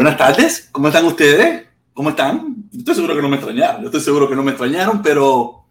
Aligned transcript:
Buenas 0.00 0.16
tardes, 0.16 0.70
¿cómo 0.72 0.88
están 0.88 1.04
ustedes? 1.04 1.66
¿Cómo 1.92 2.08
están? 2.08 2.64
Estoy 2.74 2.94
seguro 2.94 3.14
que 3.14 3.20
no 3.20 3.28
me 3.28 3.36
extrañaron, 3.36 3.84
estoy 3.84 4.00
seguro 4.00 4.30
que 4.30 4.34
no 4.34 4.42
me 4.42 4.52
extrañaron, 4.52 5.02
pero 5.02 5.66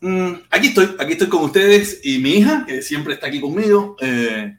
mm, 0.00 0.32
aquí 0.48 0.68
estoy, 0.68 0.96
aquí 0.98 1.12
estoy 1.12 1.28
con 1.28 1.42
ustedes 1.44 2.00
y 2.02 2.18
mi 2.20 2.30
hija, 2.30 2.64
que 2.66 2.80
siempre 2.80 3.12
está 3.12 3.26
aquí 3.26 3.42
conmigo. 3.42 3.94
Eh, 4.00 4.56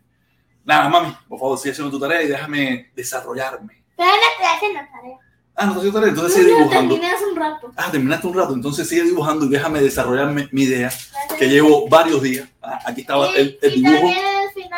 nada, 0.63 0.90
mami, 0.90 1.12
por 1.28 1.40
favor, 1.40 1.57
sigue 1.57 1.72
haciendo 1.72 1.90
tu 1.90 2.00
tarea 2.00 2.22
y 2.22 2.28
déjame 2.28 2.92
desarrollarme. 2.95 3.84
Pero 3.98 4.10
no 4.10 4.16
estoy 4.16 4.45
haciendo 4.56 4.80
tarea. 4.92 5.18
Ah, 5.56 5.66
no 5.66 5.72
estoy 5.72 5.89
haciendo 5.89 6.00
tarea, 6.00 6.10
entonces 6.10 6.38
No, 6.38 6.44
sigue 6.44 6.56
dibujando. 6.56 6.94
terminé 6.94 7.13
hace 7.16 7.25
un 7.25 7.36
rato. 7.36 7.72
Ah, 7.75 7.89
terminaste 7.92 8.28
un 8.28 8.34
rato, 8.36 8.54
entonces 8.54 8.88
sigue 8.88 9.04
dibujando 9.06 9.46
y 9.46 9.50
déjame 9.50 9.81
desarrollarme 9.81 10.50
mi 10.51 10.66
idea, 10.66 10.92
que 11.39 11.50
llevo 11.50 11.89
varios 11.89 12.22
días. 12.22 12.48
Ah, 12.62 12.78
aquí 12.86 13.01
estaba 13.01 13.31
el, 13.31 13.57
el 13.60 13.74
dibujo, 13.74 14.13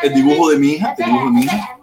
el 0.02 0.14
dibujo 0.14 0.48
de 0.52 0.56
mi 0.56 0.68
hija, 0.72 0.94
el 0.96 1.04
dibujo 1.04 1.24
de 1.26 1.30
mi 1.32 1.42
hija. 1.42 1.76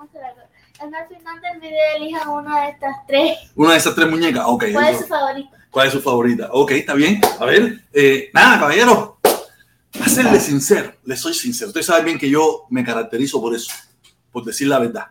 Final 0.83 1.07
del 1.07 1.61
video 1.61 2.33
una 2.33 2.63
de 2.63 2.71
estas 2.71 3.07
tres. 3.07 3.37
Una 3.55 3.71
de 3.71 3.77
esas 3.77 3.95
tres 3.95 4.09
muñecas, 4.09 4.43
ok. 4.45 4.65
¿Cuál 4.73 4.85
es 4.87 4.95
eso. 4.95 5.03
su 5.03 5.07
favorita? 5.07 5.67
¿Cuál 5.71 5.87
es 5.87 5.93
su 5.93 6.01
favorita? 6.01 6.49
Ok, 6.51 6.71
está 6.71 6.93
bien. 6.93 7.21
A 7.39 7.45
ver, 7.45 7.85
eh, 7.93 8.29
nada, 8.33 8.59
caballero. 8.59 9.17
A 10.01 10.09
serle 10.09 10.41
sincero, 10.41 10.93
le 11.05 11.15
soy 11.15 11.33
sincero. 11.33 11.69
Usted 11.69 11.83
sabe 11.83 12.03
bien 12.03 12.19
que 12.19 12.29
yo 12.29 12.65
me 12.69 12.83
caracterizo 12.83 13.39
por 13.39 13.55
eso, 13.55 13.71
por 14.29 14.43
decir 14.43 14.67
la 14.67 14.79
verdad. 14.79 15.07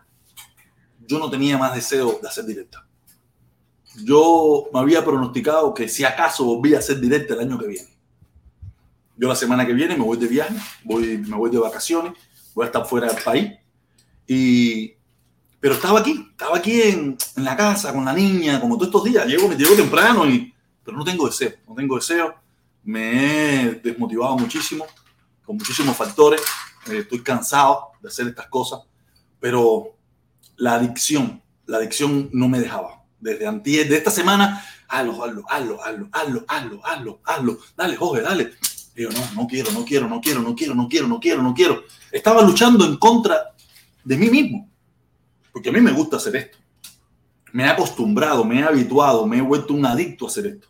Yo 1.07 1.17
no 1.17 1.31
tenía 1.31 1.57
más 1.57 1.73
deseo 1.73 2.19
de 2.21 2.27
hacer 2.27 2.45
directa. 2.45 2.85
Yo 4.03 4.69
me 4.71 4.79
había 4.79 5.03
pronosticado 5.03 5.73
que 5.73 5.87
si 5.89 6.03
acaso 6.03 6.45
volvía 6.45 6.77
a 6.77 6.79
hacer 6.81 6.99
directa 6.99 7.33
el 7.33 7.39
año 7.39 7.57
que 7.57 7.65
viene. 7.65 7.89
Yo 9.17 9.27
la 9.27 9.35
semana 9.35 9.65
que 9.65 9.73
viene 9.73 9.97
me 9.97 10.03
voy 10.03 10.19
de 10.19 10.27
viaje, 10.27 10.53
voy, 10.83 11.17
me 11.17 11.35
voy 11.35 11.49
de 11.49 11.57
vacaciones, 11.57 12.13
voy 12.53 12.63
a 12.63 12.67
estar 12.67 12.85
fuera 12.85 13.07
del 13.07 13.23
país. 13.23 13.53
Y, 14.27 14.97
pero 15.63 15.75
estaba 15.75 16.01
aquí, 16.01 16.27
estaba 16.29 16.57
aquí 16.57 16.81
en, 16.81 17.17
en 17.37 17.43
la 17.45 17.55
casa 17.55 17.93
con 17.93 18.03
la 18.03 18.11
niña, 18.11 18.59
como 18.59 18.75
todos 18.75 18.87
estos 18.87 19.05
días. 19.05 19.25
Llego, 19.25 19.47
me 19.47 19.55
llego 19.55 19.73
temprano, 19.75 20.29
y, 20.29 20.53
pero 20.83 20.97
no 20.97 21.05
tengo 21.05 21.25
deseo, 21.25 21.53
no 21.65 21.73
tengo 21.73 21.95
deseo. 21.95 22.35
Me 22.83 23.61
he 23.61 23.71
desmotivado 23.75 24.37
muchísimo, 24.37 24.85
con 25.45 25.55
muchísimos 25.55 25.95
factores. 25.95 26.41
Eh, 26.87 26.97
estoy 26.97 27.23
cansado 27.23 27.91
de 28.01 28.09
hacer 28.09 28.27
estas 28.27 28.47
cosas, 28.47 28.81
pero 29.39 29.95
la 30.57 30.73
adicción, 30.73 31.41
la 31.65 31.77
adicción 31.77 32.29
no 32.33 32.49
me 32.49 32.59
dejaba. 32.59 33.05
Desde 33.21 33.47
antier, 33.47 33.87
de 33.87 33.95
esta 33.95 34.11
semana, 34.11 34.65
hazlo, 34.89 35.23
hazlo, 35.23 35.45
hazlo, 35.47 35.81
hazlo, 35.81 36.09
hazlo, 36.11 36.45
hazlo, 36.45 36.81
hazlo, 36.83 37.21
hazlo. 37.23 37.59
Dale, 37.77 37.95
Jorge, 37.95 38.21
dale. 38.21 38.51
Digo, 38.97 39.11
no, 39.11 39.43
no 39.43 39.47
quiero, 39.47 39.71
no 39.71 39.85
quiero, 39.85 40.09
no 40.09 40.19
quiero, 40.19 40.41
no 40.41 40.55
quiero, 40.55 40.75
no 40.75 40.89
quiero, 40.89 41.07
no 41.07 41.19
quiero, 41.21 41.41
no 41.41 41.53
quiero. 41.53 41.83
Estaba 42.11 42.41
luchando 42.41 42.83
en 42.85 42.97
contra 42.97 43.55
de 44.03 44.17
mí 44.17 44.29
mismo, 44.29 44.72
porque 45.53 45.69
a 45.69 45.71
mí 45.71 45.79
me 45.79 45.91
gusta 45.91 46.17
hacer 46.17 46.35
esto. 46.35 46.57
Me 47.53 47.63
he 47.63 47.67
acostumbrado, 47.67 48.43
me 48.43 48.59
he 48.59 48.63
habituado, 48.63 49.25
me 49.27 49.37
he 49.37 49.41
vuelto 49.41 49.73
un 49.73 49.85
adicto 49.85 50.25
a 50.25 50.27
hacer 50.27 50.47
esto. 50.47 50.67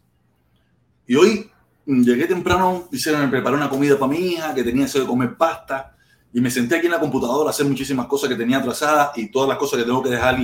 Y 1.07 1.15
hoy 1.15 1.49
mm, 1.85 2.03
llegué 2.03 2.27
temprano, 2.27 2.89
hicieron, 2.91 3.21
me 3.21 3.29
preparé 3.29 3.55
una 3.55 3.69
comida 3.69 3.97
para 3.97 4.11
mi 4.11 4.17
hija, 4.17 4.53
que 4.53 4.63
tenía 4.63 4.83
deseo 4.83 5.01
de 5.01 5.07
comer 5.07 5.37
pasta, 5.37 5.95
y 6.33 6.41
me 6.41 6.51
senté 6.51 6.75
aquí 6.75 6.87
en 6.87 6.91
la 6.91 6.99
computadora 6.99 7.49
a 7.49 7.51
hacer 7.51 7.65
muchísimas 7.65 8.07
cosas 8.07 8.27
que 8.27 8.35
tenía 8.35 8.57
atrasadas 8.57 9.17
y 9.17 9.31
todas 9.31 9.47
las 9.47 9.57
cosas 9.57 9.79
que 9.79 9.85
tengo 9.85 10.03
que 10.03 10.09
dejar 10.09 10.37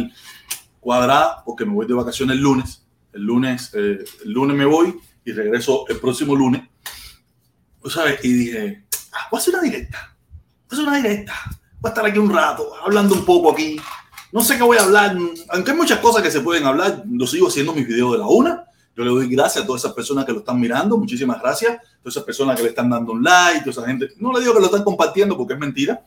cuadradas, 0.80 1.44
porque 1.45 1.65
me 1.65 1.74
voy 1.74 1.86
de 1.86 1.94
vacaciones 1.94 2.38
el 2.38 2.41
lunes. 2.41 2.86
El 3.12 3.24
lunes, 3.24 3.71
eh, 3.74 4.06
el 4.24 4.31
lunes 4.31 4.56
me 4.56 4.65
voy 4.65 4.95
y 5.25 5.31
regreso 5.33 5.86
el 5.89 5.97
próximo 5.97 6.36
lunes. 6.36 6.62
¿Tú 7.81 7.89
sabes? 7.89 8.24
Y 8.24 8.31
dije, 8.31 8.86
ah, 9.12 9.27
voy 9.31 9.39
a 9.39 9.41
hacer 9.41 9.53
una 9.56 9.63
directa. 9.63 10.15
Voy 10.69 10.69
a 10.69 10.74
hacer 10.74 10.88
una 10.88 10.97
directa. 10.97 11.33
Voy 11.80 11.89
a 11.89 11.94
estar 11.94 12.06
aquí 12.06 12.19
un 12.19 12.30
rato, 12.30 12.71
hablando 12.83 13.15
un 13.15 13.25
poco 13.25 13.51
aquí. 13.51 13.81
No 14.31 14.41
sé 14.41 14.57
qué 14.57 14.63
voy 14.63 14.77
a 14.77 14.83
hablar, 14.83 15.17
aunque 15.49 15.71
hay 15.71 15.77
muchas 15.77 15.99
cosas 15.99 16.21
que 16.21 16.29
se 16.29 16.41
pueden 16.41 16.65
hablar, 16.65 17.03
lo 17.09 17.25
sigo 17.25 17.47
haciendo 17.47 17.73
mis 17.73 17.87
videos 17.87 18.11
de 18.11 18.17
la 18.19 18.27
una. 18.27 18.65
Yo 18.95 19.03
le 19.03 19.09
doy 19.09 19.27
gracias 19.27 19.63
a 19.63 19.67
todas 19.67 19.81
esas 19.81 19.93
personas 19.93 20.25
que 20.25 20.31
lo 20.31 20.39
están 20.39 20.59
mirando, 20.59 20.97
muchísimas 20.97 21.41
gracias. 21.41 21.81
Todas 22.01 22.15
esas 22.15 22.23
personas 22.23 22.55
que 22.55 22.63
le 22.63 22.69
están 22.69 22.89
dando 22.89 23.13
un 23.13 23.23
like, 23.23 23.61
toda 23.61 23.71
esa 23.71 23.85
gente. 23.85 24.09
No 24.17 24.31
le 24.31 24.41
digo 24.41 24.53
que 24.53 24.59
lo 24.59 24.65
están 24.67 24.83
compartiendo 24.83 25.35
porque 25.35 25.53
es 25.53 25.59
mentira, 25.59 26.03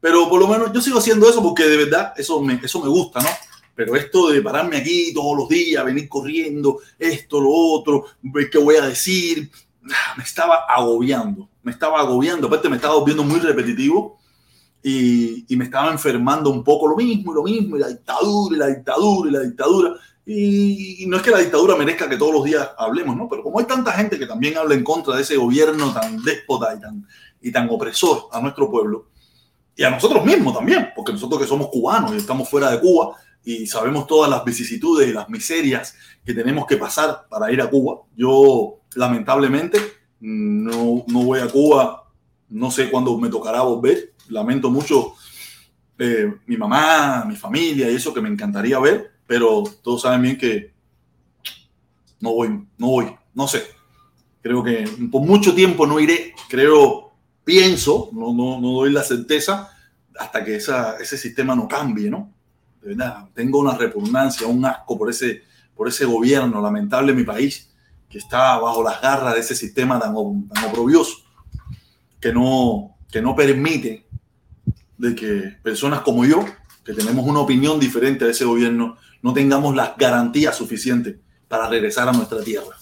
pero 0.00 0.28
por 0.28 0.40
lo 0.40 0.46
menos 0.46 0.72
yo 0.72 0.80
sigo 0.80 0.98
haciendo 0.98 1.28
eso 1.28 1.42
porque 1.42 1.64
de 1.64 1.76
verdad 1.78 2.12
eso 2.16 2.40
me, 2.40 2.60
eso 2.62 2.80
me 2.80 2.88
gusta, 2.88 3.20
¿no? 3.20 3.28
Pero 3.74 3.96
esto 3.96 4.30
de 4.30 4.40
pararme 4.40 4.76
aquí 4.76 5.12
todos 5.12 5.36
los 5.36 5.48
días, 5.48 5.84
venir 5.84 6.08
corriendo, 6.08 6.78
esto, 6.96 7.40
lo 7.40 7.50
otro, 7.50 8.04
ver 8.22 8.48
qué 8.50 8.58
voy 8.58 8.76
a 8.76 8.86
decir, 8.86 9.50
me 10.16 10.22
estaba 10.22 10.66
agobiando, 10.68 11.48
me 11.62 11.72
estaba 11.72 11.98
agobiando. 11.98 12.46
Aparte 12.46 12.68
me 12.68 12.76
estaba 12.76 12.94
volviendo 12.94 13.24
muy 13.24 13.40
repetitivo 13.40 14.20
y, 14.86 15.46
y, 15.48 15.56
me 15.56 15.64
estaba 15.64 15.90
enfermando 15.90 16.50
un 16.50 16.62
poco 16.62 16.86
lo 16.86 16.94
mismo 16.94 17.32
y 17.32 17.34
lo 17.34 17.42
mismo, 17.42 17.76
y 17.76 17.80
la 17.80 17.88
dictadura, 17.88 18.54
y 18.54 18.58
la 18.58 18.66
dictadura, 18.66 19.30
y 19.30 19.32
la 19.32 19.40
dictadura. 19.40 19.94
Y, 20.26 21.02
y, 21.02 21.06
no 21.06 21.16
es 21.16 21.22
que 21.22 21.30
la 21.30 21.38
dictadura 21.38 21.74
merezca 21.74 22.06
que 22.06 22.18
todos 22.18 22.34
los 22.34 22.44
días 22.44 22.68
hablemos, 22.76 23.16
¿no? 23.16 23.26
Pero 23.26 23.42
como 23.42 23.58
hay 23.58 23.64
tanta 23.64 23.92
gente 23.92 24.18
que 24.18 24.26
también 24.26 24.58
habla 24.58 24.74
en 24.74 24.84
contra 24.84 25.16
de 25.16 25.22
ese 25.22 25.38
gobierno 25.38 25.90
tan 25.94 26.22
déspota 26.22 26.74
y 26.74 26.80
tan, 26.80 27.08
y 27.40 27.50
tan 27.50 27.66
opresor 27.70 28.28
a 28.30 28.42
nuestro 28.42 28.70
pueblo, 28.70 29.06
y 29.74 29.84
a 29.84 29.90
nosotros 29.90 30.22
mismos 30.22 30.54
también, 30.54 30.90
porque 30.94 31.12
nosotros 31.12 31.40
que 31.40 31.48
somos 31.48 31.68
cubanos 31.68 32.12
y 32.12 32.18
estamos 32.18 32.46
fuera 32.50 32.70
de 32.70 32.78
Cuba 32.78 33.16
y 33.42 33.66
sabemos 33.66 34.06
todas 34.06 34.30
las 34.30 34.44
vicisitudes 34.44 35.08
y 35.08 35.14
las 35.14 35.30
miserias 35.30 35.96
que 36.26 36.34
tenemos 36.34 36.66
que 36.66 36.76
pasar 36.76 37.26
para 37.30 37.50
ir 37.50 37.62
a 37.62 37.70
Cuba, 37.70 38.02
yo 38.14 38.80
lamentablemente 38.96 39.78
no, 40.20 41.04
no 41.08 41.22
voy 41.22 41.40
a 41.40 41.48
Cuba, 41.48 42.03
no 42.54 42.70
sé 42.70 42.90
cuándo 42.90 43.18
me 43.18 43.28
tocará 43.28 43.62
volver, 43.62 44.14
lamento 44.28 44.70
mucho 44.70 45.14
eh, 45.98 46.32
mi 46.46 46.56
mamá, 46.56 47.24
mi 47.26 47.36
familia 47.36 47.90
y 47.90 47.96
eso 47.96 48.14
que 48.14 48.20
me 48.20 48.28
encantaría 48.28 48.78
ver, 48.78 49.12
pero 49.26 49.64
todos 49.82 50.02
saben 50.02 50.22
bien 50.22 50.38
que 50.38 50.72
no 52.20 52.32
voy, 52.32 52.66
no 52.78 52.86
voy, 52.86 53.14
no 53.34 53.48
sé. 53.48 53.64
Creo 54.40 54.62
que 54.62 54.88
por 55.10 55.22
mucho 55.22 55.54
tiempo 55.54 55.86
no 55.86 55.98
iré, 55.98 56.32
creo, 56.48 57.12
pienso, 57.44 58.10
no, 58.12 58.32
no, 58.32 58.60
no 58.60 58.68
doy 58.72 58.92
la 58.92 59.02
certeza 59.02 59.70
hasta 60.16 60.44
que 60.44 60.56
ese 60.56 61.18
sistema 61.18 61.56
no 61.56 61.66
cambie, 61.66 62.08
¿no? 62.08 62.32
De 62.80 62.90
verdad, 62.90 63.28
tengo 63.34 63.58
una 63.58 63.76
repugnancia, 63.76 64.46
un 64.46 64.64
asco 64.64 64.96
por 64.96 65.10
ese, 65.10 65.42
por 65.74 65.88
ese 65.88 66.04
gobierno 66.04 66.62
lamentable 66.62 67.10
en 67.10 67.18
mi 67.18 67.24
país 67.24 67.70
que 68.08 68.18
está 68.18 68.58
bajo 68.58 68.84
las 68.84 69.00
garras 69.00 69.34
de 69.34 69.40
ese 69.40 69.56
sistema 69.56 69.98
tan, 69.98 70.14
tan 70.48 70.64
que 72.24 72.32
no, 72.32 72.96
que 73.12 73.20
no 73.20 73.36
permite 73.36 74.06
de 74.96 75.14
que 75.14 75.58
personas 75.62 76.00
como 76.00 76.24
yo, 76.24 76.42
que 76.82 76.94
tenemos 76.94 77.26
una 77.26 77.40
opinión 77.40 77.78
diferente 77.78 78.24
de 78.24 78.30
ese 78.30 78.46
gobierno, 78.46 78.96
no 79.20 79.34
tengamos 79.34 79.76
las 79.76 79.94
garantías 79.98 80.56
suficientes 80.56 81.16
para 81.46 81.68
regresar 81.68 82.08
a 82.08 82.12
nuestra 82.12 82.42
tierra. 82.42 82.78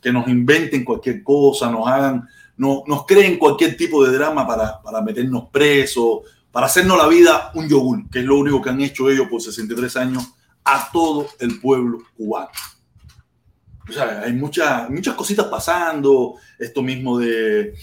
Que 0.00 0.10
nos 0.10 0.26
inventen 0.26 0.86
cualquier 0.86 1.22
cosa, 1.22 1.70
nos 1.70 1.86
hagan, 1.86 2.26
no, 2.56 2.82
nos 2.86 3.04
creen 3.04 3.38
cualquier 3.38 3.76
tipo 3.76 4.02
de 4.02 4.14
drama 4.14 4.46
para, 4.46 4.80
para 4.80 5.02
meternos 5.02 5.50
presos, 5.52 6.20
para 6.50 6.64
hacernos 6.64 6.96
la 6.96 7.08
vida 7.08 7.50
un 7.54 7.68
yogur, 7.68 8.08
que 8.08 8.20
es 8.20 8.24
lo 8.24 8.38
único 8.38 8.62
que 8.62 8.70
han 8.70 8.80
hecho 8.80 9.10
ellos 9.10 9.28
por 9.28 9.42
63 9.42 9.96
años 9.98 10.32
a 10.64 10.88
todo 10.90 11.28
el 11.40 11.60
pueblo 11.60 11.98
cubano. 12.16 12.48
O 13.86 13.92
sea, 13.92 14.22
hay 14.24 14.32
muchas, 14.32 14.88
muchas 14.88 15.14
cositas 15.14 15.44
pasando, 15.48 16.36
esto 16.58 16.82
mismo 16.82 17.18
de, 17.18 17.74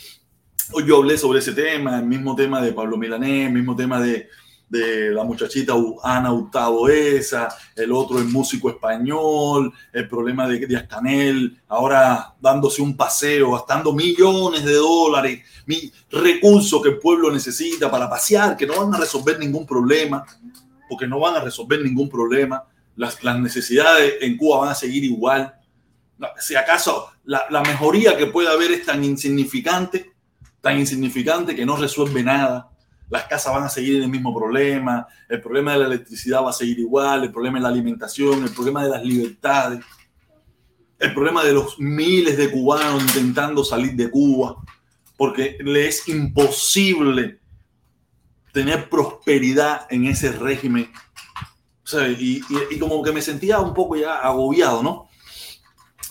yo 0.85 0.97
hablé 0.97 1.17
sobre 1.17 1.39
ese 1.39 1.53
tema, 1.53 1.97
el 1.97 2.05
mismo 2.05 2.35
tema 2.35 2.61
de 2.61 2.73
Pablo 2.73 2.97
Milanés, 2.97 3.47
el 3.47 3.53
mismo 3.53 3.75
tema 3.75 3.99
de, 3.99 4.29
de 4.69 5.11
la 5.11 5.23
muchachita 5.23 5.73
Ana 6.03 6.31
Hurtado 6.31 6.87
esa, 6.87 7.49
el 7.75 7.91
otro, 7.91 8.19
el 8.19 8.25
músico 8.25 8.69
español, 8.69 9.73
el 9.91 10.07
problema 10.07 10.47
de 10.47 10.65
Díaz 10.65 10.87
Canel, 10.87 11.59
ahora 11.67 12.35
dándose 12.39 12.81
un 12.81 12.95
paseo, 12.95 13.51
gastando 13.51 13.93
millones 13.93 14.63
de 14.63 14.73
dólares, 14.73 15.41
mi 15.65 15.91
recursos 16.11 16.81
que 16.81 16.89
el 16.89 16.99
pueblo 16.99 17.31
necesita 17.31 17.89
para 17.89 18.09
pasear, 18.09 18.55
que 18.55 18.67
no 18.67 18.77
van 18.77 18.93
a 18.93 18.99
resolver 18.99 19.39
ningún 19.39 19.65
problema, 19.65 20.23
porque 20.87 21.07
no 21.07 21.19
van 21.19 21.35
a 21.35 21.41
resolver 21.41 21.81
ningún 21.81 22.09
problema. 22.09 22.63
Las, 22.95 23.23
las 23.23 23.39
necesidades 23.39 24.15
en 24.21 24.37
Cuba 24.37 24.59
van 24.59 24.69
a 24.69 24.75
seguir 24.75 25.03
igual. 25.03 25.53
Si 26.37 26.55
acaso 26.55 27.11
la, 27.23 27.45
la 27.49 27.61
mejoría 27.61 28.17
que 28.17 28.25
puede 28.25 28.49
haber 28.49 28.71
es 28.71 28.85
tan 28.85 29.03
insignificante, 29.03 30.11
tan 30.61 30.79
insignificante 30.79 31.55
que 31.55 31.65
no 31.65 31.77
resuelve 31.77 32.23
nada. 32.23 32.69
Las 33.09 33.23
casas 33.25 33.53
van 33.53 33.63
a 33.63 33.69
seguir 33.69 33.97
en 33.97 34.03
el 34.03 34.09
mismo 34.09 34.35
problema, 34.35 35.07
el 35.27 35.41
problema 35.41 35.73
de 35.73 35.79
la 35.79 35.85
electricidad 35.85 36.43
va 36.43 36.51
a 36.51 36.53
seguir 36.53 36.79
igual, 36.79 37.23
el 37.23 37.31
problema 37.31 37.57
de 37.57 37.63
la 37.63 37.69
alimentación, 37.69 38.43
el 38.43 38.51
problema 38.51 38.83
de 38.83 38.89
las 38.89 39.03
libertades, 39.03 39.83
el 40.99 41.13
problema 41.13 41.43
de 41.43 41.53
los 41.53 41.79
miles 41.79 42.37
de 42.37 42.51
cubanos 42.51 43.01
intentando 43.01 43.63
salir 43.63 43.93
de 43.93 44.11
Cuba, 44.11 44.57
porque 45.17 45.57
le 45.59 45.87
es 45.87 46.07
imposible 46.07 47.39
tener 48.51 48.89
prosperidad 48.89 49.87
en 49.89 50.05
ese 50.05 50.31
régimen. 50.31 50.91
O 51.83 51.87
sea, 51.87 52.07
y, 52.07 52.41
y, 52.49 52.75
y, 52.75 52.79
como 52.79 53.01
que 53.01 53.11
me 53.11 53.21
sentía 53.21 53.59
un 53.59 53.73
poco 53.73 53.95
ya 53.95 54.17
agobiado, 54.17 54.83
¿no? 54.83 55.09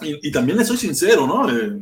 Y, 0.03 0.29
y 0.29 0.33
también 0.33 0.59
le 0.59 0.65
soy 0.65 0.77
sincero, 0.77 1.27
¿no? 1.27 1.49
Eh, 1.49 1.81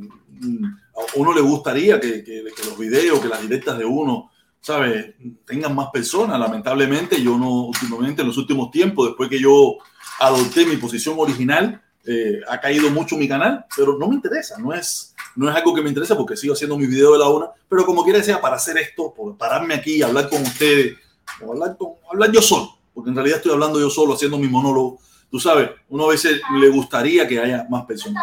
uno 1.15 1.33
le 1.33 1.41
gustaría 1.41 2.01
que, 2.01 2.25
los 2.65 2.79
videos, 2.79 3.21
que 3.21 3.29
las 3.29 3.43
directas 3.43 3.79
de 3.79 3.85
uno, 3.85 4.31
¿sabes? 4.61 5.15
Tengan 5.45 5.75
más 5.75 5.89
personas. 5.93 6.39
Lamentablemente, 6.39 7.23
yo 7.23 7.39
no, 7.39 7.67
últimamente, 7.67 8.23
en 8.23 8.29
los 8.29 8.39
últimos 8.39 8.71
tiempos, 8.71 9.09
después 9.09 9.29
que 9.29 9.41
yo 9.41 9.79
adopté 10.21 10.65
mi 10.65 10.77
posición 10.77 11.17
original, 11.19 11.83
eh, 12.09 12.41
ha 12.49 12.61
caído 12.61 12.89
mucho 12.91 13.17
mi 13.17 13.27
canal, 13.27 13.67
pero 13.77 13.99
no 13.99 14.07
me 14.07 14.15
interesa, 14.15 14.57
no 14.59 14.73
es, 14.73 15.15
no 15.35 15.51
es 15.51 15.57
algo 15.57 15.75
que 15.75 15.83
me 15.83 15.89
interesa 15.89 16.17
porque 16.17 16.37
sigo 16.37 16.55
haciendo 16.55 16.79
mi 16.79 16.87
video 16.87 17.13
de 17.13 17.19
la 17.19 17.29
una, 17.29 17.47
pero 17.69 17.85
como 17.85 18.05
quiera 18.05 18.23
sea 18.23 18.41
para 18.41 18.57
hacer 18.57 18.79
esto, 18.79 19.13
por 19.13 19.37
pararme 19.37 19.75
aquí, 19.75 20.03
hablar 20.03 20.29
con 20.29 20.41
ustedes, 20.43 20.97
hablar, 21.43 21.77
hablar 22.09 22.31
yo 22.31 22.41
solo, 22.41 22.79
porque 22.95 23.11
en 23.11 23.17
realidad 23.17 23.39
estoy 23.39 23.53
hablando 23.53 23.81
yo 23.81 23.91
solo, 23.91 24.15
haciendo 24.15 24.39
mi 24.39 24.47
monólogo. 24.47 25.01
Tú 25.29 25.41
sabes, 25.41 25.71
uno 25.89 26.05
a 26.05 26.11
veces 26.11 26.41
le 26.61 26.69
gustaría 26.69 27.27
que 27.27 27.41
haya 27.41 27.67
más 27.69 27.85
personas. 27.85 28.23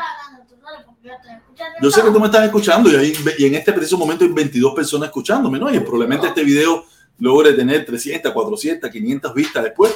Yo 1.82 1.92
sé 1.92 2.02
que 2.02 2.12
tú 2.12 2.20
me 2.20 2.28
estás 2.28 2.46
escuchando 2.46 2.90
y, 2.90 2.96
ahí, 2.96 3.14
y 3.38 3.46
en 3.46 3.56
este 3.56 3.74
preciso 3.74 3.98
momento 3.98 4.24
hay 4.24 4.32
22 4.32 4.74
personas 4.74 5.08
escuchándome, 5.08 5.60
¿no? 5.60 5.74
Y 5.74 5.80
probablemente 5.80 6.28
este 6.28 6.44
video 6.44 6.86
logre 7.20 7.54
tener 7.54 7.86
300, 7.86 8.32
400, 8.32 8.90
500 8.90 9.34
vistas 9.34 9.64
después. 9.64 9.94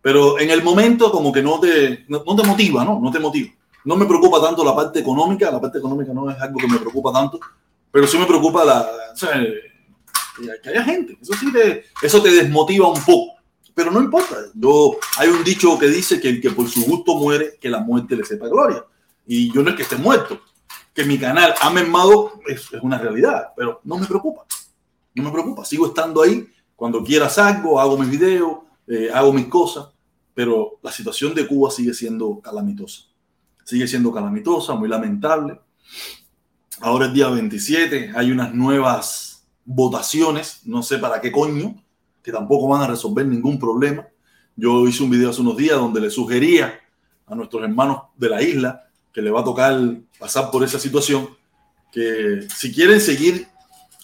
Pero 0.00 0.38
en 0.38 0.50
el 0.50 0.62
momento 0.62 1.10
como 1.10 1.32
que 1.32 1.42
no 1.42 1.60
te, 1.60 2.04
no, 2.08 2.22
no, 2.26 2.36
te 2.36 2.46
motiva, 2.46 2.84
¿no? 2.84 2.98
No 3.00 3.10
te 3.10 3.18
motiva. 3.18 3.50
No 3.84 3.96
me 3.96 4.06
preocupa 4.06 4.40
tanto 4.40 4.64
la 4.64 4.74
parte 4.74 5.00
económica, 5.00 5.50
la 5.50 5.60
parte 5.60 5.78
económica 5.78 6.12
no 6.12 6.30
es 6.30 6.40
algo 6.40 6.58
que 6.58 6.68
me 6.68 6.78
preocupa 6.78 7.12
tanto, 7.12 7.38
pero 7.90 8.06
sí 8.06 8.18
me 8.18 8.26
preocupa 8.26 8.64
la, 8.64 8.88
o 9.12 9.16
sea, 9.16 9.32
que 10.62 10.68
haya 10.70 10.84
gente. 10.84 11.18
Eso 11.20 11.32
sí 11.34 11.52
te, 11.52 11.84
eso 12.02 12.22
te 12.22 12.30
desmotiva 12.30 12.88
un 12.88 13.02
poco. 13.02 13.34
Pero 13.74 13.90
no 13.90 14.00
importa. 14.00 14.36
Yo, 14.54 14.96
hay 15.18 15.28
un 15.28 15.44
dicho 15.44 15.78
que 15.78 15.86
dice 15.88 16.20
que 16.20 16.28
el 16.28 16.40
que 16.40 16.50
por 16.50 16.68
su 16.68 16.84
gusto 16.84 17.14
muere, 17.16 17.58
que 17.60 17.68
la 17.68 17.80
muerte 17.80 18.16
le 18.16 18.24
sepa 18.24 18.48
gloria. 18.48 18.84
Y 19.30 19.52
yo 19.52 19.62
no 19.62 19.70
es 19.70 19.76
que 19.76 19.82
esté 19.82 19.96
muerto. 19.96 20.40
Que 20.94 21.04
mi 21.04 21.18
canal 21.18 21.54
ha 21.60 21.70
mermado 21.70 22.40
es, 22.48 22.72
una 22.82 22.98
realidad, 22.98 23.52
pero 23.54 23.80
no 23.84 23.98
me 23.98 24.06
preocupa. 24.06 24.46
No 25.14 25.22
me 25.24 25.30
preocupa. 25.30 25.66
Sigo 25.66 25.86
estando 25.86 26.22
ahí. 26.22 26.48
Cuando 26.74 27.04
quiera 27.04 27.28
salgo, 27.28 27.78
hago 27.78 27.98
mis 27.98 28.08
videos, 28.08 28.60
eh, 28.86 29.10
hago 29.12 29.32
mis 29.32 29.46
cosas, 29.46 29.88
pero 30.32 30.78
la 30.82 30.90
situación 30.90 31.34
de 31.34 31.46
Cuba 31.46 31.70
sigue 31.70 31.92
siendo 31.92 32.40
calamitosa. 32.40 33.02
Sigue 33.64 33.86
siendo 33.86 34.10
calamitosa, 34.12 34.74
muy 34.74 34.88
lamentable. 34.88 35.60
Ahora 36.80 37.06
es 37.06 37.12
día 37.12 37.28
27, 37.28 38.12
hay 38.16 38.30
unas 38.30 38.54
nuevas 38.54 39.46
votaciones, 39.64 40.60
no 40.64 40.82
sé 40.82 40.98
para 40.98 41.20
qué 41.20 41.30
coño, 41.30 41.74
que 42.22 42.32
tampoco 42.32 42.68
van 42.68 42.82
a 42.82 42.86
resolver 42.86 43.26
ningún 43.26 43.58
problema. 43.58 44.06
Yo 44.56 44.86
hice 44.86 45.02
un 45.02 45.10
video 45.10 45.30
hace 45.30 45.42
unos 45.42 45.56
días 45.56 45.76
donde 45.76 46.00
le 46.00 46.08
sugería 46.08 46.80
a 47.26 47.34
nuestros 47.34 47.62
hermanos 47.64 48.04
de 48.16 48.28
la 48.28 48.40
isla 48.40 48.87
que 49.12 49.22
le 49.22 49.30
va 49.30 49.40
a 49.40 49.44
tocar 49.44 49.78
pasar 50.18 50.50
por 50.50 50.64
esa 50.64 50.78
situación, 50.78 51.28
que 51.92 52.46
si 52.54 52.72
quieren 52.72 53.00
seguir 53.00 53.48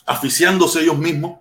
aficiándose 0.06 0.82
ellos 0.82 0.98
mismos, 0.98 1.38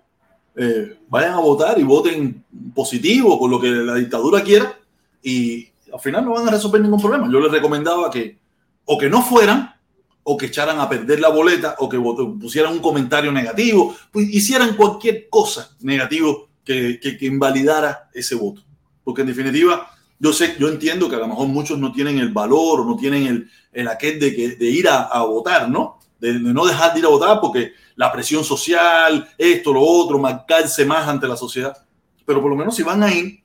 eh, 0.56 0.98
vayan 1.08 1.34
a 1.34 1.40
votar 1.40 1.78
y 1.78 1.82
voten 1.82 2.44
positivo 2.74 3.38
con 3.38 3.50
lo 3.50 3.60
que 3.60 3.68
la 3.68 3.96
dictadura 3.96 4.42
quiera 4.42 4.78
y 5.22 5.68
al 5.92 6.00
final 6.00 6.24
no 6.24 6.32
van 6.32 6.48
a 6.48 6.52
resolver 6.52 6.80
ningún 6.80 7.00
problema. 7.00 7.28
Yo 7.30 7.40
les 7.40 7.50
recomendaba 7.50 8.10
que 8.10 8.38
o 8.84 8.98
que 8.98 9.08
no 9.08 9.22
fueran 9.22 9.74
o 10.22 10.36
que 10.36 10.46
echaran 10.46 10.80
a 10.80 10.88
perder 10.88 11.20
la 11.20 11.28
boleta 11.28 11.76
o 11.78 11.88
que 11.88 11.98
pusieran 11.98 12.72
un 12.72 12.78
comentario 12.78 13.30
negativo, 13.30 13.94
pues 14.10 14.28
hicieran 14.32 14.74
cualquier 14.76 15.28
cosa 15.28 15.70
negativo 15.80 16.48
que, 16.64 16.98
que, 17.00 17.18
que 17.18 17.26
invalidara 17.26 18.08
ese 18.14 18.34
voto. 18.34 18.62
Porque 19.02 19.20
en 19.20 19.28
definitiva, 19.28 19.90
yo 20.18 20.32
sé, 20.32 20.56
yo 20.58 20.68
entiendo 20.68 21.08
que 21.08 21.16
a 21.16 21.20
lo 21.20 21.28
mejor 21.28 21.48
muchos 21.48 21.78
no 21.78 21.92
tienen 21.92 22.18
el 22.18 22.32
valor 22.32 22.80
o 22.80 22.84
no 22.84 22.96
tienen 22.96 23.26
el, 23.26 23.50
el 23.72 23.88
aquel 23.88 24.18
de, 24.18 24.34
que, 24.34 24.56
de 24.56 24.66
ir 24.66 24.88
a, 24.88 25.02
a 25.02 25.22
votar, 25.24 25.68
¿no? 25.68 25.98
De, 26.20 26.32
no 26.34 26.64
dejar 26.64 26.92
de 26.92 27.00
ir 27.00 27.06
a 27.06 27.10
votar 27.10 27.40
porque 27.40 27.72
la 27.96 28.10
presión 28.12 28.44
social, 28.44 29.28
esto, 29.36 29.72
lo 29.72 29.82
otro, 29.82 30.18
marcarse 30.18 30.84
más 30.84 31.06
ante 31.08 31.28
la 31.28 31.36
sociedad. 31.36 31.76
Pero 32.24 32.40
por 32.40 32.50
lo 32.50 32.56
menos 32.56 32.74
si 32.74 32.82
van 32.82 33.02
a 33.02 33.12
ir, 33.12 33.42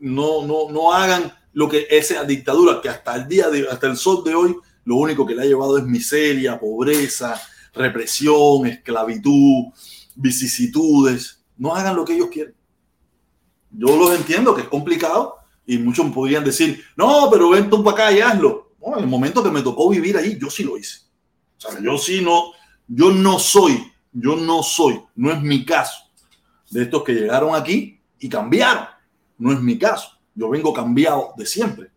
no, 0.00 0.46
no, 0.46 0.70
no 0.70 0.92
hagan 0.92 1.32
lo 1.52 1.68
que 1.68 1.86
esa 1.90 2.22
dictadura 2.24 2.80
que 2.80 2.88
hasta 2.88 3.16
el 3.16 3.26
día 3.26 3.48
de, 3.48 3.66
hasta 3.68 3.86
el 3.86 3.96
sol 3.96 4.22
de 4.24 4.34
hoy, 4.34 4.56
lo 4.84 4.96
único 4.96 5.26
que 5.26 5.34
le 5.34 5.42
ha 5.42 5.46
llevado 5.46 5.78
es 5.78 5.84
miseria, 5.84 6.58
pobreza, 6.58 7.40
represión, 7.74 8.66
esclavitud, 8.66 9.72
vicisitudes. 10.14 11.42
No 11.56 11.74
hagan 11.74 11.96
lo 11.96 12.04
que 12.04 12.14
ellos 12.14 12.28
quieren. 12.30 12.54
Yo 13.70 13.96
los 13.96 14.14
entiendo 14.14 14.54
que 14.54 14.62
es 14.62 14.68
complicado 14.68 15.37
y 15.68 15.76
muchos 15.78 16.10
podrían 16.10 16.44
decir, 16.44 16.82
no, 16.96 17.28
pero 17.30 17.50
ven 17.50 17.68
tú 17.68 17.84
para 17.84 18.06
acá 18.06 18.12
y 18.12 18.20
hazlo. 18.20 18.72
No, 18.80 18.96
en 18.96 19.04
el 19.04 19.06
momento 19.06 19.44
que 19.44 19.50
me 19.50 19.60
tocó 19.60 19.90
vivir 19.90 20.16
ahí, 20.16 20.38
yo 20.40 20.48
sí 20.48 20.64
lo 20.64 20.78
hice. 20.78 21.00
O 21.58 21.60
sea, 21.60 21.78
yo 21.80 21.98
sí 21.98 22.22
no, 22.22 22.52
yo 22.86 23.12
no 23.12 23.38
soy, 23.38 23.92
yo 24.10 24.34
no 24.34 24.62
soy, 24.62 24.98
no 25.14 25.30
es 25.30 25.42
mi 25.42 25.66
caso 25.66 26.04
de 26.70 26.84
estos 26.84 27.04
que 27.04 27.12
llegaron 27.12 27.54
aquí 27.54 28.00
y 28.18 28.30
cambiaron. 28.30 28.86
No 29.36 29.52
es 29.52 29.60
mi 29.60 29.78
caso. 29.78 30.08
Yo 30.34 30.48
vengo 30.48 30.72
cambiado 30.72 31.34
de 31.36 31.44
siempre. 31.44 31.90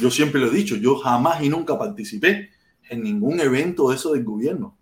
Yo 0.00 0.10
siempre 0.10 0.40
lo 0.40 0.46
he 0.46 0.54
dicho, 0.54 0.76
yo 0.76 0.96
jamás 0.96 1.42
y 1.42 1.50
nunca 1.50 1.78
participé 1.78 2.50
en 2.88 3.02
ningún 3.02 3.40
evento 3.40 3.90
de 3.90 3.96
eso 3.96 4.12
del 4.12 4.24
gobierno. 4.24 4.78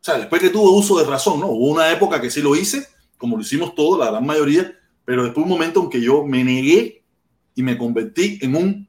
O 0.00 0.04
sea, 0.06 0.18
después 0.18 0.40
que 0.40 0.50
tuve 0.50 0.70
uso 0.70 0.98
de 0.98 1.04
razón, 1.04 1.40
¿no? 1.40 1.48
Hubo 1.48 1.72
una 1.72 1.90
época 1.90 2.20
que 2.20 2.30
sí 2.30 2.40
lo 2.42 2.54
hice, 2.54 2.86
como 3.18 3.36
lo 3.36 3.42
hicimos 3.42 3.74
todos, 3.74 3.98
la 3.98 4.12
gran 4.12 4.24
mayoría, 4.24 4.72
pero 5.04 5.24
después 5.24 5.42
un 5.44 5.50
momento 5.50 5.82
en 5.82 5.90
que 5.90 6.00
yo 6.00 6.24
me 6.24 6.44
negué 6.44 7.04
y 7.56 7.62
me 7.62 7.76
convertí 7.76 8.38
en 8.42 8.54
un 8.54 8.88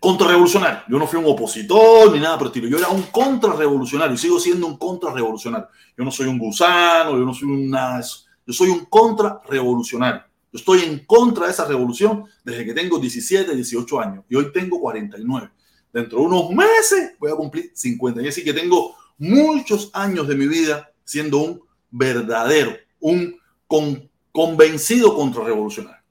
contrarrevolucionario. 0.00 0.82
Yo 0.88 0.98
no 0.98 1.06
fui 1.06 1.18
un 1.18 1.26
opositor 1.26 2.12
ni 2.12 2.20
nada 2.20 2.38
por 2.38 2.46
el 2.46 2.52
estilo. 2.52 2.68
Yo 2.68 2.78
era 2.78 2.88
un 2.88 3.02
contrarrevolucionario 3.02 4.14
y 4.14 4.18
sigo 4.18 4.40
siendo 4.40 4.66
un 4.66 4.78
contrarrevolucionario. 4.78 5.68
Yo 5.96 6.04
no 6.04 6.10
soy 6.10 6.28
un 6.28 6.38
gusano, 6.38 7.10
yo 7.12 7.24
no 7.24 7.34
soy 7.34 7.48
un 7.48 7.68
nada 7.68 7.96
de 7.96 8.00
eso. 8.00 8.24
Yo 8.46 8.52
soy 8.52 8.70
un 8.70 8.86
contrarrevolucionario. 8.86 10.22
Yo 10.52 10.58
estoy 10.58 10.80
en 10.80 11.04
contra 11.04 11.46
de 11.46 11.52
esa 11.52 11.66
revolución 11.66 12.24
desde 12.44 12.64
que 12.64 12.72
tengo 12.72 12.98
17, 12.98 13.54
18 13.54 14.00
años 14.00 14.24
y 14.28 14.36
hoy 14.36 14.52
tengo 14.52 14.80
49. 14.80 15.50
Dentro 15.92 16.18
de 16.18 16.24
unos 16.24 16.50
meses 16.50 17.12
voy 17.18 17.30
a 17.30 17.36
cumplir 17.36 17.72
50. 17.74 18.22
Y 18.22 18.28
así 18.28 18.44
que 18.44 18.52
tengo 18.52 18.96
muchos 19.18 19.90
años 19.92 20.28
de 20.28 20.36
mi 20.36 20.46
vida 20.46 20.90
siendo 21.04 21.38
un 21.38 21.62
verdadero, 21.90 22.76
un 23.00 23.36
con, 23.66 24.08
convencido 24.30 25.14
contrarrevolucionario. 25.14 26.01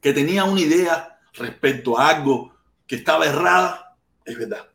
Que 0.00 0.12
tenía 0.12 0.44
una 0.44 0.60
idea 0.60 1.18
respecto 1.34 1.98
a 1.98 2.08
algo 2.08 2.54
que 2.86 2.96
estaba 2.96 3.26
errada, 3.26 3.96
es 4.24 4.38
verdad. 4.38 4.66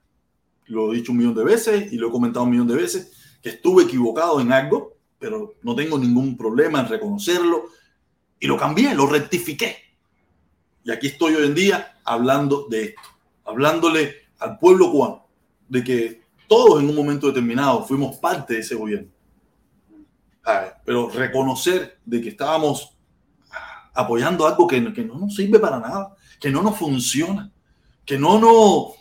Lo 0.65 0.91
he 0.91 0.97
dicho 0.97 1.11
un 1.11 1.17
millón 1.17 1.35
de 1.35 1.43
veces 1.43 1.91
y 1.91 1.97
lo 1.97 2.09
he 2.09 2.11
comentado 2.11 2.45
un 2.45 2.51
millón 2.51 2.67
de 2.67 2.75
veces, 2.75 3.11
que 3.41 3.49
estuve 3.49 3.83
equivocado 3.83 4.39
en 4.39 4.51
algo, 4.51 4.97
pero 5.19 5.55
no 5.63 5.75
tengo 5.75 5.97
ningún 5.97 6.37
problema 6.37 6.79
en 6.79 6.87
reconocerlo 6.87 7.65
y 8.39 8.47
lo 8.47 8.57
cambié, 8.57 8.93
lo 8.95 9.07
rectifiqué. 9.07 9.77
Y 10.83 10.91
aquí 10.91 11.07
estoy 11.07 11.35
hoy 11.35 11.45
en 11.45 11.55
día 11.55 11.99
hablando 12.03 12.67
de 12.69 12.85
esto, 12.85 13.01
hablándole 13.45 14.15
al 14.39 14.57
pueblo 14.57 14.91
cubano 14.91 15.27
de 15.69 15.83
que 15.83 16.21
todos 16.47 16.81
en 16.81 16.89
un 16.89 16.95
momento 16.95 17.27
determinado 17.27 17.85
fuimos 17.85 18.17
parte 18.17 18.55
de 18.55 18.59
ese 18.59 18.75
gobierno. 18.75 19.09
Pero 20.83 21.09
reconocer 21.09 21.99
de 22.03 22.19
que 22.19 22.29
estábamos 22.29 22.97
apoyando 23.93 24.47
algo 24.47 24.67
que, 24.67 24.93
que 24.93 25.03
no 25.03 25.15
nos 25.15 25.35
sirve 25.35 25.59
para 25.59 25.79
nada, 25.79 26.15
que 26.39 26.49
no 26.49 26.61
nos 26.61 26.77
funciona, 26.77 27.51
que 28.05 28.17
no 28.17 28.39
nos... 28.39 28.95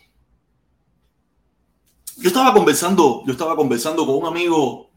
Yo 2.17 2.29
estaba 2.29 2.53
conversando, 2.53 3.23
yo 3.27 3.33
estaba 3.33 3.57
conversando 3.57 4.05
con 4.05 4.17
un 4.17 4.27
amigo 4.27 4.91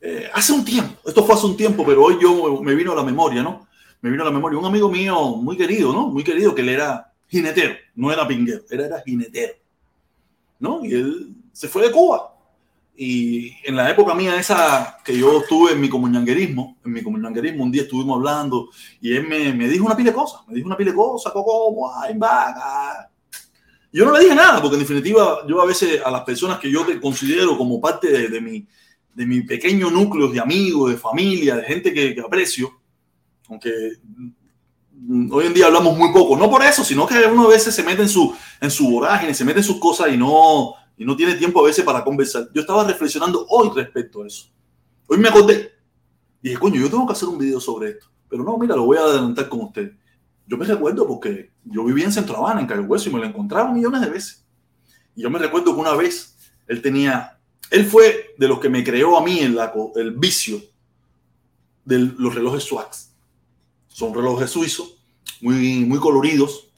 eh, 0.00 0.30
hace 0.32 0.52
un 0.52 0.64
tiempo, 0.64 0.96
esto 1.04 1.24
fue 1.24 1.34
hace 1.34 1.46
un 1.46 1.56
tiempo, 1.56 1.84
pero 1.84 2.04
hoy 2.04 2.18
yo 2.20 2.60
me 2.62 2.74
vino 2.74 2.92
a 2.92 2.96
la 2.96 3.02
memoria, 3.02 3.42
¿no? 3.42 3.66
Me 4.00 4.10
vino 4.10 4.22
a 4.22 4.26
la 4.26 4.32
memoria 4.32 4.58
un 4.58 4.64
amigo 4.64 4.88
mío 4.88 5.36
muy 5.36 5.56
querido, 5.56 5.92
¿no? 5.92 6.06
Muy 6.06 6.22
querido, 6.22 6.54
que 6.54 6.62
él 6.62 6.68
era 6.68 7.12
jinetero, 7.26 7.74
no 7.96 8.12
era 8.12 8.26
pinguero, 8.26 8.62
él 8.70 8.80
era 8.80 9.02
jinetero, 9.04 9.54
¿no? 10.60 10.84
Y 10.84 10.94
él 10.94 11.34
se 11.52 11.66
fue 11.66 11.82
de 11.82 11.90
Cuba. 11.90 12.37
Y 13.00 13.54
en 13.62 13.76
la 13.76 13.88
época 13.88 14.12
mía 14.12 14.34
esa 14.40 14.98
que 15.04 15.16
yo 15.16 15.38
estuve 15.42 15.70
en 15.70 15.80
mi 15.80 15.88
comunanguerismo, 15.88 16.78
en 16.84 16.92
mi 16.92 17.00
comunanguerismo, 17.00 17.62
un 17.62 17.70
día 17.70 17.82
estuvimos 17.82 18.16
hablando 18.16 18.70
y 19.00 19.12
él 19.14 19.24
me, 19.28 19.52
me 19.54 19.68
dijo 19.68 19.86
una 19.86 19.96
pila 19.96 20.10
de 20.10 20.16
cosas, 20.16 20.40
me 20.48 20.54
dijo 20.54 20.66
una 20.66 20.76
pila 20.76 20.90
de 20.90 20.96
cosas, 20.96 21.32
como, 21.32 21.94
ay, 21.94 22.14
vaca. 22.16 23.08
Yo 23.92 24.04
no 24.04 24.12
le 24.12 24.24
dije 24.24 24.34
nada, 24.34 24.60
porque 24.60 24.74
en 24.74 24.80
definitiva 24.80 25.46
yo 25.46 25.60
a 25.60 25.66
veces 25.66 26.02
a 26.04 26.10
las 26.10 26.22
personas 26.22 26.58
que 26.58 26.72
yo 26.72 26.84
te 26.84 27.00
considero 27.00 27.56
como 27.56 27.80
parte 27.80 28.10
de, 28.10 28.26
de 28.26 28.40
mi, 28.40 28.66
de 29.14 29.26
mi 29.26 29.42
pequeño 29.42 29.92
núcleo 29.92 30.26
de 30.26 30.40
amigos, 30.40 30.90
de 30.90 30.96
familia, 30.96 31.54
de 31.54 31.62
gente 31.62 31.94
que, 31.94 32.16
que, 32.16 32.20
aprecio, 32.20 32.80
aunque 33.48 33.92
hoy 35.30 35.46
en 35.46 35.54
día 35.54 35.66
hablamos 35.66 35.96
muy 35.96 36.12
poco, 36.12 36.36
no 36.36 36.50
por 36.50 36.64
eso, 36.64 36.82
sino 36.82 37.06
que 37.06 37.14
uno 37.26 37.44
a 37.44 37.50
veces 37.50 37.72
se 37.72 37.84
mete 37.84 38.02
en 38.02 38.08
su, 38.08 38.34
en 38.60 38.72
su 38.72 38.90
vorágine, 38.90 39.34
se 39.34 39.44
mete 39.44 39.60
en 39.60 39.64
sus 39.64 39.78
cosas 39.78 40.12
y 40.12 40.16
no, 40.16 40.74
y 40.98 41.04
no 41.04 41.16
tiene 41.16 41.34
tiempo 41.36 41.60
a 41.60 41.66
veces 41.66 41.84
para 41.84 42.02
conversar. 42.02 42.48
Yo 42.52 42.60
estaba 42.60 42.84
reflexionando 42.84 43.46
hoy 43.48 43.70
respecto 43.74 44.22
a 44.22 44.26
eso. 44.26 44.46
Hoy 45.06 45.16
me 45.16 45.28
acordé. 45.28 45.72
Y 46.42 46.48
dije, 46.48 46.60
coño, 46.60 46.80
yo 46.80 46.90
tengo 46.90 47.06
que 47.06 47.12
hacer 47.12 47.28
un 47.28 47.38
video 47.38 47.60
sobre 47.60 47.90
esto. 47.90 48.06
Pero 48.28 48.42
no, 48.42 48.58
mira, 48.58 48.74
lo 48.74 48.84
voy 48.84 48.98
a 48.98 49.02
adelantar 49.02 49.48
con 49.48 49.60
usted. 49.60 49.92
Yo 50.46 50.56
me 50.56 50.66
recuerdo 50.66 51.06
porque 51.06 51.52
yo 51.64 51.84
vivía 51.84 52.04
en 52.04 52.12
Centro 52.12 52.36
Habana, 52.36 52.60
en 52.60 52.66
Cayo 52.66 52.82
Hueso, 52.82 53.08
y 53.08 53.12
me 53.12 53.20
lo 53.20 53.26
encontraba 53.26 53.72
millones 53.72 54.00
de 54.00 54.10
veces. 54.10 54.44
Y 55.14 55.22
yo 55.22 55.30
me 55.30 55.38
recuerdo 55.38 55.72
que 55.74 55.80
una 55.80 55.94
vez 55.94 56.36
él 56.66 56.82
tenía, 56.82 57.38
él 57.70 57.86
fue 57.86 58.34
de 58.36 58.48
los 58.48 58.58
que 58.58 58.68
me 58.68 58.82
creó 58.82 59.16
a 59.16 59.22
mí 59.22 59.38
el, 59.38 59.58
el 59.96 60.12
vicio 60.12 60.60
de 61.84 61.98
los 61.98 62.34
relojes 62.34 62.64
Swax. 62.64 63.14
Son 63.86 64.12
relojes 64.12 64.50
suizos, 64.50 65.02
muy, 65.40 65.84
muy 65.84 65.98
coloridos, 65.98 66.70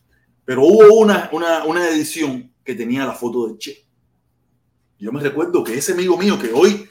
Pero 0.45 0.63
hubo 0.63 0.95
una, 0.95 1.31
una, 1.33 1.65
una 1.65 1.89
edición 1.89 2.53
que 2.65 2.75
tenía 2.75 3.07
la 3.07 3.13
foto 3.13 3.47
de 3.47 3.59
Che. 3.59 3.90
Yo 5.01 5.11
me 5.13 5.21
recuerdo 5.21 5.65
que 5.65 5.77
ese 5.77 5.93
amigo 5.93 6.17
mío 6.19 6.39
que 6.39 6.53
hoy, 6.53 6.87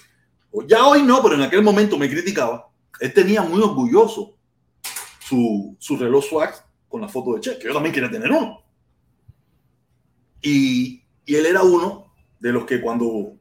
ya 0.67 0.85
hoy 0.87 1.03
no, 1.03 1.21
pero 1.21 1.35
en 1.35 1.43
aquel 1.43 1.61
momento 1.61 1.97
me 1.97 2.09
criticaba, 2.09 2.69
él 2.99 3.13
tenía 3.13 3.43
muy 3.43 3.61
orgulloso 3.61 4.35
su, 5.19 5.75
su 5.79 5.95
reloj 5.95 6.25
swag 6.25 6.65
con 6.87 7.01
la 7.01 7.07
foto 7.07 7.35
de 7.35 7.41
Che, 7.41 7.59
que 7.59 7.67
yo 7.67 7.73
también 7.73 7.93
quería 7.93 8.09
tener 8.09 8.31
uno. 8.31 8.63
Y, 10.41 11.03
y 11.23 11.35
él 11.35 11.45
era 11.45 11.61
uno 11.61 12.11
de 12.39 12.51
los 12.51 12.65
que 12.65 12.81
cuando 12.81 13.33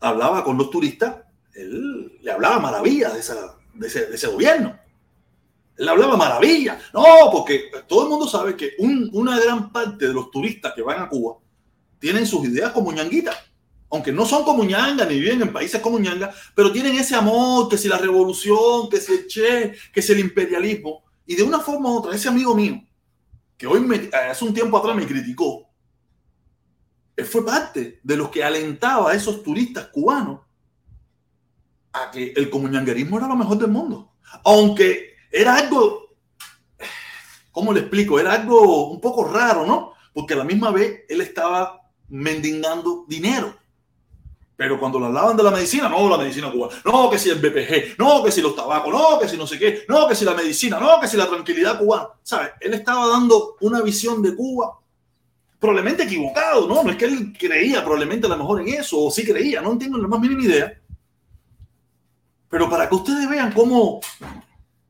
hablaba 0.00 0.42
con 0.42 0.58
los 0.58 0.70
turistas, 0.70 1.16
él 1.54 2.18
le 2.20 2.32
hablaba 2.32 2.58
maravilla 2.58 3.10
de, 3.10 3.20
esa, 3.20 3.56
de, 3.74 3.86
ese, 3.86 4.06
de 4.06 4.16
ese 4.16 4.26
gobierno. 4.26 4.76
Él 5.76 5.88
hablaba 5.88 6.16
maravilla. 6.16 6.80
No, 6.92 7.04
porque 7.30 7.70
todo 7.86 8.04
el 8.04 8.08
mundo 8.08 8.26
sabe 8.26 8.56
que 8.56 8.72
un, 8.78 9.08
una 9.12 9.38
gran 9.38 9.70
parte 9.70 10.08
de 10.08 10.12
los 10.12 10.32
turistas 10.32 10.72
que 10.74 10.82
van 10.82 11.00
a 11.00 11.08
Cuba 11.08 11.36
tienen 12.00 12.26
sus 12.26 12.44
ideas 12.44 12.72
como 12.72 12.92
ñanguitas. 12.92 13.36
Aunque 13.90 14.12
no 14.12 14.26
son 14.26 14.44
como 14.44 14.64
ñanga 14.64 15.04
ni 15.04 15.20
viven 15.20 15.42
en 15.42 15.52
países 15.52 15.80
como 15.80 15.98
ñanga, 15.98 16.34
pero 16.54 16.72
tienen 16.72 16.96
ese 16.96 17.14
amor, 17.14 17.68
que 17.68 17.78
si 17.78 17.88
la 17.88 17.98
revolución, 17.98 18.88
que 18.90 19.00
si 19.00 19.12
el 19.12 19.26
che, 19.26 19.74
que 19.92 20.02
si 20.02 20.12
el 20.12 20.20
imperialismo. 20.20 21.04
Y 21.26 21.36
de 21.36 21.42
una 21.42 21.60
forma 21.60 21.90
u 21.90 21.98
otra, 21.98 22.14
ese 22.14 22.28
amigo 22.28 22.54
mío, 22.54 22.82
que 23.56 23.66
hoy 23.66 23.80
me, 23.80 24.10
hace 24.12 24.44
un 24.44 24.54
tiempo 24.54 24.76
atrás 24.76 24.96
me 24.96 25.06
criticó, 25.06 25.66
él 27.16 27.24
fue 27.24 27.44
parte 27.44 28.00
de 28.02 28.16
los 28.16 28.28
que 28.28 28.44
alentaba 28.44 29.10
a 29.10 29.14
esos 29.14 29.42
turistas 29.42 29.86
cubanos 29.86 30.40
a 31.92 32.10
que 32.10 32.32
el 32.36 32.50
comunanguerismo 32.50 33.16
era 33.16 33.26
lo 33.26 33.36
mejor 33.36 33.56
del 33.58 33.70
mundo. 33.70 34.12
Aunque 34.44 35.14
era 35.30 35.56
algo, 35.56 36.16
¿cómo 37.50 37.72
le 37.72 37.80
explico? 37.80 38.20
Era 38.20 38.34
algo 38.34 38.90
un 38.90 39.00
poco 39.00 39.24
raro, 39.24 39.64
¿no? 39.66 39.92
Porque 40.12 40.34
a 40.34 40.38
la 40.38 40.44
misma 40.44 40.70
vez 40.70 41.04
él 41.08 41.22
estaba 41.22 41.80
mendigando 42.08 43.06
dinero. 43.08 43.56
Pero 44.56 44.80
cuando 44.80 44.98
le 44.98 45.06
hablaban 45.06 45.36
de 45.36 45.42
la 45.42 45.50
medicina, 45.50 45.88
no, 45.88 46.08
la 46.08 46.16
medicina 46.16 46.50
cubana, 46.50 46.74
no, 46.84 47.10
que 47.10 47.18
si 47.18 47.28
el 47.28 47.38
BPG, 47.38 47.98
no, 47.98 48.24
que 48.24 48.32
si 48.32 48.40
los 48.40 48.56
tabacos, 48.56 48.92
no, 48.92 49.18
que 49.18 49.28
si 49.28 49.36
no 49.36 49.46
sé 49.46 49.58
qué, 49.58 49.84
no, 49.86 50.08
que 50.08 50.14
si 50.14 50.24
la 50.24 50.34
medicina, 50.34 50.80
no, 50.80 50.98
que 50.98 51.08
si 51.08 51.16
la 51.16 51.26
tranquilidad 51.26 51.78
cubana. 51.78 52.08
¿Sabes? 52.22 52.52
Él 52.60 52.72
estaba 52.72 53.06
dando 53.06 53.56
una 53.60 53.82
visión 53.82 54.22
de 54.22 54.34
Cuba 54.34 54.78
probablemente 55.58 56.04
equivocado, 56.04 56.68
¿no? 56.68 56.82
No 56.82 56.90
es 56.90 56.96
que 56.96 57.06
él 57.06 57.32
creía 57.38 57.82
probablemente 57.82 58.26
a 58.26 58.30
lo 58.30 58.36
mejor 58.36 58.60
en 58.60 58.68
eso, 58.68 58.98
o 59.04 59.10
sí 59.10 59.24
creía, 59.24 59.60
no 59.60 59.72
entiendo 59.72 59.98
la 59.98 60.08
más 60.08 60.20
mínima 60.20 60.42
idea. 60.42 60.80
Pero 62.48 62.70
para 62.70 62.88
que 62.88 62.94
ustedes 62.94 63.28
vean 63.28 63.52
cómo, 63.52 64.00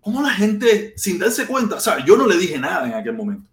cómo 0.01 0.23
la 0.23 0.31
gente, 0.31 0.95
sin 0.97 1.19
darse 1.19 1.47
cuenta, 1.47 1.77
o 1.77 1.81
sea, 1.81 2.05
yo 2.05 2.17
no 2.17 2.27
le 2.27 2.37
dije 2.37 2.59
nada 2.59 2.87
en 2.87 2.95
aquel 2.95 3.15
momento. 3.15 3.49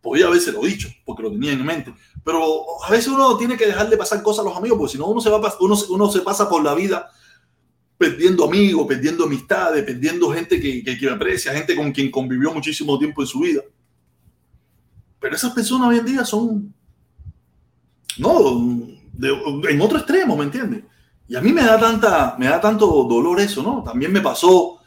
Podía 0.00 0.26
haberse 0.26 0.52
lo 0.52 0.62
dicho, 0.62 0.88
porque 1.04 1.22
lo 1.22 1.30
tenía 1.30 1.52
en 1.52 1.64
mente. 1.64 1.92
Pero 2.26 2.82
a 2.84 2.90
veces 2.90 3.06
uno 3.06 3.36
tiene 3.36 3.56
que 3.56 3.66
dejar 3.66 3.88
de 3.88 3.96
pasar 3.96 4.20
cosas 4.20 4.44
a 4.44 4.48
los 4.48 4.56
amigos, 4.56 4.76
porque 4.76 4.94
si 4.94 4.98
no 4.98 5.06
uno 5.06 5.20
se, 5.20 5.30
va, 5.30 5.40
uno, 5.60 6.10
se 6.10 6.22
pasa 6.22 6.48
por 6.48 6.60
la 6.60 6.74
vida 6.74 7.08
perdiendo 7.96 8.44
amigos, 8.44 8.84
perdiendo 8.84 9.26
amistades, 9.26 9.84
perdiendo 9.84 10.32
gente 10.32 10.60
que, 10.60 10.82
que, 10.82 11.08
aprecia, 11.08 11.52
gente 11.52 11.76
con 11.76 11.92
quien 11.92 12.10
convivió 12.10 12.52
muchísimo 12.52 12.98
tiempo 12.98 13.22
en 13.22 13.28
su 13.28 13.38
vida. 13.38 13.62
Pero 15.20 15.36
esas 15.36 15.52
personas 15.52 15.90
hoy 15.90 15.98
en 15.98 16.04
día 16.04 16.24
son, 16.24 16.74
no, 18.18 18.88
en 19.68 19.80
otro 19.80 19.98
extremo, 19.98 20.36
¿me 20.36 20.46
entiendes? 20.46 20.82
Y 21.28 21.36
a 21.36 21.40
mí 21.40 21.52
me 21.52 21.62
da, 21.62 21.78
tanta, 21.78 22.34
me 22.40 22.46
da 22.46 22.60
tanto 22.60 23.04
dolor 23.04 23.38
eso, 23.38 23.62
¿no? 23.62 23.84
También 23.84 24.12
me 24.12 24.20
pasó 24.20 24.80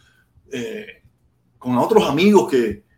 eh, 0.51 1.03
con 1.57 1.77
otros 1.77 2.05
amigos 2.05 2.51
que, 2.51 2.88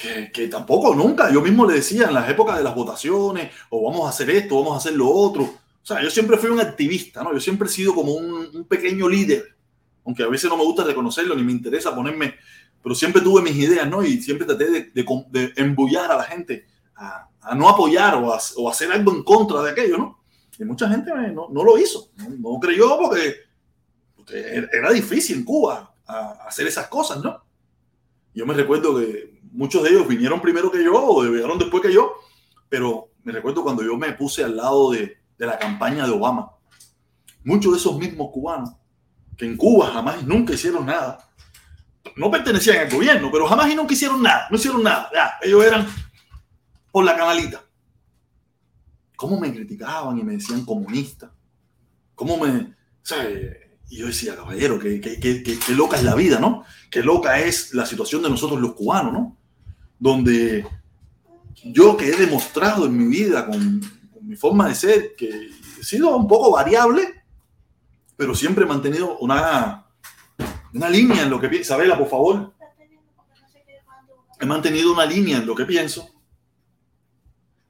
que, 0.00 0.30
que, 0.32 0.48
tampoco, 0.48 0.94
nunca, 0.94 1.32
yo 1.32 1.40
mismo 1.40 1.66
le 1.66 1.74
decía 1.74 2.06
en 2.06 2.14
las 2.14 2.28
épocas 2.28 2.58
de 2.58 2.64
las 2.64 2.74
votaciones, 2.74 3.50
o 3.70 3.90
vamos 3.90 4.06
a 4.06 4.10
hacer 4.10 4.30
esto, 4.30 4.56
vamos 4.56 4.74
a 4.74 4.78
hacer 4.78 4.94
lo 4.94 5.08
otro. 5.08 5.42
O 5.42 5.86
sea, 5.86 6.02
yo 6.02 6.10
siempre 6.10 6.36
fui 6.36 6.50
un 6.50 6.60
activista, 6.60 7.22
¿no? 7.22 7.32
Yo 7.32 7.40
siempre 7.40 7.66
he 7.66 7.70
sido 7.70 7.94
como 7.94 8.12
un, 8.12 8.48
un 8.54 8.64
pequeño 8.64 9.08
líder, 9.08 9.44
aunque 10.04 10.22
a 10.22 10.28
veces 10.28 10.48
no 10.48 10.56
me 10.56 10.64
gusta 10.64 10.84
reconocerlo 10.84 11.34
ni 11.34 11.42
me 11.42 11.52
interesa 11.52 11.94
ponerme, 11.94 12.34
pero 12.82 12.94
siempre 12.94 13.22
tuve 13.22 13.42
mis 13.42 13.56
ideas, 13.56 13.88
¿no? 13.88 14.02
Y 14.04 14.20
siempre 14.22 14.46
traté 14.46 14.70
de, 14.70 14.90
de, 14.94 15.06
de 15.30 15.52
embullar 15.56 16.12
a 16.12 16.16
la 16.16 16.24
gente 16.24 16.66
a, 16.94 17.28
a 17.40 17.54
no 17.54 17.68
apoyar 17.68 18.14
o, 18.14 18.32
a, 18.32 18.38
o 18.56 18.70
hacer 18.70 18.92
algo 18.92 19.12
en 19.12 19.22
contra 19.22 19.62
de 19.62 19.70
aquello, 19.70 19.98
¿no? 19.98 20.18
Y 20.58 20.64
mucha 20.64 20.88
gente 20.88 21.10
no, 21.32 21.48
no 21.50 21.64
lo 21.64 21.78
hizo, 21.78 22.10
no, 22.16 22.52
no 22.54 22.60
creyó 22.60 22.98
porque, 22.98 23.36
porque, 24.16 24.66
era 24.72 24.90
difícil 24.90 25.38
en 25.38 25.44
Cuba 25.44 25.94
a, 26.06 26.30
hacer 26.48 26.66
esas 26.66 26.88
cosas, 26.88 27.22
¿no? 27.22 27.42
Yo 28.34 28.44
me 28.44 28.54
recuerdo 28.54 28.98
que 28.98 29.37
muchos 29.52 29.82
de 29.82 29.90
ellos 29.90 30.08
vinieron 30.08 30.40
primero 30.40 30.70
que 30.70 30.82
yo 30.82 30.94
o 30.94 31.22
vinieron 31.22 31.58
después 31.58 31.82
que 31.82 31.92
yo, 31.92 32.14
pero 32.68 33.10
me 33.24 33.32
recuerdo 33.32 33.62
cuando 33.62 33.82
yo 33.82 33.96
me 33.96 34.12
puse 34.12 34.44
al 34.44 34.56
lado 34.56 34.92
de, 34.92 35.18
de 35.38 35.46
la 35.46 35.58
campaña 35.58 36.06
de 36.06 36.12
Obama, 36.12 36.50
muchos 37.44 37.72
de 37.72 37.78
esos 37.78 37.98
mismos 37.98 38.30
cubanos 38.32 38.70
que 39.38 39.46
en 39.46 39.56
Cuba 39.56 39.90
jamás 39.92 40.20
y 40.20 40.26
nunca 40.26 40.52
hicieron 40.52 40.84
nada, 40.84 41.30
no 42.16 42.30
pertenecían 42.30 42.78
al 42.78 42.90
gobierno, 42.90 43.30
pero 43.30 43.46
jamás 43.46 43.70
y 43.70 43.76
nunca 43.76 43.94
hicieron 43.94 44.20
nada, 44.20 44.48
no 44.50 44.56
hicieron 44.56 44.82
nada, 44.82 45.10
ellos 45.42 45.64
eran 45.64 45.86
por 46.90 47.04
la 47.04 47.16
canalita. 47.16 47.64
¿Cómo 49.16 49.38
me 49.38 49.52
criticaban 49.52 50.18
y 50.18 50.24
me 50.24 50.34
decían 50.34 50.64
comunista? 50.64 51.32
¿Cómo 52.14 52.36
me... 52.36 52.50
O 52.50 52.74
sea, 53.02 53.28
y 53.88 53.98
yo 53.98 54.06
decía, 54.06 54.36
caballero, 54.36 54.78
qué, 54.78 55.00
qué, 55.00 55.18
qué, 55.18 55.42
qué, 55.42 55.74
loca 55.74 55.96
es 55.96 56.04
la 56.04 56.14
vida, 56.14 56.38
¿no? 56.40 56.64
Qué 56.90 57.02
loca 57.02 57.40
es 57.40 57.74
la 57.74 57.86
situación 57.86 58.22
de 58.22 58.30
nosotros 58.30 58.60
los 58.60 58.74
cubanos, 58.74 59.12
¿no? 59.12 59.36
Donde 59.98 60.66
yo 61.64 61.96
que 61.96 62.08
he 62.08 62.16
demostrado 62.16 62.86
en 62.86 62.96
mi 62.96 63.06
vida 63.06 63.46
con, 63.46 63.80
mi 64.22 64.36
forma 64.36 64.68
de 64.68 64.74
ser, 64.74 65.16
que 65.16 65.50
he 65.80 65.84
sido 65.84 66.14
un 66.16 66.28
poco 66.28 66.50
variable, 66.50 67.24
pero 68.16 68.34
siempre 68.34 68.64
he 68.64 68.68
mantenido 68.68 69.18
una, 69.18 69.86
una 70.74 70.90
línea 70.90 71.22
en 71.22 71.30
lo 71.30 71.40
que 71.40 71.48
pienso. 71.48 71.72
Isabela, 71.72 71.96
por 71.96 72.08
favor. 72.08 72.52
He 74.40 74.46
mantenido 74.46 74.92
una 74.92 75.06
línea 75.06 75.38
en 75.38 75.46
lo 75.46 75.54
que 75.54 75.64
pienso 75.64 76.18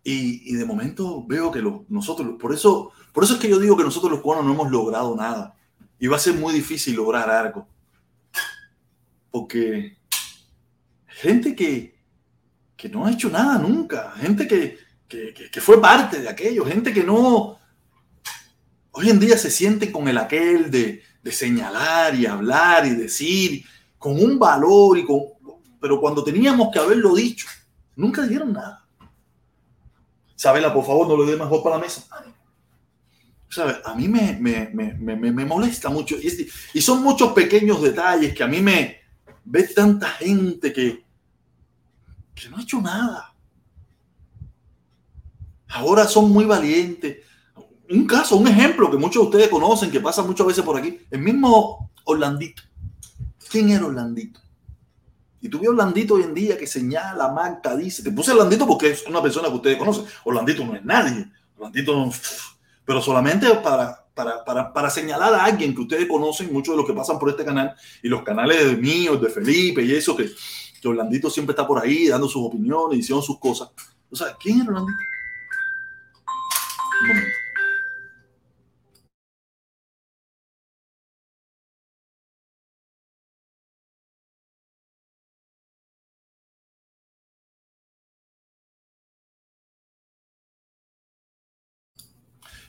y, 0.08 0.52
y, 0.52 0.54
de 0.54 0.64
momento 0.64 1.22
veo 1.26 1.50
que 1.50 1.60
los, 1.60 1.82
nosotros, 1.90 2.36
por 2.40 2.54
eso, 2.54 2.92
por 3.12 3.24
eso 3.24 3.34
es 3.34 3.40
que 3.40 3.50
yo 3.50 3.58
digo 3.58 3.76
que 3.76 3.84
nosotros 3.84 4.10
los 4.10 4.22
cubanos 4.22 4.46
no 4.46 4.54
hemos 4.54 4.70
logrado 4.70 5.14
nada. 5.14 5.54
Y 5.98 6.06
va 6.06 6.16
a 6.16 6.20
ser 6.20 6.34
muy 6.34 6.54
difícil 6.54 6.94
lograr 6.94 7.28
algo. 7.28 7.68
Porque 9.30 9.98
gente 11.06 11.54
que, 11.54 11.98
que 12.76 12.88
no 12.88 13.06
ha 13.06 13.12
hecho 13.12 13.28
nada 13.30 13.58
nunca, 13.58 14.12
gente 14.16 14.46
que, 14.46 14.78
que, 15.06 15.32
que, 15.50 15.60
fue 15.60 15.80
parte 15.80 16.20
de 16.20 16.28
aquello, 16.28 16.64
gente 16.64 16.92
que 16.92 17.04
no, 17.04 17.58
hoy 18.92 19.10
en 19.10 19.20
día 19.20 19.36
se 19.36 19.50
siente 19.50 19.90
con 19.92 20.08
el 20.08 20.18
aquel 20.18 20.70
de, 20.70 21.02
de 21.22 21.32
señalar 21.32 22.14
y 22.14 22.26
hablar 22.26 22.86
y 22.86 22.90
decir, 22.90 23.64
con 23.98 24.18
un 24.22 24.38
valor, 24.38 24.98
y 24.98 25.04
con, 25.04 25.22
pero 25.80 26.00
cuando 26.00 26.24
teníamos 26.24 26.70
que 26.72 26.78
haberlo 26.78 27.14
dicho, 27.14 27.46
nunca 27.96 28.26
dieron 28.26 28.52
nada. 28.52 28.86
Isabela, 30.36 30.72
por 30.72 30.86
favor, 30.86 31.08
no 31.08 31.16
le 31.16 31.30
dé 31.30 31.36
más 31.36 31.48
voz 31.48 31.62
para 31.62 31.76
la 31.76 31.82
mesa. 31.82 32.04
¿Sabe? 33.48 33.78
A 33.84 33.94
mí 33.94 34.08
me, 34.08 34.38
me, 34.40 34.70
me, 34.72 35.32
me, 35.32 35.44
molesta 35.44 35.88
mucho. 35.88 36.16
Y, 36.74 36.80
son 36.80 37.02
muchos 37.02 37.32
pequeños 37.32 37.82
detalles 37.82 38.34
que 38.34 38.44
a 38.44 38.46
mí 38.46 38.60
me 38.60 38.97
ve 39.50 39.64
tanta 39.64 40.08
gente 40.10 40.72
que, 40.72 41.04
que 42.34 42.48
no 42.48 42.58
ha 42.58 42.62
hecho 42.62 42.80
nada. 42.80 43.34
Ahora 45.68 46.06
son 46.06 46.30
muy 46.30 46.44
valientes. 46.44 47.18
Un 47.90 48.06
caso, 48.06 48.36
un 48.36 48.46
ejemplo 48.46 48.90
que 48.90 48.98
muchos 48.98 49.22
de 49.22 49.28
ustedes 49.28 49.48
conocen, 49.48 49.90
que 49.90 50.00
pasa 50.00 50.22
muchas 50.22 50.46
veces 50.46 50.64
por 50.64 50.76
aquí. 50.76 51.00
El 51.10 51.20
mismo 51.20 51.90
Orlandito. 52.04 52.62
¿Quién 53.50 53.70
era 53.70 53.86
Orlandito? 53.86 54.40
Y 55.40 55.48
tú 55.48 55.58
ves 55.58 55.70
Orlandito 55.70 56.14
hoy 56.14 56.24
en 56.24 56.34
día 56.34 56.58
que 56.58 56.66
señala, 56.66 57.28
marca, 57.28 57.74
dice. 57.74 58.02
Te 58.02 58.10
puse 58.10 58.32
Orlandito 58.32 58.66
porque 58.66 58.90
es 58.90 59.06
una 59.06 59.22
persona 59.22 59.48
que 59.48 59.54
ustedes 59.54 59.78
conocen. 59.78 60.04
Orlandito 60.24 60.64
no 60.64 60.74
es 60.74 60.84
nadie. 60.84 61.30
Orlandito 61.56 61.96
no. 61.96 62.12
Pero 62.84 63.00
solamente 63.00 63.48
para, 63.56 64.06
para, 64.44 64.72
para, 64.72 64.90
señalar 64.90 65.32
a 65.34 65.44
alguien 65.44 65.74
que 65.74 65.82
ustedes 65.82 66.06
conocen, 66.06 66.52
muchos 66.52 66.72
de 66.72 66.78
los 66.78 66.86
que 66.86 66.92
pasan 66.92 67.18
por 67.18 67.30
este 67.30 67.44
canal 67.44 67.74
y 68.02 68.08
los 68.08 68.22
canales 68.22 68.64
de 68.66 68.76
míos, 68.76 69.20
de 69.20 69.28
Felipe 69.28 69.82
y 69.82 69.94
eso, 69.94 70.16
que, 70.16 70.30
que 70.80 70.88
Orlandito 70.88 71.30
siempre 71.30 71.52
está 71.52 71.66
por 71.66 71.82
ahí 71.82 72.08
dando 72.08 72.28
sus 72.28 72.44
opiniones, 72.44 72.98
diciendo 72.98 73.22
sus 73.22 73.38
cosas. 73.38 73.70
O 74.10 74.16
sea, 74.16 74.36
¿quién 74.40 74.60
es 74.60 74.68
Orlandito? 74.68 74.98
Un 77.00 77.08
momento. 77.08 77.47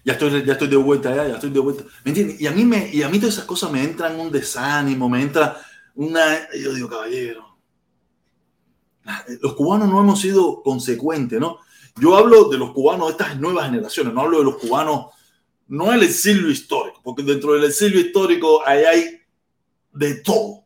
Ya 0.03 0.13
estoy, 0.13 0.43
ya 0.45 0.53
estoy 0.53 0.67
de 0.67 0.75
vuelta, 0.75 1.15
ya, 1.15 1.27
ya 1.27 1.35
estoy 1.35 1.49
de 1.49 1.59
vuelta. 1.59 1.83
¿Me 2.03 2.11
entiendes? 2.11 2.39
Y 2.41 2.47
a 2.47 2.51
mí, 2.51 2.65
me, 2.65 2.89
y 2.93 3.03
a 3.03 3.09
mí 3.09 3.19
todas 3.19 3.35
esas 3.35 3.45
cosas 3.45 3.71
me 3.71 3.83
entran 3.83 4.19
un 4.19 4.31
desánimo, 4.31 5.09
me 5.09 5.21
entra 5.21 5.57
una... 5.95 6.49
Yo 6.57 6.73
digo, 6.73 6.89
caballero, 6.89 7.49
los 9.41 9.53
cubanos 9.53 9.89
no 9.89 9.99
hemos 9.99 10.19
sido 10.19 10.61
consecuentes, 10.61 11.39
¿no? 11.39 11.59
Yo 11.99 12.15
hablo 12.15 12.49
de 12.49 12.57
los 12.57 12.71
cubanos 12.71 13.07
de 13.07 13.11
estas 13.11 13.39
nuevas 13.39 13.65
generaciones, 13.65 14.13
no 14.13 14.21
hablo 14.21 14.39
de 14.39 14.45
los 14.45 14.57
cubanos, 14.57 15.07
no 15.67 15.91
el 15.91 16.03
exilio 16.03 16.49
histórico, 16.49 17.01
porque 17.03 17.23
dentro 17.23 17.53
del 17.53 17.65
exilio 17.65 17.99
histórico 17.99 18.65
ahí 18.65 18.83
hay 18.83 19.21
de 19.93 20.15
todo. 20.21 20.58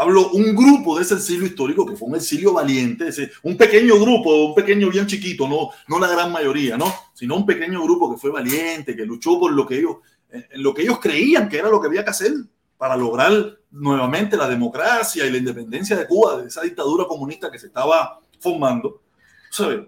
Hablo 0.00 0.30
un 0.30 0.56
grupo 0.56 0.96
de 0.96 1.02
ese 1.02 1.12
exilio 1.12 1.44
histórico 1.44 1.84
que 1.84 1.94
fue 1.94 2.08
un 2.08 2.16
exilio 2.16 2.54
valiente, 2.54 3.08
ese, 3.08 3.30
un 3.42 3.54
pequeño 3.54 4.00
grupo, 4.00 4.46
un 4.46 4.54
pequeño 4.54 4.88
bien 4.88 5.06
chiquito, 5.06 5.46
no, 5.46 5.68
no 5.88 5.98
la 5.98 6.08
gran 6.08 6.32
mayoría, 6.32 6.78
¿no? 6.78 6.90
Sino 7.12 7.36
un 7.36 7.44
pequeño 7.44 7.82
grupo 7.82 8.10
que 8.10 8.18
fue 8.18 8.30
valiente, 8.30 8.96
que 8.96 9.04
luchó 9.04 9.38
por 9.38 9.52
lo 9.52 9.66
que 9.66 9.76
ellos, 9.76 9.96
en 10.30 10.62
lo 10.62 10.72
que 10.72 10.82
ellos 10.84 11.00
creían 11.00 11.50
que 11.50 11.58
era 11.58 11.68
lo 11.68 11.82
que 11.82 11.88
había 11.88 12.02
que 12.02 12.12
hacer 12.12 12.32
para 12.78 12.96
lograr 12.96 13.58
nuevamente 13.72 14.38
la 14.38 14.48
democracia 14.48 15.26
y 15.26 15.30
la 15.30 15.36
independencia 15.36 15.94
de 15.98 16.06
Cuba, 16.06 16.40
de 16.40 16.48
esa 16.48 16.62
dictadura 16.62 17.04
comunista 17.06 17.50
que 17.50 17.58
se 17.58 17.66
estaba 17.66 18.20
formando. 18.38 19.02
¿Sabes? 19.50 19.80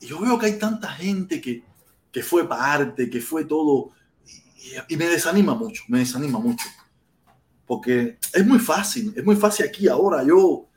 Y 0.00 0.06
yo 0.06 0.18
veo 0.18 0.40
que 0.40 0.46
hay 0.46 0.58
tanta 0.58 0.88
gente 0.88 1.40
que, 1.40 1.62
que 2.10 2.22
fue 2.24 2.48
parte, 2.48 3.08
que 3.08 3.20
fue 3.20 3.44
todo, 3.44 3.90
y, 4.26 4.94
y 4.94 4.96
me 4.96 5.06
desanima 5.06 5.54
mucho, 5.54 5.84
me 5.86 6.00
desanima 6.00 6.40
mucho 6.40 6.64
porque 7.72 8.18
es 8.34 8.46
muy 8.46 8.58
fácil, 8.58 9.14
es 9.16 9.24
muy 9.24 9.34
fácil 9.34 9.64
aquí 9.64 9.88
ahora 9.88 10.22
yo, 10.22 10.68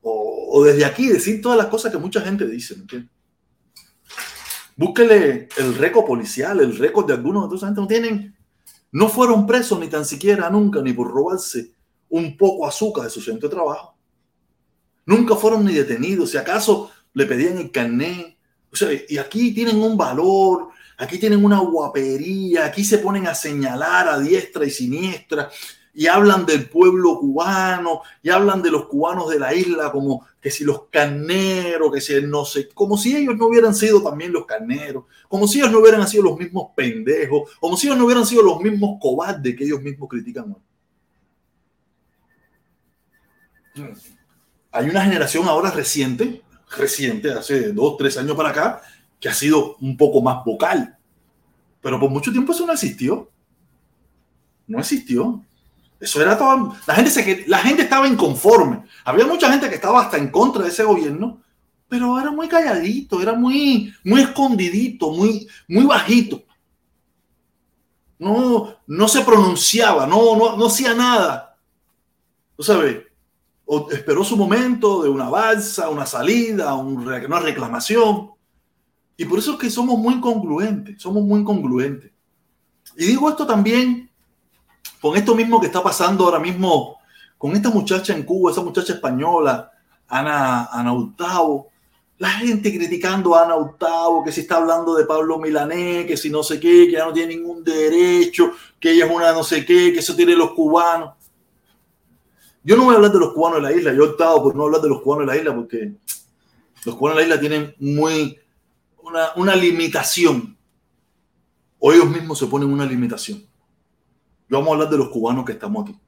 o, 0.00 0.64
desde 0.64 0.86
aquí, 0.86 1.06
decir 1.06 1.42
todas 1.42 1.58
las 1.58 1.66
cosas 1.66 1.92
que 1.92 1.98
mucha 1.98 2.22
gente 2.22 2.46
dice. 2.46 2.72
¿entiendes? 2.72 3.10
Búsquele 4.74 5.50
el 5.58 5.74
récord 5.74 6.06
policial, 6.06 6.60
el 6.60 6.78
récord 6.78 7.06
de 7.06 7.12
algunos 7.12 7.50
de 7.50 7.56
estos 7.56 7.70
no 7.72 7.86
tienen, 7.86 8.34
no 8.90 9.10
fueron 9.10 9.46
presos 9.46 9.78
ni 9.78 9.88
tan 9.88 10.06
siquiera 10.06 10.48
nunca, 10.48 10.80
ni 10.80 10.94
por 10.94 11.10
robarse 11.10 11.72
un 12.08 12.38
poco 12.38 12.66
azúcar 12.66 13.04
de 13.04 13.10
su 13.10 13.20
centro 13.20 13.50
de 13.50 13.56
trabajo. 13.56 13.94
Nunca 15.04 15.36
fueron 15.36 15.62
ni 15.62 15.74
detenidos, 15.74 16.30
si 16.30 16.38
acaso 16.38 16.90
le 17.12 17.26
pedían 17.26 17.58
el 17.58 17.70
carnet. 17.70 18.38
O 18.72 18.76
sea, 18.76 18.88
y 19.06 19.18
aquí 19.18 19.52
tienen 19.52 19.76
un 19.76 19.94
valor, 19.98 20.70
aquí 20.96 21.18
tienen 21.18 21.44
una 21.44 21.58
guapería, 21.58 22.64
aquí 22.64 22.82
se 22.82 22.96
ponen 22.96 23.26
a 23.26 23.34
señalar 23.34 24.08
a 24.08 24.18
diestra 24.18 24.64
y 24.64 24.70
siniestra 24.70 25.50
y 25.94 26.08
hablan 26.08 26.44
del 26.44 26.68
pueblo 26.68 27.18
cubano 27.20 28.02
y 28.22 28.30
hablan 28.30 28.60
de 28.62 28.70
los 28.70 28.86
cubanos 28.86 29.30
de 29.30 29.38
la 29.38 29.54
isla 29.54 29.92
como 29.92 30.26
que 30.40 30.50
si 30.50 30.64
los 30.64 30.88
carneros, 30.90 31.92
que 31.92 32.00
si 32.00 32.20
no 32.22 32.44
sé, 32.44 32.68
como 32.74 32.98
si 32.98 33.16
ellos 33.16 33.36
no 33.36 33.46
hubieran 33.46 33.74
sido 33.74 34.02
también 34.02 34.32
los 34.32 34.44
carneros, 34.44 35.04
como 35.28 35.46
si 35.46 35.60
ellos 35.60 35.70
no 35.70 35.78
hubieran 35.78 36.06
sido 36.06 36.24
los 36.24 36.38
mismos 36.38 36.70
pendejos, 36.74 37.52
como 37.60 37.76
si 37.76 37.86
ellos 37.86 37.98
no 37.98 38.04
hubieran 38.04 38.26
sido 38.26 38.42
los 38.42 38.60
mismos 38.60 38.98
cobardes 39.00 39.56
que 39.56 39.64
ellos 39.64 39.80
mismos 39.80 40.08
critican 40.08 40.56
Hay 44.72 44.88
una 44.88 45.02
generación 45.02 45.46
ahora 45.46 45.70
reciente, 45.70 46.42
reciente, 46.76 47.30
hace 47.32 47.72
dos, 47.72 47.96
tres 47.96 48.18
años 48.18 48.36
para 48.36 48.50
acá, 48.50 48.82
que 49.20 49.28
ha 49.28 49.34
sido 49.34 49.76
un 49.76 49.96
poco 49.96 50.20
más 50.20 50.44
vocal, 50.44 50.98
pero 51.80 52.00
por 52.00 52.10
mucho 52.10 52.32
tiempo 52.32 52.52
eso 52.52 52.66
no 52.66 52.72
existió. 52.72 53.30
No 54.66 54.80
existió. 54.80 55.44
Eso 56.04 56.20
era 56.20 56.36
todo. 56.36 56.76
La 56.86 56.94
gente, 56.94 57.10
se, 57.10 57.44
la 57.48 57.58
gente 57.60 57.82
estaba 57.82 58.06
inconforme. 58.06 58.84
Había 59.06 59.26
mucha 59.26 59.50
gente 59.50 59.70
que 59.70 59.76
estaba 59.76 60.02
hasta 60.02 60.18
en 60.18 60.30
contra 60.30 60.62
de 60.62 60.68
ese 60.68 60.84
gobierno, 60.84 61.40
pero 61.88 62.20
era 62.20 62.30
muy 62.30 62.46
calladito, 62.46 63.22
era 63.22 63.32
muy, 63.32 63.94
muy 64.04 64.20
escondidito, 64.20 65.10
muy, 65.12 65.48
muy 65.66 65.86
bajito. 65.86 66.42
No, 68.18 68.76
no 68.86 69.08
se 69.08 69.22
pronunciaba, 69.22 70.06
no, 70.06 70.36
no, 70.36 70.58
no 70.58 70.66
hacía 70.66 70.92
nada. 70.92 71.56
¿Tú 72.54 72.62
sabes? 72.62 72.98
O 73.64 73.90
esperó 73.90 74.24
su 74.24 74.36
momento 74.36 75.04
de 75.04 75.08
una 75.08 75.30
balsa, 75.30 75.88
una 75.88 76.04
salida, 76.04 76.74
una 76.74 77.40
reclamación. 77.40 78.30
Y 79.16 79.24
por 79.24 79.38
eso 79.38 79.54
es 79.54 79.58
que 79.58 79.70
somos 79.70 79.98
muy 79.98 80.16
incongruentes, 80.16 81.00
somos 81.00 81.24
muy 81.24 81.40
incongruentes. 81.40 82.12
Y 82.94 83.06
digo 83.06 83.30
esto 83.30 83.46
también 83.46 84.10
con 85.04 85.18
esto 85.18 85.34
mismo 85.34 85.60
que 85.60 85.66
está 85.66 85.82
pasando 85.82 86.24
ahora 86.24 86.38
mismo 86.38 86.96
con 87.36 87.54
esta 87.54 87.68
muchacha 87.68 88.14
en 88.14 88.22
Cuba, 88.22 88.50
esa 88.50 88.62
muchacha 88.62 88.94
española, 88.94 89.70
Ana, 90.08 90.64
Ana 90.72 90.94
Hurtado, 90.94 91.66
la 92.16 92.30
gente 92.30 92.74
criticando 92.74 93.34
a 93.34 93.44
Ana 93.44 93.54
Hurtado, 93.54 94.24
que 94.24 94.32
si 94.32 94.40
está 94.40 94.56
hablando 94.56 94.94
de 94.94 95.04
Pablo 95.04 95.38
Milanés, 95.38 96.06
que 96.06 96.16
si 96.16 96.30
no 96.30 96.42
sé 96.42 96.58
qué, 96.58 96.86
que 96.86 96.92
ya 96.92 97.04
no 97.04 97.12
tiene 97.12 97.36
ningún 97.36 97.62
derecho, 97.62 98.52
que 98.80 98.92
ella 98.92 99.04
es 99.04 99.12
una 99.12 99.32
no 99.32 99.44
sé 99.44 99.66
qué, 99.66 99.92
que 99.92 99.98
eso 99.98 100.16
tiene 100.16 100.34
los 100.34 100.52
cubanos. 100.52 101.10
Yo 102.62 102.74
no 102.74 102.84
voy 102.84 102.94
a 102.94 102.96
hablar 102.96 103.12
de 103.12 103.18
los 103.18 103.34
cubanos 103.34 103.58
de 103.58 103.62
la 103.62 103.76
isla, 103.76 103.92
yo 103.92 104.04
he 104.04 104.08
optado 104.08 104.42
por 104.42 104.56
no 104.56 104.62
hablar 104.62 104.80
de 104.80 104.88
los 104.88 105.02
cubanos 105.02 105.26
de 105.26 105.34
la 105.34 105.38
isla 105.38 105.54
porque 105.54 105.92
los 106.86 106.94
cubanos 106.96 107.18
de 107.18 107.28
la 107.28 107.28
isla 107.28 107.40
tienen 107.40 107.74
muy 107.78 108.38
una, 109.02 109.34
una 109.36 109.54
limitación, 109.54 110.56
o 111.78 111.92
ellos 111.92 112.08
mismos 112.08 112.38
se 112.38 112.46
ponen 112.46 112.72
una 112.72 112.86
limitación 112.86 113.46
vamos 114.58 114.70
a 114.70 114.74
hablar 114.74 114.90
de 114.90 114.98
los 114.98 115.08
cubanos 115.08 115.44
que 115.44 115.52
estamos 115.52 115.84
aquí. 115.84 115.98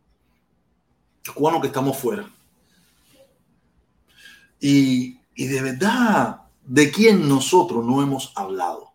Los 1.24 1.34
cubanos 1.34 1.60
que 1.60 1.66
estamos 1.68 1.96
fuera. 1.96 2.28
Y, 4.60 5.18
de 5.36 5.62
verdad, 5.62 6.42
¿de 6.64 6.90
quién 6.90 7.28
nosotros 7.28 7.84
no 7.84 8.02
hemos 8.02 8.32
hablado? 8.34 8.92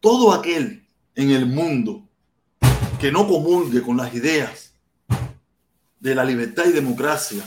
Todo 0.00 0.32
aquel 0.32 0.86
en 1.14 1.30
el 1.30 1.46
mundo 1.46 2.02
que 3.00 3.12
no 3.12 3.26
comulgue 3.26 3.82
con 3.82 3.96
las 3.96 4.12
ideas 4.14 4.74
de 6.00 6.14
la 6.14 6.24
libertad 6.24 6.64
y 6.66 6.72
democracia 6.72 7.42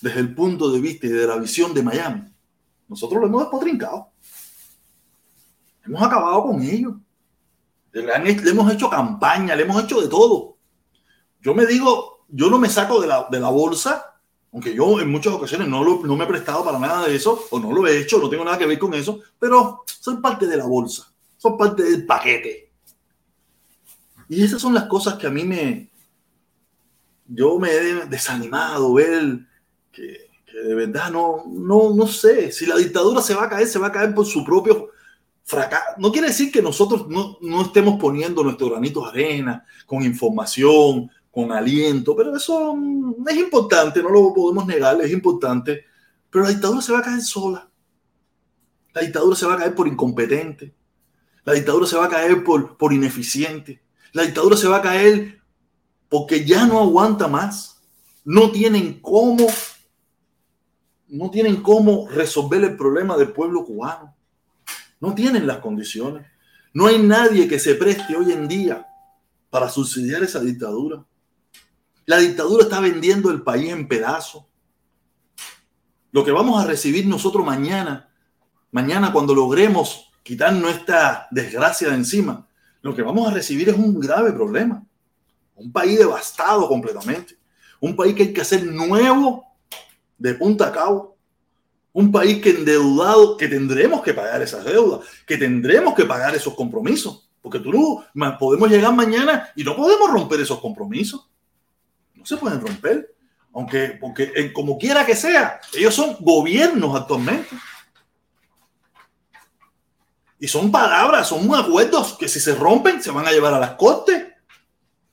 desde 0.00 0.20
el 0.20 0.34
punto 0.34 0.70
de 0.70 0.80
vista 0.80 1.06
y 1.06 1.10
de 1.10 1.26
la 1.26 1.36
visión 1.36 1.72
de 1.72 1.82
Miami, 1.82 2.22
nosotros 2.88 3.20
lo 3.20 3.26
hemos 3.28 3.42
despotrincado. 3.42 4.08
Hemos 5.84 6.02
acabado 6.02 6.42
con 6.42 6.62
ellos. 6.62 6.94
Le, 7.92 8.50
hemos 8.50 8.72
hecho 8.72 8.88
campaña, 8.88 9.54
le 9.54 9.62
hemos 9.62 9.82
hecho 9.82 10.00
de 10.00 10.08
todo. 10.08 10.56
Yo 11.40 11.54
me 11.54 11.66
digo, 11.66 12.24
yo 12.28 12.48
no 12.48 12.58
me 12.58 12.68
saco 12.68 13.00
de 13.00 13.06
la, 13.06 13.26
de 13.30 13.38
la 13.38 13.50
bolsa, 13.50 14.16
aunque 14.52 14.74
yo 14.74 15.00
en 15.00 15.10
muchas 15.10 15.34
ocasiones 15.34 15.68
no, 15.68 15.84
lo, 15.84 16.00
no 16.04 16.16
me 16.16 16.24
he 16.24 16.28
prestado 16.28 16.64
para 16.64 16.78
nada 16.78 17.06
de 17.06 17.14
eso, 17.14 17.46
o 17.50 17.58
no 17.58 17.72
lo 17.72 17.86
he 17.86 17.98
hecho, 17.98 18.18
no 18.18 18.30
tengo 18.30 18.44
nada 18.44 18.58
que 18.58 18.66
ver 18.66 18.78
con 18.78 18.94
eso, 18.94 19.20
pero 19.38 19.84
soy 19.86 20.16
parte 20.18 20.46
de 20.46 20.56
la 20.56 20.66
bolsa, 20.66 21.12
soy 21.36 21.52
parte 21.58 21.82
del 21.82 22.06
paquete. 22.06 22.70
Y 24.28 24.42
esas 24.42 24.62
son 24.62 24.72
las 24.72 24.84
cosas 24.84 25.14
que 25.14 25.26
a 25.26 25.30
mí 25.30 25.44
me, 25.44 25.90
yo 27.26 27.58
me 27.58 27.70
he 27.70 28.06
desanimado 28.06 28.94
ver 28.94 29.40
que, 29.90 30.30
que, 30.46 30.58
de 30.58 30.74
verdad 30.74 31.10
no, 31.10 31.44
no, 31.46 31.94
no 31.94 32.06
sé, 32.06 32.52
si 32.52 32.64
la 32.64 32.76
dictadura 32.76 33.20
se 33.20 33.34
va 33.34 33.44
a 33.44 33.48
caer, 33.50 33.66
se 33.66 33.78
va 33.78 33.88
a 33.88 33.92
caer 33.92 34.14
por 34.14 34.24
su 34.24 34.44
propio 34.44 34.91
no 35.98 36.12
quiere 36.12 36.28
decir 36.28 36.50
que 36.50 36.62
nosotros 36.62 37.08
no, 37.08 37.36
no 37.40 37.62
estemos 37.62 38.00
poniendo 38.00 38.42
nuestro 38.42 38.70
granito 38.70 39.02
de 39.02 39.08
arena 39.10 39.66
con 39.86 40.02
información, 40.02 41.10
con 41.30 41.52
aliento, 41.52 42.14
pero 42.14 42.36
eso 42.36 42.76
es 43.28 43.36
importante, 43.36 44.02
no 44.02 44.10
lo 44.10 44.34
podemos 44.34 44.66
negar, 44.66 45.00
es 45.00 45.12
importante. 45.12 45.84
Pero 46.30 46.44
la 46.44 46.50
dictadura 46.50 46.80
se 46.80 46.92
va 46.92 47.00
a 47.00 47.02
caer 47.02 47.22
sola. 47.22 47.68
La 48.94 49.02
dictadura 49.02 49.36
se 49.36 49.46
va 49.46 49.54
a 49.54 49.58
caer 49.58 49.74
por 49.74 49.88
incompetente. 49.88 50.74
La 51.44 51.54
dictadura 51.54 51.86
se 51.86 51.96
va 51.96 52.06
a 52.06 52.08
caer 52.08 52.44
por, 52.44 52.76
por 52.76 52.92
ineficiente. 52.92 53.82
La 54.12 54.22
dictadura 54.22 54.56
se 54.56 54.68
va 54.68 54.78
a 54.78 54.82
caer 54.82 55.40
porque 56.08 56.44
ya 56.44 56.66
no 56.66 56.80
aguanta 56.80 57.28
más. 57.28 57.82
No 58.24 58.50
tienen 58.50 59.00
cómo, 59.00 59.46
no 61.08 61.30
tienen 61.30 61.62
cómo 61.62 62.08
resolver 62.08 62.62
el 62.62 62.76
problema 62.76 63.16
del 63.16 63.32
pueblo 63.32 63.64
cubano. 63.64 64.14
No 65.02 65.16
tienen 65.16 65.48
las 65.48 65.58
condiciones. 65.58 66.24
No 66.72 66.86
hay 66.86 67.02
nadie 67.02 67.48
que 67.48 67.58
se 67.58 67.74
preste 67.74 68.16
hoy 68.16 68.30
en 68.30 68.46
día 68.46 68.86
para 69.50 69.68
subsidiar 69.68 70.22
esa 70.22 70.38
dictadura. 70.38 71.04
La 72.06 72.18
dictadura 72.18 72.62
está 72.62 72.78
vendiendo 72.78 73.28
el 73.32 73.42
país 73.42 73.72
en 73.72 73.88
pedazos. 73.88 74.44
Lo 76.12 76.24
que 76.24 76.30
vamos 76.30 76.62
a 76.62 76.68
recibir 76.68 77.04
nosotros 77.08 77.44
mañana, 77.44 78.10
mañana 78.70 79.12
cuando 79.12 79.34
logremos 79.34 80.12
quitar 80.22 80.52
nuestra 80.52 81.26
desgracia 81.32 81.88
de 81.88 81.96
encima, 81.96 82.46
lo 82.80 82.94
que 82.94 83.02
vamos 83.02 83.28
a 83.28 83.34
recibir 83.34 83.70
es 83.70 83.76
un 83.76 83.98
grave 83.98 84.32
problema. 84.32 84.86
Un 85.56 85.72
país 85.72 85.98
devastado 85.98 86.68
completamente. 86.68 87.36
Un 87.80 87.96
país 87.96 88.14
que 88.14 88.22
hay 88.22 88.32
que 88.32 88.42
hacer 88.42 88.64
nuevo 88.64 89.46
de 90.16 90.34
punta 90.34 90.68
a 90.68 90.72
cabo 90.72 91.11
un 91.92 92.10
país 92.10 92.40
que 92.42 92.50
endeudado, 92.50 93.36
que 93.36 93.48
tendremos 93.48 94.02
que 94.02 94.14
pagar 94.14 94.40
esas 94.42 94.64
deudas, 94.64 95.06
que 95.26 95.36
tendremos 95.36 95.94
que 95.94 96.04
pagar 96.04 96.34
esos 96.34 96.54
compromisos, 96.54 97.28
porque 97.40 97.58
tú 97.58 97.72
no, 98.14 98.38
podemos 98.38 98.70
llegar 98.70 98.94
mañana 98.94 99.50
y 99.54 99.64
no 99.64 99.76
podemos 99.76 100.10
romper 100.10 100.40
esos 100.40 100.60
compromisos. 100.60 101.28
No 102.14 102.24
se 102.24 102.36
pueden 102.36 102.60
romper, 102.60 103.14
aunque, 103.52 103.98
porque 104.00 104.52
como 104.52 104.78
quiera 104.78 105.04
que 105.04 105.16
sea, 105.16 105.60
ellos 105.74 105.94
son 105.94 106.16
gobiernos 106.20 106.98
actualmente. 106.98 107.54
Y 110.38 110.48
son 110.48 110.72
palabras, 110.72 111.28
son 111.28 111.54
acuerdos 111.54 112.16
que 112.18 112.28
si 112.28 112.40
se 112.40 112.54
rompen 112.54 113.02
se 113.02 113.10
van 113.10 113.26
a 113.26 113.32
llevar 113.32 113.54
a 113.54 113.60
las 113.60 113.72
cortes. 113.72 114.26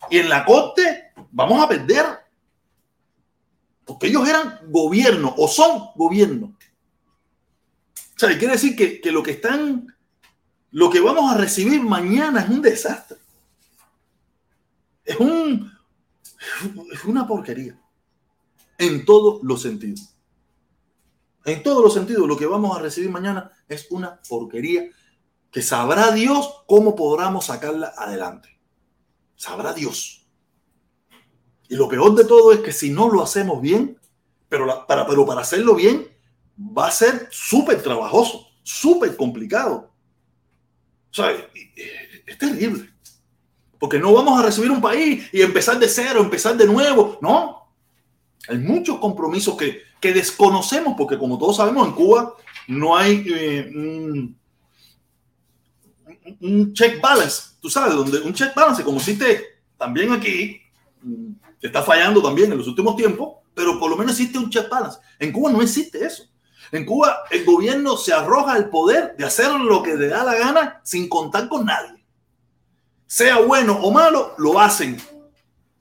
Y 0.10 0.18
en 0.18 0.30
la 0.30 0.46
corte 0.46 1.12
vamos 1.32 1.62
a 1.62 1.68
perder. 1.68 2.06
Porque 3.86 4.08
ellos 4.08 4.28
eran 4.28 4.60
gobierno 4.70 5.34
o 5.38 5.48
son 5.48 5.90
gobierno 5.96 6.56
sea, 8.20 8.38
quiere 8.38 8.54
decir 8.54 8.76
que, 8.76 9.00
que 9.00 9.12
lo 9.12 9.24
que 9.24 9.32
están, 9.32 9.96
lo 10.72 10.90
que 10.90 11.00
vamos 11.00 11.32
a 11.32 11.38
recibir 11.38 11.82
mañana 11.82 12.42
es 12.42 12.50
un 12.50 12.62
desastre. 12.62 13.18
Es 15.06 15.18
un, 15.20 15.72
es 16.92 17.06
una 17.06 17.26
porquería. 17.26 17.80
En 18.78 19.06
todos 19.06 19.42
los 19.44 19.62
sentidos. 19.62 20.14
En 21.46 21.64
todos 21.64 21.84
los 21.84 21.94
sentidos, 21.94 22.28
lo 22.28 22.38
que 22.38 22.46
vamos 22.46 22.78
a 22.78 22.82
recibir 22.82 23.10
mañana 23.10 23.52
es 23.68 23.88
una 23.90 24.20
porquería 24.28 24.90
que 25.52 25.62
sabrá 25.62 26.12
Dios 26.12 26.64
cómo 26.68 26.96
podamos 26.96 27.46
sacarla 27.46 27.94
adelante. 27.98 28.60
Sabrá 29.36 29.74
Dios. 29.74 30.28
Y 31.70 31.76
lo 31.76 31.88
peor 31.88 32.16
de 32.16 32.26
todo 32.26 32.52
es 32.52 32.60
que 32.60 32.72
si 32.72 32.90
no 32.90 33.10
lo 33.10 33.24
hacemos 33.24 33.62
bien, 33.62 33.98
pero, 34.48 34.86
para, 34.86 35.08
pero 35.08 35.26
para 35.26 35.42
hacerlo 35.42 35.76
bien, 35.76 36.08
va 36.60 36.88
a 36.88 36.92
ser 36.92 37.28
súper 37.32 37.82
trabajoso, 37.82 38.48
súper 38.64 39.16
complicado. 39.16 39.92
O 41.12 41.14
sea, 41.14 41.32
es 42.26 42.38
terrible. 42.38 42.90
Porque 43.80 43.98
no 43.98 44.12
vamos 44.12 44.40
a 44.40 44.46
recibir 44.46 44.70
un 44.70 44.82
país 44.82 45.28
y 45.32 45.42
empezar 45.42 45.80
de 45.80 45.88
cero, 45.88 46.20
empezar 46.20 46.58
de 46.58 46.66
nuevo. 46.66 47.18
No. 47.22 47.70
Hay 48.48 48.58
muchos 48.58 49.00
compromisos 49.00 49.56
que, 49.56 49.82
que 50.00 50.14
desconocemos, 50.14 50.96
porque 50.98 51.18
como 51.18 51.38
todos 51.38 51.58
sabemos, 51.58 51.88
en 51.88 51.94
Cuba 51.94 52.36
no 52.68 52.96
hay 52.96 53.26
eh, 53.34 53.70
un, 56.42 56.74
check 56.74 57.02
balance. 57.02 57.56
Tú 57.62 57.70
sabes, 57.70 57.96
donde 57.96 58.20
un 58.20 58.34
check 58.34 58.54
balance, 58.54 58.84
como 58.84 58.98
existe 58.98 59.62
también 59.78 60.12
aquí, 60.12 60.62
está 61.62 61.82
fallando 61.84 62.22
también 62.22 62.52
en 62.52 62.58
los 62.58 62.68
últimos 62.68 62.96
tiempos, 62.96 63.38
pero 63.54 63.80
por 63.80 63.90
lo 63.90 63.98
menos 63.98 64.14
existe 64.14 64.38
un 64.38 64.50
check 64.50 64.70
balance. 64.70 65.00
En 65.18 65.32
Cuba 65.32 65.52
no 65.52 65.62
existe 65.62 66.06
eso. 66.06 66.29
En 66.72 66.86
Cuba 66.86 67.24
el 67.32 67.46
gobierno 67.46 67.98
se 67.98 68.14
arroja 68.14 68.58
el 68.58 68.70
poder 68.70 69.16
de 69.18 69.26
hacer 69.26 69.52
lo 69.52 69.82
que 69.82 69.96
le 69.96 70.08
da 70.08 70.24
la 70.24 70.36
gana 70.36 70.82
sin 70.84 71.10
contar 71.10 71.48
con 71.50 71.66
nadie. 71.66 72.04
Sea 73.08 73.40
bueno 73.40 73.80
o 73.82 73.92
malo, 73.92 74.36
lo 74.38 74.60
hacen. 74.60 74.98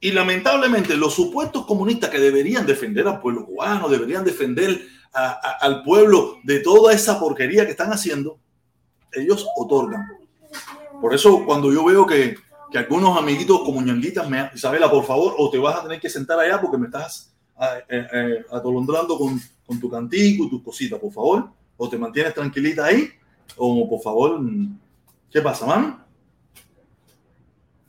Y 0.00 0.12
lamentablemente 0.12 0.96
los 0.96 1.14
supuestos 1.14 1.66
comunistas 1.66 2.10
que 2.10 2.20
deberían 2.20 2.64
defender 2.64 3.06
al 3.06 3.20
pueblo 3.20 3.44
cubano, 3.44 3.88
deberían 3.88 4.24
defender 4.24 4.80
al 5.12 5.82
pueblo 5.82 6.38
de 6.44 6.60
toda 6.60 6.92
esa 6.92 7.18
porquería 7.18 7.64
que 7.64 7.72
están 7.72 7.92
haciendo, 7.92 8.38
ellos 9.12 9.46
otorgan. 9.56 10.06
Por 11.00 11.14
eso 11.14 11.44
cuando 11.44 11.72
yo 11.72 11.84
veo 11.84 12.06
que, 12.06 12.36
que 12.70 12.78
algunos 12.78 13.18
amiguitos 13.18 13.60
como 13.60 13.82
ñanguitas 13.82 14.28
me 14.28 14.50
Isabela, 14.54 14.90
por 14.90 15.04
favor, 15.04 15.34
o 15.38 15.50
te 15.50 15.58
vas 15.58 15.76
a 15.76 15.82
tener 15.82 16.00
que 16.00 16.10
sentar 16.10 16.38
allá 16.38 16.60
porque 16.60 16.78
me 16.78 16.86
estás 16.86 17.34
eh, 17.88 18.06
eh, 18.12 18.44
atolondrando 18.52 19.18
con, 19.18 19.40
con 19.68 19.78
tu 19.78 19.90
cantico 19.90 20.48
tus 20.48 20.62
cositas, 20.62 20.98
por 20.98 21.12
favor. 21.12 21.50
O 21.76 21.88
te 21.90 21.98
mantienes 21.98 22.32
tranquilita 22.32 22.86
ahí, 22.86 23.10
o 23.56 23.88
por 23.88 24.00
favor, 24.00 24.40
¿qué 25.30 25.42
pasa, 25.42 25.66
man? 25.66 26.04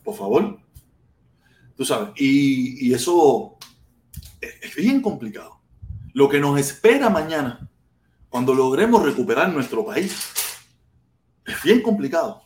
Por 0.03 0.15
favor. 0.15 0.59
Tú 1.75 1.85
sabes, 1.85 2.09
y, 2.17 2.93
eso 2.93 3.57
es, 4.41 4.55
es 4.61 4.75
bien 4.75 5.01
complicado. 5.01 5.61
Lo 6.13 6.27
que 6.27 6.39
nos 6.39 6.59
espera 6.59 7.09
mañana, 7.09 7.69
cuando 8.27 8.53
logremos 8.53 9.01
recuperar 9.01 9.51
nuestro 9.53 9.85
país, 9.85 10.33
es 11.45 11.63
bien 11.63 11.81
complicado. 11.81 12.43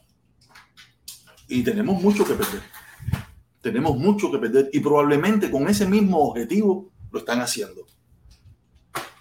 Y 1.48 1.63
tenemos 1.63 2.02
mucho 2.02 2.24
que 2.24 2.36
perder. 2.36 2.62
Tenemos 3.62 3.98
mucho 3.98 4.32
que 4.32 4.38
perder. 4.38 4.69
Y 4.72 4.80
probablemente 4.80 5.50
con 5.50 5.67
ese 5.67 5.88
mismo 5.88 6.19
objetivo 6.19 6.91
lo 7.12 7.19
están 7.19 7.41
haciendo. 7.41 7.88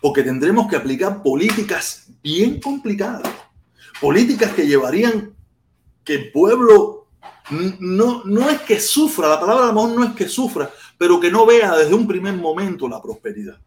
Porque 0.02 0.22
tendremos 0.22 0.68
que 0.68 0.76
aplicar 0.76 1.22
políticas 1.22 2.08
bien 2.22 2.60
complicadas. 2.60 3.32
Políticas 4.00 4.52
que 4.52 4.66
llevarían 4.66 5.32
que 6.04 6.14
el 6.14 6.32
pueblo 6.32 7.06
no, 7.80 8.24
no 8.24 8.50
es 8.50 8.60
que 8.62 8.80
sufra, 8.80 9.28
la 9.28 9.40
palabra 9.40 9.68
amor 9.68 9.90
no 9.90 10.04
es 10.04 10.12
que 10.12 10.28
sufra, 10.28 10.70
pero 10.98 11.20
que 11.20 11.30
no 11.30 11.46
vea 11.46 11.76
desde 11.76 11.94
un 11.94 12.06
primer 12.06 12.34
momento 12.34 12.88
la 12.88 13.00
prosperidad. 13.00 13.58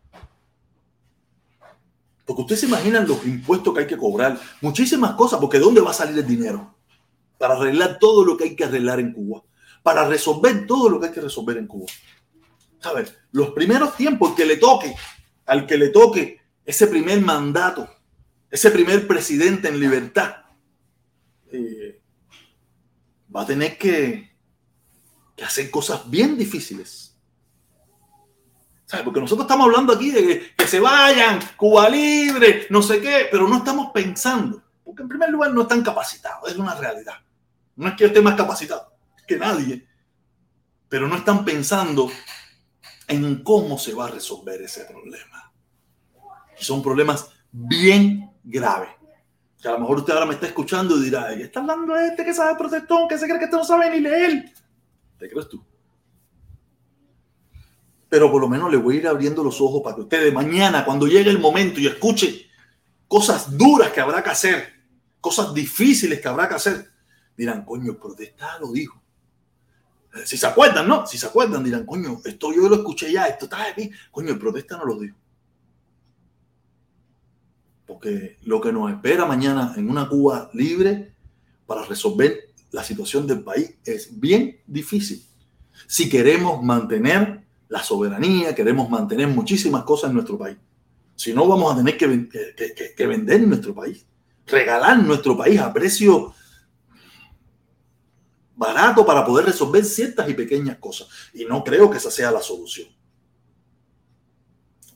Porque 2.25 2.41
ustedes 2.41 2.61
se 2.61 2.65
imaginan 2.65 3.07
los 3.07 3.23
impuestos 3.25 3.73
que 3.73 3.81
hay 3.81 3.87
que 3.87 3.97
cobrar, 3.97 4.39
muchísimas 4.61 5.13
cosas, 5.13 5.39
porque 5.39 5.57
¿de 5.57 5.63
dónde 5.63 5.81
va 5.81 5.91
a 5.91 5.93
salir 5.93 6.17
el 6.17 6.27
dinero? 6.27 6.75
Para 7.37 7.55
arreglar 7.55 7.99
todo 7.99 8.25
lo 8.25 8.35
que 8.35 8.45
hay 8.45 8.55
que 8.55 8.63
arreglar 8.63 8.99
en 8.99 9.13
Cuba, 9.13 9.43
para 9.83 10.07
resolver 10.07 10.65
todo 10.65 10.89
lo 10.89 10.99
que 10.99 11.07
hay 11.07 11.13
que 11.13 11.21
resolver 11.21 11.57
en 11.57 11.67
Cuba. 11.67 11.85
¿Sabes? 12.79 13.15
Los 13.31 13.49
primeros 13.49 13.95
tiempos, 13.95 14.33
que 14.33 14.45
le 14.45 14.57
toque, 14.57 14.95
al 15.45 15.65
que 15.65 15.77
le 15.77 15.89
toque 15.89 16.41
ese 16.65 16.87
primer 16.87 17.21
mandato, 17.21 17.89
ese 18.49 18.71
primer 18.71 19.07
presidente 19.07 19.67
en 19.67 19.79
libertad, 19.79 20.37
eh, 21.51 22.01
va 23.33 23.41
a 23.43 23.45
tener 23.45 23.77
que, 23.77 24.35
que 25.35 25.43
hacer 25.43 25.69
cosas 25.69 26.09
bien 26.09 26.37
difíciles. 26.37 27.15
¿Sabes? 28.85 29.03
Porque 29.03 29.19
nosotros 29.19 29.45
estamos 29.45 29.65
hablando 29.65 29.93
aquí 29.93 30.11
de 30.11 30.53
que, 30.55 30.67
se 30.67 30.79
vayan, 30.79 31.39
Cuba 31.57 31.89
libre, 31.89 32.67
no 32.69 32.81
sé 32.81 33.01
qué, 33.01 33.27
pero 33.31 33.47
no 33.47 33.57
estamos 33.57 33.91
pensando. 33.91 34.63
Porque 34.83 35.01
en 35.01 35.09
primer 35.09 35.29
lugar 35.29 35.51
no 35.53 35.63
están 35.63 35.83
capacitados, 35.83 36.49
es 36.49 36.57
una 36.57 36.75
realidad. 36.75 37.15
No 37.75 37.87
es 37.87 37.95
que 37.95 38.01
yo 38.01 38.07
esté 38.07 38.21
más 38.21 38.35
capacitado 38.35 38.93
que 39.27 39.37
nadie, 39.37 39.87
pero 40.87 41.07
no 41.07 41.15
están 41.15 41.43
pensando 41.43 42.11
en 43.07 43.43
cómo 43.43 43.77
se 43.77 43.93
va 43.93 44.05
a 44.05 44.11
resolver 44.11 44.61
ese 44.61 44.85
problema. 44.85 45.51
Y 46.59 46.63
son 46.63 46.81
problemas 46.81 47.29
bien 47.51 48.31
graves. 48.43 48.89
Que 49.61 49.67
a 49.67 49.71
lo 49.71 49.79
mejor 49.79 49.97
usted 49.97 50.13
ahora 50.13 50.25
me 50.25 50.35
está 50.35 50.47
escuchando 50.47 50.97
y 50.97 51.05
dirá, 51.05 51.35
¿qué 51.35 51.43
está 51.43 51.59
hablando 51.59 51.95
este 51.95 52.23
que 52.23 52.33
sabe 52.33 52.57
protestón, 52.57 53.07
que 53.07 53.17
se 53.17 53.25
cree 53.25 53.39
que 53.39 53.45
este 53.45 53.57
no 53.57 53.63
sabe 53.63 53.89
ni 53.89 53.99
leer? 53.99 54.53
¿Te 55.17 55.29
crees 55.29 55.49
tú? 55.49 55.63
Pero 58.09 58.31
por 58.31 58.41
lo 58.41 58.47
menos 58.47 58.71
le 58.71 58.77
voy 58.77 58.97
a 58.97 58.99
ir 58.99 59.07
abriendo 59.07 59.43
los 59.43 59.59
ojos 59.59 59.81
para 59.81 59.95
que 59.95 60.01
usted 60.03 60.23
de 60.23 60.31
mañana, 60.31 60.85
cuando 60.85 61.07
llegue 61.07 61.29
el 61.29 61.39
momento 61.39 61.79
y 61.79 61.87
escuche 61.87 62.45
cosas 63.07 63.57
duras 63.57 63.91
que 63.91 64.01
habrá 64.01 64.23
que 64.23 64.29
hacer, 64.29 64.73
cosas 65.19 65.53
difíciles 65.53 66.21
que 66.21 66.27
habrá 66.27 66.47
que 66.47 66.55
hacer, 66.55 66.91
dirán, 67.35 67.65
coño, 67.65 67.91
el 67.91 67.97
protesta 67.97 68.59
lo 68.59 68.71
dijo. 68.71 69.01
Si 70.23 70.37
se 70.37 70.47
acuerdan, 70.47 70.87
¿no? 70.87 71.05
Si 71.05 71.17
se 71.17 71.25
acuerdan, 71.25 71.63
dirán, 71.63 71.85
coño, 71.85 72.21
esto 72.23 72.53
yo 72.53 72.69
lo 72.69 72.75
escuché 72.75 73.11
ya, 73.11 73.25
esto 73.25 73.45
está 73.45 73.65
de 73.65 73.83
mí. 73.83 73.91
Coño, 74.11 74.31
el 74.31 74.39
protesta 74.39 74.77
no 74.77 74.85
lo 74.85 74.99
dijo. 74.99 75.17
Porque 77.85 78.37
lo 78.43 78.61
que 78.61 78.71
nos 78.71 78.91
espera 78.91 79.25
mañana 79.25 79.73
en 79.75 79.89
una 79.89 80.07
Cuba 80.07 80.49
libre 80.53 81.13
para 81.65 81.83
resolver 81.83 82.53
la 82.71 82.83
situación 82.83 83.27
del 83.27 83.43
país 83.43 83.75
es 83.83 84.19
bien 84.19 84.61
difícil. 84.65 85.23
Si 85.87 86.09
queremos 86.09 86.63
mantener 86.63 87.43
la 87.67 87.83
soberanía, 87.83 88.55
queremos 88.55 88.89
mantener 88.89 89.27
muchísimas 89.27 89.83
cosas 89.83 90.09
en 90.09 90.15
nuestro 90.15 90.37
país. 90.37 90.57
Si 91.15 91.33
no, 91.33 91.47
vamos 91.47 91.73
a 91.73 91.77
tener 91.77 91.97
que, 91.97 92.29
que, 92.29 92.93
que 92.95 93.07
vender 93.07 93.41
nuestro 93.47 93.73
país, 93.73 94.05
regalar 94.45 95.01
nuestro 95.03 95.37
país 95.37 95.59
a 95.59 95.73
precio 95.73 96.33
barato 98.55 99.05
para 99.05 99.25
poder 99.25 99.45
resolver 99.45 99.83
ciertas 99.83 100.29
y 100.29 100.33
pequeñas 100.33 100.77
cosas. 100.77 101.07
Y 101.33 101.45
no 101.45 101.63
creo 101.63 101.89
que 101.89 101.97
esa 101.97 102.11
sea 102.11 102.31
la 102.31 102.41
solución. 102.41 102.87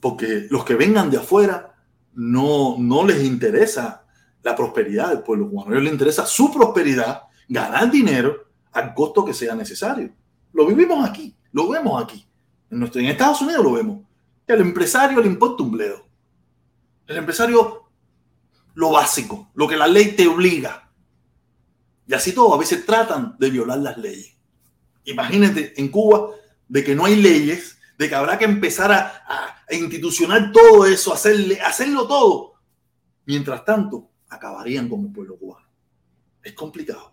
Porque 0.00 0.46
los 0.50 0.64
que 0.64 0.74
vengan 0.74 1.10
de 1.10 1.18
afuera 1.18 1.74
no, 2.14 2.76
no 2.78 3.06
les 3.06 3.22
interesa 3.22 4.06
la 4.42 4.56
prosperidad 4.56 5.10
del 5.10 5.22
pueblo 5.22 5.48
cubano. 5.48 5.70
A 5.70 5.72
ellos 5.74 5.84
les 5.84 5.92
interesa 5.92 6.26
su 6.26 6.52
prosperidad, 6.52 7.22
ganar 7.48 7.90
dinero 7.90 8.48
al 8.72 8.94
costo 8.94 9.24
que 9.24 9.34
sea 9.34 9.54
necesario. 9.54 10.12
Lo 10.52 10.66
vivimos 10.66 11.08
aquí, 11.08 11.36
lo 11.52 11.68
vemos 11.68 12.02
aquí. 12.02 12.26
En, 12.70 12.78
nuestro, 12.78 13.00
Estados 13.00 13.42
Unidos 13.42 13.64
lo 13.64 13.72
vemos. 13.72 14.00
Al 14.48 14.60
empresario 14.60 15.20
le 15.20 15.28
importa 15.28 15.62
un 15.62 15.70
bledo. 15.70 16.06
El 17.06 17.18
empresario, 17.18 17.84
lo 18.74 18.90
básico, 18.90 19.50
lo 19.54 19.68
que 19.68 19.76
la 19.76 19.86
ley 19.86 20.16
te 20.16 20.26
obliga. 20.26 20.89
Y 22.10 22.14
así 22.14 22.32
todo, 22.32 22.52
a 22.52 22.58
veces 22.58 22.84
tratan 22.84 23.36
de 23.38 23.50
violar 23.50 23.78
las 23.78 23.96
leyes. 23.96 24.36
Imagínate 25.04 25.80
en 25.80 25.90
Cuba 25.90 26.30
de 26.66 26.82
que 26.82 26.92
no 26.92 27.04
hay 27.04 27.14
leyes, 27.14 27.78
de 27.96 28.08
que 28.08 28.14
habrá 28.16 28.36
que 28.36 28.46
empezar 28.46 28.90
a, 28.90 29.22
a 29.28 29.72
institucionar 29.72 30.50
todo 30.50 30.86
eso, 30.86 31.14
hacerle, 31.14 31.60
hacerlo 31.60 32.08
todo. 32.08 32.54
Mientras 33.26 33.64
tanto, 33.64 34.10
acabarían 34.28 34.88
con 34.88 35.02
el 35.02 35.12
pueblo 35.12 35.38
cubano. 35.38 35.68
Es 36.42 36.52
complicado. 36.52 37.12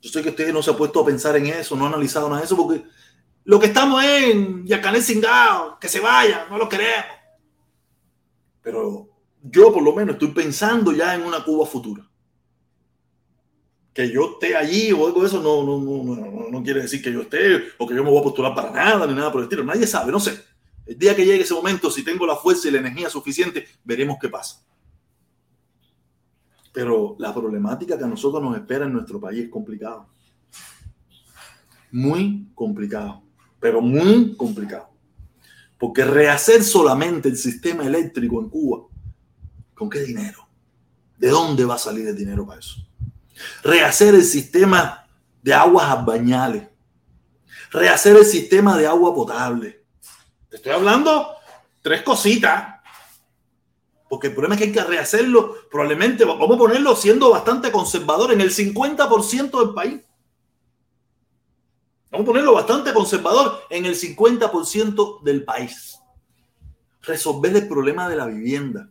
Yo 0.00 0.10
sé 0.10 0.22
que 0.22 0.28
ustedes 0.28 0.54
no 0.54 0.62
se 0.62 0.70
han 0.70 0.76
puesto 0.76 1.00
a 1.00 1.06
pensar 1.06 1.34
en 1.34 1.46
eso, 1.46 1.74
no 1.74 1.86
han 1.86 1.94
analizado 1.94 2.28
nada 2.28 2.42
de 2.42 2.46
eso, 2.46 2.56
porque 2.56 2.84
lo 3.42 3.58
que 3.58 3.66
estamos 3.66 4.04
en 4.04 4.64
Yacané 4.64 5.02
Singao, 5.02 5.76
que 5.80 5.88
se 5.88 5.98
vaya, 5.98 6.46
no 6.48 6.56
lo 6.56 6.68
queremos. 6.68 7.16
Pero 8.62 9.08
yo 9.42 9.72
por 9.72 9.82
lo 9.82 9.92
menos 9.92 10.14
estoy 10.14 10.28
pensando 10.28 10.92
ya 10.92 11.16
en 11.16 11.22
una 11.22 11.42
Cuba 11.42 11.66
futura 11.66 12.08
que 13.96 14.10
yo 14.10 14.32
esté 14.32 14.54
allí 14.54 14.92
o 14.92 15.06
algo 15.06 15.22
de 15.22 15.28
eso 15.28 15.42
no, 15.42 15.64
no, 15.64 15.78
no, 15.80 16.50
no, 16.50 16.62
quiere 16.62 16.82
decir 16.82 17.02
que 17.02 17.10
yo 17.10 17.22
esté 17.22 17.62
o 17.78 17.86
que 17.86 17.94
yo 17.94 18.04
me 18.04 18.10
voy 18.10 18.20
a 18.20 18.24
postular 18.24 18.54
para 18.54 18.70
nada 18.70 19.06
ni 19.06 19.14
nada 19.14 19.32
por 19.32 19.40
el 19.40 19.44
estilo. 19.46 19.64
Nadie 19.64 19.86
sabe, 19.86 20.12
no 20.12 20.20
sé. 20.20 20.38
El 20.84 20.98
día 20.98 21.16
que 21.16 21.24
llegue 21.24 21.44
ese 21.44 21.54
momento, 21.54 21.90
si 21.90 22.04
tengo 22.04 22.26
la 22.26 22.36
fuerza 22.36 22.68
y 22.68 22.72
la 22.72 22.80
energía 22.80 23.08
suficiente, 23.08 23.66
veremos 23.84 24.18
qué 24.20 24.28
pasa. 24.28 24.62
Pero 26.74 27.16
la 27.18 27.32
problemática 27.32 27.96
que 27.96 28.04
a 28.04 28.06
nosotros 28.06 28.42
nos 28.42 28.54
espera 28.54 28.84
en 28.84 28.92
nuestro 28.92 29.18
país 29.18 29.44
es 29.44 29.48
complicado. 29.48 30.10
Muy 31.90 32.50
complicado, 32.54 33.22
pero 33.58 33.80
muy 33.80 34.36
complicado. 34.36 34.90
Porque 35.78 36.04
rehacer 36.04 36.62
solamente 36.62 37.30
el 37.30 37.38
sistema 37.38 37.86
eléctrico 37.86 38.42
en 38.42 38.50
Cuba, 38.50 38.88
¿con 39.72 39.88
qué 39.88 40.00
dinero? 40.00 40.46
¿De 41.16 41.28
dónde 41.28 41.64
va 41.64 41.76
a 41.76 41.78
salir 41.78 42.06
el 42.06 42.16
dinero 42.16 42.46
para 42.46 42.60
eso? 42.60 42.85
Rehacer 43.62 44.14
el 44.14 44.24
sistema 44.24 45.06
de 45.42 45.54
aguas 45.54 46.04
bañales. 46.04 46.68
Rehacer 47.70 48.16
el 48.16 48.24
sistema 48.24 48.76
de 48.76 48.86
agua 48.86 49.14
potable. 49.14 49.84
Te 50.48 50.56
estoy 50.56 50.72
hablando 50.72 51.36
tres 51.82 52.02
cositas. 52.02 52.76
Porque 54.08 54.28
el 54.28 54.34
problema 54.34 54.54
es 54.54 54.60
que 54.60 54.66
hay 54.68 54.72
que 54.72 54.84
rehacerlo, 54.84 55.68
probablemente, 55.70 56.24
vamos 56.24 56.50
a 56.50 56.58
ponerlo 56.58 56.94
siendo 56.94 57.30
bastante 57.30 57.72
conservador 57.72 58.32
en 58.32 58.40
el 58.40 58.50
50% 58.50 59.58
del 59.64 59.74
país. 59.74 60.00
Vamos 62.10 62.24
a 62.24 62.26
ponerlo 62.26 62.54
bastante 62.54 62.92
conservador 62.92 63.62
en 63.68 63.84
el 63.84 63.94
50% 63.94 65.22
del 65.22 65.44
país. 65.44 65.98
Resolver 67.02 67.56
el 67.56 67.68
problema 67.68 68.08
de 68.08 68.16
la 68.16 68.26
vivienda. 68.26 68.88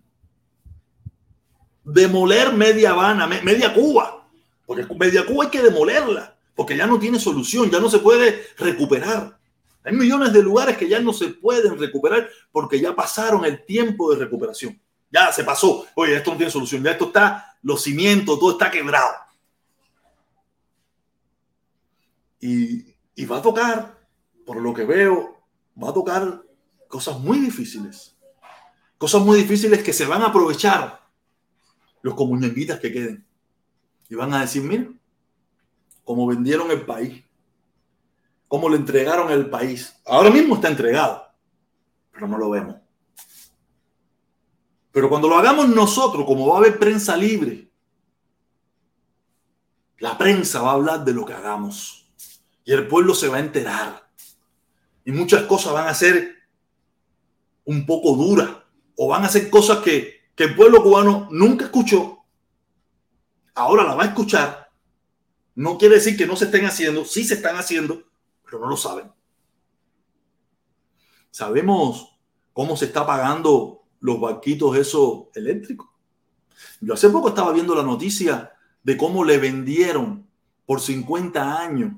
Demoler 1.83 2.53
media 2.53 2.91
Habana, 2.91 3.25
media 3.25 3.73
Cuba. 3.73 4.24
Porque 4.65 4.85
media 4.95 5.25
hay 5.27 5.49
que 5.49 5.61
demolerla, 5.61 6.35
porque 6.55 6.75
ya 6.75 6.87
no 6.87 6.99
tiene 6.99 7.19
solución, 7.19 7.69
ya 7.69 7.79
no 7.79 7.89
se 7.89 7.99
puede 7.99 8.47
recuperar. 8.57 9.37
Hay 9.83 9.93
millones 9.93 10.33
de 10.33 10.41
lugares 10.41 10.77
que 10.77 10.89
ya 10.89 10.99
no 10.99 11.13
se 11.13 11.27
pueden 11.27 11.77
recuperar 11.77 12.27
porque 12.51 12.79
ya 12.79 12.95
pasaron 12.95 13.45
el 13.45 13.63
tiempo 13.65 14.11
de 14.11 14.25
recuperación. 14.25 14.81
Ya 15.11 15.31
se 15.31 15.43
pasó. 15.43 15.85
Oye, 15.95 16.15
esto 16.15 16.31
no 16.31 16.37
tiene 16.37 16.51
solución. 16.51 16.83
Ya 16.83 16.91
esto 16.91 17.05
está, 17.05 17.57
los 17.61 17.83
cimientos, 17.83 18.39
todo 18.39 18.53
está 18.53 18.71
quebrado. 18.71 19.13
Y, 22.39 22.95
y 23.15 23.25
va 23.25 23.37
a 23.37 23.41
tocar, 23.41 23.99
por 24.43 24.59
lo 24.59 24.73
que 24.73 24.85
veo, 24.85 25.39
va 25.81 25.89
a 25.89 25.93
tocar 25.93 26.41
cosas 26.87 27.19
muy 27.19 27.39
difíciles. 27.39 28.15
Cosas 28.97 29.21
muy 29.21 29.37
difíciles 29.37 29.83
que 29.83 29.93
se 29.93 30.05
van 30.05 30.23
a 30.23 30.27
aprovechar 30.27 31.01
los 32.01 32.15
comuñanguitas 32.15 32.79
que 32.79 32.91
queden. 32.91 33.24
Van 34.15 34.33
a 34.33 34.41
decir, 34.41 34.63
mira, 34.63 34.87
cómo 36.03 36.27
vendieron 36.27 36.71
el 36.71 36.85
país, 36.85 37.23
cómo 38.47 38.69
le 38.69 38.77
entregaron 38.77 39.31
el 39.31 39.49
país. 39.49 39.95
Ahora 40.05 40.29
mismo 40.29 40.55
está 40.55 40.69
entregado, 40.69 41.25
pero 42.11 42.27
no 42.27 42.37
lo 42.37 42.49
vemos. 42.49 42.75
Pero 44.91 45.09
cuando 45.09 45.27
lo 45.27 45.37
hagamos 45.37 45.67
nosotros, 45.67 46.25
como 46.25 46.47
va 46.47 46.55
a 46.55 46.57
haber 46.59 46.79
prensa 46.79 47.17
libre, 47.17 47.69
la 49.99 50.17
prensa 50.17 50.61
va 50.61 50.71
a 50.71 50.75
hablar 50.75 51.03
de 51.03 51.13
lo 51.13 51.25
que 51.25 51.33
hagamos 51.33 52.07
y 52.63 52.71
el 52.71 52.87
pueblo 52.87 53.13
se 53.13 53.27
va 53.27 53.37
a 53.37 53.41
enterar. 53.41 54.09
Y 55.03 55.11
muchas 55.11 55.43
cosas 55.43 55.73
van 55.73 55.87
a 55.87 55.93
ser 55.93 56.35
un 57.65 57.85
poco 57.85 58.15
duras 58.15 58.49
o 58.95 59.07
van 59.07 59.23
a 59.23 59.29
ser 59.29 59.49
cosas 59.49 59.79
que, 59.79 60.29
que 60.35 60.45
el 60.45 60.55
pueblo 60.55 60.81
cubano 60.81 61.27
nunca 61.31 61.65
escuchó. 61.65 62.14
Ahora 63.55 63.83
la 63.83 63.95
va 63.95 64.03
a 64.03 64.07
escuchar. 64.07 64.69
No 65.55 65.77
quiere 65.77 65.95
decir 65.95 66.17
que 66.17 66.27
no 66.27 66.35
se 66.35 66.45
estén 66.45 66.65
haciendo, 66.65 67.05
sí 67.05 67.23
se 67.23 67.35
están 67.35 67.55
haciendo, 67.55 68.03
pero 68.43 68.59
no 68.59 68.67
lo 68.67 68.75
saben. 68.75 69.11
Sabemos 71.31 72.17
cómo 72.51 72.75
se 72.75 72.85
está 72.85 73.05
pagando 73.05 73.83
los 74.01 74.19
barquitos 74.19 74.77
esos 74.77 75.27
eléctricos. 75.33 75.87
Yo 76.81 76.93
hace 76.93 77.09
poco 77.09 77.29
estaba 77.29 77.53
viendo 77.53 77.73
la 77.73 77.83
noticia 77.83 78.51
de 78.83 78.97
cómo 78.97 79.23
le 79.23 79.37
vendieron 79.37 80.27
por 80.65 80.81
50 80.81 81.59
años 81.59 81.93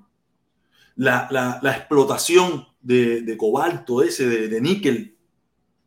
la, 0.95 1.59
explotación 1.63 2.67
de, 2.81 3.35
cobalto 3.37 4.03
ese, 4.03 4.27
de, 4.47 4.61
níquel, 4.61 5.17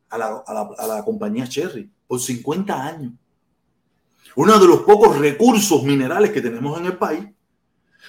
a 0.09 0.19
la, 0.19 0.45
a 0.47 0.87
la 0.87 1.05
compañía 1.05 1.49
Cherry, 1.49 1.91
por 2.07 2.21
50 2.21 2.87
años. 2.87 3.13
Uno 4.37 4.59
de 4.59 4.67
los 4.67 4.83
pocos 4.83 5.19
recursos 5.19 5.83
minerales 5.83 6.31
que 6.31 6.41
tenemos 6.41 6.79
en 6.79 6.87
el 6.87 6.97
país, 6.97 7.27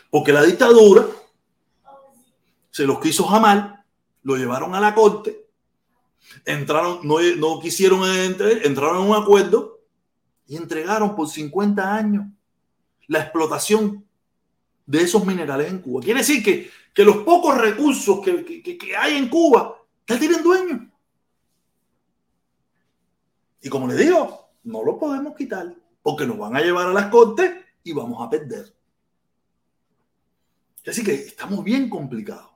porque 0.09 0.33
la 0.33 0.43
dictadura 0.43 1.05
se 2.69 2.85
los 2.85 2.99
quiso 2.99 3.25
jamar, 3.25 3.83
lo 4.23 4.35
llevaron 4.35 4.75
a 4.75 4.79
la 4.79 4.93
corte 4.93 5.41
entraron, 6.45 6.99
no, 7.03 7.19
no 7.37 7.59
quisieron 7.59 8.03
entrar, 8.09 8.51
entraron 8.63 9.03
en 9.03 9.09
un 9.09 9.15
acuerdo 9.15 9.79
y 10.47 10.57
entregaron 10.57 11.15
por 11.15 11.27
50 11.27 11.95
años 11.95 12.25
la 13.07 13.19
explotación 13.19 14.05
de 14.85 15.01
esos 15.01 15.25
minerales 15.25 15.69
en 15.69 15.79
Cuba. 15.79 16.01
Quiere 16.01 16.19
decir 16.19 16.43
que, 16.43 16.69
que 16.93 17.05
los 17.05 17.17
pocos 17.17 17.57
recursos 17.57 18.21
que, 18.21 18.61
que, 18.61 18.95
hay 18.95 19.17
en 19.17 19.29
Cuba 19.29 19.77
ya 20.07 20.19
tienen 20.19 20.43
dueño. 20.43 20.91
Y 23.61 23.69
como 23.69 23.87
le 23.87 23.95
digo, 23.95 24.49
no 24.63 24.83
lo 24.83 24.97
podemos 24.97 25.35
quitar 25.35 25.73
porque 26.01 26.25
nos 26.25 26.37
van 26.37 26.55
a 26.55 26.61
llevar 26.61 26.87
a 26.87 26.93
las 26.93 27.07
cortes 27.07 27.51
y 27.83 27.93
vamos 27.93 28.25
a 28.25 28.29
perder. 28.29 28.73
Así 30.87 31.03
que 31.03 31.13
estamos 31.13 31.63
bien 31.63 31.89
complicados. 31.89 32.49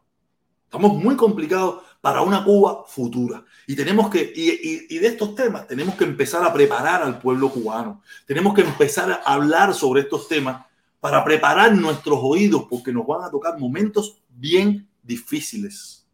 Estamos 0.63 0.95
muy 0.95 1.15
complicados 1.15 1.84
para 2.01 2.21
una 2.21 2.43
Cuba 2.43 2.84
futura. 2.88 3.43
Y 3.67 3.75
tenemos 3.75 4.10
que, 4.10 4.34
y, 4.36 4.97
de 4.97 5.08
estos 5.08 5.36
temas, 5.36 5.67
tenemos 5.67 5.95
que 5.95 6.03
empezar 6.03 6.43
a 6.43 6.53
preparar 6.53 7.01
al 7.01 7.19
pueblo 7.19 7.49
cubano. 7.49 8.01
Tenemos 8.25 8.53
que 8.53 8.62
empezar 8.62 9.12
a 9.12 9.34
hablar 9.34 9.73
sobre 9.73 10.01
estos 10.01 10.27
temas 10.27 10.65
para 10.99 11.23
preparar 11.23 11.73
nuestros 11.75 12.19
oídos, 12.21 12.65
porque 12.69 12.91
nos 12.91 13.05
van 13.05 13.23
a 13.23 13.31
tocar 13.31 13.58
momentos 13.60 14.21
bien 14.29 14.88
difíciles 15.03 16.05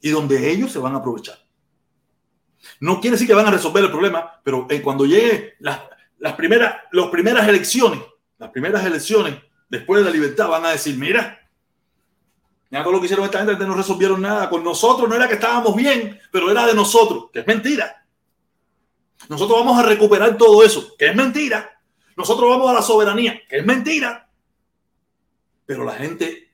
y 0.00 0.10
donde 0.10 0.50
ellos 0.50 0.72
se 0.72 0.78
van 0.78 0.94
a 0.94 0.98
aprovechar. 0.98 1.38
No 2.78 3.00
quiere 3.00 3.14
decir 3.14 3.26
que 3.26 3.34
van 3.34 3.46
a 3.46 3.50
resolver 3.50 3.84
el 3.84 3.90
problema, 3.90 4.40
pero 4.42 4.66
eh, 4.70 4.80
cuando 4.82 5.04
llegue 5.04 5.54
las, 5.58 5.80
las, 6.20 6.34
primeras, 6.34 6.76
las 6.92 7.08
primeras 7.08 7.48
elecciones, 7.48 8.00
las 8.38 8.50
primeras 8.50 8.84
elecciones 8.84 9.34
después 9.68 10.00
de 10.00 10.10
la 10.10 10.14
libertad, 10.14 10.48
van 10.48 10.64
a 10.66 10.70
decir, 10.70 10.96
mira, 10.96 11.40
ya 12.70 12.82
todo 12.82 12.92
lo 12.92 13.00
que 13.00 13.06
hicieron 13.06 13.24
esta 13.24 13.44
gente 13.44 13.66
no 13.66 13.74
resolvieron 13.74 14.22
nada. 14.22 14.48
Con 14.48 14.62
nosotros 14.62 15.08
no 15.08 15.16
era 15.16 15.26
que 15.26 15.34
estábamos 15.34 15.74
bien, 15.74 16.20
pero 16.30 16.50
era 16.50 16.66
de 16.66 16.74
nosotros, 16.74 17.30
que 17.32 17.40
es 17.40 17.46
mentira. 17.46 18.06
Nosotros 19.28 19.58
vamos 19.58 19.78
a 19.78 19.82
recuperar 19.82 20.36
todo 20.36 20.62
eso, 20.62 20.94
que 20.96 21.08
es 21.08 21.16
mentira. 21.16 21.80
Nosotros 22.16 22.48
vamos 22.48 22.70
a 22.70 22.74
la 22.74 22.82
soberanía, 22.82 23.40
que 23.48 23.58
es 23.58 23.66
mentira. 23.66 24.28
Pero 25.66 25.84
la 25.84 25.94
gente 25.94 26.52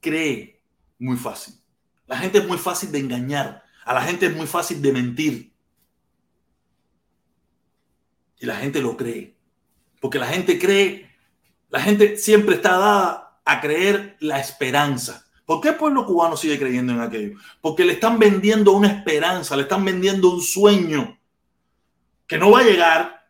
cree 0.00 0.60
muy 0.98 1.16
fácil. 1.16 1.54
La 2.06 2.18
gente 2.18 2.38
es 2.38 2.46
muy 2.46 2.58
fácil 2.58 2.90
de 2.90 2.98
engañar. 2.98 3.64
A 3.84 3.94
la 3.94 4.02
gente 4.02 4.26
es 4.26 4.36
muy 4.36 4.46
fácil 4.46 4.82
de 4.82 4.92
mentir. 4.92 5.53
Y 8.38 8.46
la 8.46 8.56
gente 8.56 8.80
lo 8.80 8.96
cree. 8.96 9.34
Porque 10.00 10.18
la 10.18 10.26
gente 10.26 10.58
cree, 10.58 11.10
la 11.70 11.80
gente 11.80 12.16
siempre 12.16 12.56
está 12.56 12.72
dada 12.72 13.40
a 13.44 13.60
creer 13.60 14.16
la 14.20 14.40
esperanza. 14.40 15.26
¿Por 15.46 15.60
qué 15.60 15.70
el 15.70 15.76
pueblo 15.76 16.06
cubano 16.06 16.36
sigue 16.36 16.58
creyendo 16.58 16.92
en 16.92 17.00
aquello? 17.00 17.38
Porque 17.60 17.84
le 17.84 17.94
están 17.94 18.18
vendiendo 18.18 18.72
una 18.72 18.88
esperanza, 18.88 19.56
le 19.56 19.62
están 19.62 19.84
vendiendo 19.84 20.30
un 20.30 20.40
sueño 20.40 21.18
que 22.26 22.38
no 22.38 22.50
va 22.50 22.60
a 22.60 22.64
llegar, 22.64 23.28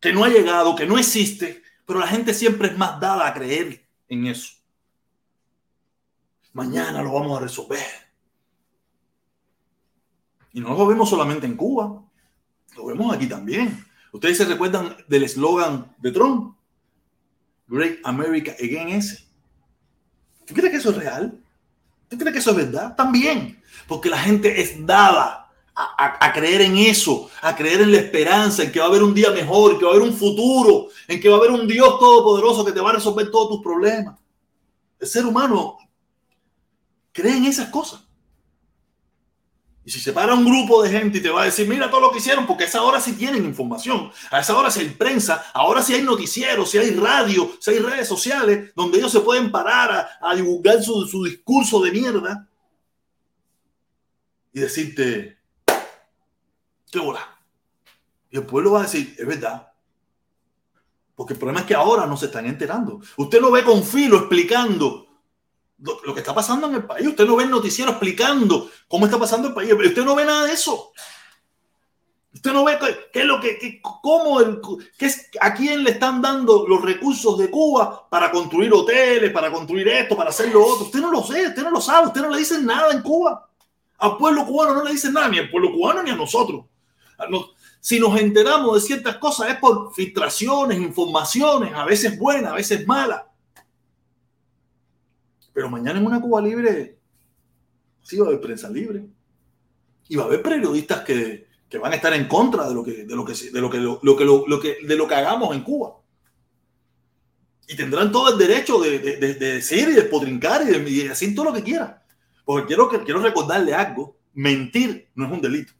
que 0.00 0.12
no 0.12 0.24
ha 0.24 0.28
llegado, 0.28 0.74
que 0.74 0.86
no 0.86 0.98
existe, 0.98 1.62
pero 1.84 1.98
la 1.98 2.06
gente 2.06 2.32
siempre 2.32 2.68
es 2.68 2.78
más 2.78 2.98
dada 2.98 3.26
a 3.26 3.34
creer 3.34 3.86
en 4.08 4.26
eso. 4.26 4.54
Mañana 6.54 7.02
lo 7.02 7.12
vamos 7.12 7.38
a 7.38 7.42
resolver. 7.42 7.86
Y 10.52 10.60
no 10.60 10.74
lo 10.74 10.86
vemos 10.86 11.08
solamente 11.08 11.46
en 11.46 11.56
Cuba, 11.56 12.02
lo 12.76 12.86
vemos 12.86 13.14
aquí 13.14 13.26
también. 13.26 13.84
Ustedes 14.12 14.36
se 14.36 14.44
recuerdan 14.44 14.96
del 15.08 15.24
eslogan 15.24 15.94
de 15.98 16.12
Trump, 16.12 16.54
Great 17.66 17.98
America 18.04 18.52
Again 18.52 18.90
ese. 18.90 19.26
¿Tú 20.46 20.54
crees 20.54 20.70
que 20.70 20.76
eso 20.76 20.90
es 20.90 20.96
real? 20.96 21.40
¿Tú 22.08 22.18
crees 22.18 22.32
que 22.34 22.38
eso 22.38 22.50
es 22.50 22.56
verdad? 22.56 22.94
También, 22.94 23.62
porque 23.88 24.10
la 24.10 24.18
gente 24.18 24.60
es 24.60 24.86
dada 24.86 25.50
a, 25.74 26.32
creer 26.34 26.60
en 26.60 26.76
eso, 26.76 27.30
a 27.40 27.56
creer 27.56 27.80
en 27.80 27.92
la 27.92 27.98
esperanza, 27.98 28.62
en 28.62 28.70
que 28.70 28.78
va 28.78 28.84
a 28.84 28.88
haber 28.88 29.02
un 29.02 29.14
día 29.14 29.30
mejor, 29.30 29.78
que 29.78 29.86
va 29.86 29.92
a 29.92 29.94
haber 29.94 30.06
un 30.06 30.14
futuro, 30.14 30.88
en 31.08 31.18
que 31.18 31.30
va 31.30 31.36
a 31.36 31.38
haber 31.38 31.50
un 31.50 31.66
Dios 31.66 31.98
todopoderoso 31.98 32.64
que 32.64 32.72
te 32.72 32.80
va 32.80 32.90
a 32.90 32.94
resolver 32.94 33.30
todos 33.30 33.48
tus 33.48 33.62
problemas. 33.62 34.18
El 35.00 35.08
ser 35.08 35.24
humano 35.24 35.78
cree 37.12 37.38
en 37.38 37.46
esas 37.46 37.70
cosas. 37.70 38.02
Y 39.84 39.90
si 39.90 39.98
se 39.98 40.12
para 40.12 40.34
un 40.34 40.44
grupo 40.44 40.82
de 40.82 40.90
gente 40.90 41.18
y 41.18 41.20
te 41.20 41.30
va 41.30 41.42
a 41.42 41.44
decir, 41.46 41.66
mira 41.66 41.90
todo 41.90 42.00
lo 42.00 42.12
que 42.12 42.18
hicieron, 42.18 42.46
porque 42.46 42.64
a 42.64 42.66
esa 42.68 42.82
hora 42.82 43.00
sí 43.00 43.14
tienen 43.14 43.44
información, 43.44 44.12
a 44.30 44.38
esa 44.38 44.56
hora 44.56 44.70
sí 44.70 44.80
hay 44.80 44.90
prensa, 44.90 45.50
ahora 45.52 45.82
sí 45.82 45.92
hay 45.92 46.02
noticieros, 46.02 46.70
sí 46.70 46.78
hay 46.78 46.90
radio, 46.94 47.50
sí 47.60 47.72
hay 47.72 47.78
redes 47.80 48.06
sociales, 48.06 48.72
donde 48.76 48.98
ellos 48.98 49.10
se 49.10 49.20
pueden 49.20 49.50
parar 49.50 50.08
a, 50.20 50.34
divulgar 50.36 50.80
su, 50.82 51.04
su, 51.06 51.24
discurso 51.24 51.80
de 51.82 51.90
mierda 51.90 52.48
y 54.52 54.60
decirte, 54.60 55.38
qué 56.90 56.98
bola. 57.00 57.28
Y 58.30 58.36
el 58.36 58.46
pueblo 58.46 58.72
va 58.72 58.80
a 58.80 58.82
decir, 58.84 59.16
es 59.18 59.26
verdad, 59.26 59.68
Porque 61.16 61.34
el 61.34 61.40
problema 61.40 61.60
es 61.60 61.66
que 61.66 61.74
ahora 61.74 62.06
no 62.06 62.16
se 62.16 62.26
están 62.26 62.46
enterando. 62.46 63.00
Usted 63.16 63.40
no 63.40 63.50
ve 63.50 63.64
con 63.64 63.82
filo 63.82 64.16
explicando 64.16 65.01
lo, 65.82 66.14
que 66.14 66.20
está 66.20 66.34
pasando 66.34 66.68
en 66.68 66.74
el 66.74 66.84
país. 66.84 67.06
Usted 67.06 67.26
no 67.26 67.36
ve 67.36 67.44
el 67.44 67.50
noticiero 67.50 67.90
explicando 67.90 68.70
cómo 68.88 69.06
está 69.06 69.18
pasando 69.18 69.48
el 69.48 69.54
país. 69.54 69.72
Usted 69.72 70.04
no 70.04 70.14
ve 70.14 70.24
nada 70.24 70.46
de 70.46 70.52
eso. 70.52 70.92
Usted 72.34 72.52
no 72.52 72.64
ve 72.64 72.78
qué 73.12 73.20
es 73.20 73.26
lo 73.26 73.40
que, 73.40 73.80
cómo, 73.82 74.40
es, 74.40 75.30
a 75.40 75.52
quién 75.52 75.84
le 75.84 75.90
están 75.90 76.22
dando 76.22 76.66
los 76.66 76.80
recursos 76.80 77.36
de 77.38 77.50
Cuba 77.50 78.08
para 78.08 78.30
construir 78.30 78.72
hoteles, 78.72 79.30
para 79.32 79.52
construir 79.52 79.86
esto, 79.88 80.16
para 80.16 80.30
hacer 80.30 80.48
lo 80.48 80.64
otro. 80.64 80.86
Usted 80.86 81.00
no 81.00 81.10
lo 81.10 81.22
sé, 81.22 81.48
usted 81.48 81.62
no 81.62 81.70
lo 81.70 81.80
sabe, 81.80 82.06
usted 82.06 82.22
no 82.22 82.30
le 82.30 82.38
dice 82.38 82.60
nada 82.60 82.92
en 82.92 83.02
Cuba. 83.02 83.48
Al 83.98 84.16
pueblo 84.16 84.44
cubano 84.46 84.74
no 84.74 84.84
le 84.84 84.92
dicen 84.92 85.12
nada, 85.12 85.28
ni 85.28 85.38
al 85.38 85.50
pueblo 85.50 85.72
cubano 85.72 86.02
ni 86.02 86.10
a 86.10 86.16
nosotros. 86.16 86.64
Si 87.80 88.00
nos 88.00 88.18
enteramos 88.18 88.74
de 88.74 88.80
ciertas 88.80 89.16
cosas 89.16 89.50
es 89.50 89.56
por 89.56 89.92
filtraciones, 89.94 90.80
informaciones, 90.80 91.72
a 91.74 91.84
veces 91.84 92.18
buenas, 92.18 92.52
a 92.52 92.56
veces 92.56 92.86
malas. 92.86 93.22
Pero 95.52 95.70
mañana 95.70 95.98
en 95.98 96.06
una 96.06 96.20
Cuba 96.20 96.40
libre 96.40 96.98
sí 98.02 98.18
va 98.18 98.26
a 98.26 98.28
haber 98.28 98.40
prensa 98.40 98.68
libre. 98.68 99.06
Y 100.08 100.16
va 100.16 100.24
a 100.24 100.26
haber 100.26 100.42
periodistas 100.42 101.00
que, 101.00 101.46
que 101.68 101.78
van 101.78 101.92
a 101.92 101.96
estar 101.96 102.12
en 102.12 102.26
contra 102.26 102.68
de 102.68 102.74
lo 102.74 102.84
que, 102.84 103.04
de 103.04 103.16
lo 103.16 103.24
que, 103.24 103.32
de 103.32 103.60
lo 103.60 103.70
que, 103.70 103.78
lo, 103.78 104.00
lo, 104.02 104.60
que, 104.60 104.78
de 104.84 104.96
lo 104.96 105.08
que 105.08 105.14
hagamos 105.14 105.54
en 105.54 105.62
Cuba. 105.62 105.96
Y 107.68 107.76
tendrán 107.76 108.12
todo 108.12 108.32
el 108.32 108.38
derecho 108.38 108.78
de, 108.80 108.98
de, 108.98 109.16
de, 109.16 109.34
de 109.34 109.52
decir 109.54 109.88
y 109.88 109.92
de 109.92 110.02
podrincar 110.02 110.62
y 110.62 110.66
de, 110.66 111.08
decir 111.08 111.34
todo 111.34 111.46
lo 111.46 111.52
que 111.52 111.62
quieran. 111.62 111.96
Porque 112.44 112.66
quiero, 112.66 112.88
quiero 112.88 113.22
recordarle 113.22 113.74
algo. 113.74 114.18
Mentir 114.34 115.08
no 115.14 115.26
es 115.26 115.32
un 115.32 115.40
delito. 115.40 115.72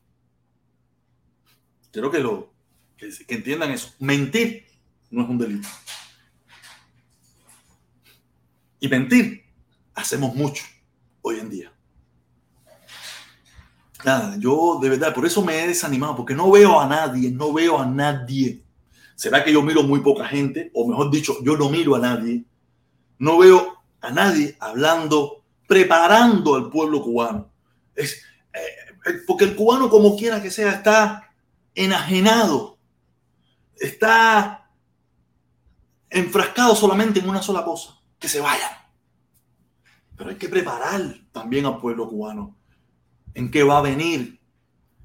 Quiero 1.91 2.11
que, 2.11 2.21
lo, 2.21 2.55
que 2.97 3.35
entiendan 3.35 3.71
eso. 3.73 3.93
Mentir 3.99 4.65
no 5.11 5.25
es 5.25 5.29
un 5.29 5.39
delito. 5.39 5.69
Y 8.81 8.89
mentir 8.89 9.42
hacemos 10.03 10.35
mucho 10.35 10.65
hoy 11.23 11.39
en 11.39 11.49
día. 11.49 11.73
Nada, 14.05 14.37
yo 14.39 14.79
de 14.83 14.89
verdad, 14.89 15.15
por 15.15 15.25
eso 15.25 15.43
me 15.43 15.63
he 15.63 15.69
desanimado, 15.69 16.17
porque 16.17 16.35
no 16.35 16.51
veo 16.51 16.81
a 16.81 16.87
nadie, 16.87 17.31
no 17.31 17.53
veo 17.53 17.79
a 17.79 17.87
nadie. 17.87 18.65
¿Será 19.15 19.45
que 19.45 19.53
yo 19.53 19.63
miro 19.63 19.85
muy 19.85 20.01
poca 20.01 20.27
gente? 20.27 20.71
O 20.75 20.89
mejor 20.89 21.11
dicho, 21.11 21.37
yo 21.45 21.57
no 21.57 21.71
miro 21.71 21.95
a 21.95 22.01
nadie. 22.01 22.45
No 23.19 23.39
veo 23.39 23.79
a 24.01 24.11
nadie 24.11 24.57
hablando, 24.59 25.45
preparando 25.69 26.57
al 26.57 26.69
pueblo 26.69 27.01
cubano. 27.03 27.49
Es, 27.95 28.21
eh, 28.53 29.21
porque 29.27 29.45
el 29.45 29.55
cubano, 29.55 29.89
como 29.89 30.17
quiera 30.17 30.43
que 30.43 30.51
sea, 30.51 30.73
está 30.73 31.31
enajenado, 31.75 32.79
está 33.77 34.69
enfrascado 36.11 36.75
solamente 36.75 37.21
en 37.21 37.29
una 37.29 37.43
sola 37.43 37.65
cosa, 37.65 38.01
que 38.19 38.29
se 38.29 38.41
vayan. 38.41 38.82
Pero 40.23 40.31
hay 40.31 40.39
que 40.39 40.49
preparar 40.49 41.17
también 41.33 41.67
al 41.67 41.81
pueblo 41.81 42.09
cubano 42.09 42.57
en 43.35 43.51
qué 43.51 43.65
va 43.65 43.79
a 43.79 43.83
venir, 43.83 44.41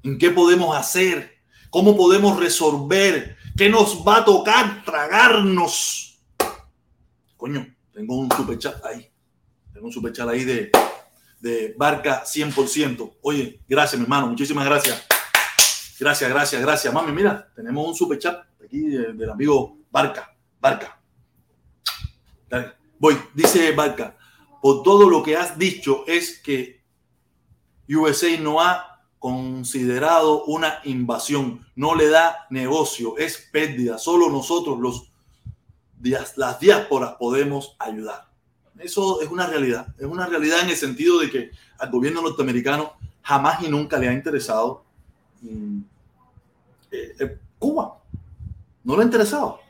en 0.04 0.16
qué 0.16 0.30
podemos 0.30 0.76
hacer, 0.76 1.40
cómo 1.70 1.96
podemos 1.96 2.38
resolver, 2.38 3.36
qué 3.56 3.68
nos 3.68 4.06
va 4.06 4.18
a 4.18 4.24
tocar 4.24 4.84
tragarnos. 4.84 6.20
Coño, 7.36 7.66
tengo 7.92 8.16
un 8.16 8.30
superchat 8.30 8.84
ahí. 8.84 9.10
Tengo 9.72 9.88
un 9.88 9.92
superchat 9.92 10.28
ahí 10.28 10.44
de, 10.44 10.70
de 11.40 11.74
Barca 11.76 12.22
100%. 12.22 13.16
Oye, 13.22 13.60
gracias, 13.68 13.98
mi 13.98 14.04
hermano. 14.04 14.28
Muchísimas 14.28 14.66
gracias. 14.66 15.04
Gracias, 15.98 16.30
gracias, 16.30 16.62
gracias. 16.62 16.94
Mami, 16.94 17.10
mira, 17.10 17.50
tenemos 17.56 17.88
un 17.88 17.94
superchat 17.96 18.46
aquí 18.64 18.82
del 18.82 19.30
amigo 19.30 19.78
Barca. 19.90 20.32
Barca. 20.60 21.02
Dale. 22.48 22.74
Voy, 23.00 23.18
dice 23.34 23.72
Barca. 23.72 24.17
Por 24.60 24.82
todo 24.82 25.08
lo 25.08 25.22
que 25.22 25.36
has 25.36 25.58
dicho 25.58 26.04
es 26.06 26.38
que 26.38 26.82
USA 27.88 28.36
no 28.38 28.60
ha 28.60 29.00
considerado 29.18 30.44
una 30.44 30.80
invasión, 30.84 31.66
no 31.74 31.94
le 31.94 32.08
da 32.08 32.46
negocio, 32.50 33.16
es 33.18 33.48
pérdida. 33.50 33.98
Solo 33.98 34.30
nosotros, 34.30 34.78
los, 34.78 35.10
las 36.36 36.60
diásporas, 36.60 37.14
podemos 37.18 37.76
ayudar. 37.78 38.28
Eso 38.78 39.20
es 39.20 39.28
una 39.28 39.46
realidad. 39.46 39.88
Es 39.98 40.06
una 40.06 40.26
realidad 40.26 40.60
en 40.60 40.70
el 40.70 40.76
sentido 40.76 41.18
de 41.18 41.30
que 41.30 41.50
al 41.78 41.90
gobierno 41.90 42.22
norteamericano 42.22 42.92
jamás 43.22 43.62
y 43.62 43.68
nunca 43.68 43.98
le 43.98 44.08
ha 44.08 44.12
interesado 44.12 44.84
mm, 45.42 45.80
eh, 46.92 47.14
eh, 47.18 47.38
Cuba. 47.58 47.98
No 48.84 48.96
le 48.96 49.02
ha 49.02 49.04
interesado. 49.04 49.60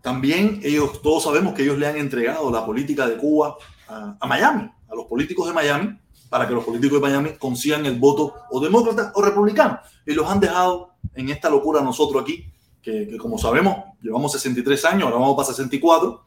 También 0.00 0.60
ellos, 0.62 1.02
todos 1.02 1.24
sabemos 1.24 1.52
que 1.52 1.62
ellos 1.62 1.76
le 1.76 1.86
han 1.86 1.96
entregado 1.96 2.50
la 2.50 2.64
política 2.64 3.06
de 3.06 3.18
Cuba 3.18 3.58
a 3.90 4.26
Miami, 4.26 4.70
a 4.88 4.94
los 4.94 5.06
políticos 5.06 5.46
de 5.46 5.52
Miami, 5.52 5.98
para 6.28 6.46
que 6.46 6.54
los 6.54 6.64
políticos 6.64 7.00
de 7.00 7.08
Miami 7.08 7.30
consigan 7.36 7.84
el 7.86 7.98
voto 7.98 8.34
o 8.50 8.60
demócrata 8.60 9.12
o 9.14 9.20
republicano. 9.20 9.80
Y 10.06 10.14
los 10.14 10.28
han 10.30 10.40
dejado 10.40 10.94
en 11.14 11.28
esta 11.28 11.50
locura 11.50 11.82
nosotros 11.82 12.22
aquí, 12.22 12.46
que, 12.80 13.16
como 13.18 13.36
sabemos, 13.36 13.76
llevamos 14.00 14.32
63 14.32 14.84
años, 14.86 15.02
ahora 15.04 15.18
vamos 15.18 15.36
para 15.36 15.48
64 15.48 16.24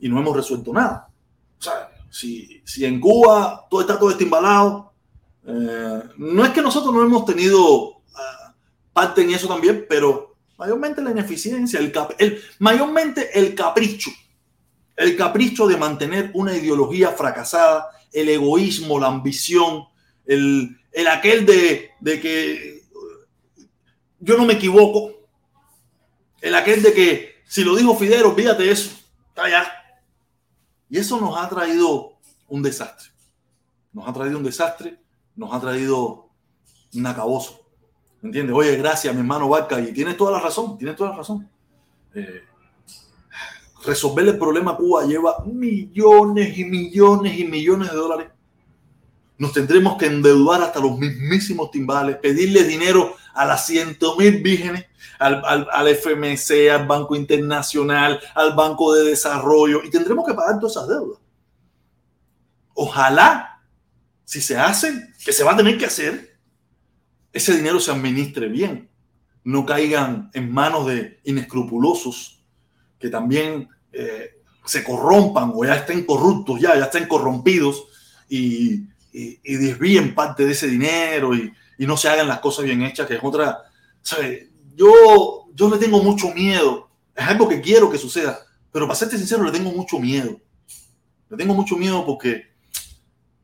y 0.00 0.08
no 0.08 0.18
hemos 0.18 0.34
resuelto 0.34 0.72
nada. 0.72 1.08
O 1.58 1.62
sea, 1.62 1.90
si, 2.10 2.62
si 2.64 2.84
en 2.84 2.98
Cuba 2.98 3.66
todo 3.70 3.82
está 3.82 3.98
todo 3.98 4.18
embalado, 4.18 4.92
eh, 5.46 6.02
no 6.16 6.44
es 6.44 6.50
que 6.50 6.62
nosotros 6.62 6.92
no 6.94 7.02
hemos 7.02 7.24
tenido 7.24 7.88
uh, 7.88 8.00
parte 8.92 9.22
en 9.22 9.30
eso 9.30 9.48
también, 9.48 9.86
pero 9.88 10.34
mayormente 10.56 11.02
la 11.02 11.10
ineficiencia, 11.10 11.78
el 11.78 12.42
mayormente 12.58 13.38
el 13.38 13.54
capricho, 13.54 14.10
el 15.02 15.16
capricho 15.16 15.66
de 15.66 15.76
mantener 15.76 16.30
una 16.34 16.56
ideología 16.56 17.10
fracasada 17.10 17.90
el 18.12 18.28
egoísmo, 18.28 19.00
la 19.00 19.08
ambición, 19.08 19.86
el, 20.26 20.78
el 20.92 21.08
aquel 21.08 21.46
de, 21.46 21.90
de 22.00 22.20
que 22.20 22.82
yo 24.20 24.36
no 24.36 24.44
me 24.44 24.54
equivoco, 24.54 25.12
el 26.40 26.54
aquel 26.54 26.82
de 26.82 26.92
que 26.92 27.42
si 27.46 27.64
lo 27.64 27.74
dijo 27.74 27.96
Fidel, 27.96 28.24
olvídate 28.24 28.70
eso, 28.70 28.90
está 29.28 29.44
allá. 29.44 29.72
Y 30.88 30.98
eso 30.98 31.20
nos 31.20 31.36
ha 31.36 31.48
traído 31.48 32.12
un 32.48 32.62
desastre. 32.62 33.10
Nos 33.92 34.08
ha 34.08 34.12
traído 34.12 34.38
un 34.38 34.44
desastre, 34.44 34.98
nos 35.34 35.52
ha 35.52 35.60
traído 35.60 36.28
un 36.94 37.06
acaboso. 37.06 37.60
¿Me 38.20 38.28
entiendes? 38.28 38.54
Oye, 38.54 38.76
gracias, 38.76 39.12
mi 39.14 39.20
hermano 39.20 39.48
Barca, 39.48 39.80
y 39.80 39.92
tienes 39.92 40.16
toda 40.16 40.32
la 40.32 40.40
razón, 40.40 40.78
tienes 40.78 40.96
toda 40.96 41.10
la 41.10 41.16
razón. 41.16 41.48
Eh, 42.14 42.42
resolver 43.84 44.26
el 44.26 44.38
problema 44.38 44.76
Cuba 44.76 45.04
lleva 45.04 45.44
millones 45.44 46.56
y 46.56 46.64
millones 46.64 47.38
y 47.38 47.44
millones 47.44 47.90
de 47.90 47.96
dólares. 47.96 48.28
Nos 49.38 49.52
tendremos 49.52 49.96
que 49.96 50.06
endeudar 50.06 50.62
hasta 50.62 50.80
los 50.80 50.98
mismísimos 50.98 51.70
timbales, 51.70 52.16
pedirle 52.16 52.64
dinero 52.64 53.16
a 53.34 53.44
las 53.44 53.66
ciento 53.66 54.16
mil 54.16 54.42
vírgenes, 54.42 54.86
al, 55.18 55.42
al, 55.44 55.68
al, 55.72 55.88
FMC, 55.88 56.70
al 56.70 56.86
Banco 56.86 57.16
Internacional, 57.16 58.20
al 58.34 58.54
Banco 58.54 58.94
de 58.94 59.04
Desarrollo, 59.04 59.82
y 59.82 59.90
tendremos 59.90 60.26
que 60.26 60.34
pagar 60.34 60.60
todas 60.60 60.76
esas 60.76 60.88
deudas. 60.88 61.18
Ojalá, 62.74 63.62
si 64.24 64.40
se 64.40 64.56
hace, 64.56 65.12
que 65.24 65.32
se 65.32 65.44
va 65.44 65.52
a 65.52 65.56
tener 65.56 65.76
que 65.76 65.86
hacer, 65.86 66.38
ese 67.32 67.56
dinero 67.56 67.80
se 67.80 67.90
administre 67.90 68.48
bien, 68.48 68.90
no 69.44 69.66
caigan 69.66 70.30
en 70.34 70.52
manos 70.52 70.86
de 70.86 71.20
inescrupulosos 71.24 72.41
que 73.02 73.08
también 73.08 73.68
eh, 73.92 74.36
se 74.64 74.84
corrompan 74.84 75.52
o 75.54 75.64
ya 75.64 75.74
estén 75.74 76.06
corruptos, 76.06 76.60
ya, 76.60 76.76
ya 76.78 76.84
estén 76.84 77.08
corrompidos 77.08 77.84
y, 78.28 78.84
y, 79.12 79.54
desvíen 79.56 80.14
parte 80.14 80.46
de 80.46 80.52
ese 80.52 80.68
dinero 80.68 81.34
y, 81.34 81.52
y, 81.78 81.84
no 81.84 81.96
se 81.96 82.08
hagan 82.08 82.28
las 82.28 82.38
cosas 82.38 82.64
bien 82.64 82.80
hechas, 82.82 83.08
que 83.08 83.16
es 83.16 83.20
otra, 83.22 83.58
¿sabe? 84.00 84.50
Yo, 84.76 85.48
yo 85.52 85.68
le 85.68 85.78
tengo 85.78 86.00
mucho 86.00 86.32
miedo, 86.32 86.88
es 87.14 87.26
algo 87.26 87.48
que 87.48 87.60
quiero 87.60 87.90
que 87.90 87.98
suceda, 87.98 88.38
pero 88.70 88.86
para 88.86 88.96
serte 88.96 89.18
sincero, 89.18 89.42
le 89.42 89.50
tengo 89.50 89.72
mucho 89.72 89.98
miedo. 89.98 90.40
Le 91.28 91.36
tengo 91.36 91.54
mucho 91.54 91.76
miedo 91.76 92.06
porque 92.06 92.52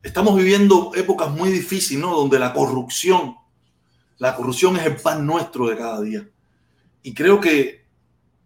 estamos 0.02 0.36
viviendo 0.36 0.92
épocas 0.94 1.30
muy 1.30 1.50
difíciles, 1.50 2.00
¿no? 2.00 2.14
Donde 2.14 2.38
la 2.38 2.52
corrupción, 2.52 3.34
la 4.18 4.36
corrupción 4.36 4.76
es 4.76 4.86
el 4.86 4.96
pan 4.96 5.26
nuestro 5.26 5.68
de 5.68 5.76
cada 5.76 6.00
día. 6.00 6.28
Y 7.02 7.12
creo 7.12 7.40
que 7.40 7.77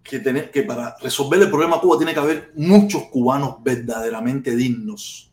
que, 0.02 0.18
tener, 0.18 0.50
que 0.50 0.62
para 0.62 0.96
resolver 1.00 1.40
el 1.40 1.50
problema 1.50 1.80
Cuba 1.80 1.96
tiene 1.96 2.12
que 2.12 2.20
haber 2.20 2.52
muchos 2.56 3.04
cubanos 3.04 3.56
verdaderamente 3.62 4.54
dignos, 4.56 5.32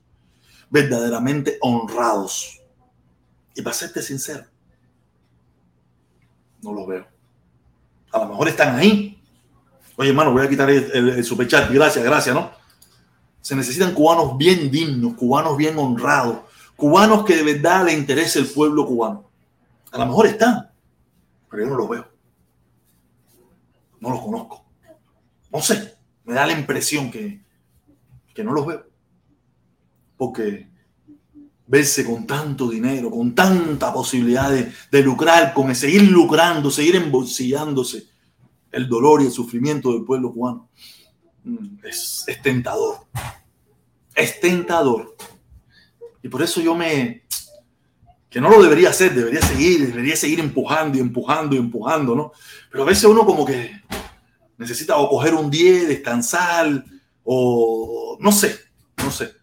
verdaderamente 0.70 1.58
honrados. 1.62 2.62
Y 3.56 3.62
para 3.62 3.74
serte 3.74 4.02
sincero, 4.02 4.46
no 6.62 6.74
lo 6.74 6.86
veo. 6.86 7.08
A 8.12 8.20
lo 8.20 8.30
mejor 8.30 8.48
están 8.48 8.76
ahí. 8.76 9.22
Oye, 9.96 10.10
hermano, 10.10 10.32
voy 10.32 10.46
a 10.46 10.50
quitar 10.50 10.70
el, 10.70 10.90
el, 10.94 11.10
el 11.10 11.24
superchat. 11.24 11.72
Gracias, 11.72 12.04
gracias, 12.04 12.36
¿no? 12.36 12.52
Se 13.42 13.56
necesitan 13.56 13.94
cubanos 13.94 14.38
bien 14.38 14.70
dignos, 14.70 15.16
cubanos 15.16 15.58
bien 15.58 15.78
honrados, 15.78 16.40
cubanos 16.76 17.26
que 17.26 17.36
de 17.36 17.54
verdad 17.54 17.86
le 17.86 17.94
interese 17.94 18.40
el 18.40 18.48
pueblo 18.48 18.86
cubano. 18.86 19.30
A 19.92 19.98
lo 19.98 20.06
mejor 20.06 20.28
están, 20.28 20.70
pero 21.50 21.64
yo 21.64 21.70
no 21.70 21.76
los 21.76 21.90
veo 21.90 22.09
no 24.00 24.10
los 24.10 24.22
conozco. 24.22 24.66
no 25.52 25.62
sé, 25.62 25.96
me 26.24 26.34
da 26.34 26.46
la 26.46 26.54
impresión 26.54 27.12
que, 27.12 27.44
que 28.34 28.44
no 28.44 28.54
los 28.54 28.66
veo. 28.66 28.86
Porque 30.18 30.70
verse 31.70 32.04
con 32.04 32.26
tanto 32.26 32.70
dinero, 32.70 33.12
con 33.12 33.36
tanta 33.36 33.94
posibilidad 33.94 34.50
de, 34.50 35.04
lucrar, 35.04 35.54
con 35.54 35.74
seguir 35.76 36.04
lucrando, 36.10 36.72
seguir 36.72 36.96
embolsillándose 36.96 38.08
el 38.72 38.90
dolor 38.90 39.22
y 39.22 39.26
el 39.26 39.32
sufrimiento 39.32 39.94
del 39.94 40.04
pueblo 40.04 40.32
cubano, 40.34 40.70
mm, 41.44 41.86
es, 41.86 42.24
es 42.28 42.42
tentador. 42.42 42.98
Es 44.16 44.40
tentador. 44.40 45.16
Y 46.22 46.28
por 46.28 46.42
eso 46.42 46.60
yo 46.60 46.76
me, 46.76 47.24
que 48.30 48.40
no 48.40 48.50
lo 48.50 48.62
debería 48.62 48.90
hacer, 48.90 49.14
debería 49.14 49.42
seguir, 49.42 49.88
debería 49.88 50.16
seguir 50.16 50.40
empujando 50.40 50.98
y 50.98 51.02
empujando 51.02 51.56
y 51.56 51.60
empujando, 51.60 52.16
¿no? 52.16 52.32
Pero 52.72 52.84
a 52.84 52.88
veces 52.88 53.06
uno 53.06 53.26
como 53.26 53.46
que 53.46 53.82
necesita 54.58 54.98
o 54.98 55.10
coger 55.10 55.34
un 55.34 55.50
10, 55.50 55.88
descansar, 55.88 56.86
o 57.24 58.18
no 58.20 58.32
sé, 58.32 58.60
no 58.98 59.10
sé. 59.10 59.34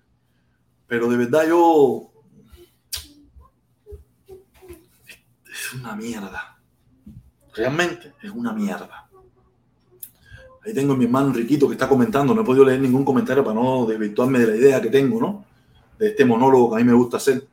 Pero 0.87 1.09
de 1.09 1.17
verdad 1.17 1.49
yo... 1.49 2.13
Es 5.51 5.73
una 5.73 5.97
mierda. 5.97 6.59
Realmente 7.55 8.15
es 8.23 8.31
una 8.31 8.53
mierda. 8.53 9.09
Ahí 10.65 10.75
tengo 10.75 10.93
a 10.93 10.97
mi 10.97 11.07
hermano 11.07 11.29
Enriquito 11.29 11.67
que 11.67 11.75
está 11.75 11.89
comentando. 11.89 12.35
No 12.35 12.43
he 12.43 12.45
podido 12.45 12.65
leer 12.65 12.81
ningún 12.81 13.05
comentario 13.05 13.43
para 13.43 13.55
no 13.55 13.87
desvirtuarme 13.87 14.39
de 14.39 14.47
la 14.47 14.57
idea 14.57 14.83
que 14.83 14.91
tengo, 14.91 15.21
¿no? 15.21 15.45
De 15.99 16.09
este 16.09 16.25
monólogo 16.25 16.71
que 16.71 16.77
a 16.77 16.85
mí 16.85 16.85
me 16.85 16.97
gusta 16.97 17.17
hacer. 17.17 17.47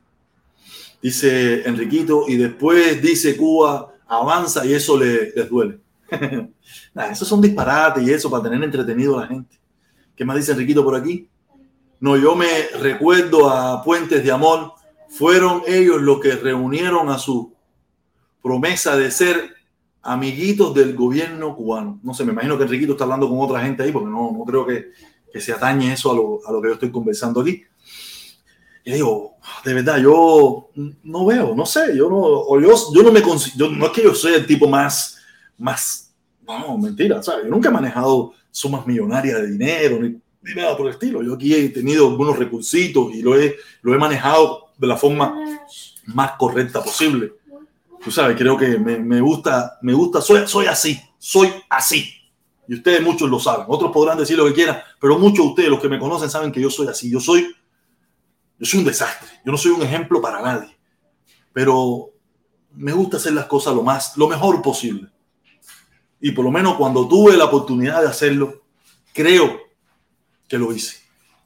Dice 1.04 1.68
Enriquito, 1.68 2.24
y 2.26 2.38
después 2.38 3.02
dice 3.02 3.36
Cuba, 3.36 3.92
avanza 4.06 4.64
y 4.64 4.72
eso 4.72 4.98
le, 4.98 5.32
les 5.32 5.50
duele. 5.50 5.78
nah, 6.94 7.10
esos 7.10 7.28
son 7.28 7.42
disparates 7.42 8.02
y 8.02 8.10
eso 8.10 8.30
para 8.30 8.44
tener 8.44 8.64
entretenido 8.64 9.18
a 9.18 9.20
la 9.20 9.26
gente. 9.26 9.60
¿Qué 10.16 10.24
más 10.24 10.38
dice 10.38 10.52
Enriquito 10.52 10.82
por 10.82 10.94
aquí? 10.94 11.28
No, 12.00 12.16
yo 12.16 12.34
me 12.34 12.48
recuerdo 12.80 13.50
a 13.50 13.84
Puentes 13.84 14.24
de 14.24 14.32
Amor. 14.32 14.72
Fueron 15.10 15.60
ellos 15.66 16.00
los 16.00 16.20
que 16.20 16.36
reunieron 16.36 17.10
a 17.10 17.18
su 17.18 17.52
promesa 18.42 18.96
de 18.96 19.10
ser 19.10 19.52
amiguitos 20.00 20.74
del 20.74 20.94
gobierno 20.96 21.54
cubano. 21.54 22.00
No 22.02 22.14
sé, 22.14 22.24
me 22.24 22.32
imagino 22.32 22.56
que 22.56 22.64
Enriquito 22.64 22.92
está 22.92 23.04
hablando 23.04 23.28
con 23.28 23.40
otra 23.40 23.60
gente 23.60 23.82
ahí, 23.82 23.92
porque 23.92 24.08
no, 24.08 24.32
no 24.32 24.42
creo 24.46 24.64
que, 24.64 24.92
que 25.30 25.40
se 25.42 25.52
atañe 25.52 25.92
eso 25.92 26.10
a 26.10 26.14
lo, 26.14 26.40
a 26.46 26.50
lo 26.50 26.62
que 26.62 26.68
yo 26.68 26.74
estoy 26.74 26.90
conversando 26.90 27.42
aquí. 27.42 27.62
Y 28.84 28.92
digo, 28.92 29.36
de 29.64 29.74
verdad, 29.74 29.98
yo 29.98 30.68
no 31.04 31.24
veo, 31.24 31.54
no 31.54 31.64
sé, 31.64 31.96
yo 31.96 32.10
no, 32.10 32.18
o 32.18 32.60
yo, 32.60 32.74
yo 32.94 33.02
no 33.02 33.10
me 33.10 33.22
considero, 33.22 33.70
no 33.70 33.86
es 33.86 33.92
que 33.92 34.02
yo 34.02 34.14
sea 34.14 34.36
el 34.36 34.46
tipo 34.46 34.68
más, 34.68 35.18
más, 35.56 36.14
no, 36.46 36.76
mentira, 36.76 37.22
¿sabes? 37.22 37.44
Yo 37.44 37.50
nunca 37.50 37.70
he 37.70 37.72
manejado 37.72 38.34
sumas 38.50 38.86
millonarias 38.86 39.40
de 39.40 39.50
dinero, 39.52 39.98
ni, 40.00 40.10
ni 40.10 40.54
nada 40.54 40.76
por 40.76 40.86
el 40.86 40.92
estilo. 40.92 41.22
Yo 41.22 41.34
aquí 41.34 41.54
he 41.54 41.70
tenido 41.70 42.08
algunos 42.08 42.38
recursitos 42.38 43.14
y 43.14 43.22
lo 43.22 43.40
he, 43.40 43.56
lo 43.80 43.94
he 43.94 43.98
manejado 43.98 44.68
de 44.76 44.86
la 44.86 44.98
forma 44.98 45.34
más 46.06 46.32
correcta 46.32 46.82
posible. 46.82 47.32
Tú 48.02 48.10
sabes, 48.10 48.36
creo 48.36 48.58
que 48.58 48.78
me, 48.78 48.98
me 48.98 49.22
gusta, 49.22 49.78
me 49.80 49.94
gusta, 49.94 50.20
soy, 50.20 50.46
soy 50.46 50.66
así, 50.66 51.00
soy 51.18 51.48
así. 51.70 52.06
Y 52.68 52.74
ustedes 52.74 53.02
muchos 53.02 53.30
lo 53.30 53.38
saben. 53.38 53.64
Otros 53.66 53.90
podrán 53.92 54.18
decir 54.18 54.36
lo 54.36 54.44
que 54.44 54.52
quieran, 54.52 54.78
pero 55.00 55.18
muchos 55.18 55.44
de 55.44 55.50
ustedes, 55.50 55.70
los 55.70 55.80
que 55.80 55.88
me 55.88 55.98
conocen, 55.98 56.28
saben 56.28 56.52
que 56.52 56.60
yo 56.60 56.68
soy 56.68 56.88
así. 56.88 57.10
Yo 57.10 57.20
soy 57.20 57.54
yo 58.64 58.78
un 58.78 58.84
desastre, 58.84 59.28
yo 59.44 59.52
no 59.52 59.58
soy 59.58 59.72
un 59.72 59.82
ejemplo 59.82 60.20
para 60.20 60.40
nadie, 60.40 60.76
pero 61.52 62.10
me 62.72 62.92
gusta 62.92 63.18
hacer 63.18 63.32
las 63.32 63.46
cosas 63.46 63.74
lo 63.74 63.82
más, 63.82 64.16
lo 64.16 64.28
mejor 64.28 64.62
posible. 64.62 65.08
Y 66.20 66.32
por 66.32 66.44
lo 66.44 66.50
menos 66.50 66.76
cuando 66.76 67.06
tuve 67.06 67.36
la 67.36 67.44
oportunidad 67.44 68.00
de 68.00 68.08
hacerlo, 68.08 68.62
creo 69.12 69.60
que 70.48 70.58
lo 70.58 70.72
hice. 70.72 70.96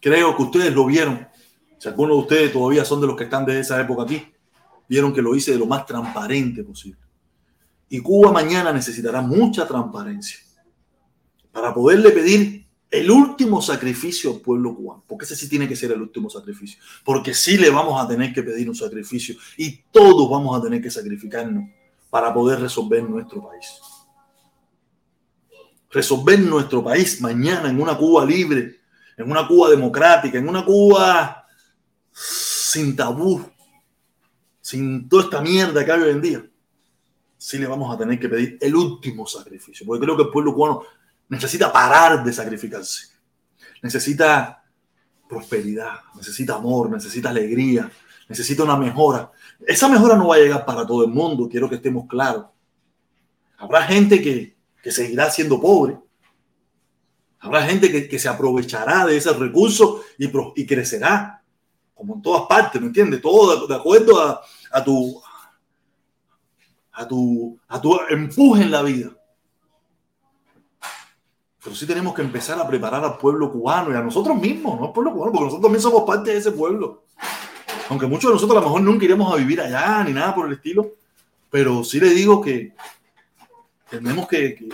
Creo 0.00 0.36
que 0.36 0.42
ustedes 0.42 0.72
lo 0.72 0.86
vieron. 0.86 1.26
Si 1.78 1.88
algunos 1.88 2.16
de 2.16 2.22
ustedes 2.22 2.52
todavía 2.52 2.84
son 2.84 3.00
de 3.00 3.08
los 3.08 3.16
que 3.16 3.24
están 3.24 3.44
de 3.44 3.60
esa 3.60 3.80
época 3.80 4.04
aquí, 4.04 4.24
vieron 4.88 5.12
que 5.12 5.22
lo 5.22 5.34
hice 5.34 5.52
de 5.52 5.58
lo 5.58 5.66
más 5.66 5.84
transparente 5.84 6.62
posible. 6.62 7.00
Y 7.88 8.00
Cuba 8.00 8.30
mañana 8.32 8.72
necesitará 8.72 9.20
mucha 9.20 9.66
transparencia 9.66 10.38
para 11.50 11.74
poderle 11.74 12.10
pedir 12.10 12.67
el 12.90 13.10
último 13.10 13.60
sacrificio 13.60 14.40
pueblo 14.40 14.74
cubano, 14.74 15.04
porque 15.06 15.24
ese 15.24 15.36
sí 15.36 15.48
tiene 15.48 15.68
que 15.68 15.76
ser 15.76 15.92
el 15.92 16.00
último 16.00 16.30
sacrificio, 16.30 16.80
porque 17.04 17.34
sí 17.34 17.58
le 17.58 17.70
vamos 17.70 18.02
a 18.02 18.08
tener 18.08 18.32
que 18.32 18.42
pedir 18.42 18.68
un 18.68 18.74
sacrificio 18.74 19.36
y 19.56 19.82
todos 19.90 20.30
vamos 20.30 20.58
a 20.58 20.62
tener 20.62 20.80
que 20.80 20.90
sacrificarnos 20.90 21.68
para 22.08 22.32
poder 22.32 22.60
resolver 22.60 23.02
nuestro 23.02 23.46
país. 23.46 23.68
Resolver 25.90 26.40
nuestro 26.40 26.82
país 26.82 27.20
mañana 27.20 27.68
en 27.68 27.80
una 27.80 27.96
Cuba 27.96 28.24
libre, 28.24 28.80
en 29.16 29.30
una 29.30 29.46
Cuba 29.46 29.68
democrática, 29.70 30.38
en 30.38 30.48
una 30.48 30.64
Cuba 30.64 31.46
sin 32.10 32.96
tabú, 32.96 33.44
sin 34.60 35.08
toda 35.08 35.24
esta 35.24 35.40
mierda 35.40 35.84
que 35.84 35.92
hay 35.92 36.00
hoy 36.00 36.10
en 36.10 36.22
día. 36.22 36.50
Sí 37.36 37.58
le 37.58 37.66
vamos 37.66 37.94
a 37.94 37.98
tener 37.98 38.18
que 38.18 38.28
pedir 38.28 38.58
el 38.60 38.74
último 38.74 39.26
sacrificio, 39.26 39.86
porque 39.86 40.04
creo 40.04 40.16
que 40.16 40.24
el 40.24 40.30
pueblo 40.30 40.54
cubano 40.54 40.82
necesita 41.28 41.72
parar 41.72 42.24
de 42.24 42.32
sacrificarse. 42.32 43.08
Necesita 43.82 44.64
prosperidad, 45.28 46.00
necesita 46.16 46.56
amor, 46.56 46.90
necesita 46.90 47.30
alegría, 47.30 47.90
necesita 48.28 48.64
una 48.64 48.76
mejora. 48.76 49.30
Esa 49.66 49.88
mejora 49.88 50.16
no 50.16 50.28
va 50.28 50.36
a 50.36 50.38
llegar 50.38 50.64
para 50.64 50.86
todo 50.86 51.04
el 51.04 51.10
mundo, 51.10 51.48
quiero 51.48 51.68
que 51.68 51.76
estemos 51.76 52.06
claros. 52.06 52.46
Habrá 53.58 53.82
gente 53.82 54.22
que, 54.22 54.56
que 54.82 54.90
seguirá 54.90 55.30
siendo 55.30 55.60
pobre. 55.60 55.98
Habrá 57.40 57.62
gente 57.62 57.90
que, 57.90 58.08
que, 58.08 58.18
se 58.18 58.28
aprovechará 58.28 59.06
de 59.06 59.16
ese 59.16 59.32
recurso 59.32 60.02
y, 60.18 60.30
y, 60.60 60.66
crecerá, 60.66 61.42
como 61.94 62.16
en 62.16 62.22
todas 62.22 62.46
partes, 62.48 62.80
¿me 62.80 62.88
entiendes? 62.88 63.20
Todo 63.20 63.66
de, 63.66 63.72
de 63.72 63.78
acuerdo 63.78 64.20
a, 64.20 64.40
a, 64.72 64.84
tu, 64.84 65.22
a, 66.92 67.06
tu, 67.06 67.58
a 67.68 67.80
tu 67.80 68.00
empuje 68.08 68.62
en 68.62 68.70
la 68.72 68.82
vida. 68.82 69.17
Pero 71.62 71.74
sí 71.74 71.86
tenemos 71.86 72.14
que 72.14 72.22
empezar 72.22 72.58
a 72.60 72.68
preparar 72.68 73.04
al 73.04 73.18
pueblo 73.18 73.50
cubano 73.50 73.92
y 73.92 73.96
a 73.96 74.00
nosotros 74.00 74.36
mismos, 74.40 74.78
no 74.78 74.86
al 74.86 74.92
pueblo 74.92 75.12
cubano, 75.12 75.32
porque 75.32 75.44
nosotros 75.46 75.62
también 75.62 75.82
somos 75.82 76.04
parte 76.04 76.30
de 76.30 76.38
ese 76.38 76.52
pueblo. 76.52 77.04
Aunque 77.88 78.06
muchos 78.06 78.30
de 78.30 78.34
nosotros 78.34 78.58
a 78.58 78.60
lo 78.60 78.66
mejor 78.66 78.82
nunca 78.82 79.04
iremos 79.04 79.32
a 79.32 79.36
vivir 79.36 79.60
allá 79.60 80.04
ni 80.04 80.12
nada 80.12 80.34
por 80.34 80.46
el 80.46 80.52
estilo, 80.52 80.94
pero 81.50 81.82
sí 81.82 81.98
le 81.98 82.10
digo 82.10 82.40
que 82.40 82.74
tenemos 83.90 84.28
que, 84.28 84.68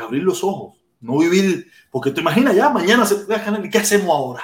abrir 0.00 0.22
los 0.22 0.44
ojos, 0.44 0.76
no 1.00 1.18
vivir, 1.18 1.70
porque 1.90 2.10
te 2.10 2.20
imaginas 2.20 2.54
ya, 2.54 2.68
mañana 2.68 3.04
se 3.04 3.26
¿qué 3.70 3.78
hacemos 3.78 4.10
ahora? 4.10 4.42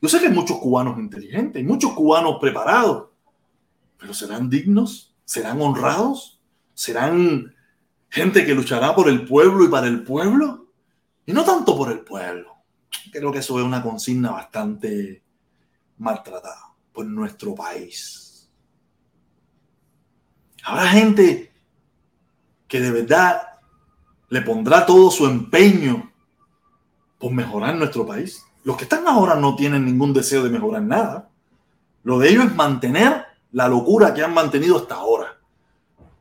Yo 0.00 0.08
sé 0.08 0.18
que 0.18 0.26
hay 0.26 0.32
muchos 0.32 0.58
cubanos 0.58 0.98
inteligentes, 0.98 1.60
hay 1.60 1.64
muchos 1.64 1.92
cubanos 1.92 2.38
preparados, 2.40 3.10
pero 3.98 4.12
¿serán 4.12 4.50
dignos? 4.50 5.14
¿Serán 5.24 5.60
honrados? 5.62 6.40
¿Serán 6.74 7.54
gente 8.12 8.44
que 8.44 8.54
luchará 8.54 8.94
por 8.94 9.08
el 9.08 9.24
pueblo 9.24 9.64
y 9.64 9.68
para 9.68 9.86
el 9.86 10.02
pueblo, 10.02 10.66
y 11.24 11.32
no 11.32 11.44
tanto 11.44 11.74
por 11.74 11.90
el 11.90 12.00
pueblo. 12.00 12.56
Creo 13.10 13.32
que 13.32 13.38
eso 13.38 13.58
es 13.58 13.64
una 13.64 13.82
consigna 13.82 14.30
bastante 14.30 15.22
maltratada 15.96 16.74
por 16.92 17.06
nuestro 17.06 17.54
país. 17.54 18.50
Habrá 20.62 20.88
gente 20.88 21.54
que 22.68 22.80
de 22.80 22.90
verdad 22.90 23.40
le 24.28 24.42
pondrá 24.42 24.84
todo 24.84 25.10
su 25.10 25.26
empeño 25.26 26.12
por 27.18 27.32
mejorar 27.32 27.74
nuestro 27.76 28.06
país. 28.06 28.44
Los 28.62 28.76
que 28.76 28.84
están 28.84 29.08
ahora 29.08 29.36
no 29.36 29.56
tienen 29.56 29.86
ningún 29.86 30.12
deseo 30.12 30.42
de 30.42 30.50
mejorar 30.50 30.82
nada. 30.82 31.30
Lo 32.02 32.18
de 32.18 32.28
ellos 32.28 32.44
es 32.44 32.54
mantener 32.54 33.24
la 33.52 33.68
locura 33.68 34.12
que 34.12 34.22
han 34.22 34.34
mantenido 34.34 34.76
hasta 34.76 34.96
ahora. 34.96 35.38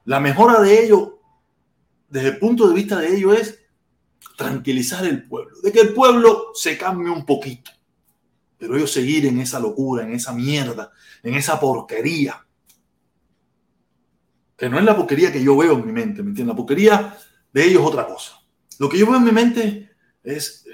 La 0.05 0.21
mejora 0.21 0.61
de 0.61 0.85
ellos 0.85 1.09
desde 2.11 2.27
el 2.27 2.39
punto 2.39 2.67
de 2.67 2.75
vista 2.75 2.99
de 2.99 3.15
ello 3.15 3.33
es 3.33 3.57
tranquilizar 4.37 5.05
el 5.05 5.23
pueblo, 5.27 5.55
de 5.63 5.71
que 5.71 5.79
el 5.79 5.93
pueblo 5.93 6.51
se 6.53 6.77
cambie 6.77 7.09
un 7.09 7.25
poquito, 7.25 7.71
pero 8.57 8.75
ellos 8.75 8.91
seguir 8.91 9.25
en 9.25 9.39
esa 9.39 9.59
locura, 9.59 10.03
en 10.03 10.13
esa 10.13 10.33
mierda, 10.33 10.91
en 11.23 11.35
esa 11.35 11.59
porquería, 11.59 12.45
que 14.57 14.69
no 14.69 14.77
es 14.77 14.83
la 14.83 14.95
porquería 14.95 15.31
que 15.31 15.41
yo 15.41 15.55
veo 15.55 15.73
en 15.73 15.85
mi 15.85 15.93
mente, 15.93 16.21
¿me 16.21 16.29
entiendes? 16.29 16.53
La 16.53 16.57
porquería 16.57 17.17
de 17.51 17.63
ellos 17.63 17.81
es 17.81 17.87
otra 17.87 18.05
cosa. 18.05 18.43
Lo 18.77 18.89
que 18.89 18.97
yo 18.97 19.07
veo 19.07 19.15
en 19.15 19.23
mi 19.23 19.31
mente 19.31 19.89
es 20.21 20.65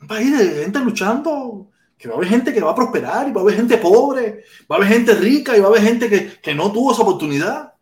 un 0.00 0.08
país 0.08 0.36
de 0.36 0.64
gente 0.64 0.80
luchando, 0.80 1.70
que 1.96 2.08
va 2.08 2.14
a 2.14 2.16
haber 2.16 2.28
gente 2.28 2.52
que 2.52 2.60
va 2.60 2.72
a 2.72 2.74
prosperar, 2.74 3.28
y 3.28 3.32
va 3.32 3.40
a 3.40 3.44
haber 3.44 3.56
gente 3.56 3.78
pobre, 3.78 4.44
va 4.70 4.76
a 4.76 4.78
haber 4.78 4.88
gente 4.88 5.14
rica, 5.14 5.56
y 5.56 5.60
va 5.60 5.66
a 5.66 5.70
haber 5.70 5.82
gente 5.82 6.08
que, 6.08 6.40
que 6.40 6.54
no 6.54 6.72
tuvo 6.72 6.92
esa 6.92 7.02
oportunidad. 7.02 7.74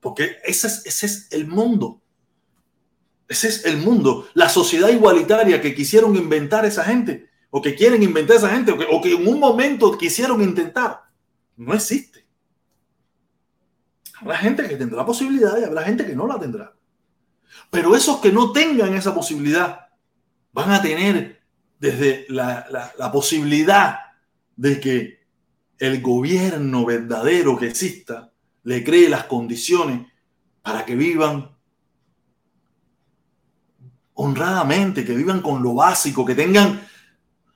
Porque 0.00 0.38
ese 0.44 0.66
es, 0.66 0.86
ese 0.86 1.06
es 1.06 1.28
el 1.30 1.46
mundo. 1.46 2.00
Ese 3.28 3.48
es 3.48 3.64
el 3.64 3.76
mundo. 3.76 4.28
La 4.34 4.48
sociedad 4.48 4.88
igualitaria 4.88 5.60
que 5.60 5.74
quisieron 5.74 6.16
inventar 6.16 6.64
esa 6.64 6.82
gente, 6.84 7.28
o 7.50 7.62
que 7.62 7.74
quieren 7.74 8.02
inventar 8.02 8.36
esa 8.36 8.50
gente, 8.50 8.72
o 8.72 8.78
que, 8.78 8.86
o 8.90 9.00
que 9.00 9.14
en 9.14 9.28
un 9.28 9.38
momento 9.38 9.96
quisieron 9.96 10.42
intentar, 10.42 11.02
no 11.56 11.74
existe. 11.74 12.26
Habrá 14.20 14.36
gente 14.38 14.68
que 14.68 14.76
tendrá 14.76 15.06
posibilidad 15.06 15.58
y 15.58 15.64
habrá 15.64 15.82
gente 15.82 16.04
que 16.04 16.16
no 16.16 16.26
la 16.26 16.38
tendrá. 16.38 16.74
Pero 17.70 17.94
esos 17.94 18.18
que 18.18 18.32
no 18.32 18.52
tengan 18.52 18.94
esa 18.94 19.14
posibilidad 19.14 19.88
van 20.52 20.72
a 20.72 20.82
tener 20.82 21.40
desde 21.78 22.26
la, 22.28 22.66
la, 22.70 22.92
la 22.98 23.12
posibilidad 23.12 23.96
de 24.56 24.80
que 24.80 25.20
el 25.78 26.02
gobierno 26.02 26.84
verdadero 26.84 27.56
que 27.56 27.68
exista 27.68 28.29
le 28.70 28.84
cree 28.84 29.08
las 29.08 29.24
condiciones 29.24 30.06
para 30.62 30.84
que 30.84 30.94
vivan 30.94 31.50
honradamente, 34.14 35.04
que 35.04 35.16
vivan 35.16 35.40
con 35.40 35.60
lo 35.60 35.74
básico, 35.74 36.24
que 36.24 36.36
tengan, 36.36 36.80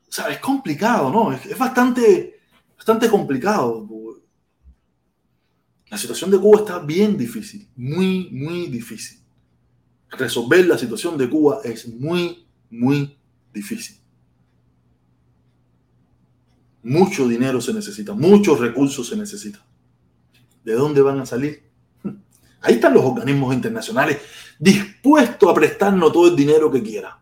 o 0.09 0.13
sea, 0.13 0.29
es 0.29 0.39
complicado, 0.39 1.11
¿no? 1.11 1.33
Es, 1.33 1.47
es 1.47 1.57
bastante, 1.57 2.41
bastante 2.77 3.09
complicado. 3.09 3.87
La 5.89 5.97
situación 5.97 6.33
de 6.33 6.39
Cuba 6.41 6.59
está 6.59 6.81
bien 6.81 7.17
difícil, 7.17 7.69
muy, 7.77 8.29
muy 8.33 8.67
difícil. 8.67 9.21
Resolver 10.11 10.67
la 10.67 10.77
situación 10.77 11.17
de 11.17 11.31
Cuba 11.31 11.61
es 11.63 11.87
muy, 11.87 12.45
muy 12.71 13.17
difícil. 13.53 13.99
Mucho 16.83 17.29
dinero 17.29 17.61
se 17.61 17.73
necesita, 17.73 18.15
muchos 18.15 18.59
recursos 18.59 19.07
se 19.07 19.17
necesitan. 19.17 19.63
¿De 20.65 20.73
dónde 20.73 21.03
van 21.03 21.21
a 21.21 21.27
salir? 21.27 21.63
Ahí 22.63 22.75
están 22.75 22.95
los 22.95 23.05
organismos 23.05 23.55
internacionales 23.55 24.19
dispuestos 24.59 25.51
a 25.51 25.55
prestarnos 25.55 26.13
todo 26.13 26.29
el 26.29 26.37
dinero 26.37 26.71
que 26.71 26.83
quiera. 26.83 27.21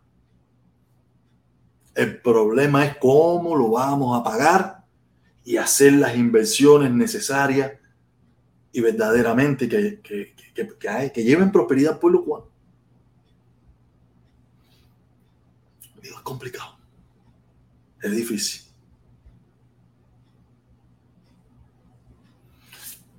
El 1.94 2.20
problema 2.20 2.86
es 2.86 2.96
cómo 2.96 3.56
lo 3.56 3.70
vamos 3.70 4.18
a 4.18 4.24
pagar 4.24 4.84
y 5.44 5.56
hacer 5.56 5.94
las 5.94 6.16
inversiones 6.16 6.90
necesarias 6.90 7.72
y 8.72 8.80
verdaderamente 8.80 9.68
que, 9.68 10.00
que, 10.00 10.34
que, 10.54 10.68
que, 10.78 11.12
que 11.12 11.24
lleven 11.24 11.52
prosperidad 11.52 11.94
al 11.94 11.98
pueblo 11.98 12.24
cubano. 12.24 12.46
Es 16.02 16.12
complicado. 16.22 16.76
Es 18.00 18.10
difícil. 18.10 18.71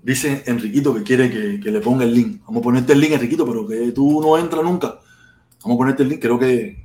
Dice 0.04 0.44
Enriquito 0.48 0.94
que 0.94 1.02
quiere 1.02 1.32
que, 1.32 1.62
que, 1.62 1.72
le 1.72 1.80
ponga 1.80 2.04
el 2.04 2.14
link. 2.14 2.42
Vamos 2.46 2.60
a 2.60 2.64
ponerte 2.64 2.92
el 2.92 3.00
link, 3.00 3.14
Enriquito, 3.14 3.48
pero 3.48 3.66
que 3.66 3.94
tú 3.94 4.20
no 4.20 4.38
entras 4.38 4.62
nunca. 4.62 5.00
Vamos 5.64 5.76
a 5.76 5.78
ponerte 5.78 6.04
el 6.04 6.10
link. 6.10 6.22
Creo 6.22 6.38
que, 6.38 6.84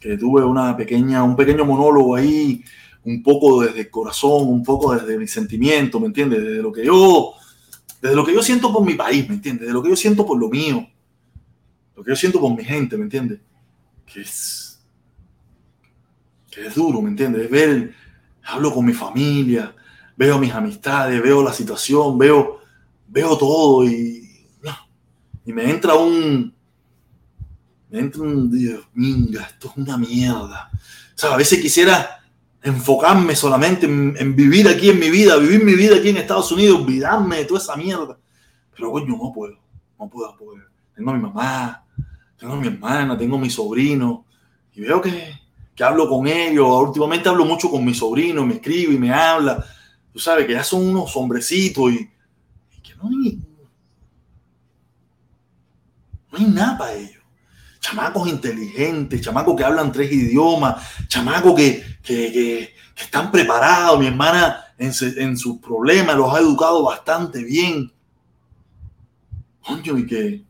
que, 0.00 0.16
tuve 0.16 0.44
una 0.44 0.76
pequeña, 0.76 1.24
un 1.24 1.34
pequeño 1.34 1.64
monólogo 1.64 2.14
ahí, 2.14 2.62
un 3.04 3.20
poco 3.20 3.62
desde 3.62 3.80
el 3.80 3.90
corazón, 3.90 4.46
un 4.46 4.62
poco 4.62 4.94
desde 4.94 5.18
mi 5.18 5.26
sentimiento, 5.26 5.98
¿me 5.98 6.06
entiendes? 6.06 6.40
Desde 6.40 6.62
lo 6.62 6.70
que 6.70 6.86
yo, 6.86 7.32
desde 8.00 8.14
lo 8.14 8.24
que 8.24 8.32
yo 8.32 8.42
siento 8.42 8.72
por 8.72 8.86
mi 8.86 8.94
país, 8.94 9.28
¿me 9.28 9.34
entiendes? 9.34 9.66
De 9.66 9.72
lo 9.72 9.82
que 9.82 9.88
yo 9.88 9.96
siento 9.96 10.24
por 10.24 10.38
lo 10.38 10.48
mío, 10.48 10.86
lo 11.96 12.04
que 12.04 12.12
yo 12.12 12.16
siento 12.16 12.40
por 12.40 12.56
mi 12.56 12.64
gente, 12.64 12.96
¿me 12.96 13.02
entiendes? 13.02 13.40
Que 14.06 14.20
es, 14.20 14.80
que 16.48 16.66
es 16.68 16.74
duro, 16.76 17.02
¿me 17.02 17.10
entiendes? 17.10 17.50
Ver, 17.50 17.92
hablo 18.44 18.72
con 18.72 18.84
mi 18.84 18.92
familia, 18.92 19.74
veo 20.22 20.38
mis 20.38 20.54
amistades, 20.54 21.20
veo 21.20 21.42
la 21.42 21.52
situación, 21.52 22.16
veo, 22.16 22.60
veo 23.08 23.36
todo 23.36 23.84
y, 23.84 24.46
y 25.44 25.52
me 25.52 25.68
entra 25.68 25.94
un, 25.94 26.54
me 27.90 27.98
entra 27.98 28.22
un, 28.22 28.48
Dios 28.48 28.86
mío, 28.94 29.40
esto 29.40 29.70
es 29.70 29.76
una 29.76 29.98
mierda. 29.98 30.70
O 30.72 31.18
sea, 31.18 31.34
a 31.34 31.36
veces 31.36 31.60
quisiera 31.60 32.20
enfocarme 32.62 33.34
solamente 33.34 33.86
en, 33.86 34.14
en, 34.16 34.36
vivir 34.36 34.68
aquí 34.68 34.90
en 34.90 35.00
mi 35.00 35.10
vida, 35.10 35.36
vivir 35.38 35.64
mi 35.64 35.74
vida 35.74 35.96
aquí 35.96 36.10
en 36.10 36.18
Estados 36.18 36.52
Unidos, 36.52 36.82
olvidarme 36.82 37.38
de 37.38 37.44
toda 37.44 37.58
esa 37.58 37.74
mierda. 37.74 38.16
Pero 38.76 38.92
coño, 38.92 39.16
no 39.20 39.32
puedo, 39.34 39.58
no 39.98 40.08
puedo, 40.08 40.36
puedo. 40.36 40.62
Tengo 40.94 41.10
a 41.10 41.14
mi 41.14 41.20
mamá, 41.20 41.84
tengo 42.38 42.52
a 42.52 42.56
mi 42.60 42.68
hermana, 42.68 43.18
tengo 43.18 43.38
a 43.38 43.40
mi 43.40 43.50
sobrino 43.50 44.24
y 44.72 44.82
veo 44.82 45.00
que, 45.02 45.32
que 45.74 45.82
hablo 45.82 46.08
con 46.08 46.28
ellos. 46.28 46.68
Últimamente 46.68 47.28
hablo 47.28 47.44
mucho 47.44 47.68
con 47.68 47.84
mi 47.84 47.92
sobrino, 47.92 48.46
me 48.46 48.54
escribe 48.54 48.94
y 48.94 48.98
me 48.98 49.12
habla 49.12 49.66
tú 50.12 50.18
sabes, 50.18 50.46
que 50.46 50.52
ya 50.52 50.64
son 50.64 50.88
unos 50.88 51.16
hombrecitos 51.16 51.92
y, 51.92 52.10
que 52.82 52.94
no 52.96 53.08
hay, 53.08 53.38
no 56.30 56.38
hay 56.38 56.44
nada 56.44 56.78
para 56.78 56.94
ellos. 56.94 57.22
Chamacos 57.80 58.28
inteligentes, 58.28 59.20
chamacos 59.20 59.56
que 59.56 59.64
hablan 59.64 59.90
tres 59.90 60.12
idiomas, 60.12 61.08
chamacos 61.08 61.54
que, 61.54 61.84
que 62.02 62.74
están 62.96 63.30
preparados. 63.30 63.98
Mi 63.98 64.06
hermana 64.06 64.64
en, 64.78 64.92
en, 65.16 65.36
sus 65.36 65.58
problemas 65.58 66.16
los 66.16 66.32
ha 66.32 66.38
educado 66.38 66.84
bastante 66.84 67.42
bien. 67.42 67.92
Coño, 69.60 69.98
y 69.98 70.06
que 70.06 70.44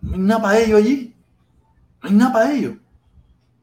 no 0.00 0.14
hay 0.14 0.20
nada 0.20 0.42
para 0.42 0.58
ellos 0.58 0.78
allí. 0.78 1.14
No 2.02 2.08
hay 2.08 2.14
nada 2.14 2.32
para 2.32 2.52
ellos. 2.52 2.76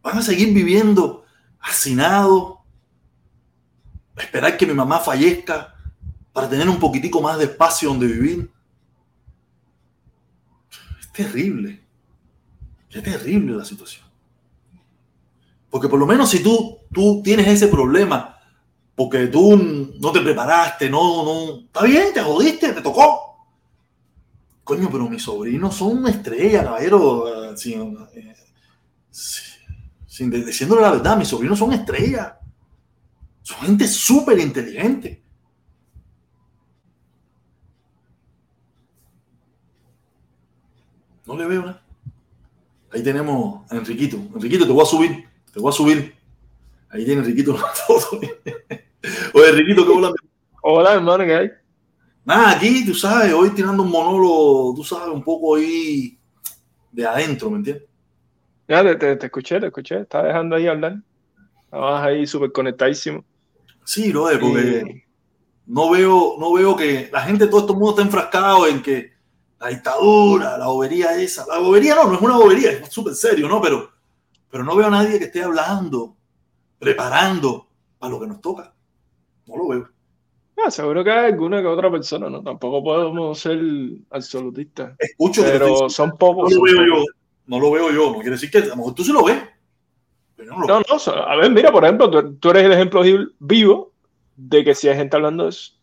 Van 0.01 0.17
a 0.17 0.21
seguir 0.21 0.53
viviendo 0.53 1.22
hacinado, 1.64 2.61
esperar 4.18 4.57
que 4.57 4.68
mi 4.68 4.74
mamá 4.74 4.99
fallezca 4.99 5.74
para 6.32 6.49
tener 6.49 6.70
un 6.70 6.80
poquitico 6.80 7.22
más 7.22 7.38
de 7.38 7.45
espacio 7.45 7.89
donde 7.89 8.07
vivir. 8.07 8.51
Es 10.99 11.11
terrible. 11.11 11.82
Es 12.89 13.01
terrible 13.01 13.55
la 13.55 13.66
situación. 13.66 14.05
Porque 15.70 15.88
por 15.88 15.99
lo 15.99 16.05
menos 16.05 16.30
si 16.30 16.43
tú, 16.43 16.80
tú 16.91 17.22
tienes 17.24 17.47
ese 17.47 17.68
problema, 17.68 18.38
porque 18.95 19.28
tú 19.28 19.57
no 19.99 20.11
te 20.11 20.22
preparaste, 20.22 20.89
no, 20.89 21.24
no, 21.24 21.59
está 21.61 21.84
bien, 21.84 22.14
te 22.14 22.22
jodiste, 22.22 22.74
te 22.74 22.82
tocó. 22.82 23.47
Coño, 24.64 24.89
pero 24.91 25.09
mis 25.09 25.24
sobrinos 25.24 25.76
son 25.76 25.97
una 25.97 26.11
estrella, 26.11 26.64
caballero. 26.64 27.57
Sí, 27.57 27.76
sí 29.09 29.53
sin 30.14 30.30
diciéndole 30.30 30.84
la 30.84 30.91
verdad, 30.91 31.18
mis 31.18 31.28
sobrinos 31.28 31.57
son 31.57 31.74
estrellas. 31.74 32.34
Son 33.41 33.57
gente 33.61 33.88
súper 33.88 34.38
inteligente. 34.38 35.24
No 41.26 41.36
le 41.36 41.47
veo 41.47 41.61
nada. 41.61 41.84
Ahí 42.91 43.01
tenemos 43.01 43.66
a 43.72 43.76
Enriquito. 43.76 44.18
Enriquito, 44.36 44.68
te 44.68 44.72
voy 44.72 44.84
a 44.84 44.86
subir. 44.86 45.28
Te 45.51 45.59
voy 45.59 45.70
a 45.72 45.74
subir. 45.74 46.16
Ahí 46.89 47.05
tiene 47.05 47.22
Enriquito 47.22 47.55
una 47.55 47.66
foto. 47.66 48.20
Oye, 49.34 49.49
Enriquito, 49.49 49.84
¿qué 49.84 49.91
hola? 49.91 50.14
Hola, 50.61 50.93
hermano, 50.93 51.24
¿qué 51.24 51.36
hay? 51.36 51.51
Nada, 52.24 52.51
aquí, 52.51 52.86
tú 52.86 52.93
sabes, 52.93 53.34
hoy 53.34 53.49
tirando 53.49 53.82
un 53.82 53.89
monólogo, 53.89 54.76
tú 54.76 54.84
sabes, 54.84 55.11
un 55.11 55.24
poco 55.24 55.55
ahí 55.55 56.20
de 56.91 57.03
adentro, 57.03 57.49
¿me 57.49 57.57
entiendes? 57.57 57.93
Ya, 58.74 58.84
te, 58.84 58.95
te, 58.95 59.15
te, 59.17 59.26
escuché, 59.28 59.59
te 59.59 59.67
escuché. 59.67 59.99
Estaba 59.99 60.30
dejando 60.30 60.55
ahí 60.55 60.65
hablar. 60.65 60.95
Estabas 61.65 62.03
ahí 62.03 62.26
súper 62.26 62.51
conectadísimo. 62.51 63.24
Sí, 63.86 64.11
lo 64.11 64.32
es, 64.32 64.39
porque 64.39 64.84
y... 64.84 65.03
no, 65.71 65.91
veo, 65.91 66.38
no 66.39 66.53
veo 66.53 66.76
que 66.76 67.07
la 67.13 67.21
gente, 67.21 67.45
todo 67.45 67.59
este 67.59 67.74
mundo 67.74 67.91
está 67.91 68.01
enfrascado 68.01 68.65
en 68.65 68.82
que 68.82 69.13
la 69.59 69.67
dictadura, 69.67 70.57
la 70.57 70.65
bobería 70.65 71.15
esa. 71.21 71.45
La 71.45 71.59
bobería 71.59 71.93
no, 71.93 72.05
no 72.05 72.15
es 72.15 72.21
una 72.21 72.36
bobería, 72.36 72.71
es 72.71 72.91
súper 72.91 73.13
serio, 73.13 73.47
¿no? 73.47 73.61
Pero, 73.61 73.91
pero 74.49 74.63
no 74.63 74.76
veo 74.76 74.88
a 74.88 74.89
nadie 74.89 75.19
que 75.19 75.26
esté 75.26 75.43
hablando, 75.43 76.15
preparando 76.80 77.67
para 77.99 78.11
lo 78.11 78.19
que 78.19 78.28
nos 78.28 78.41
toca. 78.41 78.74
No 79.45 79.55
lo 79.55 79.67
veo. 79.67 79.89
Ah, 80.65 80.71
seguro 80.71 81.03
que 81.03 81.11
hay 81.11 81.32
alguna 81.32 81.61
que 81.61 81.67
otra 81.67 81.91
persona, 81.91 82.28
¿no? 82.28 82.41
Tampoco 82.41 82.84
podemos 82.84 83.38
ser 83.38 83.59
absolutistas. 84.09 84.95
Escucho, 84.97 85.43
pero 85.43 85.88
son 85.91 86.17
pocos. 86.17 86.51
No 86.51 86.57
lo 86.57 86.63
veo 86.63 86.86
yo 86.88 87.03
no 87.46 87.60
lo 87.60 87.72
veo 87.72 87.91
yo. 87.91 88.12
No 88.12 88.16
quiere 88.16 88.32
decir 88.32 88.52
que 88.52 88.60
a 88.60 88.66
lo 88.66 88.76
mejor 88.78 88.96
tú 88.96 89.04
sí 89.04 89.12
lo 89.12 89.24
ves. 89.24 89.41
Pero 90.36 90.54
no, 90.54 90.62
lo 90.62 90.68
no, 90.68 90.82
no, 90.82 91.14
a 91.14 91.36
ver, 91.36 91.52
mira, 91.52 91.72
por 91.72 91.84
ejemplo, 91.84 92.10
tú, 92.10 92.36
tú, 92.36 92.50
eres 92.50 92.66
el 92.66 92.74
ejemplo 92.74 93.04
vivo 93.39 93.94
de 94.36 94.64
que 94.64 94.76
si 94.76 94.88
hay 94.88 94.96
gente 94.96 95.16
hablando 95.16 95.44
de 95.44 95.50
eso. 95.50 95.74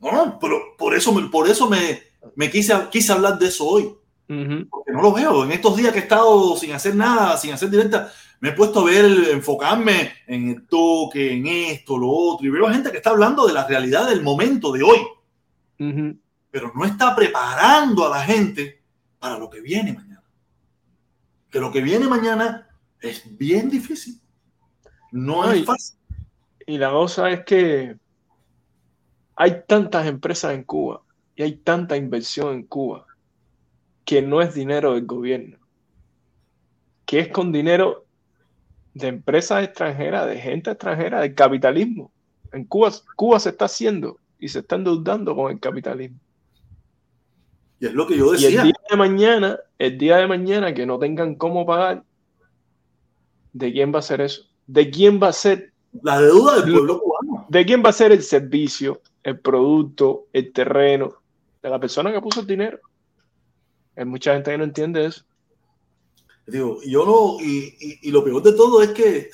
No, 0.00 0.12
no, 0.12 0.38
pero 0.38 0.76
por 0.76 0.94
eso, 0.94 1.14
por 1.30 1.48
eso 1.48 1.68
me, 1.68 2.02
me 2.34 2.50
quise, 2.50 2.74
quise 2.90 3.12
hablar 3.12 3.38
de 3.38 3.46
eso 3.46 3.64
hoy. 3.66 3.84
Uh 4.28 4.32
-huh. 4.32 4.68
Porque 4.68 4.92
no 4.92 5.02
lo 5.02 5.12
veo. 5.12 5.44
En 5.44 5.52
estos 5.52 5.76
días 5.76 5.92
que 5.92 6.00
he 6.00 6.02
estado 6.02 6.56
sin 6.56 6.72
hacer 6.72 6.94
nada, 6.94 7.36
sin 7.36 7.52
hacer 7.52 7.70
directa, 7.70 8.12
me 8.40 8.50
he 8.50 8.52
puesto 8.52 8.80
a 8.80 8.84
ver, 8.84 9.06
enfocarme 9.30 10.12
en 10.26 10.50
el 10.50 10.66
toque, 10.66 11.32
en 11.32 11.46
esto, 11.46 11.96
lo 11.96 12.10
otro, 12.10 12.46
y 12.46 12.50
veo 12.50 12.68
gente 12.68 12.90
que 12.90 12.98
está 12.98 13.10
hablando 13.10 13.46
de 13.46 13.54
la 13.54 13.66
realidad 13.66 14.08
del 14.08 14.22
momento 14.22 14.72
de 14.72 14.82
hoy. 14.82 14.98
Uh 15.78 15.84
-huh. 15.84 16.18
Pero 16.50 16.72
no 16.74 16.84
está 16.84 17.14
preparando 17.14 18.06
a 18.06 18.18
la 18.18 18.22
gente 18.22 18.82
para 19.18 19.38
lo 19.38 19.48
que 19.48 19.60
viene 19.60 19.92
mañana 19.92 20.05
que 21.50 21.60
lo 21.60 21.72
que 21.72 21.80
viene 21.80 22.08
mañana 22.08 22.68
es 23.00 23.36
bien 23.36 23.70
difícil. 23.70 24.20
No 25.12 25.50
es 25.50 25.64
fácil. 25.64 25.98
Y 26.66 26.78
la 26.78 26.90
cosa 26.90 27.30
es 27.30 27.44
que 27.44 27.96
hay 29.36 29.62
tantas 29.66 30.06
empresas 30.06 30.54
en 30.54 30.64
Cuba 30.64 31.02
y 31.36 31.42
hay 31.42 31.56
tanta 31.56 31.96
inversión 31.96 32.54
en 32.54 32.62
Cuba 32.64 33.06
que 34.04 34.22
no 34.22 34.40
es 34.40 34.54
dinero 34.54 34.94
del 34.94 35.04
gobierno, 35.04 35.58
que 37.04 37.20
es 37.20 37.28
con 37.28 37.52
dinero 37.52 38.06
de 38.94 39.08
empresas 39.08 39.64
extranjeras, 39.64 40.26
de 40.26 40.38
gente 40.38 40.70
extranjera, 40.70 41.20
del 41.20 41.34
capitalismo. 41.34 42.10
En 42.52 42.64
Cuba, 42.64 42.90
Cuba 43.14 43.38
se 43.38 43.50
está 43.50 43.66
haciendo 43.66 44.18
y 44.38 44.48
se 44.48 44.60
está 44.60 44.76
endeudando 44.76 45.34
con 45.34 45.52
el 45.52 45.60
capitalismo. 45.60 46.18
Y 47.80 47.86
es 47.86 47.92
lo 47.94 48.06
que 48.06 48.16
yo 48.16 48.34
Y 48.34 48.42
decía. 48.42 48.62
el 48.62 48.66
día 48.68 48.80
de 48.90 48.96
mañana, 48.96 49.58
el 49.78 49.98
día 49.98 50.16
de 50.16 50.26
mañana 50.26 50.72
que 50.74 50.86
no 50.86 50.98
tengan 50.98 51.34
cómo 51.34 51.66
pagar, 51.66 52.02
¿de 53.52 53.72
quién 53.72 53.94
va 53.94 53.98
a 53.98 54.02
ser 54.02 54.20
eso? 54.20 54.42
¿De 54.66 54.90
quién 54.90 55.20
va 55.22 55.28
a 55.28 55.32
ser? 55.32 55.72
La 56.02 56.20
deuda 56.20 56.60
del 56.60 56.72
pueblo 56.72 57.00
cubano. 57.00 57.46
¿De 57.48 57.64
quién 57.64 57.82
va 57.84 57.90
a 57.90 57.92
ser 57.92 58.12
el 58.12 58.22
servicio, 58.22 59.00
el 59.22 59.38
producto, 59.40 60.26
el 60.32 60.52
terreno? 60.52 61.14
De 61.62 61.70
la 61.70 61.78
persona 61.80 62.12
que 62.12 62.20
puso 62.20 62.40
el 62.40 62.46
dinero. 62.46 62.78
Hay 63.96 64.04
mucha 64.04 64.34
gente 64.34 64.50
que 64.50 64.58
no 64.58 64.64
entiende 64.64 65.06
eso. 65.06 65.22
Digo, 66.46 66.78
y 66.82 66.90
yo 66.92 67.04
no, 67.04 67.44
y, 67.44 67.74
y- 67.80 67.98
y 68.08 68.10
lo 68.10 68.22
peor 68.22 68.42
de 68.42 68.52
todo 68.52 68.82
es 68.82 68.90
que 68.90 69.30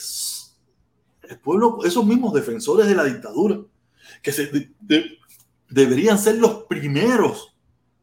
el 1.28 1.38
pueblo, 1.40 1.78
esos 1.84 2.04
mismos 2.06 2.32
defensores 2.32 2.86
de 2.86 2.94
la 2.94 3.04
dictadura, 3.04 3.60
que 4.22 4.32
se, 4.32 4.46
de- 4.46 4.70
de- 4.80 5.18
deberían 5.68 6.18
ser 6.18 6.36
los 6.38 6.64
primeros 6.64 7.51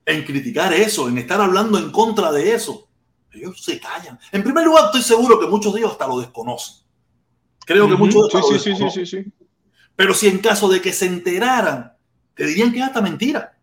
en 0.10 0.24
criticar 0.24 0.74
eso, 0.74 1.08
en 1.08 1.18
estar 1.18 1.40
hablando 1.40 1.78
en 1.78 1.92
contra 1.92 2.32
de 2.32 2.54
eso, 2.54 2.88
ellos 3.32 3.64
se 3.64 3.80
callan. 3.80 4.20
En 4.32 4.44
primer 4.44 4.66
lugar, 4.66 4.86
estoy 4.86 5.04
seguro 5.04 5.40
que 5.40 5.48
muchos 5.48 5.74
de 5.74 5.82
ellos 5.82 5.92
hasta 5.92 6.08
lo 6.08 6.20
desconocen. 6.20 6.78
Creo 7.66 7.88
que 7.88 7.96
muchos 7.96 8.28
de 8.32 8.40
ellos 8.40 8.48
sí, 8.48 8.54
lo 8.54 8.60
sí, 8.60 8.64
sí, 8.64 8.70
desconocen. 8.72 9.06
sí, 9.06 9.24
sí. 9.24 9.32
Pero 9.96 10.14
si 10.14 10.28
en 10.28 10.40
caso 10.40 10.68
de 10.68 10.82
que 10.82 10.94
se 10.94 11.06
enteraran, 11.06 11.94
te 12.34 12.46
dirían 12.46 12.72
que 12.72 12.80
es 12.80 12.86
hasta 12.86 13.02
mentira. 13.02 13.58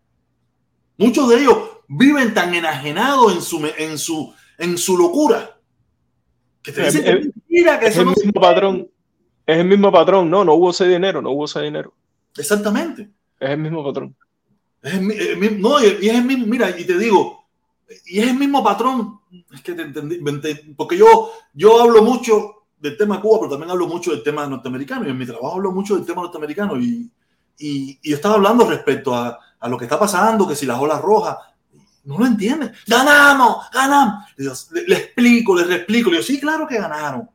Muchos 0.97 1.27
de 1.29 1.41
ellos 1.41 1.57
viven 1.87 2.33
tan 2.33 2.53
enajenados 2.53 3.33
en 3.33 3.41
su, 3.41 3.69
en 3.77 3.97
su, 3.97 4.33
en 4.57 4.77
su 4.77 4.97
locura 4.97 5.59
que 6.61 6.71
te 6.71 6.81
Eh, 6.81 6.85
dicen 6.85 7.03
que 7.03 7.09
es 7.09 7.25
mentira, 7.25 7.79
que 7.79 7.85
Es 7.87 7.91
eso 7.91 8.01
el 8.01 8.05
no 8.07 8.11
mismo 8.13 8.41
patrón. 8.41 8.89
Es 9.45 9.57
el 9.57 9.65
mismo 9.67 9.91
patrón. 9.91 10.29
No, 10.29 10.45
no 10.45 10.53
hubo 10.53 10.69
ese 10.69 10.87
dinero, 10.87 11.21
no 11.21 11.31
hubo 11.31 11.45
ese 11.45 11.61
dinero. 11.61 11.93
Exactamente. 12.37 13.09
Es 13.39 13.49
el 13.49 13.57
mismo 13.57 13.83
patrón. 13.83 14.15
Es 14.81 14.93
el 14.93 15.01
mi- 15.01 15.15
el 15.15 15.37
mi- 15.37 15.49
no, 15.61 15.81
y 15.83 16.07
es 16.07 16.15
el 16.15 16.23
mismo, 16.25 16.45
mira, 16.45 16.69
y 16.77 16.85
te 16.85 16.97
digo, 16.97 17.45
y 18.05 18.19
es 18.19 18.27
el 18.27 18.35
mismo 18.37 18.63
patrón, 18.63 19.19
es 19.53 19.61
que 19.61 19.73
te 19.73 19.81
entendí, 19.83 20.19
porque 20.75 20.97
yo, 20.97 21.31
yo 21.53 21.81
hablo 21.81 22.03
mucho 22.03 22.65
del 22.79 22.95
tema 22.97 23.19
Cuba, 23.19 23.39
pero 23.39 23.51
también 23.51 23.71
hablo 23.71 23.87
mucho 23.87 24.11
del 24.11 24.23
tema 24.23 24.45
norteamericano, 24.45 25.05
y 25.05 25.09
en 25.09 25.17
mi 25.17 25.25
trabajo 25.25 25.55
hablo 25.55 25.71
mucho 25.71 25.95
del 25.95 26.05
tema 26.05 26.21
norteamericano, 26.21 26.79
y, 26.79 27.09
y, 27.57 27.99
y 28.01 28.13
estaba 28.13 28.35
hablando 28.35 28.69
respecto 28.69 29.15
a, 29.15 29.39
a 29.59 29.67
lo 29.69 29.77
que 29.77 29.85
está 29.85 29.99
pasando, 29.99 30.47
que 30.47 30.55
si 30.55 30.65
las 30.65 30.79
olas 30.79 31.01
rojas, 31.01 31.37
no 32.05 32.19
lo 32.19 32.25
entienden, 32.25 32.71
ganamos, 32.85 33.65
ganamos, 33.73 34.23
Le, 34.37 34.51
le- 34.87 34.95
explico, 34.95 35.55
le 35.55 35.75
explico, 35.75 36.09
le 36.09 36.17
digo, 36.17 36.25
sí, 36.27 36.39
claro 36.39 36.67
que 36.67 36.77
ganaron, 36.77 37.29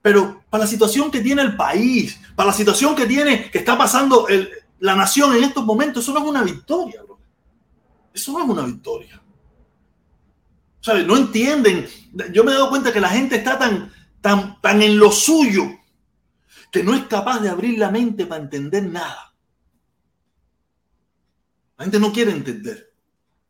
pero 0.00 0.42
para 0.48 0.64
la 0.64 0.70
situación 0.70 1.10
que 1.10 1.20
tiene 1.20 1.42
el 1.42 1.56
país, 1.56 2.18
para 2.34 2.48
la 2.48 2.52
situación 2.54 2.94
que 2.94 3.06
tiene, 3.06 3.50
que 3.50 3.58
está 3.58 3.76
pasando 3.76 4.28
el, 4.28 4.48
la 4.82 4.96
nación 4.96 5.36
en 5.36 5.44
estos 5.44 5.64
momentos, 5.64 6.02
eso 6.02 6.12
no 6.12 6.18
es 6.18 6.28
una 6.28 6.42
victoria, 6.42 7.02
bro. 7.04 7.16
Eso 8.12 8.32
no 8.32 8.42
es 8.42 8.50
una 8.50 8.66
victoria. 8.66 9.22
¿Sabes? 10.80 11.06
No 11.06 11.16
entienden. 11.16 11.86
Yo 12.32 12.42
me 12.42 12.50
he 12.50 12.54
dado 12.54 12.68
cuenta 12.68 12.92
que 12.92 13.00
la 13.00 13.10
gente 13.10 13.36
está 13.36 13.56
tan, 13.56 13.92
tan, 14.20 14.60
tan 14.60 14.82
en 14.82 14.98
lo 14.98 15.12
suyo 15.12 15.62
que 16.72 16.82
no 16.82 16.94
es 16.94 17.04
capaz 17.06 17.38
de 17.38 17.48
abrir 17.48 17.78
la 17.78 17.92
mente 17.92 18.26
para 18.26 18.42
entender 18.42 18.82
nada. 18.82 19.32
La 21.78 21.84
gente 21.84 22.00
no 22.00 22.12
quiere 22.12 22.32
entender. 22.32 22.92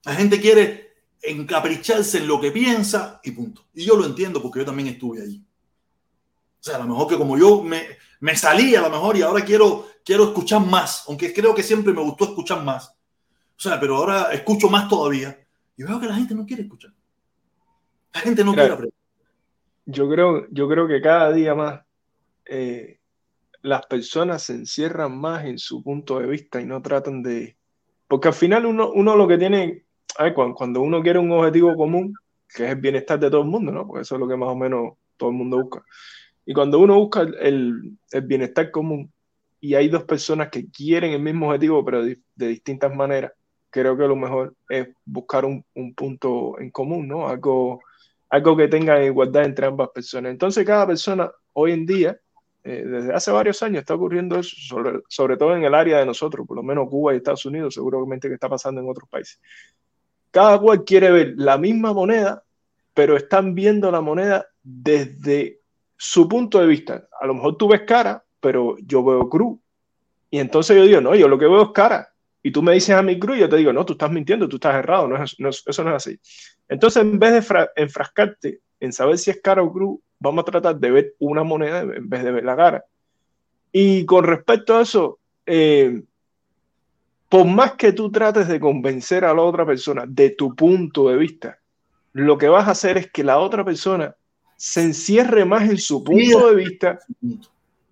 La 0.04 0.14
gente 0.14 0.38
quiere 0.38 0.96
encapricharse 1.22 2.18
en 2.18 2.28
lo 2.28 2.42
que 2.42 2.50
piensa 2.50 3.22
y 3.24 3.30
punto. 3.30 3.64
Y 3.72 3.86
yo 3.86 3.96
lo 3.96 4.04
entiendo 4.04 4.42
porque 4.42 4.58
yo 4.58 4.66
también 4.66 4.88
estuve 4.88 5.22
allí. 5.22 5.42
O 6.62 6.64
sea, 6.64 6.76
a 6.76 6.78
lo 6.78 6.86
mejor 6.86 7.08
que 7.08 7.18
como 7.18 7.36
yo 7.36 7.60
me, 7.60 7.82
me 8.20 8.36
salí 8.36 8.76
a 8.76 8.82
lo 8.82 8.88
mejor 8.88 9.16
y 9.16 9.22
ahora 9.22 9.44
quiero, 9.44 9.88
quiero 10.04 10.26
escuchar 10.26 10.64
más, 10.64 11.04
aunque 11.08 11.34
creo 11.34 11.52
que 11.52 11.64
siempre 11.64 11.92
me 11.92 12.02
gustó 12.02 12.26
escuchar 12.26 12.62
más. 12.62 12.90
O 12.90 13.60
sea, 13.60 13.80
pero 13.80 13.96
ahora 13.96 14.32
escucho 14.32 14.68
más 14.68 14.88
todavía 14.88 15.44
y 15.76 15.82
veo 15.82 15.98
que 15.98 16.06
la 16.06 16.14
gente 16.14 16.36
no 16.36 16.46
quiere 16.46 16.62
escuchar. 16.62 16.92
La 18.14 18.20
gente 18.20 18.44
no 18.44 18.52
Mira, 18.52 18.62
quiere 18.62 18.74
aprender. 18.74 18.98
Yo 19.86 20.08
creo, 20.08 20.46
yo 20.52 20.68
creo 20.68 20.86
que 20.86 21.00
cada 21.00 21.32
día 21.32 21.56
más 21.56 21.80
eh, 22.44 23.00
las 23.62 23.84
personas 23.86 24.44
se 24.44 24.52
encierran 24.52 25.18
más 25.18 25.44
en 25.44 25.58
su 25.58 25.82
punto 25.82 26.20
de 26.20 26.28
vista 26.28 26.60
y 26.60 26.64
no 26.64 26.80
tratan 26.80 27.24
de... 27.24 27.56
Porque 28.06 28.28
al 28.28 28.34
final 28.34 28.66
uno, 28.66 28.92
uno 28.92 29.16
lo 29.16 29.26
que 29.26 29.36
tiene, 29.36 29.84
cuando 30.54 30.80
uno 30.80 31.02
quiere 31.02 31.18
un 31.18 31.32
objetivo 31.32 31.74
común, 31.74 32.14
que 32.48 32.66
es 32.66 32.70
el 32.70 32.80
bienestar 32.80 33.18
de 33.18 33.30
todo 33.30 33.40
el 33.40 33.48
mundo, 33.48 33.72
¿no? 33.72 33.84
Porque 33.84 34.02
eso 34.02 34.14
es 34.14 34.20
lo 34.20 34.28
que 34.28 34.36
más 34.36 34.50
o 34.50 34.54
menos 34.54 34.92
todo 35.16 35.30
el 35.30 35.36
mundo 35.36 35.60
busca. 35.60 35.84
Y 36.44 36.54
cuando 36.54 36.78
uno 36.78 36.98
busca 36.98 37.22
el, 37.22 37.96
bienestar 38.24 38.70
común 38.70 39.12
y 39.60 39.74
hay 39.74 39.88
dos 39.88 40.04
personas 40.04 40.48
que 40.50 40.68
quieren 40.70 41.12
el 41.12 41.22
mismo 41.22 41.46
objetivo, 41.46 41.84
pero 41.84 42.04
de, 42.04 42.18
distintas 42.34 42.94
maneras, 42.94 43.32
creo 43.70 43.96
que 43.96 44.08
lo 44.08 44.16
mejor 44.16 44.54
es 44.68 44.88
buscar 45.04 45.44
un, 45.44 45.64
un 45.74 45.94
punto 45.94 46.58
en 46.58 46.70
común, 46.70 47.06
¿no? 47.08 47.28
Algo, 47.28 47.80
algo 48.28 48.56
que 48.56 48.68
tenga 48.68 49.02
igualdad 49.04 49.44
entre 49.44 49.66
ambas 49.66 49.90
personas. 49.90 50.32
Entonces, 50.32 50.66
cada 50.66 50.86
persona 50.86 51.30
hoy 51.52 51.72
en 51.72 51.86
día, 51.86 52.18
eh, 52.64 52.84
desde 52.84 53.14
hace 53.14 53.30
varios 53.30 53.62
años, 53.62 53.80
está 53.80 53.94
ocurriendo 53.94 54.38
eso, 54.38 54.56
sobre, 54.56 55.00
sobre 55.08 55.36
todo 55.36 55.56
en 55.56 55.64
el 55.64 55.74
área 55.74 55.98
de 55.98 56.06
nosotros, 56.06 56.46
por 56.46 56.56
lo 56.56 56.62
menos 56.62 56.88
Cuba 56.88 57.14
y 57.14 57.18
Estados 57.18 57.44
Unidos, 57.46 57.74
seguramente 57.74 58.28
que 58.28 58.34
está 58.34 58.48
pasando 58.48 58.80
en 58.80 58.88
otros 58.88 59.08
países. 59.08 59.40
Cada 60.30 60.58
cual 60.58 60.84
quiere 60.84 61.10
ver 61.10 61.34
la 61.36 61.58
misma 61.58 61.92
moneda, 61.92 62.42
pero 62.94 63.16
están 63.16 63.54
viendo 63.54 63.90
la 63.90 64.00
moneda 64.00 64.46
desde 64.62 65.61
su 66.04 66.28
punto 66.28 66.58
de 66.58 66.66
vista. 66.66 67.06
A 67.20 67.26
lo 67.28 67.34
mejor 67.34 67.56
tú 67.56 67.68
ves 67.68 67.82
cara, 67.86 68.24
pero 68.40 68.74
yo 68.84 69.04
veo 69.04 69.28
cruz. 69.28 69.60
Y 70.30 70.40
entonces 70.40 70.76
yo 70.76 70.82
digo, 70.82 71.00
no, 71.00 71.14
yo 71.14 71.28
lo 71.28 71.38
que 71.38 71.46
veo 71.46 71.62
es 71.62 71.68
cara. 71.72 72.08
Y 72.42 72.50
tú 72.50 72.60
me 72.60 72.72
dices 72.72 72.96
a 72.96 73.02
mi 73.02 73.20
cruz 73.20 73.38
yo 73.38 73.48
te 73.48 73.54
digo, 73.56 73.72
no, 73.72 73.86
tú 73.86 73.92
estás 73.92 74.10
mintiendo, 74.10 74.48
tú 74.48 74.56
estás 74.56 74.74
errado, 74.74 75.06
no 75.06 75.22
es, 75.22 75.38
no 75.38 75.48
es- 75.50 75.62
eso 75.64 75.84
no 75.84 75.90
es 75.90 75.96
así. 76.04 76.18
Entonces, 76.68 77.02
en 77.02 77.20
vez 77.20 77.32
de 77.34 77.42
fra- 77.42 77.70
enfrascarte 77.76 78.58
en 78.80 78.92
saber 78.92 79.16
si 79.16 79.30
es 79.30 79.40
cara 79.40 79.62
o 79.62 79.72
cruz, 79.72 80.00
vamos 80.18 80.42
a 80.42 80.50
tratar 80.50 80.76
de 80.76 80.90
ver 80.90 81.14
una 81.20 81.44
moneda 81.44 81.82
en 81.82 82.08
vez 82.08 82.24
de 82.24 82.32
ver 82.32 82.44
la 82.44 82.56
cara. 82.56 82.84
Y 83.70 84.04
con 84.04 84.24
respecto 84.24 84.76
a 84.76 84.82
eso, 84.82 85.20
eh, 85.46 86.02
por 87.28 87.46
más 87.46 87.74
que 87.74 87.92
tú 87.92 88.10
trates 88.10 88.48
de 88.48 88.58
convencer 88.58 89.24
a 89.24 89.32
la 89.34 89.42
otra 89.42 89.64
persona 89.64 90.04
de 90.08 90.30
tu 90.30 90.56
punto 90.56 91.10
de 91.10 91.16
vista, 91.16 91.58
lo 92.12 92.36
que 92.36 92.48
vas 92.48 92.66
a 92.66 92.72
hacer 92.72 92.98
es 92.98 93.12
que 93.12 93.22
la 93.22 93.38
otra 93.38 93.64
persona 93.64 94.16
se 94.64 94.80
encierre 94.80 95.44
más 95.44 95.68
en 95.68 95.76
su 95.76 96.04
punto 96.04 96.46
de 96.48 96.54
vista. 96.54 96.96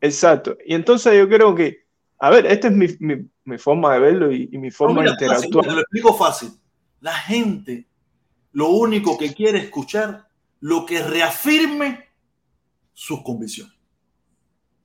Exacto. 0.00 0.56
Y 0.64 0.74
entonces 0.74 1.18
yo 1.18 1.28
creo 1.28 1.52
que, 1.52 1.84
a 2.20 2.30
ver, 2.30 2.46
esta 2.46 2.68
es 2.68 2.74
mi, 2.74 2.86
mi- 3.00 3.28
mi 3.44 3.58
forma 3.58 3.92
de 3.94 3.98
verlo 3.98 4.30
y, 4.30 4.48
y 4.52 4.56
mi 4.56 4.70
forma 4.70 5.02
de 5.02 5.08
fácil, 5.08 5.24
interactuar. 5.26 5.66
te 5.66 5.72
lo 5.72 5.80
explico 5.80 6.14
fácil. 6.14 6.50
La 7.00 7.12
gente 7.14 7.88
lo 8.52 8.68
único 8.68 9.18
que 9.18 9.34
quiere 9.34 9.58
escuchar 9.58 10.28
lo 10.60 10.86
que 10.86 11.02
reafirme 11.02 12.04
sus 12.92 13.20
convicciones. 13.24 13.74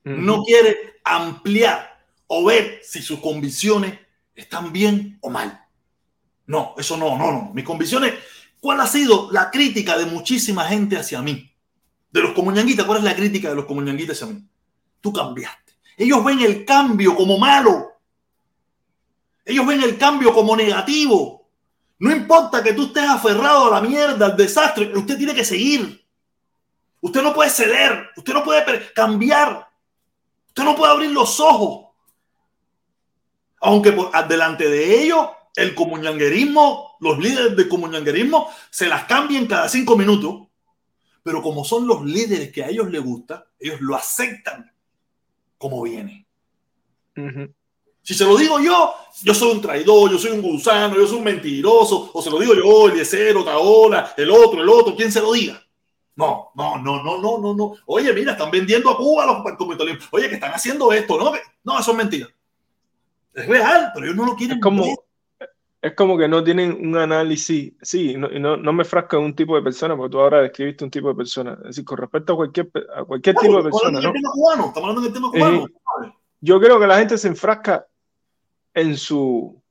No 0.05 0.43
quiere 0.43 0.75
ampliar 1.03 1.87
o 2.25 2.45
ver 2.45 2.79
si 2.81 3.01
sus 3.03 3.19
convicciones 3.19 3.99
están 4.33 4.73
bien 4.73 5.19
o 5.21 5.29
mal. 5.29 5.61
No, 6.47 6.73
eso 6.79 6.97
no, 6.97 7.15
no, 7.15 7.31
no. 7.31 7.51
Mis 7.53 7.63
convicciones, 7.63 8.15
¿cuál 8.59 8.81
ha 8.81 8.87
sido 8.87 9.31
la 9.31 9.51
crítica 9.51 9.97
de 9.99 10.05
muchísima 10.05 10.63
gente 10.65 10.97
hacia 10.97 11.21
mí? 11.21 11.51
De 12.15 12.21
los 12.21 12.31
comunanguitas, 12.31 12.85
¿cuál 12.85 12.99
es 12.99 13.03
la 13.03 13.13
crítica 13.13 13.49
de 13.49 13.55
los 13.55 13.65
comunanguitas 13.65 14.15
hacia 14.15 14.33
mí? 14.33 14.41
Tú 15.01 15.11
cambiaste. 15.11 15.73
Ellos 15.97 16.23
ven 16.23 16.39
el 16.39 16.63
cambio 16.63 17.13
como 17.13 17.37
malo. 17.37 17.91
Ellos 19.43 19.67
ven 19.67 19.83
el 19.83 19.97
cambio 19.97 20.33
como 20.33 20.55
negativo. 20.55 21.49
No 21.99 22.15
importa 22.15 22.63
que 22.63 22.71
tú 22.71 22.85
estés 22.85 23.03
aferrado 23.03 23.65
a 23.65 23.81
la 23.81 23.85
mierda, 23.85 24.27
al 24.27 24.37
desastre, 24.37 24.97
usted 24.97 25.17
tiene 25.17 25.35
que 25.35 25.43
seguir. 25.43 26.07
Usted 27.01 27.21
no 27.21 27.33
puede 27.33 27.49
ceder, 27.49 28.07
usted 28.15 28.33
no 28.33 28.45
puede 28.45 28.93
cambiar. 28.93 29.69
Usted 30.47 30.63
no 30.63 30.73
puede 30.73 30.93
abrir 30.93 31.11
los 31.11 31.37
ojos. 31.41 31.89
Aunque 33.59 33.91
por 33.91 34.09
delante 34.29 34.69
de 34.69 35.03
ellos, 35.03 35.27
el 35.53 35.75
comunanguerismo, 35.75 36.95
los 37.01 37.19
líderes 37.19 37.57
del 37.57 37.67
comunanguerismo 37.67 38.49
se 38.69 38.87
las 38.87 39.03
cambien 39.03 39.47
cada 39.47 39.67
cinco 39.67 39.97
minutos. 39.97 40.47
Pero 41.25 41.41
como 41.41 41.65
son 41.65 41.87
los 41.87 42.05
líderes 42.05 42.51
que 42.51 42.63
a 42.63 42.69
ellos 42.69 42.87
les 42.91 43.03
gusta, 43.03 43.47
ellos 43.59 43.81
lo 43.81 43.95
aceptan 43.95 44.71
como 45.57 45.81
viene. 45.81 46.27
Si 48.03 48.13
se 48.13 48.25
lo 48.25 48.37
digo 48.37 48.59
yo, 48.59 48.93
yo 49.23 49.33
soy 49.33 49.53
un 49.53 49.61
traidor, 49.61 50.11
yo 50.11 50.19
soy 50.19 50.33
un 50.33 50.43
gusano, 50.43 50.95
yo 50.95 51.07
soy 51.07 51.17
un 51.17 51.23
mentiroso, 51.23 52.11
o 52.13 52.21
se 52.21 52.29
lo 52.29 52.37
digo 52.37 52.53
yo, 52.53 52.89
el 52.89 52.97
Yesero, 52.97 53.43
Taola, 53.43 54.13
el 54.15 54.29
otro, 54.29 54.61
el 54.61 54.69
otro, 54.69 54.95
quien 54.95 55.11
se 55.11 55.19
lo 55.19 55.33
diga. 55.33 55.59
No, 56.15 56.51
no, 56.53 56.77
no, 56.77 57.01
no, 57.01 57.19
no, 57.19 57.39
no, 57.39 57.55
no. 57.55 57.73
Oye, 57.87 58.13
mira, 58.13 58.33
están 58.33 58.51
vendiendo 58.51 58.91
a 58.91 58.95
Cuba 58.95 59.25
los 59.25 59.57
comentarios. 59.57 60.07
Oye, 60.11 60.29
que 60.29 60.35
están 60.35 60.51
haciendo 60.51 60.93
esto, 60.93 61.17
¿no? 61.17 61.33
No, 61.63 61.79
eso 61.79 61.89
es 61.89 61.97
mentira. 61.97 62.27
Es 63.33 63.47
real, 63.47 63.89
pero 63.95 64.05
ellos 64.05 64.15
no 64.15 64.27
lo 64.27 64.35
quieren 64.35 64.57
Es 64.57 64.61
como, 64.63 64.83
ver. 64.83 64.95
Es 65.85 65.93
como 65.93 66.17
que 66.17 66.27
no 66.27 66.43
tienen 66.43 66.71
un 66.71 66.97
análisis, 66.97 67.73
sí, 67.81 68.15
no, 68.17 68.27
no, 68.27 68.57
no 68.57 68.73
me 68.73 68.83
frasco 68.83 69.17
en 69.17 69.23
un 69.23 69.35
tipo 69.35 69.55
de 69.55 69.61
persona, 69.61 69.95
porque 69.95 70.11
tú 70.11 70.19
ahora 70.19 70.41
describiste 70.41 70.83
un 70.83 70.89
tipo 70.89 71.09
de 71.09 71.15
persona. 71.15 71.53
Es 71.61 71.67
decir, 71.67 71.85
con 71.85 71.97
respecto 71.97 72.33
a 72.33 72.35
cualquier, 72.37 72.71
a 72.95 73.03
cualquier 73.03 73.35
tipo 73.35 73.57
de 73.57 73.63
persona, 73.63 73.99
hablando 73.99 74.07
¿no? 74.07 74.13
del 74.13 74.21
tema 74.21 74.31
cubano, 74.33 74.65
estamos 74.67 74.89
hablando 74.89 75.01
del 75.01 75.13
tema 75.13 75.31
cubano. 75.31 75.67
Yo 76.41 76.59
creo 76.59 76.79
que 76.79 76.87
la 76.87 76.97
gente 76.97 77.17
se 77.19 77.27
enfrasca 77.27 77.85
en 78.73 78.97
su, 78.97 79.61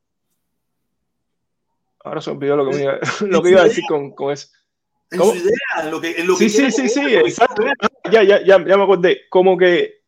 Ahora 2.05 2.21
se 2.21 2.29
olvidó 2.29 2.55
lo 2.55 2.69
que, 2.69 2.81
iba, 2.81 2.99
lo 3.27 3.41
que 3.41 3.49
iba 3.49 3.61
a 3.61 3.65
decir 3.65 3.83
con, 3.85 4.11
con 4.11 4.31
eso. 4.31 4.47
En 5.11 5.19
su 5.19 5.35
idea, 5.35 5.83
en 5.83 5.91
lo 5.91 5.99
que, 5.99 6.11
en 6.11 6.27
lo 6.27 6.35
sí, 6.35 6.45
que 6.45 6.49
sí, 6.49 6.71
sí, 6.71 6.87
sí, 6.87 7.15
exacto. 7.15 7.61
Ya, 8.09 8.23
ya, 8.23 8.41
ya, 8.41 8.65
ya 8.65 8.77
me 8.77 8.83
acordé. 8.83 9.21
Como 9.29 9.57
que, 9.57 10.03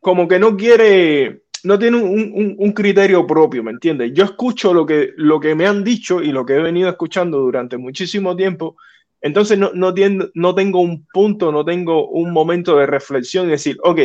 como 0.00 0.26
que 0.26 0.38
no 0.38 0.56
quiere, 0.56 1.43
no 1.64 1.78
tiene 1.78 1.96
un, 1.96 2.32
un, 2.34 2.56
un, 2.58 2.72
criterio 2.72 3.26
propio, 3.26 3.62
¿me 3.62 3.70
entiendes? 3.70 4.12
Yo 4.12 4.24
escucho 4.24 4.74
lo 4.74 4.84
que, 4.84 5.12
lo 5.16 5.40
que 5.40 5.54
me 5.54 5.66
han 5.66 5.82
dicho 5.82 6.22
y 6.22 6.30
lo 6.30 6.44
que 6.44 6.54
he 6.54 6.62
venido 6.62 6.90
escuchando 6.90 7.38
durante 7.38 7.78
muchísimo 7.78 8.36
tiempo, 8.36 8.76
entonces 9.20 9.58
no, 9.58 9.70
no, 9.72 9.94
tiendo, 9.94 10.30
no 10.34 10.54
tengo 10.54 10.80
un 10.80 11.06
punto, 11.12 11.50
no 11.50 11.64
tengo 11.64 12.08
un 12.10 12.32
momento 12.32 12.76
de 12.76 12.86
reflexión 12.86 13.46
y 13.46 13.52
decir, 13.52 13.78
ok, 13.82 14.00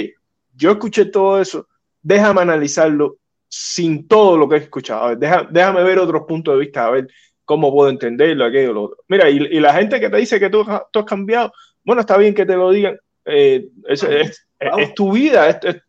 yo 0.55 0.72
escuché 0.72 1.05
todo 1.05 1.41
eso, 1.41 1.68
déjame 2.01 2.41
analizarlo 2.41 3.18
sin 3.49 4.07
todo 4.07 4.38
lo 4.38 4.47
que 4.47 4.55
he 4.55 4.60
escuchado, 4.60 5.03
a 5.03 5.07
ver, 5.10 5.18
déjame, 5.18 5.47
déjame 5.51 5.84
ver 5.84 5.99
otros 5.99 6.24
puntos 6.26 6.53
de 6.53 6.62
vista, 6.62 6.88
a 6.88 6.91
ver 6.91 7.07
cómo 7.43 7.74
puedo 7.74 7.89
entenderlo, 7.89 8.45
aquello, 8.45 8.72
lo 8.72 8.84
otro. 8.84 9.03
Mira, 9.10 9.30
y, 9.30 9.38
y 9.38 9.60
la 9.60 9.74
gente 9.74 9.99
que 9.99 10.10
te 10.10 10.18
dice 10.18 10.39
que 10.39 10.49
tú, 10.49 10.66
tú, 10.91 10.99
has 10.99 11.05
cambiado, 11.05 11.51
bueno, 11.84 11.99
está 12.01 12.16
bien 12.16 12.34
que 12.34 12.45
te 12.45 12.55
lo 12.55 12.72
digan, 12.72 12.97
eh, 13.26 13.68
es, 13.88 14.03
es, 14.03 14.47
es, 14.60 14.72
es, 14.78 14.93
tu 14.93 15.12
vida, 15.12 15.49
es, 15.49 15.84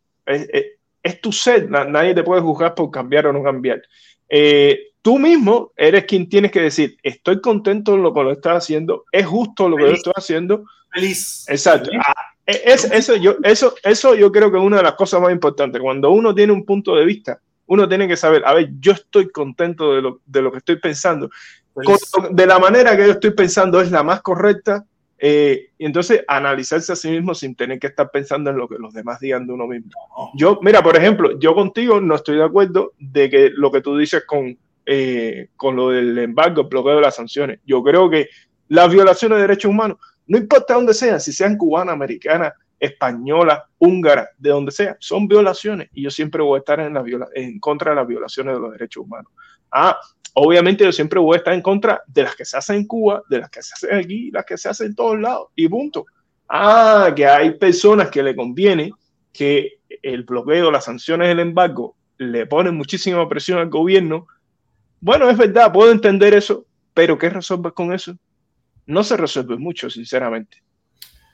es 1.03 1.21
tu 1.21 1.31
sed, 1.31 1.69
nadie 1.69 2.13
te 2.13 2.23
puede 2.23 2.41
juzgar 2.41 2.75
por 2.75 2.91
cambiar 2.91 3.27
o 3.27 3.33
no 3.33 3.43
cambiar. 3.43 3.81
Eh, 4.29 4.91
tú 5.01 5.17
mismo 5.17 5.71
eres 5.75 6.05
quien 6.05 6.29
tienes 6.29 6.51
que 6.51 6.61
decir, 6.61 6.97
estoy 7.03 7.41
contento 7.41 7.91
con 7.91 8.03
lo 8.03 8.13
que 8.13 8.23
lo 8.23 8.31
estás 8.31 8.63
haciendo, 8.63 9.05
es 9.11 9.25
justo 9.25 9.67
lo 9.67 9.77
que 9.77 9.87
yo 9.87 9.91
estoy 9.93 10.13
haciendo. 10.15 10.65
Feliz. 10.91 11.45
Exacto. 11.47 11.89
Feliz. 11.89 12.03
Ah, 12.05 12.31
es, 12.45 12.85
eso, 12.85 13.15
yo, 13.15 13.35
eso, 13.43 13.75
eso 13.83 14.15
yo 14.15 14.31
creo 14.31 14.51
que 14.51 14.57
es 14.57 14.63
una 14.63 14.77
de 14.77 14.83
las 14.83 14.95
cosas 14.95 15.21
más 15.21 15.31
importantes. 15.31 15.81
Cuando 15.81 16.11
uno 16.11 16.33
tiene 16.33 16.53
un 16.53 16.65
punto 16.65 16.95
de 16.95 17.05
vista, 17.05 17.39
uno 17.67 17.87
tiene 17.87 18.07
que 18.07 18.17
saber, 18.17 18.43
a 18.45 18.53
ver, 18.53 18.69
yo 18.79 18.91
estoy 18.91 19.29
contento 19.29 19.93
de 19.93 20.01
lo, 20.01 20.21
de 20.25 20.41
lo 20.41 20.51
que 20.51 20.57
estoy 20.57 20.77
pensando. 20.77 21.29
Con, 21.73 22.35
de 22.35 22.45
la 22.45 22.59
manera 22.59 22.97
que 22.97 23.05
yo 23.05 23.11
estoy 23.13 23.31
pensando 23.31 23.79
es 23.79 23.91
la 23.91 24.03
más 24.03 24.21
correcta. 24.21 24.85
Eh, 25.23 25.69
y 25.77 25.85
entonces 25.85 26.23
analizarse 26.27 26.93
a 26.93 26.95
sí 26.95 27.11
mismo 27.11 27.35
sin 27.35 27.53
tener 27.55 27.77
que 27.77 27.85
estar 27.85 28.09
pensando 28.09 28.49
en 28.49 28.57
lo 28.57 28.67
que 28.67 28.79
los 28.79 28.91
demás 28.91 29.19
digan 29.19 29.45
de 29.45 29.53
uno 29.53 29.67
mismo. 29.67 29.91
Yo, 30.33 30.59
mira, 30.63 30.81
por 30.81 30.97
ejemplo, 30.97 31.37
yo 31.39 31.53
contigo 31.53 32.01
no 32.01 32.15
estoy 32.15 32.37
de 32.37 32.43
acuerdo 32.43 32.93
de 32.97 33.29
que 33.29 33.51
lo 33.51 33.71
que 33.71 33.81
tú 33.81 33.95
dices 33.95 34.23
con, 34.25 34.57
eh, 34.87 35.49
con 35.55 35.75
lo 35.75 35.91
del 35.91 36.17
embargo, 36.17 36.61
el 36.61 36.67
bloqueo 36.67 36.95
de 36.95 37.01
las 37.01 37.17
sanciones. 37.17 37.59
Yo 37.67 37.83
creo 37.83 38.09
que 38.09 38.29
las 38.69 38.91
violaciones 38.91 39.37
de 39.37 39.43
derechos 39.43 39.69
humanos, 39.69 39.97
no 40.25 40.39
importa 40.39 40.73
dónde 40.73 40.95
sean, 40.95 41.21
si 41.21 41.31
sean 41.31 41.55
cubanas, 41.55 41.93
americanas, 41.93 42.53
españolas, 42.79 43.61
húngaras, 43.77 44.29
de 44.39 44.49
donde 44.49 44.71
sea, 44.71 44.97
son 44.99 45.27
violaciones 45.27 45.89
y 45.93 46.01
yo 46.01 46.09
siempre 46.09 46.41
voy 46.41 46.55
a 46.55 46.59
estar 46.61 46.79
en, 46.79 46.95
la 46.95 47.03
viola 47.03 47.27
en 47.35 47.59
contra 47.59 47.91
de 47.91 47.97
las 47.97 48.07
violaciones 48.07 48.55
de 48.55 48.59
los 48.59 48.71
derechos 48.71 49.03
humanos. 49.03 49.31
Ah, 49.71 49.97
obviamente 50.33 50.83
yo 50.83 50.91
siempre 50.91 51.19
voy 51.19 51.35
a 51.35 51.37
estar 51.37 51.53
en 51.53 51.61
contra 51.61 52.01
de 52.07 52.23
las 52.23 52.35
que 52.35 52.45
se 52.45 52.57
hacen 52.57 52.77
en 52.77 52.87
Cuba, 52.87 53.23
de 53.29 53.39
las 53.39 53.49
que 53.49 53.61
se 53.61 53.73
hacen 53.73 53.97
aquí, 53.97 54.31
las 54.31 54.45
que 54.45 54.57
se 54.57 54.69
hacen 54.69 54.87
en 54.87 54.95
todos 54.95 55.19
lados 55.19 55.47
y 55.55 55.67
punto. 55.67 56.05
Ah, 56.47 57.11
que 57.15 57.25
hay 57.25 57.51
personas 57.51 58.09
que 58.09 58.21
le 58.21 58.35
conviene 58.35 58.91
que 59.31 59.79
el 60.01 60.23
bloqueo, 60.23 60.71
las 60.71 60.85
sanciones, 60.85 61.29
el 61.29 61.39
embargo 61.39 61.95
le 62.17 62.45
ponen 62.45 62.75
muchísima 62.75 63.27
presión 63.27 63.59
al 63.59 63.69
gobierno. 63.69 64.27
Bueno, 64.99 65.29
es 65.29 65.37
verdad, 65.37 65.71
puedo 65.71 65.91
entender 65.91 66.33
eso, 66.33 66.65
pero 66.93 67.17
¿qué 67.17 67.29
resuelves 67.29 67.73
con 67.73 67.93
eso? 67.93 68.15
No 68.85 69.03
se 69.03 69.17
resuelve 69.17 69.57
mucho, 69.57 69.89
sinceramente. 69.89 70.61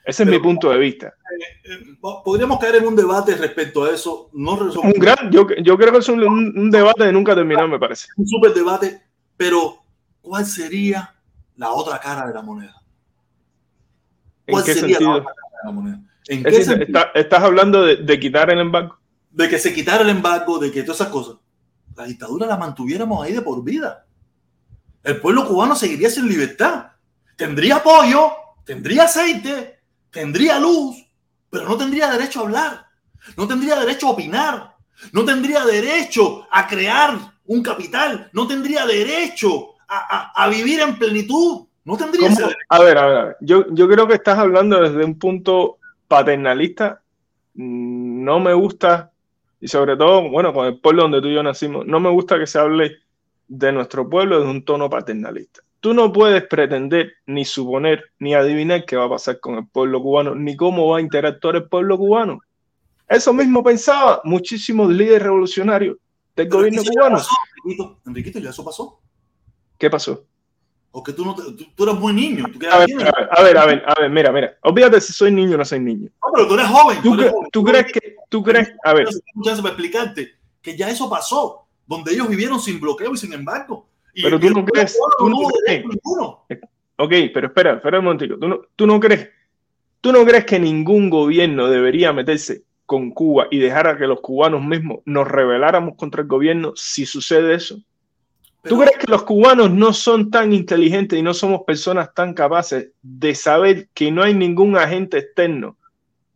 Ese 0.04 0.24
pero, 0.24 0.36
es 0.36 0.40
mi 0.40 0.44
punto 0.44 0.70
de 0.70 0.78
vista. 0.78 1.06
Eh, 1.08 1.72
eh, 1.72 1.98
podríamos 2.00 2.58
caer 2.58 2.76
en 2.76 2.86
un 2.86 2.96
debate 2.96 3.36
respecto 3.36 3.84
a 3.84 3.90
eso. 3.92 4.30
No 4.32 4.54
un 4.54 4.92
gran, 4.92 5.30
yo, 5.30 5.46
yo, 5.62 5.76
creo 5.76 5.92
que 5.92 5.98
es 5.98 6.08
un, 6.08 6.70
debate 6.70 7.04
de 7.04 7.12
nunca 7.12 7.34
terminar, 7.34 7.68
me 7.68 7.78
parece. 7.78 8.08
Un 8.16 8.26
súper 8.26 8.54
debate, 8.54 9.02
pero 9.36 9.82
¿cuál 10.20 10.46
sería 10.46 11.14
la 11.56 11.70
otra 11.72 11.98
cara 11.98 12.26
de 12.26 12.34
la 12.34 12.42
moneda? 12.42 12.74
¿Cuál 14.48 14.62
¿En 14.62 14.66
qué 14.66 14.74
sería 14.74 14.96
sentido? 14.96 15.10
la 15.10 15.16
otra 15.18 15.32
cara 15.32 15.58
de 15.60 15.66
la 15.66 15.72
moneda? 15.72 16.00
¿En 16.28 16.42
qué 16.42 16.50
decir, 16.50 16.82
está, 16.82 17.10
¿Estás 17.14 17.42
hablando 17.42 17.82
de, 17.84 17.96
de, 17.96 18.20
quitar 18.20 18.50
el 18.50 18.60
embargo? 18.60 18.98
De 19.30 19.48
que 19.48 19.58
se 19.58 19.74
quitara 19.74 20.02
el 20.02 20.10
embargo, 20.10 20.58
de 20.58 20.70
que 20.70 20.82
todas 20.82 21.00
esas 21.00 21.12
cosas. 21.12 21.36
La 21.96 22.04
dictadura 22.04 22.46
la 22.46 22.56
mantuviéramos 22.56 23.24
ahí 23.24 23.32
de 23.32 23.42
por 23.42 23.62
vida. 23.64 24.06
El 25.02 25.20
pueblo 25.20 25.46
cubano 25.46 25.74
seguiría 25.74 26.10
sin 26.10 26.28
libertad. 26.28 26.92
Tendría 27.36 27.76
apoyo, 27.76 28.32
tendría 28.64 29.04
aceite, 29.04 29.77
tendría 30.10 30.58
luz, 30.58 30.96
pero 31.50 31.68
no 31.68 31.76
tendría 31.76 32.10
derecho 32.10 32.40
a 32.40 32.42
hablar, 32.44 32.86
no 33.36 33.46
tendría 33.46 33.76
derecho 33.76 34.08
a 34.08 34.10
opinar, 34.10 34.74
no 35.12 35.24
tendría 35.24 35.64
derecho 35.64 36.46
a 36.50 36.66
crear 36.66 37.18
un 37.46 37.62
capital, 37.62 38.28
no 38.32 38.46
tendría 38.46 38.86
derecho 38.86 39.74
a, 39.88 40.32
a, 40.34 40.44
a 40.44 40.48
vivir 40.48 40.80
en 40.80 40.98
plenitud, 40.98 41.66
no 41.84 41.96
tendría 41.96 42.28
ese 42.28 42.42
derecho. 42.42 42.58
A 42.68 42.78
ver, 42.80 42.98
a 42.98 43.06
ver, 43.06 43.16
a 43.16 43.24
ver. 43.24 43.36
Yo, 43.40 43.64
yo 43.70 43.88
creo 43.88 44.06
que 44.06 44.14
estás 44.14 44.38
hablando 44.38 44.80
desde 44.80 45.04
un 45.04 45.18
punto 45.18 45.78
paternalista. 46.06 47.02
No 47.54 48.38
me 48.38 48.52
gusta, 48.54 49.10
y 49.60 49.68
sobre 49.68 49.96
todo, 49.96 50.28
bueno, 50.28 50.52
con 50.52 50.66
el 50.66 50.78
pueblo 50.78 51.02
donde 51.02 51.20
tú 51.20 51.28
y 51.28 51.34
yo 51.34 51.42
nacimos, 51.42 51.86
no 51.86 51.98
me 51.98 52.10
gusta 52.10 52.38
que 52.38 52.46
se 52.46 52.58
hable 52.58 52.98
de 53.48 53.72
nuestro 53.72 54.08
pueblo 54.08 54.38
desde 54.38 54.50
un 54.50 54.64
tono 54.64 54.90
paternalista 54.90 55.62
tú 55.80 55.94
no 55.94 56.12
puedes 56.12 56.44
pretender 56.46 57.12
ni 57.26 57.44
suponer 57.44 58.04
ni 58.18 58.34
adivinar 58.34 58.84
qué 58.84 58.96
va 58.96 59.04
a 59.04 59.10
pasar 59.10 59.40
con 59.40 59.56
el 59.56 59.66
pueblo 59.66 60.02
cubano, 60.02 60.34
ni 60.34 60.56
cómo 60.56 60.88
va 60.88 60.98
a 60.98 61.00
interactuar 61.00 61.56
el 61.56 61.68
pueblo 61.68 61.96
cubano. 61.96 62.40
Eso 63.08 63.32
mismo 63.32 63.62
pensaba 63.62 64.20
muchísimos 64.24 64.90
líderes 64.90 65.22
revolucionarios 65.22 65.96
del 66.36 66.48
Pero 66.48 66.58
gobierno 66.58 66.82
cubano. 66.82 67.16
Pasó, 67.16 67.30
Enriquito, 67.64 68.00
Enriquito, 68.06 68.38
¿ya 68.38 68.50
eso 68.50 68.64
pasó? 68.64 69.00
¿Qué 69.78 69.88
pasó? 69.88 70.24
Porque 70.90 71.12
tú, 71.12 71.24
no 71.24 71.34
tú, 71.34 71.54
tú 71.74 71.84
eres 71.84 71.94
muy 71.96 72.12
niño. 72.12 72.44
Tú 72.52 72.58
a, 72.70 72.78
ver, 72.78 72.88
a, 72.92 72.96
ver, 72.96 73.28
a 73.30 73.42
ver, 73.42 73.58
a 73.58 73.66
ver, 73.66 73.84
a 73.86 73.94
ver, 74.00 74.10
mira, 74.10 74.32
mira. 74.32 74.58
Olvídate 74.62 75.00
si 75.00 75.12
soy 75.12 75.30
niño 75.30 75.54
o 75.54 75.58
no 75.58 75.64
soy 75.64 75.80
niño. 75.80 76.10
No, 76.24 76.32
pero 76.34 76.48
tú 76.48 76.54
eres 76.54 76.66
joven. 76.66 77.02
¿Tú, 77.02 77.14
tú, 77.14 77.20
eres 77.20 77.32
joven. 77.32 77.48
¿tú 77.52 77.64
crees 77.64 77.92
que, 77.92 78.16
tú 78.28 78.42
crees, 78.42 78.72
a 78.82 78.94
ver. 78.94 79.08
Muchas 79.34 79.60
para 79.60 79.74
explicarte 79.74 80.34
que 80.60 80.76
ya 80.76 80.88
eso 80.88 81.08
pasó, 81.08 81.66
donde 81.86 82.12
ellos 82.12 82.28
vivieron 82.28 82.58
sin 82.58 82.80
bloqueo 82.80 83.12
y 83.12 83.16
sin 83.16 83.32
embargo. 83.32 83.86
Pero 84.14 84.38
tú 84.40 84.50
no 84.50 84.64
crees. 84.64 84.98
Tú 85.18 85.28
no 85.28 85.36
crees. 85.64 85.84
Ok, 86.96 87.12
pero 87.32 87.46
espera, 87.46 87.74
espera 87.74 87.98
un 87.98 88.04
momentito. 88.06 88.38
¿Tú 88.38 88.48
no, 88.48 88.60
tú 88.74 88.86
no 88.86 88.98
crees. 88.98 89.30
¿Tú 90.00 90.12
no 90.12 90.24
crees 90.24 90.44
que 90.44 90.58
ningún 90.58 91.10
gobierno 91.10 91.68
debería 91.68 92.12
meterse 92.12 92.62
con 92.86 93.10
Cuba 93.10 93.48
y 93.50 93.58
dejar 93.58 93.86
a 93.86 93.96
que 93.96 94.06
los 94.06 94.20
cubanos 94.20 94.64
mismos 94.64 95.00
nos 95.04 95.28
rebeláramos 95.28 95.96
contra 95.96 96.22
el 96.22 96.28
gobierno 96.28 96.72
si 96.74 97.06
sucede 97.06 97.54
eso? 97.54 97.80
Pero, 98.62 98.74
¿Tú 98.74 98.82
crees 98.82 98.98
que 98.98 99.10
los 99.10 99.22
cubanos 99.22 99.70
no 99.70 99.92
son 99.92 100.30
tan 100.30 100.52
inteligentes 100.52 101.18
y 101.18 101.22
no 101.22 101.34
somos 101.34 101.62
personas 101.62 102.12
tan 102.14 102.34
capaces 102.34 102.90
de 103.02 103.34
saber 103.34 103.88
que 103.94 104.10
no 104.10 104.22
hay 104.22 104.34
ningún 104.34 104.76
agente 104.76 105.18
externo 105.18 105.76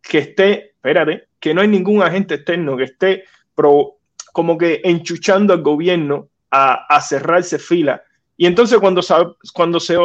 que 0.01 0.19
esté, 0.19 0.73
espérate, 0.75 1.29
que 1.41 1.55
no 1.55 1.61
hay 1.61 1.69
ningún 1.69 2.03
agente 2.03 2.35
externo 2.35 2.77
que 2.77 2.85
esté 2.85 3.25
pro, 3.55 3.97
como 4.33 4.59
que 4.59 4.81
enchuchando 4.85 5.53
al 5.53 5.63
gobierno 5.63 6.29
a, 6.53 6.87
a 6.89 7.01
cerrarse 7.01 7.59
fila. 7.59 8.03
Y 8.37 8.47
entonces 8.47 8.79
cuando, 8.79 9.03
cuando 9.53 9.81
se, 9.81 9.97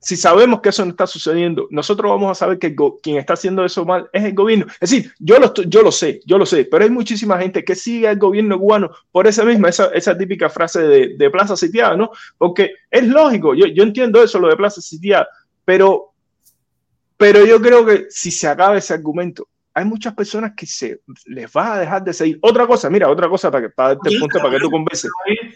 si 0.00 0.16
sabemos 0.16 0.60
que 0.60 0.70
eso 0.70 0.84
no 0.84 0.92
está 0.92 1.06
sucediendo, 1.06 1.66
nosotros 1.70 2.10
vamos 2.10 2.30
a 2.30 2.34
saber 2.34 2.58
que 2.58 2.74
quien 3.02 3.18
está 3.18 3.34
haciendo 3.34 3.64
eso 3.64 3.84
mal 3.84 4.08
es 4.12 4.24
el 4.24 4.34
gobierno. 4.34 4.66
Es 4.80 4.90
decir, 4.90 5.12
yo 5.18 5.38
lo, 5.38 5.52
yo 5.54 5.82
lo 5.82 5.92
sé, 5.92 6.20
yo 6.24 6.38
lo 6.38 6.46
sé, 6.46 6.64
pero 6.64 6.84
hay 6.84 6.90
muchísima 6.90 7.38
gente 7.38 7.64
que 7.64 7.74
sigue 7.74 8.08
al 8.08 8.18
gobierno 8.18 8.58
cubano 8.58 8.90
por 9.12 9.26
esa 9.26 9.44
misma, 9.44 9.68
esa, 9.68 9.86
esa 9.88 10.16
típica 10.16 10.48
frase 10.48 10.80
de, 10.80 11.16
de, 11.16 11.30
plaza 11.30 11.56
sitiada, 11.56 11.96
¿no? 11.96 12.10
Porque 12.38 12.72
es 12.90 13.06
lógico, 13.06 13.54
yo, 13.54 13.66
yo 13.66 13.82
entiendo 13.82 14.22
eso, 14.22 14.38
lo 14.38 14.48
de 14.48 14.56
plaza 14.56 14.80
sitiada, 14.80 15.28
pero, 15.64 16.12
pero 17.16 17.44
yo 17.44 17.60
creo 17.60 17.84
que 17.84 18.06
si 18.08 18.30
se 18.30 18.48
acaba 18.48 18.78
ese 18.78 18.94
argumento, 18.94 19.48
hay 19.74 19.84
muchas 19.84 20.14
personas 20.14 20.52
que 20.56 20.66
se 20.66 21.00
les 21.26 21.50
va 21.50 21.74
a 21.74 21.78
dejar 21.80 22.02
de 22.02 22.12
seguir. 22.12 22.38
Otra 22.42 22.66
cosa, 22.66 22.90
mira, 22.90 23.08
otra 23.08 23.28
cosa 23.28 23.50
para, 23.50 23.68
que, 23.68 23.70
para 23.70 23.90
darte 23.90 24.18
punto 24.18 24.38
para 24.38 24.50
que 24.50 24.60
tú 24.60 24.70
convences. 24.70 25.10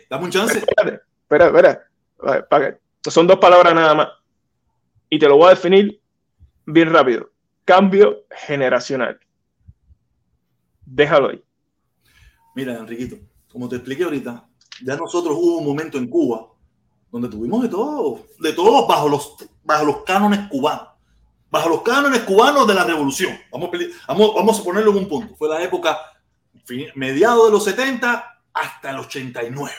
Dame 0.09 0.25
un 0.25 0.31
chance. 0.31 0.59
Espera, 0.59 1.01
espera, 1.23 1.47
espera. 1.47 2.47
Para 2.49 2.73
que, 2.73 3.11
son 3.11 3.27
dos 3.27 3.39
palabras 3.39 3.75
nada 3.75 3.95
más. 3.95 4.09
Y 5.11 5.19
te 5.19 5.29
lo 5.29 5.37
voy 5.37 5.49
a 5.49 5.51
definir 5.51 6.01
bien 6.67 6.93
rápido. 6.93 7.31
Cambio 7.65 8.25
generacional. 8.31 9.19
Déjalo 10.87 11.31
ahí. 11.31 11.43
Mira, 12.55 12.79
Enriquito, 12.79 13.17
como 13.51 13.69
te 13.69 13.77
expliqué 13.77 14.05
ahorita, 14.05 14.47
ya 14.85 14.97
nosotros 14.97 15.37
hubo 15.37 15.59
un 15.59 15.67
momento 15.67 15.99
en 15.99 16.09
Cuba 16.09 16.49
donde 17.11 17.29
tuvimos 17.29 17.63
de 17.63 17.69
todo, 17.69 18.27
de 18.39 18.53
todo 18.53 18.87
bajo 18.87 19.09
los, 19.09 19.37
bajo 19.65 19.85
los 19.85 20.05
cánones 20.05 20.49
cubanos 20.49 20.94
bajo 21.55 21.69
los 21.69 21.83
cánones 21.83 22.23
cubanos 22.23 22.67
de 22.67 22.75
la 22.75 22.83
revolución. 22.83 23.39
Vamos, 23.53 23.71
vamos, 24.09 24.35
vamos 24.35 24.59
a 24.59 24.65
ponerlo 24.65 24.91
en 24.91 24.97
un 24.99 25.09
punto. 25.09 25.37
Fue 25.37 25.49
la 25.49 25.63
época 25.63 25.97
mediados 26.97 27.47
de 27.47 27.53
los 27.53 27.63
70 27.63 28.41
hasta 28.53 28.91
el 28.91 28.99
89. 28.99 29.71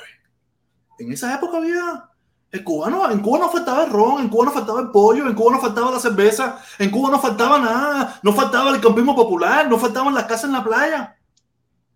En 0.99 1.11
esa 1.11 1.35
época 1.35 1.57
había 1.57 2.09
el 2.49 2.63
cubano, 2.63 3.11
en 3.11 3.19
Cuba 3.19 3.39
no 3.39 3.49
faltaba 3.49 3.83
el 3.83 3.91
ron, 3.91 4.21
en 4.21 4.29
Cuba 4.29 4.45
no 4.45 4.51
faltaba 4.51 4.79
el 4.79 4.89
pollo, 4.89 5.27
en 5.27 5.35
Cuba 5.35 5.51
no 5.51 5.59
faltaba 5.59 5.91
la 5.91 5.99
cerveza, 5.99 6.63
en 6.79 6.89
Cuba 6.89 7.09
no 7.09 7.19
faltaba 7.19 7.59
nada, 7.59 8.21
no 8.23 8.31
faltaba 8.31 8.69
el 8.73 8.79
campismo 8.79 9.13
popular, 9.13 9.69
no 9.69 9.77
faltaban 9.77 10.13
las 10.13 10.23
casas 10.23 10.45
en 10.45 10.53
la 10.53 10.63
playa. 10.63 11.17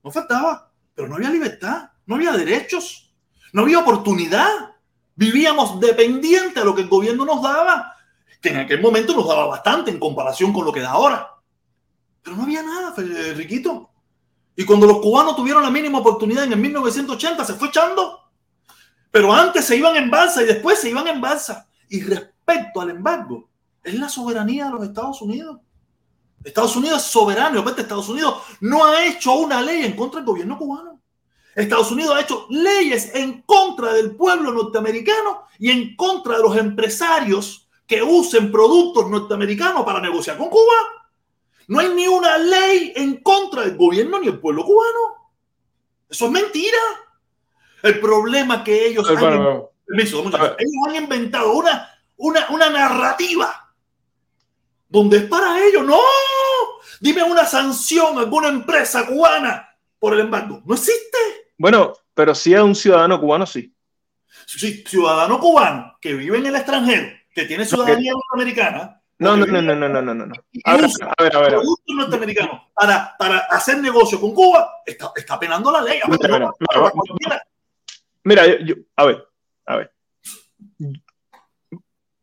No 0.03 0.11
faltaba, 0.11 0.73
pero 0.93 1.07
no 1.07 1.15
había 1.15 1.29
libertad, 1.29 1.91
no 2.05 2.15
había 2.15 2.33
derechos. 2.33 3.15
No 3.53 3.61
había 3.61 3.79
oportunidad. 3.79 4.75
Vivíamos 5.15 5.79
dependiente 5.79 6.59
a 6.59 6.65
lo 6.65 6.75
que 6.75 6.81
el 6.81 6.89
gobierno 6.89 7.23
nos 7.23 7.41
daba, 7.41 7.95
que 8.41 8.49
en 8.49 8.57
aquel 8.57 8.81
momento 8.81 9.13
nos 9.13 9.27
daba 9.27 9.45
bastante 9.47 9.91
en 9.91 9.99
comparación 9.99 10.53
con 10.53 10.65
lo 10.65 10.71
que 10.71 10.81
da 10.81 10.91
ahora. 10.91 11.35
Pero 12.21 12.35
no 12.35 12.43
había 12.43 12.63
nada, 12.63 12.93
Riquito. 13.35 13.89
Y 14.55 14.65
cuando 14.65 14.87
los 14.87 14.99
cubanos 14.99 15.35
tuvieron 15.35 15.63
la 15.63 15.69
mínima 15.69 15.99
oportunidad 15.99 16.43
en 16.43 16.53
el 16.53 16.59
1980, 16.59 17.45
se 17.45 17.53
fue 17.53 17.69
echando. 17.69 18.19
Pero 19.11 19.33
antes 19.33 19.65
se 19.65 19.75
iban 19.75 19.95
en 19.95 20.09
balsa 20.09 20.43
y 20.43 20.45
después 20.45 20.79
se 20.79 20.89
iban 20.89 21.07
en 21.07 21.21
balsa. 21.21 21.67
Y 21.89 22.01
respecto 22.01 22.81
al 22.81 22.91
embargo, 22.91 23.49
es 23.83 23.93
la 23.95 24.09
soberanía 24.09 24.65
de 24.65 24.71
los 24.71 24.83
Estados 24.83 25.21
Unidos. 25.21 25.59
Estados 26.43 26.75
Unidos 26.75 27.03
es 27.03 27.11
soberano. 27.11 27.67
Estados 27.67 28.09
Unidos 28.09 28.41
no 28.61 28.85
ha 28.85 29.05
hecho 29.05 29.33
una 29.33 29.61
ley 29.61 29.85
en 29.85 29.95
contra 29.95 30.19
del 30.19 30.27
gobierno 30.27 30.57
cubano. 30.57 30.99
Estados 31.55 31.91
Unidos 31.91 32.15
ha 32.15 32.21
hecho 32.21 32.45
leyes 32.49 33.13
en 33.15 33.41
contra 33.41 33.93
del 33.93 34.15
pueblo 34.15 34.51
norteamericano 34.51 35.43
y 35.57 35.71
en 35.71 35.95
contra 35.95 36.37
de 36.37 36.43
los 36.43 36.55
empresarios 36.55 37.68
que 37.89 38.03
usen 38.03 38.51
productos 38.51 39.09
norteamericanos 39.09 39.83
para 39.83 39.99
negociar 39.99 40.37
con 40.37 40.49
Cuba. 40.49 40.75
No 41.67 41.79
hay 41.79 41.89
ni 41.89 42.07
una 42.07 42.37
ley 42.37 42.93
en 42.95 43.17
contra 43.17 43.63
del 43.63 43.75
gobierno 43.75 44.19
ni 44.19 44.27
el 44.27 44.39
pueblo 44.39 44.63
cubano. 44.63 45.33
Eso 46.07 46.27
es 46.27 46.31
mentira. 46.31 46.77
El 47.81 47.99
problema 47.99 48.63
que 48.63 48.87
ellos, 48.87 49.09
han, 49.09 49.17
ellos 49.17 50.87
han 50.87 50.95
inventado 50.95 51.53
una, 51.53 51.89
una, 52.17 52.47
una 52.49 52.69
narrativa 52.69 53.73
donde 54.87 55.17
es 55.17 55.23
para 55.23 55.63
ellos. 55.65 55.83
No, 55.83 55.99
dime 56.99 57.23
una 57.23 57.45
sanción 57.45 58.17
a 58.17 58.21
alguna 58.21 58.49
empresa 58.49 59.07
cubana 59.07 59.75
por 59.97 60.13
el 60.13 60.19
embargo. 60.21 60.61
No 60.63 60.75
existe. 60.75 61.17
Bueno, 61.57 61.93
pero 62.13 62.35
si 62.35 62.53
es 62.53 62.61
un 62.61 62.75
ciudadano 62.75 63.19
cubano, 63.19 63.47
sí. 63.47 63.73
Sí, 64.45 64.83
ciudadano 64.87 65.39
cubano 65.39 65.97
que 65.99 66.13
vive 66.13 66.37
en 66.37 66.45
el 66.47 66.55
extranjero, 66.55 67.18
que 67.39 67.47
tiene 67.47 67.65
ciudadanía 67.65 68.11
norteamericana. 68.13 69.01
No, 69.19 69.35
no, 69.35 69.45
no, 69.45 69.61
no, 69.61 69.75
no, 69.75 69.89
no, 69.89 70.01
no, 70.01 70.13
no. 70.13 70.35
A 70.63 70.77
ver, 70.77 70.85
a 71.17 71.23
ver, 71.23 71.35
a 71.35 71.39
ver. 71.39 71.59
norteamericanos 71.87 72.61
para, 72.73 73.15
para 73.17 73.39
hacer 73.39 73.77
negocio 73.79 74.19
con 74.19 74.33
Cuba, 74.33 74.81
está, 74.85 75.11
está 75.15 75.39
penando 75.39 75.71
la 75.71 75.81
ley. 75.81 75.99
Mira, 78.23 78.45
yo, 78.63 78.75
a 78.95 79.05
ver, 79.05 79.27
a 79.65 79.75
ver. 79.77 79.93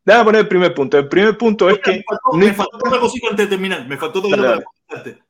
Déjame 0.04 0.24
poner 0.24 0.40
el 0.42 0.48
primer 0.48 0.74
punto. 0.74 0.98
El 0.98 1.08
primer 1.08 1.36
punto 1.36 1.68
es 1.68 1.80
que. 1.80 2.04
Me 2.32 2.52
faltó, 2.54 2.78
otra 2.78 3.00
cosita 3.00 3.28
antes 3.30 3.46
de 3.46 3.50
terminar. 3.50 3.86
Me 3.86 3.96
faltó 3.96 4.20
otra 4.20 4.62
cosita 4.62 5.20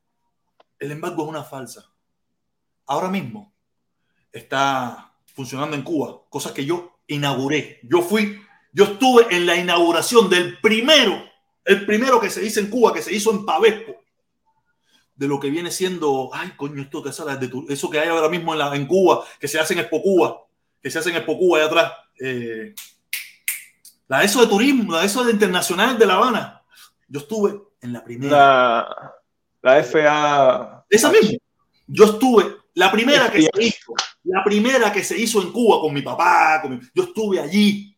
El 0.78 0.92
embargo 0.92 1.24
es 1.24 1.28
una 1.28 1.42
falsa. 1.42 1.90
Ahora 2.86 3.08
mismo 3.08 3.52
está 4.30 5.14
funcionando 5.34 5.74
en 5.74 5.82
Cuba, 5.82 6.22
cosa 6.28 6.54
que 6.54 6.64
yo 6.64 7.00
inauguré. 7.08 7.80
Yo 7.82 8.02
fui, 8.02 8.40
yo 8.76 8.84
estuve 8.84 9.34
en 9.34 9.46
la 9.46 9.56
inauguración 9.56 10.28
del 10.28 10.58
primero, 10.58 11.24
el 11.64 11.86
primero 11.86 12.20
que 12.20 12.28
se 12.28 12.44
hizo 12.44 12.60
en 12.60 12.68
Cuba, 12.68 12.92
que 12.92 13.00
se 13.00 13.10
hizo 13.10 13.30
en 13.30 13.46
Pavespo, 13.46 13.96
de 15.14 15.26
lo 15.26 15.40
que 15.40 15.48
viene 15.48 15.70
siendo, 15.70 16.28
ay, 16.34 16.52
coño, 16.58 16.82
esto 16.82 17.02
que 17.02 17.08
de 17.08 17.72
eso 17.72 17.88
que 17.88 17.98
hay 17.98 18.08
ahora 18.10 18.28
mismo 18.28 18.52
en, 18.52 18.58
la, 18.58 18.76
en 18.76 18.86
Cuba, 18.86 19.24
que 19.40 19.48
se 19.48 19.58
hace 19.58 19.72
en 19.72 19.80
Expo 19.80 20.02
Cuba, 20.02 20.42
que 20.82 20.90
se 20.90 20.98
hace 20.98 21.08
en 21.08 21.16
Expo 21.16 21.38
Cuba 21.38 21.56
allá 21.56 21.66
atrás. 21.68 21.92
Eh, 22.20 22.74
la 24.08 24.22
ESO 24.22 24.42
de 24.42 24.46
turismo, 24.46 24.92
la 24.92 25.04
ESO 25.04 25.24
de 25.24 25.32
internacional 25.32 25.98
de 25.98 26.04
La 26.04 26.16
Habana. 26.16 26.62
Yo 27.08 27.20
estuve 27.20 27.58
en 27.80 27.94
la 27.94 28.04
primera. 28.04 28.36
La, 28.36 29.14
la 29.62 29.82
FA. 29.84 30.84
Esa 30.90 31.10
misma. 31.10 31.38
Yo 31.86 32.04
estuve, 32.04 32.56
la 32.74 32.92
primera 32.92 33.32
que 33.32 33.40
se 33.40 33.62
hizo, 33.62 33.94
la 34.24 34.44
primera 34.44 34.92
que 34.92 35.02
se 35.02 35.18
hizo 35.18 35.40
en 35.40 35.50
Cuba 35.50 35.80
con 35.80 35.94
mi 35.94 36.02
papá, 36.02 36.62
yo 36.92 37.04
estuve 37.04 37.40
allí. 37.40 37.95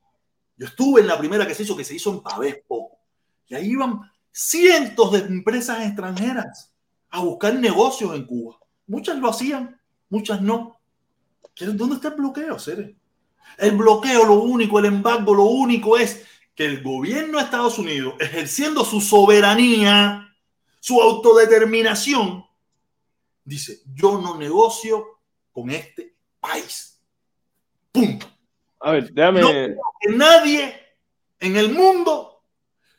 Yo 0.59 0.66
estuve 0.66 1.00
en 1.00 1.06
la 1.06 1.18
primera 1.18 1.46
que 1.46 1.54
se 1.54 1.62
hizo, 1.62 1.76
que 1.76 1.84
se 1.84 1.94
hizo 1.94 2.11
en 2.11 2.20
Pavespo. 2.20 2.98
Y 3.46 3.54
ahí 3.54 3.70
iban 3.70 4.00
cientos 4.32 5.12
de 5.12 5.20
empresas 5.20 5.86
extranjeras 5.86 6.72
a 7.11 7.20
buscar 7.20 7.54
negocios 7.54 8.14
en 8.14 8.26
Cuba. 8.26 8.59
Muchas 8.86 9.16
lo 9.18 9.28
hacían, 9.28 9.80
muchas 10.09 10.42
no. 10.42 10.80
¿Dónde 11.59 11.96
está 11.96 12.09
el 12.09 12.14
bloqueo, 12.14 12.59
Cere? 12.59 12.96
El 13.56 13.76
bloqueo, 13.76 14.26
lo 14.26 14.42
único, 14.42 14.78
el 14.78 14.86
embargo, 14.86 15.34
lo 15.34 15.44
único 15.44 15.96
es 15.96 16.24
que 16.54 16.64
el 16.64 16.82
gobierno 16.82 17.38
de 17.38 17.44
Estados 17.44 17.78
Unidos, 17.78 18.14
ejerciendo 18.18 18.84
su 18.84 19.00
soberanía, 19.00 20.28
su 20.80 21.00
autodeterminación, 21.00 22.44
dice, 23.44 23.80
yo 23.94 24.20
no 24.20 24.36
negocio 24.36 25.20
con 25.52 25.70
este 25.70 26.16
país. 26.40 27.00
Punto. 27.92 28.26
A 28.80 28.92
ver, 28.92 29.12
déjame... 29.12 29.40
No 29.40 29.48
que 30.00 30.14
nadie 30.14 30.74
en 31.40 31.56
el 31.56 31.70
mundo 31.70 32.42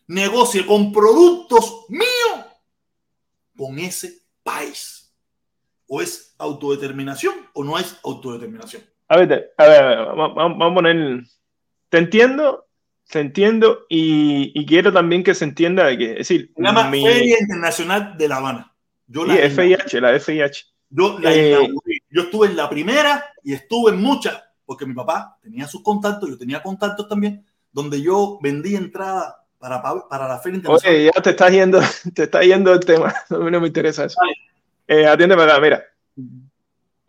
negocie 0.08 0.66
con 0.66 0.92
productos 0.92 1.86
míos 1.90 2.46
con 3.56 3.78
ese 3.80 4.24
país. 4.44 5.14
O 5.88 6.02
es 6.02 6.36
autodeterminación 6.38 7.36
o 7.54 7.64
no 7.64 7.78
es 7.78 7.98
autodeterminación. 8.04 8.84
A 9.08 9.18
ver, 9.18 9.54
a 9.58 9.66
ver, 9.66 10.06
vamos, 10.16 10.72
a 10.72 10.74
poner. 10.74 11.24
Te 11.90 11.98
entiendo, 11.98 12.68
te 13.10 13.20
entiendo 13.20 13.86
y, 13.90 14.66
quiero 14.66 14.94
también 14.94 15.24
que 15.24 15.34
se 15.34 15.46
entienda 15.46 15.88
de 15.88 15.98
que, 15.98 16.12
es 16.12 16.18
decir, 16.20 16.52
se 16.56 16.64
llama 16.64 16.92
Feria 16.92 17.38
Internacional 17.40 18.16
de 18.18 18.28
La 18.28 18.38
Habana. 18.38 18.76
Yo 19.08 19.26
la 19.26 19.36
FIH, 19.36 20.00
la 20.00 20.20
FIH. 20.20 20.66
Yo, 20.92 21.18
eh, 21.24 21.68
yo 22.10 22.22
estuve 22.22 22.48
en 22.48 22.56
la 22.56 22.70
primera 22.70 23.34
y 23.44 23.54
estuve 23.54 23.92
en 23.92 24.02
muchas, 24.02 24.44
porque 24.70 24.86
mi 24.86 24.94
papá 24.94 25.36
tenía 25.42 25.68
sus 25.68 25.82
contactos, 25.82 26.30
yo 26.30 26.38
tenía 26.38 26.62
contactos 26.62 27.10
también, 27.10 27.44
donde 27.72 28.00
yo 28.04 28.38
vendí 28.40 28.76
entrada 28.76 29.44
para, 29.58 29.82
para 29.82 30.28
la 30.28 30.38
Feria 30.38 30.58
Internacional. 30.58 30.96
Oye, 30.96 31.12
ya 31.16 31.22
te 31.24 31.32
estás 31.32 31.52
yendo, 31.52 31.80
te 32.14 32.24
está 32.24 32.44
yendo 32.44 32.72
el 32.72 32.82
tema, 32.82 33.12
a 33.32 33.38
mí 33.38 33.50
no 33.50 33.60
me 33.60 33.68
interesa 33.68 34.06
eso. 34.06 34.20
Eh, 34.88 35.08
atiéndeme 35.08 35.42
acá, 35.42 35.60
mira 35.60 35.84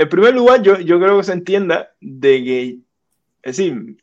en 0.00 0.08
primer 0.08 0.34
lugar, 0.34 0.62
yo, 0.62 0.80
yo 0.80 0.98
creo 0.98 1.18
que 1.18 1.24
se 1.24 1.34
entienda 1.34 1.90
de 2.00 2.42
que, 2.42 2.78
es 3.42 3.58
decir, 3.58 3.98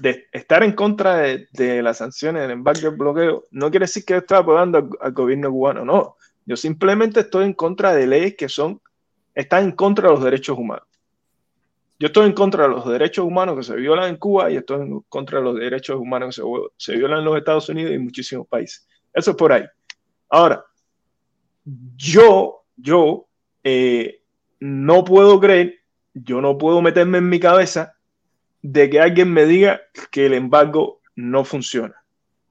de 0.00 0.28
estar 0.30 0.62
en 0.62 0.70
contra 0.70 1.16
de, 1.16 1.82
las 1.82 1.98
sanciones, 1.98 2.42
del 2.42 2.52
embargo, 2.52 2.82
del 2.82 2.96
bloqueo, 2.96 3.44
no 3.50 3.68
quiere 3.72 3.86
decir 3.86 4.04
que 4.04 4.14
yo 4.14 4.18
estoy 4.18 4.38
apoyando 4.38 4.88
al, 5.00 5.12
gobierno 5.12 5.50
cubano, 5.50 5.84
no. 5.84 6.16
Yo 6.46 6.56
simplemente 6.56 7.18
estoy 7.18 7.46
en 7.46 7.54
contra 7.54 7.92
de 7.92 8.06
leyes 8.06 8.36
que 8.36 8.48
son, 8.48 8.80
están 9.34 9.64
en 9.64 9.72
contra 9.72 10.08
de 10.08 10.14
los 10.14 10.22
derechos 10.22 10.56
humanos. 10.56 10.86
Yo 12.02 12.06
estoy 12.06 12.26
en 12.26 12.32
contra 12.32 12.64
de 12.64 12.70
los 12.70 12.84
derechos 12.84 13.24
humanos 13.24 13.56
que 13.56 13.62
se 13.62 13.76
violan 13.76 14.08
en 14.08 14.16
Cuba 14.16 14.50
y 14.50 14.56
estoy 14.56 14.80
en 14.80 15.02
contra 15.02 15.38
de 15.38 15.44
los 15.44 15.54
derechos 15.54 16.00
humanos 16.00 16.34
que 16.34 16.42
se, 16.42 16.48
se 16.76 16.96
violan 16.98 17.20
en 17.20 17.24
los 17.26 17.36
Estados 17.36 17.68
Unidos 17.68 17.92
y 17.92 17.94
en 17.94 18.02
muchísimos 18.02 18.48
países. 18.48 18.88
Eso 19.14 19.30
es 19.30 19.36
por 19.36 19.52
ahí. 19.52 19.62
Ahora, 20.28 20.64
yo, 21.64 22.64
yo, 22.76 23.28
eh, 23.62 24.20
no 24.58 25.04
puedo 25.04 25.38
creer, 25.38 25.78
yo 26.12 26.40
no 26.40 26.58
puedo 26.58 26.82
meterme 26.82 27.18
en 27.18 27.28
mi 27.28 27.38
cabeza 27.38 27.94
de 28.62 28.90
que 28.90 28.98
alguien 28.98 29.32
me 29.32 29.46
diga 29.46 29.82
que 30.10 30.26
el 30.26 30.34
embargo 30.34 31.02
no 31.14 31.44
funciona. 31.44 31.94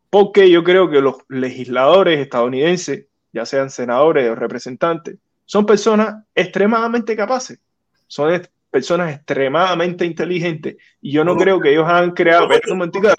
Porque 0.09 0.49
yo 0.49 0.63
creo 0.63 0.89
que 0.89 1.01
los 1.01 1.15
legisladores 1.27 2.19
estadounidenses, 2.19 3.07
ya 3.33 3.45
sean 3.45 3.69
senadores 3.69 4.29
o 4.29 4.35
representantes, 4.35 5.17
son 5.43 5.65
personas 5.65 6.23
extremadamente 6.35 7.17
capaces, 7.17 7.59
son 8.07 8.31
personas 8.71 9.13
extremadamente 9.13 10.05
inteligentes 10.05 10.77
y 11.01 11.11
yo 11.11 11.23
no, 11.23 11.35
creo 11.35 11.59
que 11.59 11.71
ellos 11.71 11.87
han 11.87 12.11
creado... 12.11 12.47
un 12.69 12.77
momentito, 12.77 13.09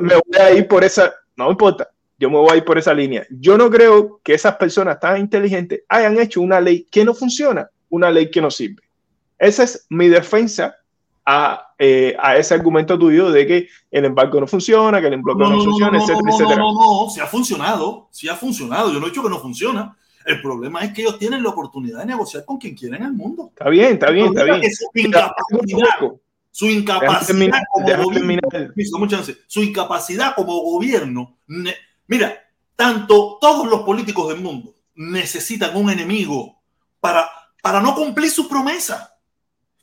me 0.00 0.14
voy 0.14 0.40
a 0.40 0.52
ir 0.52 0.66
por 0.66 0.82
esa... 0.82 1.14
No 1.36 1.50
importa, 1.50 1.88
yo 2.18 2.28
me 2.30 2.36
voy 2.36 2.50
a 2.50 2.56
ir 2.56 2.64
por 2.64 2.78
esa 2.78 2.92
línea. 2.92 3.26
Yo 3.30 3.56
no 3.56 3.70
creo 3.70 4.20
que 4.22 4.34
esas 4.34 4.56
personas 4.56 4.98
tan 4.98 5.18
inteligentes 5.18 5.82
hayan 5.88 6.18
hecho 6.18 6.40
una 6.40 6.60
ley 6.60 6.86
que 6.90 7.04
no 7.04 7.14
funciona, 7.14 7.70
una 7.90 8.10
ley 8.10 8.30
que 8.30 8.40
no 8.40 8.50
sirve. 8.50 8.82
Esa 9.38 9.62
es 9.62 9.86
mi 9.88 10.08
defensa 10.08 10.74
a, 11.24 11.68
eh, 11.78 12.16
ese 12.36 12.54
argumento 12.54 12.98
tuyo 12.98 13.30
de 13.30 13.46
que 13.46 13.68
el 13.90 14.04
embargo 14.04 14.40
no 14.40 14.46
funciona, 14.46 15.00
que 15.00 15.06
el 15.06 15.14
embargo 15.14 15.48
no, 15.48 15.62
funciona, 15.62 15.98
etcétera, 15.98 16.30
etcétera. 16.30 16.56
No, 16.56 16.72
no, 16.72 17.04
no, 17.04 17.10
sí 17.10 17.20
ha 17.20 17.26
funcionado, 17.26 18.08
sí 18.10 18.28
ha 18.28 18.36
funcionado. 18.36 18.92
Yo 18.92 19.00
no 19.00 19.06
he 19.06 19.10
dicho 19.10 19.22
que 19.22 19.30
no 19.30 19.38
funciona. 19.38 19.96
El 20.24 20.42
problema 20.42 20.84
es 20.84 20.92
que 20.92 21.02
ellos 21.02 21.18
tienen 21.18 21.42
la 21.42 21.50
oportunidad 21.50 22.00
de 22.00 22.06
negociar 22.06 22.44
con 22.44 22.58
quien 22.58 22.74
quiera 22.74 22.96
en 22.96 23.04
el 23.04 23.12
mundo. 23.12 23.48
Está 23.48 23.68
bien, 23.68 23.94
está 23.94 24.10
bien, 24.10 24.26
está 24.26 24.44
bien. 24.44 24.62
Su 24.72 24.98
incapacidad, 24.98 25.88
su 26.50 26.66
incapacidad 26.66 27.64
como 27.72 27.94
gobierno, 28.02 29.34
su 29.46 29.62
incapacidad 29.62 30.34
como 30.34 30.60
gobierno 30.60 31.36
Mira, 32.10 32.44
tanto 32.74 33.38
todos 33.40 33.68
los 33.68 33.82
políticos 33.82 34.30
del 34.30 34.40
mundo 34.40 34.74
necesitan 34.96 35.76
un 35.76 35.90
enemigo 35.90 36.60
para, 36.98 37.30
para 37.62 37.80
no 37.80 37.94
cumplir 37.94 38.28
su 38.32 38.48
promesa. 38.48 39.16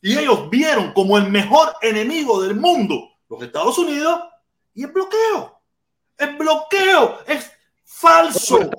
Y 0.02 0.18
ellos 0.18 0.50
vieron 0.50 0.92
como 0.92 1.18
el 1.18 1.30
mejor 1.30 1.74
enemigo 1.82 2.42
del 2.42 2.58
mundo 2.58 3.12
los 3.30 3.42
Estados 3.42 3.78
Unidos 3.78 4.20
y 4.74 4.84
el 4.84 4.92
bloqueo. 4.92 5.62
El 6.18 6.36
bloqueo 6.36 7.20
es 7.26 7.50
Falso. 7.90 8.70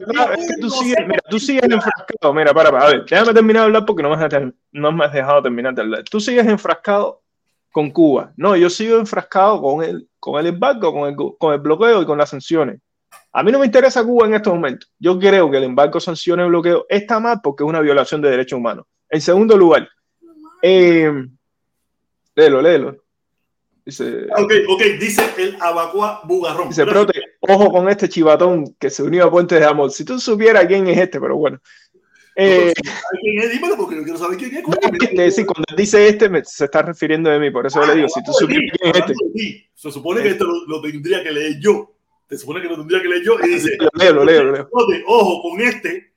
Tú 0.61 0.71
sigues, 0.71 0.99
mira, 1.07 1.21
tú 1.31 1.39
sigues 1.41 1.63
enfrascado. 1.65 2.35
Mira, 2.35 2.53
para, 2.53 2.71
para, 2.71 2.85
a 2.85 2.89
ver, 2.91 3.05
déjame 3.07 3.33
terminar 3.33 3.63
de 3.63 3.67
hablar 3.67 3.85
porque 3.87 4.03
no 4.03 4.15
me, 4.15 4.23
has, 4.23 4.33
no 4.71 4.93
me 4.93 5.05
has 5.07 5.13
dejado 5.13 5.43
terminar 5.43 5.75
de 5.75 5.81
hablar. 5.81 6.05
Tú 6.05 6.21
sigues 6.21 6.47
enfrascado 6.47 7.23
con 7.73 7.91
Cuba. 7.91 8.33
No, 8.37 8.55
yo 8.55 8.69
sigo 8.69 8.99
enfrascado 8.99 9.63
con 9.63 9.83
el, 9.83 10.09
con 10.21 10.39
el 10.39 10.47
embargo, 10.49 10.93
con 10.93 11.09
el, 11.09 11.17
con 11.17 11.55
el 11.55 11.61
bloqueo 11.61 12.03
y 12.03 12.07
con 12.07 12.19
las 12.19 12.29
sanciones. 12.29 12.81
A 13.33 13.43
mí 13.43 13.51
no 13.51 13.59
me 13.59 13.67
interesa 13.67 14.05
Cuba 14.05 14.27
en 14.27 14.35
estos 14.35 14.53
momentos. 14.53 14.93
Yo 14.99 15.19
creo 15.19 15.51
que 15.51 15.57
el 15.57 15.65
embargo, 15.65 15.99
sanciones 15.99 16.47
y 16.47 16.49
bloqueo 16.51 16.85
está 16.89 17.19
mal 17.19 17.41
porque 17.43 17.65
es 17.65 17.69
una 17.69 17.81
violación 17.81 18.21
de 18.21 18.31
derechos 18.31 18.59
humanos. 18.59 18.85
En 19.09 19.23
segundo 19.23 19.57
lugar, 19.57 19.89
eh, 20.61 21.11
léelo, 22.35 22.61
léelo. 22.61 22.97
Dice, 23.87 24.27
ok, 24.37 24.53
ok, 24.69 24.83
dice 25.01 25.23
el 25.39 25.57
Abacua 25.61 26.21
Bugarrón. 26.25 26.69
Dice, 26.69 26.85
prote, 26.85 27.23
ojo 27.49 27.71
con 27.71 27.89
este 27.89 28.09
chivatón 28.09 28.75
que 28.79 28.91
se 28.91 29.03
unió 29.03 29.25
a 29.25 29.31
Puentes 29.31 29.59
de 29.59 29.67
Amor. 29.67 29.91
Si 29.91 30.05
tú 30.05 30.21
supieras 30.21 30.67
quién 30.67 30.87
es 30.87 30.99
este, 30.99 31.21
pero 31.21 31.37
bueno. 31.37 31.61
Eh. 32.37 32.73
Dímelo 33.53 33.77
porque 33.77 33.97
yo 33.97 34.05
quiero 34.05 34.19
saber 34.19 34.39
quién 34.39 34.57
es. 34.57 34.63
No, 34.63 35.31
sí, 35.31 35.45
cuando 35.45 35.65
dice 35.77 36.07
este, 36.09 36.29
me, 36.29 36.45
se 36.45 36.67
está 36.67 36.83
refiriendo 36.83 37.31
de 37.31 37.41
mí, 37.41 37.51
por 37.51 37.67
eso 37.67 37.81
ah, 37.83 37.87
le 37.87 37.97
digo, 37.97 38.09
si 38.09 38.23
tú 38.23 38.33
supieras 38.33 38.71
quién 38.79 38.95
es 38.95 39.01
este. 39.01 39.71
Se 39.75 39.91
supone 39.91 40.23
que 40.23 40.31
esto 40.31 40.45
lo, 40.45 40.65
lo, 40.67 40.81
tendría 40.81 41.23
que 41.23 41.33
leer 41.33 41.59
yo. 41.59 41.95
Se 42.29 42.39
supone 42.39 42.61
que 42.63 42.69
lo 42.69 42.77
tendría 42.77 43.03
que 43.03 43.09
leer 43.09 43.23
yo. 43.25 43.41
Y 43.41 43.49
dice, 43.49 43.77
lo 43.81 43.89
leo, 43.95 44.13
lo 44.13 44.25
leo, 44.25 44.45
lo 44.45 44.53
leo. 44.53 44.69
Ojo 45.07 45.43
con 45.43 45.61
este. 45.61 46.13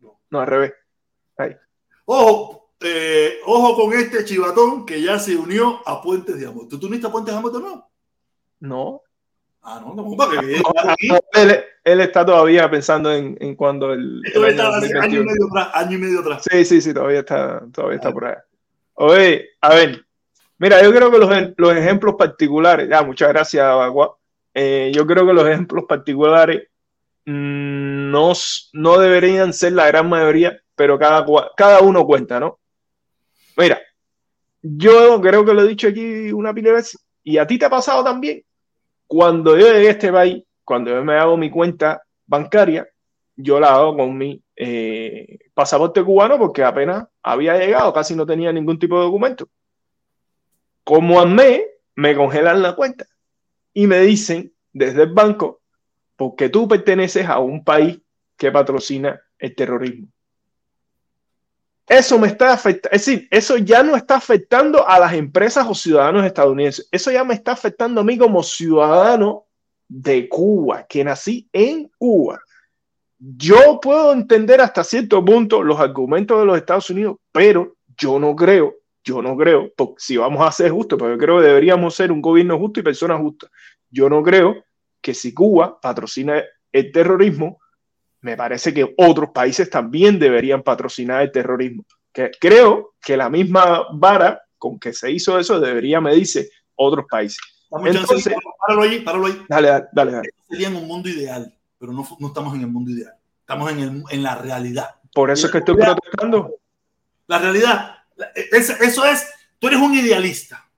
No, 0.00 0.20
no 0.30 0.40
al 0.40 0.46
revés. 0.46 0.72
Ahí. 1.36 1.54
Ojo, 2.06 2.70
eh, 2.80 3.38
ojo 3.44 3.76
con 3.76 3.92
este 3.92 4.24
chivatón 4.24 4.86
que 4.86 5.02
ya 5.02 5.18
se 5.18 5.36
unió 5.36 5.80
a 5.86 6.00
Puentes 6.00 6.38
de 6.38 6.46
Amor. 6.46 6.68
¿Tú 6.68 6.78
te 6.78 6.86
uniste 6.86 7.06
a 7.06 7.10
Puentes 7.12 7.34
de 7.34 7.38
Amor 7.38 7.56
o 7.56 7.60
no? 7.60 7.90
No. 8.60 9.02
Ah, 9.64 9.80
no, 9.80 9.94
no, 9.94 10.16
no, 10.16 10.32
él, 11.34 11.64
él, 11.84 12.00
está 12.00 12.26
todavía 12.26 12.68
pensando 12.68 13.12
en, 13.14 13.36
en 13.40 13.54
cuando 13.54 13.92
el. 13.92 14.20
Esto 14.24 14.44
el 14.44 14.60
año, 14.60 15.20
y 15.20 15.24
medio 15.24 15.46
atrás, 15.50 15.70
año 15.74 15.96
y 15.98 16.00
medio 16.00 16.20
atrás. 16.20 16.42
Sí, 16.50 16.64
sí, 16.64 16.80
sí, 16.80 16.92
todavía 16.92 17.20
está, 17.20 17.62
todavía 17.72 17.96
está 17.96 18.10
por 18.10 18.24
ahí. 18.24 18.34
Oye, 18.94 19.50
a 19.60 19.74
ver, 19.74 20.04
mira, 20.58 20.82
yo 20.82 20.92
creo 20.92 21.12
que 21.12 21.18
los, 21.18 21.30
los 21.56 21.76
ejemplos 21.76 22.16
particulares, 22.18 22.88
ya, 22.88 23.02
muchas 23.02 23.28
gracias, 23.28 23.64
Agua. 23.64 24.16
Eh, 24.52 24.90
yo 24.92 25.06
creo 25.06 25.24
que 25.24 25.32
los 25.32 25.48
ejemplos 25.48 25.84
particulares 25.88 26.64
mmm, 27.24 28.10
no, 28.10 28.32
no 28.72 28.98
deberían 28.98 29.52
ser 29.52 29.74
la 29.74 29.86
gran 29.86 30.08
mayoría, 30.08 30.60
pero 30.74 30.98
cada, 30.98 31.24
cada 31.56 31.80
uno 31.80 32.04
cuenta, 32.04 32.40
¿no? 32.40 32.58
Mira, 33.56 33.80
yo 34.60 35.20
creo 35.20 35.44
que 35.44 35.54
lo 35.54 35.62
he 35.62 35.68
dicho 35.68 35.86
aquí 35.86 36.32
una 36.32 36.52
pila 36.52 36.70
de 36.70 36.76
veces, 36.76 37.00
y 37.22 37.38
a 37.38 37.46
ti 37.46 37.58
te 37.58 37.66
ha 37.66 37.70
pasado 37.70 38.02
también. 38.02 38.42
Cuando 39.12 39.58
yo 39.58 39.70
llegué 39.70 39.88
a 39.88 39.90
este 39.90 40.10
país, 40.10 40.42
cuando 40.64 40.90
yo 40.90 41.04
me 41.04 41.18
hago 41.18 41.36
mi 41.36 41.50
cuenta 41.50 42.02
bancaria, 42.24 42.88
yo 43.36 43.60
la 43.60 43.74
hago 43.74 43.94
con 43.94 44.16
mi 44.16 44.42
eh, 44.56 45.38
pasaporte 45.52 46.02
cubano 46.02 46.38
porque 46.38 46.64
apenas 46.64 47.06
había 47.22 47.58
llegado, 47.58 47.92
casi 47.92 48.16
no 48.16 48.24
tenía 48.24 48.50
ningún 48.54 48.78
tipo 48.78 48.96
de 48.96 49.04
documento. 49.04 49.50
Como 50.82 51.20
a 51.20 51.26
mí, 51.26 51.60
me 51.94 52.16
congelan 52.16 52.62
la 52.62 52.74
cuenta 52.74 53.04
y 53.74 53.86
me 53.86 54.00
dicen 54.00 54.50
desde 54.72 55.02
el 55.02 55.12
banco, 55.12 55.60
porque 56.16 56.48
tú 56.48 56.66
perteneces 56.66 57.26
a 57.26 57.38
un 57.38 57.62
país 57.62 58.00
que 58.38 58.50
patrocina 58.50 59.20
el 59.38 59.54
terrorismo. 59.54 60.08
Eso 61.88 62.18
me 62.18 62.28
está 62.28 62.52
afectando, 62.52 62.94
es 62.94 63.04
decir, 63.04 63.28
eso 63.30 63.56
ya 63.56 63.82
no 63.82 63.96
está 63.96 64.16
afectando 64.16 64.88
a 64.88 65.00
las 65.00 65.14
empresas 65.14 65.66
o 65.68 65.74
ciudadanos 65.74 66.24
estadounidenses, 66.24 66.88
eso 66.92 67.10
ya 67.10 67.24
me 67.24 67.34
está 67.34 67.52
afectando 67.52 68.00
a 68.00 68.04
mí 68.04 68.16
como 68.16 68.42
ciudadano 68.42 69.46
de 69.88 70.28
Cuba, 70.28 70.86
que 70.88 71.04
nací 71.04 71.48
en 71.52 71.90
Cuba. 71.98 72.40
Yo 73.18 73.78
puedo 73.80 74.12
entender 74.12 74.60
hasta 74.60 74.82
cierto 74.84 75.24
punto 75.24 75.62
los 75.62 75.78
argumentos 75.78 76.38
de 76.40 76.46
los 76.46 76.56
Estados 76.56 76.88
Unidos, 76.90 77.16
pero 77.30 77.76
yo 77.96 78.18
no 78.18 78.34
creo, 78.34 78.74
yo 79.04 79.20
no 79.20 79.36
creo, 79.36 79.70
porque 79.76 79.96
si 79.98 80.16
vamos 80.16 80.46
a 80.46 80.52
ser 80.52 80.70
justos, 80.70 80.98
porque 80.98 81.14
yo 81.14 81.18
creo 81.18 81.40
que 81.40 81.46
deberíamos 81.46 81.94
ser 81.94 82.10
un 82.10 82.22
gobierno 82.22 82.58
justo 82.58 82.80
y 82.80 82.84
personas 82.84 83.20
justas, 83.20 83.50
yo 83.90 84.08
no 84.08 84.22
creo 84.22 84.64
que 85.00 85.14
si 85.14 85.34
Cuba 85.34 85.80
patrocina 85.80 86.42
el 86.72 86.90
terrorismo, 86.90 87.60
me 88.22 88.36
parece 88.36 88.72
que 88.72 88.94
otros 88.96 89.30
países 89.34 89.68
también 89.68 90.18
deberían 90.18 90.62
patrocinar 90.62 91.22
el 91.22 91.32
terrorismo. 91.32 91.84
Que 92.12 92.30
creo 92.40 92.94
que 93.00 93.16
la 93.16 93.28
misma 93.28 93.86
vara 93.92 94.40
con 94.56 94.78
que 94.78 94.92
se 94.92 95.10
hizo 95.10 95.38
eso 95.38 95.58
debería 95.58 96.00
medirse 96.00 96.50
otros 96.76 97.04
países. 97.10 97.40
Entonces, 97.84 98.34
páralo 98.66 98.82
ahí, 98.82 99.00
páralo 99.00 99.26
ahí. 99.26 99.42
Dale, 99.48 99.68
dale, 99.92 100.12
dale. 100.12 100.30
sería 100.48 100.68
en 100.68 100.76
un 100.76 100.86
mundo 100.86 101.08
ideal, 101.08 101.52
pero 101.78 101.92
no, 101.92 102.06
no 102.20 102.26
estamos 102.28 102.54
en 102.54 102.60
el 102.60 102.68
mundo 102.68 102.92
ideal. 102.92 103.14
Estamos 103.40 103.72
en, 103.72 103.78
el, 103.80 104.02
en 104.08 104.22
la 104.22 104.36
realidad. 104.36 104.90
Por 105.12 105.30
eso 105.30 105.46
es 105.46 105.52
que 105.52 105.58
estoy 105.58 105.76
protestando. 105.76 106.54
La 107.26 107.38
realidad, 107.38 107.96
eso 108.52 109.04
es, 109.04 109.26
tú 109.58 109.66
eres 109.66 109.80
un 109.80 109.94
idealista. 109.94 110.68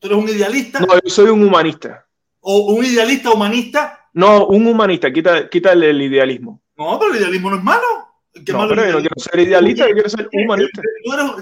Tú 0.00 0.08
eres 0.08 0.18
un 0.18 0.28
idealista. 0.28 0.80
No, 0.80 0.94
yo 0.94 1.10
soy 1.10 1.30
un 1.30 1.42
humanista. 1.42 2.06
O 2.40 2.72
un 2.72 2.84
idealista 2.84 3.30
humanista. 3.30 4.08
No, 4.14 4.46
un 4.46 4.66
humanista, 4.66 5.12
quita, 5.12 5.48
quita 5.48 5.72
el 5.72 6.02
idealismo. 6.02 6.60
No, 6.78 6.98
pero 6.98 7.12
el 7.12 7.20
idealismo 7.20 7.50
no 7.50 7.56
es 7.56 7.64
malo. 7.64 7.86
¿Qué 8.32 8.52
no, 8.52 8.68
pero 8.68 8.86
yo 8.86 8.92
no 8.92 9.00
quiero 9.00 9.14
ser 9.16 9.40
idealista, 9.40 9.88
yo 9.88 9.94
quiero 9.94 10.08
ser 10.08 10.28
humanista. 10.32 10.80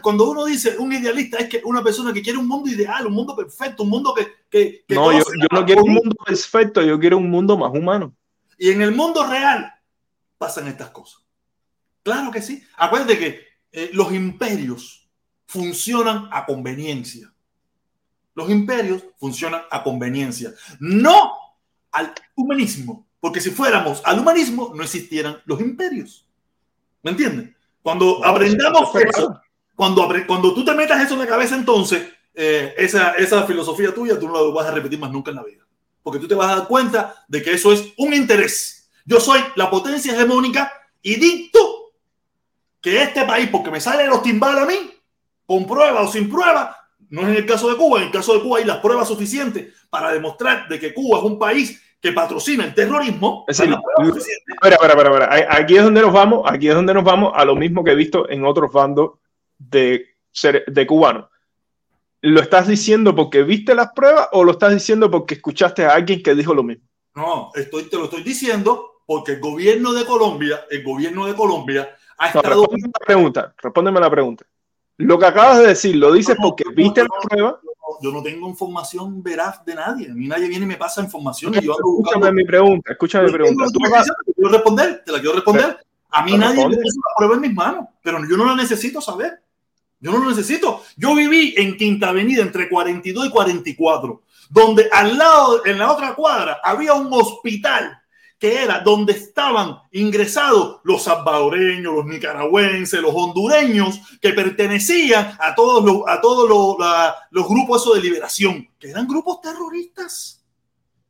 cuando 0.02 0.30
uno 0.30 0.46
dice 0.46 0.78
un 0.78 0.92
idealista 0.92 1.36
es 1.38 1.48
que 1.48 1.60
una 1.64 1.84
persona 1.84 2.12
que 2.12 2.22
quiere 2.22 2.38
un 2.38 2.48
mundo 2.48 2.70
ideal, 2.70 3.06
un 3.06 3.12
mundo 3.12 3.36
perfecto, 3.36 3.82
un 3.82 3.90
mundo 3.90 4.14
que... 4.14 4.26
que, 4.48 4.84
que 4.88 4.94
no, 4.94 5.12
yo, 5.12 5.18
yo 5.18 5.48
no 5.50 5.66
quiero 5.66 5.84
un 5.84 5.92
mundo 5.92 6.16
perfecto, 6.24 6.80
yo 6.82 6.98
quiero 6.98 7.18
un 7.18 7.28
mundo 7.28 7.58
más 7.58 7.70
humano. 7.70 8.14
Y 8.56 8.70
en 8.70 8.80
el 8.80 8.92
mundo 8.92 9.26
real 9.26 9.74
pasan 10.38 10.68
estas 10.68 10.88
cosas. 10.90 11.22
Claro 12.02 12.30
que 12.30 12.40
sí. 12.40 12.62
Acuérdate 12.76 13.18
que 13.18 13.46
eh, 13.72 13.90
los 13.92 14.12
imperios 14.12 15.10
funcionan 15.46 16.28
a 16.32 16.46
conveniencia. 16.46 17.32
Los 18.34 18.50
imperios 18.50 19.04
funcionan 19.18 19.62
a 19.70 19.82
conveniencia, 19.82 20.52
no 20.78 21.32
al 21.90 22.12
humanismo. 22.34 23.05
Porque 23.20 23.40
si 23.40 23.50
fuéramos 23.50 24.02
al 24.04 24.18
humanismo, 24.20 24.72
no 24.74 24.82
existieran 24.82 25.38
los 25.46 25.60
imperios. 25.60 26.26
¿Me 27.02 27.12
entiendes? 27.12 27.50
Cuando 27.82 28.24
aprendamos 28.24 28.94
eso, 28.96 29.40
cuando, 29.74 30.08
cuando 30.26 30.54
tú 30.54 30.64
te 30.64 30.74
metas 30.74 31.04
eso 31.04 31.14
en 31.14 31.20
la 31.20 31.26
cabeza, 31.26 31.54
entonces, 31.54 32.08
eh, 32.34 32.74
esa, 32.76 33.12
esa 33.12 33.46
filosofía 33.46 33.94
tuya, 33.94 34.18
tú 34.18 34.28
no 34.28 34.34
la 34.34 34.52
vas 34.52 34.66
a 34.66 34.72
repetir 34.72 34.98
más 34.98 35.10
nunca 35.10 35.30
en 35.30 35.36
la 35.36 35.44
vida. 35.44 35.64
Porque 36.02 36.18
tú 36.18 36.28
te 36.28 36.34
vas 36.34 36.52
a 36.52 36.56
dar 36.56 36.68
cuenta 36.68 37.24
de 37.28 37.42
que 37.42 37.52
eso 37.52 37.72
es 37.72 37.92
un 37.96 38.12
interés. 38.12 38.90
Yo 39.04 39.20
soy 39.20 39.40
la 39.54 39.70
potencia 39.70 40.12
hegemónica 40.12 40.72
y 41.00 41.14
dicto 41.14 41.92
que 42.80 43.02
este 43.02 43.24
país, 43.24 43.48
porque 43.50 43.70
me 43.70 43.80
salen 43.80 44.10
los 44.10 44.22
timbales 44.22 44.62
a 44.62 44.66
mí, 44.66 44.92
con 45.46 45.66
prueba 45.66 46.02
o 46.02 46.10
sin 46.10 46.28
prueba, 46.28 46.76
no 47.08 47.22
es 47.22 47.28
en 47.28 47.36
el 47.36 47.46
caso 47.46 47.70
de 47.70 47.76
Cuba, 47.76 47.98
en 47.98 48.06
el 48.06 48.12
caso 48.12 48.34
de 48.34 48.42
Cuba 48.42 48.58
hay 48.58 48.64
las 48.64 48.78
pruebas 48.78 49.08
suficientes 49.08 49.72
para 49.88 50.12
demostrar 50.12 50.68
de 50.68 50.80
que 50.80 50.92
Cuba 50.92 51.18
es 51.18 51.24
un 51.24 51.38
país 51.38 51.80
que 52.00 52.12
patrocina 52.12 52.64
el 52.64 52.74
terrorismo. 52.74 53.44
Es 53.48 53.58
decir, 53.58 53.74
espera, 54.48 54.76
espera, 54.76 55.02
espera, 55.02 55.46
Aquí 55.50 55.76
es 55.76 55.84
donde 55.84 56.02
nos 56.02 56.12
vamos, 56.12 56.42
aquí 56.46 56.68
es 56.68 56.74
donde 56.74 56.94
nos 56.94 57.04
vamos 57.04 57.32
a 57.34 57.44
lo 57.44 57.56
mismo 57.56 57.82
que 57.82 57.92
he 57.92 57.96
visto 57.96 58.28
en 58.28 58.44
otros 58.44 58.72
bandos 58.72 59.12
de, 59.58 60.16
de 60.66 60.86
cubanos. 60.86 61.26
¿Lo 62.22 62.40
estás 62.40 62.66
diciendo 62.66 63.14
porque 63.14 63.42
viste 63.42 63.74
las 63.74 63.92
pruebas 63.92 64.28
o 64.32 64.42
lo 64.42 64.52
estás 64.52 64.72
diciendo 64.72 65.10
porque 65.10 65.34
escuchaste 65.34 65.84
a 65.84 65.92
alguien 65.92 66.22
que 66.22 66.34
dijo 66.34 66.54
lo 66.54 66.62
mismo? 66.62 66.84
No, 67.14 67.50
estoy, 67.54 67.84
te 67.84 67.96
lo 67.96 68.04
estoy 68.04 68.22
diciendo 68.22 69.02
porque 69.06 69.32
el 69.32 69.40
gobierno 69.40 69.92
de 69.92 70.04
Colombia, 70.04 70.66
el 70.70 70.82
gobierno 70.82 71.26
de 71.26 71.34
Colombia 71.34 71.96
ha 72.18 72.26
estado... 72.28 72.48
respóndeme 72.48 72.92
la 72.92 73.06
pregunta, 73.06 73.54
respóndeme 73.62 74.00
la 74.00 74.10
pregunta. 74.10 74.44
Lo 74.98 75.18
que 75.18 75.26
acabas 75.26 75.58
de 75.58 75.68
decir, 75.68 75.96
¿lo 75.96 76.12
dices 76.12 76.36
porque 76.40 76.64
viste 76.74 77.02
las 77.02 77.26
pruebas? 77.28 77.56
Yo 78.02 78.12
no 78.12 78.22
tengo 78.22 78.48
información 78.48 79.22
veraz 79.22 79.64
de 79.64 79.74
nadie. 79.74 80.10
A 80.10 80.14
mí 80.14 80.28
nadie 80.28 80.48
viene 80.48 80.64
y 80.64 80.68
me 80.68 80.76
pasa 80.76 81.02
información. 81.02 81.54
y 81.54 81.60
yo 81.60 81.72
escúchame 81.72 82.32
mi 82.32 82.44
pregunta, 82.44 82.92
escúchame 82.92 83.26
mi 83.26 83.32
pregunta. 83.32 83.66
¿Tú 83.72 83.78
te 83.80 83.88
la 83.90 84.04
quiero 84.34 84.50
responder, 84.50 85.02
te 85.04 85.12
la 85.12 85.20
quiero 85.20 85.34
responder. 85.34 85.78
A 86.10 86.24
mí 86.24 86.36
nadie 86.36 86.68
me 86.68 86.76
puso 86.76 86.98
la 86.98 87.14
prueba 87.16 87.34
en 87.34 87.40
mis 87.40 87.54
manos, 87.54 87.86
pero 88.02 88.18
yo 88.28 88.36
no 88.36 88.44
la 88.46 88.54
necesito 88.54 89.00
saber. 89.00 89.40
Yo 90.00 90.12
no 90.12 90.18
lo 90.18 90.30
necesito. 90.30 90.82
Yo 90.96 91.14
viví 91.14 91.54
en 91.56 91.76
Quinta 91.76 92.10
Avenida 92.10 92.42
entre 92.42 92.68
42 92.68 93.26
y 93.26 93.30
44, 93.30 94.22
donde 94.50 94.88
al 94.92 95.16
lado, 95.16 95.64
en 95.66 95.78
la 95.78 95.92
otra 95.92 96.14
cuadra, 96.14 96.60
había 96.62 96.94
un 96.94 97.08
hospital 97.12 97.98
que 98.38 98.62
era 98.62 98.80
donde 98.80 99.14
estaban 99.14 99.78
ingresados 99.92 100.80
los 100.84 101.02
salvadoreños, 101.04 101.94
los 101.94 102.06
nicaragüenses, 102.06 103.00
los 103.00 103.14
hondureños, 103.14 104.00
que 104.20 104.32
pertenecían 104.32 105.36
a 105.40 105.54
todos 105.54 105.84
los, 105.84 106.02
a 106.06 106.20
todos 106.20 106.48
los, 106.48 106.76
los 107.30 107.48
grupos 107.48 107.94
de 107.94 108.00
liberación, 108.00 108.68
que 108.78 108.90
eran 108.90 109.06
grupos 109.08 109.40
terroristas. 109.40 110.44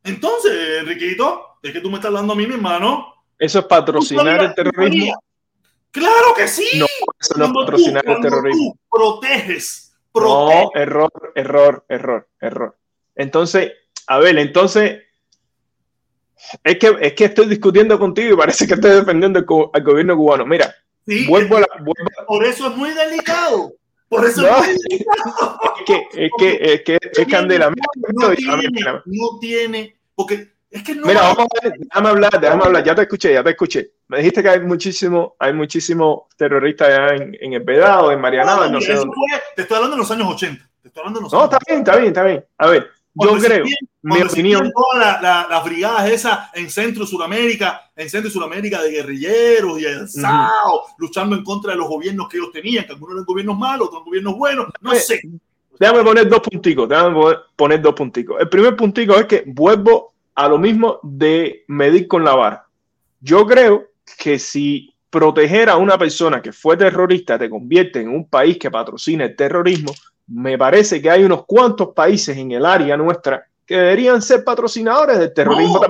Entonces, 0.03 0.79
Enriquito, 0.79 1.57
es 1.61 1.73
que 1.73 1.81
tú 1.81 1.89
me 1.89 1.95
estás 1.95 2.07
hablando 2.07 2.33
a 2.33 2.35
mí, 2.35 2.47
mi 2.47 2.53
hermano. 2.53 3.13
¿Eso 3.37 3.59
es 3.59 3.65
patrocinar 3.65 4.43
el 4.43 4.55
terrorismo? 4.55 5.21
Claro 5.91 6.33
que 6.35 6.47
sí. 6.47 6.67
No, 6.79 6.85
eso 7.19 7.33
no 7.37 7.45
es 7.45 7.51
patrocinar 7.51 8.07
el 8.07 8.21
terrorismo. 8.21 8.77
proteges, 8.89 9.97
proteges. 10.13 10.63
No, 10.63 10.81
error, 10.81 11.11
error, 11.35 11.85
error, 11.89 12.29
error. 12.39 12.77
Entonces, 13.15 13.71
a 14.07 14.19
ver, 14.19 14.37
entonces 14.37 15.01
Es 16.63 16.77
que, 16.77 16.95
es 17.01 17.13
que 17.13 17.25
estoy 17.25 17.47
discutiendo 17.47 17.97
contigo 17.99 18.33
y 18.33 18.37
parece 18.37 18.67
que 18.67 18.75
estoy 18.75 18.91
defendiendo 18.91 19.39
al 19.73 19.83
gobierno 19.83 20.15
cubano. 20.15 20.45
Mira, 20.45 20.73
vuelvo 21.27 21.57
a 21.57 21.61
la, 21.61 21.67
por 22.27 22.45
eso 22.45 22.67
es 22.67 22.75
muy 22.75 22.91
delicado. 22.91 23.73
Por 24.09 24.25
eso 24.25 24.47
es 24.47 24.57
muy 24.57 24.67
delicado. 24.67 25.59
Es 25.77 25.85
que 25.85 26.25
es, 26.25 26.31
que, 26.37 26.73
es, 26.73 26.81
que, 26.81 26.97
es 27.21 27.27
candela. 27.27 27.69
No, 27.69 28.31
tiene, 28.31 28.81
no 29.05 29.39
tiene, 29.39 29.95
porque 30.13 30.49
es 30.69 30.83
que 30.83 30.95
no. 30.95 31.07
Mira, 31.07 31.21
vamos 31.21 31.47
a 31.61 31.63
ver, 31.63 31.73
déjame 31.79 32.09
hablar, 32.09 32.41
déjame 32.41 32.63
hablar. 32.65 32.83
Ya 32.83 32.93
te 32.93 33.03
escuché, 33.03 33.33
ya 33.33 33.43
te 33.43 33.51
escuché. 33.51 33.91
Me 34.09 34.17
dijiste 34.17 34.43
que 34.43 34.49
hay 34.49 34.59
muchísimo, 34.59 35.35
hay 35.39 35.53
muchísimos 35.53 36.23
terroristas 36.35 36.89
allá 36.89 37.15
en, 37.15 37.37
en 37.39 37.53
el 37.53 37.63
Vedado, 37.63 38.11
en 38.11 38.19
Marianao, 38.19 38.69
no, 38.69 38.81
sé. 38.81 38.97
te 39.55 39.61
estoy 39.61 39.75
hablando 39.75 39.95
de 39.95 40.01
los 40.01 40.11
años 40.11 40.27
80. 40.27 40.69
Te 40.81 40.87
estoy 40.89 41.01
hablando 41.01 41.19
de 41.19 41.23
los 41.23 41.33
no, 41.33 41.43
está 41.45 41.59
bien, 41.65 41.79
está 41.79 41.95
bien, 41.95 42.07
está 42.07 42.23
bien. 42.23 42.45
A 42.57 42.67
ver, 42.67 42.91
yo 43.23 43.37
creo, 43.37 43.65
mi 44.01 44.21
opinión. 44.21 44.71
Todas 44.71 45.21
las 45.21 45.63
brigadas 45.63 46.09
esas 46.09 46.49
en 46.53 46.69
Centro 46.69 47.05
Sudamérica, 47.05 47.91
en 47.95 48.09
Centro 48.09 48.29
y 48.29 48.33
Sudamérica 48.33 48.81
de 48.81 48.91
guerrilleros 48.91 49.79
y 49.79 49.85
alzados, 49.85 50.81
luchando 50.97 51.35
en 51.35 51.43
contra 51.43 51.71
de 51.71 51.77
los 51.77 51.87
gobiernos 51.87 52.29
que 52.29 52.37
ellos 52.37 52.51
tenían, 52.51 52.85
que 52.85 52.93
algunos 52.93 53.15
eran 53.15 53.25
gobiernos 53.25 53.57
malos, 53.57 53.87
otros 53.87 54.05
gobiernos 54.05 54.37
buenos, 54.37 54.67
no 54.81 54.91
pues, 54.91 55.07
sé. 55.07 55.21
Déjame 55.79 56.03
poner 56.03 56.27
dos 56.27 56.41
punticos, 56.41 56.89
déjame 56.89 57.35
poner 57.55 57.81
dos 57.81 57.93
punticos. 57.93 58.37
El 58.39 58.49
primer 58.49 58.75
puntico 58.75 59.15
es 59.15 59.25
que 59.25 59.43
vuelvo 59.45 60.13
a 60.33 60.47
lo 60.47 60.57
mismo 60.57 60.99
de 61.03 61.63
medir 61.67 62.07
con 62.07 62.23
la 62.23 62.35
vara. 62.35 62.67
Yo 63.19 63.45
creo 63.45 63.87
que 64.17 64.39
si 64.39 64.93
proteger 65.09 65.69
a 65.69 65.77
una 65.77 65.97
persona 65.97 66.41
que 66.41 66.51
fue 66.51 66.77
terrorista 66.77 67.39
te 67.39 67.49
convierte 67.49 68.01
en 68.01 68.09
un 68.09 68.29
país 68.29 68.57
que 68.57 68.69
patrocina 68.69 69.25
el 69.25 69.35
terrorismo, 69.35 69.93
me 70.27 70.57
parece 70.57 71.01
que 71.01 71.09
hay 71.09 71.23
unos 71.23 71.45
cuantos 71.45 71.89
países 71.93 72.37
en 72.37 72.51
el 72.51 72.65
área 72.65 72.97
nuestra 72.97 73.47
que 73.65 73.75
deberían 73.75 74.21
ser 74.21 74.43
patrocinadores 74.43 75.19
del 75.19 75.33
terrorismo. 75.33 75.81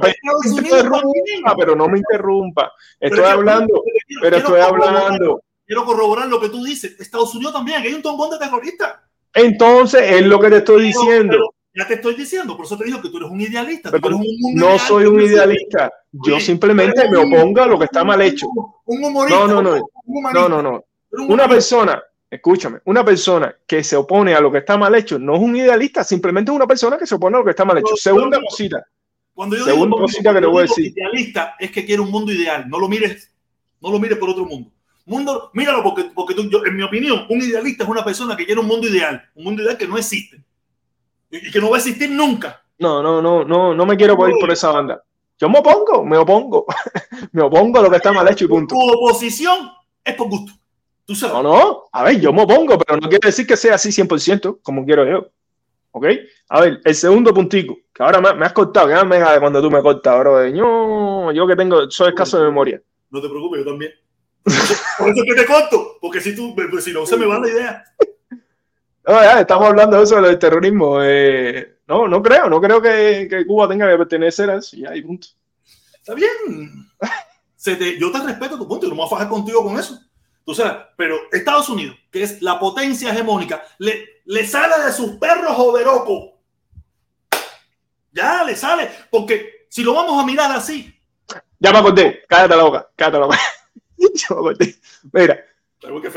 pero 1.58 1.76
no 1.76 1.88
me 1.88 2.00
interrumpa. 2.00 2.72
Estoy 3.00 3.24
hablando, 3.24 3.84
pero 4.22 4.38
estoy 4.38 4.60
hablando. 4.60 5.42
Quiero 5.66 5.86
corroborar 5.86 6.28
lo 6.28 6.40
que 6.40 6.50
tú 6.50 6.64
dices. 6.64 7.00
Estados 7.00 7.36
Unidos 7.36 7.54
también, 7.54 7.82
que 7.82 7.90
hay 7.90 7.94
un 7.94 8.02
tombón 8.02 8.32
de 8.32 8.40
terroristas. 8.40 8.96
Entonces, 9.34 10.02
es 10.12 10.26
lo 10.26 10.40
que 10.40 10.50
te 10.50 10.58
estoy 10.58 10.86
diciendo. 10.86 11.54
ya 11.76 11.86
te 11.86 11.96
estoy 11.96 12.16
diciendo, 12.16 12.56
por 12.56 12.66
eso 12.66 12.78
te 12.78 12.86
digo 12.86 13.00
que 13.02 13.10
tú 13.10 13.18
eres 13.18 13.30
un 13.30 13.40
idealista. 13.40 13.92
no 14.56 14.80
soy 14.80 15.06
un 15.06 15.22
idealista. 15.22 15.92
Yo 16.12 16.40
simplemente 16.40 17.08
me 17.10 17.18
opongo 17.18 17.62
a 17.62 17.68
lo 17.68 17.78
que 17.78 17.86
está 17.86 18.04
mal 18.04 18.22
hecho. 18.22 18.48
Un 18.86 19.04
humorista. 19.04 19.40
No, 19.40 19.48
no, 19.48 19.62
no. 19.62 19.90
No, 20.34 20.50
no, 20.50 20.62
no. 20.62 20.84
Una 21.28 21.48
persona 21.48 22.02
escúchame, 22.30 22.80
una 22.86 23.04
persona 23.04 23.56
que 23.66 23.84
se 23.84 23.96
opone 23.96 24.36
a 24.36 24.42
lo 24.42 24.52
que 24.52 24.60
está 24.60 24.78
mal 24.78 24.94
hecho 24.96 25.18
no 25.18 25.36
es 25.36 25.42
un 25.42 25.56
idealista, 25.56 26.04
simplemente 26.04 26.52
es 26.52 26.56
una 26.56 26.68
persona 26.68 26.98
que 26.98 27.08
se 27.08 27.16
opone 27.16 27.38
a 27.38 27.40
lo 27.40 27.46
que 27.46 27.52
está 27.52 27.66
mal 27.66 27.78
hecho. 27.78 27.96
Segunda 27.96 28.40
cosita. 28.42 28.86
Cuando 29.34 29.56
yo 29.56 29.66
segunda 29.66 29.96
digo, 29.96 30.08
cosita 30.08 30.34
que 30.34 30.40
te 30.40 30.46
voy 30.48 30.60
a 30.60 30.62
decir. 30.64 30.94
Idealista 30.96 31.56
es 31.60 31.72
que 31.72 31.86
quiere 31.86 32.02
un 32.02 32.12
mundo 32.12 32.32
ideal, 32.32 32.68
no 32.68 32.80
lo 32.80 32.88
mires, 32.88 33.32
no 33.82 33.92
lo 33.92 34.00
mires 34.00 34.18
por 34.18 34.30
otro 34.30 34.46
mundo. 34.46 34.72
Mundo, 35.06 35.52
míralo 35.54 35.84
porque, 35.84 36.12
porque 36.14 36.34
tú, 36.34 36.50
yo, 36.50 36.66
en 36.66 36.76
mi 36.76 36.84
opinión, 36.84 37.26
un 37.30 37.40
idealista 37.40 37.84
es 37.84 37.90
una 37.90 38.04
persona 38.04 38.36
que 38.36 38.46
quiere 38.46 38.60
un 38.60 38.68
mundo 38.68 38.88
ideal, 38.88 39.24
un 39.36 39.46
mundo 39.46 39.64
ideal 39.64 39.78
que 39.78 39.88
no 39.88 39.98
existe 39.98 40.42
y, 41.30 41.52
que 41.52 41.60
no 41.60 41.70
va 41.70 41.78
a 41.78 41.80
existir 41.80 42.10
nunca. 42.10 42.62
No, 42.80 43.02
no, 43.02 43.22
no, 43.22 43.46
no, 43.46 43.74
no 43.74 43.86
me 43.86 43.96
quiero 43.96 44.14
ir 44.28 44.36
por 44.40 44.52
esa 44.52 44.72
banda. 44.72 45.02
Yo 45.40 45.50
me 45.50 45.60
opongo, 45.60 46.04
me 46.04 46.18
opongo, 46.18 46.66
me 47.32 47.42
opongo 47.44 47.80
a 47.80 47.84
lo 47.84 47.90
que 47.90 47.98
está 47.98 48.12
mal 48.12 48.28
hecho 48.28 48.46
y 48.46 48.48
punto. 48.48 48.76
Tu 48.76 48.82
oposición 48.82 49.72
es 50.04 50.16
por 50.16 50.30
gusto. 50.30 50.52
No, 51.08 51.42
no, 51.42 51.84
a 51.94 52.04
ver, 52.04 52.20
yo 52.20 52.34
me 52.34 52.44
opongo, 52.44 52.78
pero 52.78 53.00
no 53.00 53.08
quiere 53.08 53.28
decir 53.28 53.48
que 53.48 53.56
sea 53.56 53.76
así 53.76 53.90
100% 53.90 54.60
como 54.62 54.86
quiero 54.86 55.06
yo. 55.06 55.30
¿Ok? 55.92 56.06
A 56.50 56.62
ver, 56.62 56.82
el 56.84 56.96
segundo 56.96 57.34
puntico, 57.34 57.78
que 57.94 58.04
ahora 58.04 58.20
me, 58.20 58.46
has 58.46 58.52
cortado, 58.52 58.88
que 58.88 59.06
me 59.06 59.18
de 59.18 59.40
cuando 59.40 59.62
tú 59.62 59.72
me 59.72 59.82
cortas, 59.82 60.14
ahora 60.14 60.50
yo, 60.50 61.32
yo 61.32 61.48
que 61.48 61.56
tengo, 61.56 61.90
soy 61.90 62.10
escaso 62.10 62.40
de 62.40 62.46
memoria. 62.46 62.82
No 63.10 63.22
te 63.22 63.30
preocupes, 63.30 63.64
yo 63.64 63.72
también. 63.72 63.92
Por 64.44 65.10
eso, 65.10 65.24
que 65.26 65.34
te 65.34 65.46
corto, 65.46 65.98
porque 66.02 66.20
si 66.20 66.36
tú, 66.36 66.54
pues, 66.54 66.84
si 66.84 66.92
no 66.92 67.06
se 67.06 67.16
me 67.16 67.26
va 67.26 67.40
la 67.40 67.50
idea. 67.50 67.84
No, 69.10 69.14
ya, 69.24 69.40
estamos 69.40 69.70
hablando 69.70 69.96
de 69.96 70.04
eso 70.04 70.22
del 70.22 70.38
terrorismo. 70.38 71.02
Eh, 71.02 71.78
no, 71.88 72.10
no 72.10 72.22
creo, 72.22 72.50
no 72.50 72.60
creo 72.60 72.82
que, 72.82 73.26
que, 73.30 73.48
Cuba 73.48 73.66
tenga 73.66 73.90
que 73.90 73.98
pertenecer 74.00 74.50
a 74.50 74.58
eso. 74.58 74.76
Ya 74.76 74.90
hay 74.90 75.02
punto. 75.02 75.30
Está 75.94 76.14
bien. 76.14 76.90
Se 77.56 77.78
te, 77.78 77.98
yo 77.98 78.12
te 78.12 78.20
respeto 78.20 78.58
tu 78.58 78.68
punto 78.68 78.86
y 78.86 78.90
no 78.90 78.96
me 78.96 79.00
voy 79.04 79.08
a 79.08 79.10
fajar 79.10 79.30
contigo 79.30 79.64
con 79.64 79.80
eso 79.80 79.98
pero 80.96 81.18
Estados 81.32 81.70
Unidos, 81.70 81.98
que 82.12 82.24
es 82.24 82.42
la 82.42 82.60
potencia 82.60 83.12
hegemónica, 83.12 83.64
le, 83.80 84.22
le 84.26 84.48
sale 84.48 84.84
de 84.84 84.92
sus 84.92 85.18
perros 85.18 85.54
overoco. 85.58 86.38
Ya 88.12 88.44
le 88.44 88.56
sale, 88.56 88.90
porque 89.12 89.68
si 89.70 89.84
lo 89.84 89.94
vamos 89.94 90.22
a 90.22 90.26
mirar 90.26 90.52
así. 90.52 90.94
Ya 91.60 91.72
me 91.72 91.80
acordé, 91.80 92.24
cállate 92.28 92.56
la 92.56 92.64
boca, 92.64 92.90
cállate 92.96 93.20
la 93.20 93.26
boca. 93.26 93.40
Yo 93.98 94.36
me 94.36 94.36
acordé. 94.36 94.76
Mira, 95.12 95.46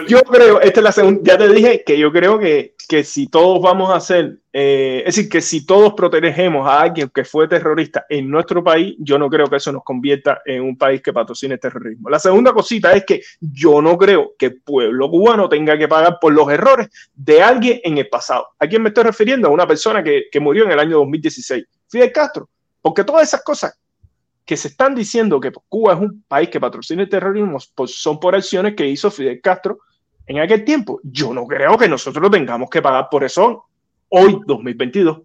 yo 0.07 0.23
creo, 0.23 0.61
esta 0.61 0.81
es 0.81 0.85
la 0.85 0.93
segunda, 0.93 1.21
ya 1.25 1.39
te 1.39 1.49
dije 1.53 1.83
que 1.85 1.99
yo 1.99 2.13
creo 2.13 2.39
que, 2.39 2.75
que 2.89 3.05
si 3.05 3.29
todos 3.29 3.61
vamos 3.61 3.91
a 3.91 3.97
hacer, 3.97 4.39
eh, 4.53 5.03
es 5.07 5.15
decir, 5.17 5.31
que 5.31 5.41
si 5.41 5.65
todos 5.65 5.95
protegemos 5.95 6.67
a 6.69 6.81
alguien 6.81 7.11
que 7.15 7.25
fue 7.25 7.49
terrorista 7.49 8.05
en 8.09 8.31
nuestro 8.31 8.63
país, 8.63 8.97
yo 8.99 9.19
no 9.19 9.29
creo 9.29 9.47
que 9.49 9.57
eso 9.57 9.73
nos 9.73 9.85
convierta 9.85 10.43
en 10.45 10.63
un 10.63 10.77
país 10.77 11.01
que 11.03 11.13
patrocine 11.13 11.59
terrorismo. 11.59 12.11
La 12.11 12.19
segunda 12.19 12.53
cosita 12.53 12.93
es 12.93 13.05
que 13.05 13.23
yo 13.41 13.81
no 13.81 13.97
creo 13.97 14.33
que 14.39 14.47
el 14.47 14.61
pueblo 14.63 15.11
cubano 15.11 15.49
tenga 15.49 15.79
que 15.79 15.89
pagar 15.89 16.19
por 16.21 16.33
los 16.33 16.51
errores 16.51 16.89
de 17.15 17.43
alguien 17.43 17.81
en 17.85 17.99
el 17.99 18.09
pasado. 18.09 18.49
¿A 18.59 18.67
quién 18.67 18.83
me 18.83 18.89
estoy 18.89 19.05
refiriendo? 19.05 19.49
A 19.49 19.51
una 19.51 19.67
persona 19.67 20.03
que, 20.03 20.25
que 20.31 20.41
murió 20.41 20.65
en 20.65 20.73
el 20.73 20.79
año 20.79 20.99
2016, 20.99 21.65
Fidel 21.89 22.13
Castro. 22.13 22.49
Porque 22.83 23.05
todas 23.05 23.29
esas 23.29 23.43
cosas 23.43 23.80
que 24.51 24.57
se 24.57 24.67
están 24.67 24.97
diciendo 24.97 25.39
que 25.39 25.53
Cuba 25.69 25.93
es 25.93 26.01
un 26.01 26.25
país 26.27 26.49
que 26.49 26.59
patrocina 26.59 27.05
el 27.05 27.09
terrorismo 27.09 27.57
pues 27.73 27.95
son 27.95 28.19
por 28.19 28.35
acciones 28.35 28.75
que 28.75 28.85
hizo 28.85 29.09
Fidel 29.09 29.41
Castro 29.41 29.79
en 30.27 30.41
aquel 30.41 30.65
tiempo. 30.65 30.99
Yo 31.05 31.33
no 31.33 31.47
creo 31.47 31.79
que 31.79 31.87
nosotros 31.87 32.29
tengamos 32.33 32.69
que 32.69 32.83
pagar 32.83 33.07
por 33.09 33.23
eso 33.23 33.67
hoy, 34.09 34.41
2022. 34.45 35.21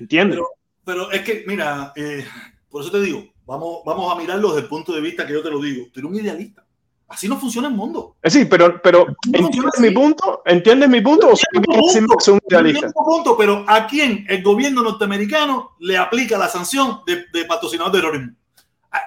¿Entiendes? 0.00 0.40
Pero, 0.84 1.08
es 1.12 1.22
que, 1.22 1.44
mira, 1.46 1.92
eh, 1.94 2.26
por 2.68 2.82
eso 2.82 2.90
te 2.90 3.00
digo, 3.00 3.26
vamos, 3.46 3.82
vamos 3.86 4.12
a 4.12 4.18
mirarlo 4.18 4.48
desde 4.48 4.62
el 4.62 4.68
punto 4.68 4.92
de 4.92 5.02
vista 5.02 5.24
que 5.24 5.34
yo 5.34 5.42
te 5.44 5.50
lo 5.52 5.62
digo. 5.62 5.86
Tú 5.92 6.00
eres 6.00 6.10
un 6.10 6.16
idealista. 6.16 6.66
Así 7.06 7.28
no 7.28 7.38
funciona 7.38 7.68
el 7.68 7.74
mundo. 7.74 8.16
Eh, 8.20 8.28
sí, 8.28 8.44
pero, 8.46 8.82
pero 8.82 9.06
¿entiendes 9.32 9.78
mi 9.78 9.92
punto? 9.92 10.42
¿Entiendes 10.44 10.88
mi 10.88 11.00
punto? 11.00 11.28
¿O 11.28 11.34
punto, 11.52 12.32
un 12.32 12.40
idealista? 12.50 12.90
punto, 12.90 13.36
pero 13.36 13.64
¿a 13.68 13.86
quién 13.86 14.26
el 14.28 14.42
gobierno 14.42 14.82
norteamericano 14.82 15.76
le 15.78 15.96
aplica 15.96 16.36
la 16.36 16.48
sanción 16.48 17.02
de, 17.06 17.26
de 17.32 17.44
patrocinador 17.44 17.92
de 17.92 18.00
terrorismo? 18.00 18.37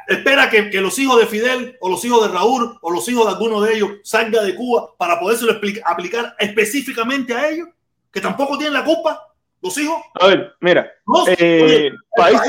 Espera 0.08 0.50
que, 0.50 0.70
que, 0.70 0.82
los 0.82 0.98
hijos 1.00 1.20
de 1.20 1.28
Fidel 1.28 1.78
o 1.80 1.90
los 1.90 2.04
hijos 2.06 2.26
de 2.26 2.34
Raúl 2.34 2.78
o 2.82 2.92
los 2.92 3.08
hijos 3.08 3.26
de 3.26 3.32
alguno 3.32 3.62
de 3.62 3.76
ellos 3.76 3.92
salgan 4.04 4.46
de 4.46 4.56
Cuba 4.56 4.96
para 4.98 5.20
podérselo 5.20 5.60
aplicar 5.86 6.36
específicamente 6.40 7.34
a 7.34 7.50
ellos, 7.50 7.70
que 8.12 8.22
tampoco 8.22 8.58
tienen 8.58 8.74
la 8.74 8.84
culpa, 8.84 9.32
los 9.62 9.78
hijos. 9.78 10.02
A 10.20 10.28
ver, 10.28 10.54
mira, 10.60 10.92
eh, 11.38 11.92
país, 12.16 12.40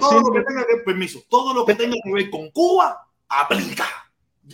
todo 0.00 0.20
lo 0.20 0.32
que 0.32 0.42
tenga 0.42 0.66
que 0.66 0.76
permiso, 0.84 1.20
todo 1.28 1.54
lo 1.54 1.64
que 1.64 1.74
tenga 1.74 1.96
que 2.02 2.12
ver 2.12 2.30
con 2.30 2.50
Cuba, 2.50 3.06
aplica. 3.28 3.86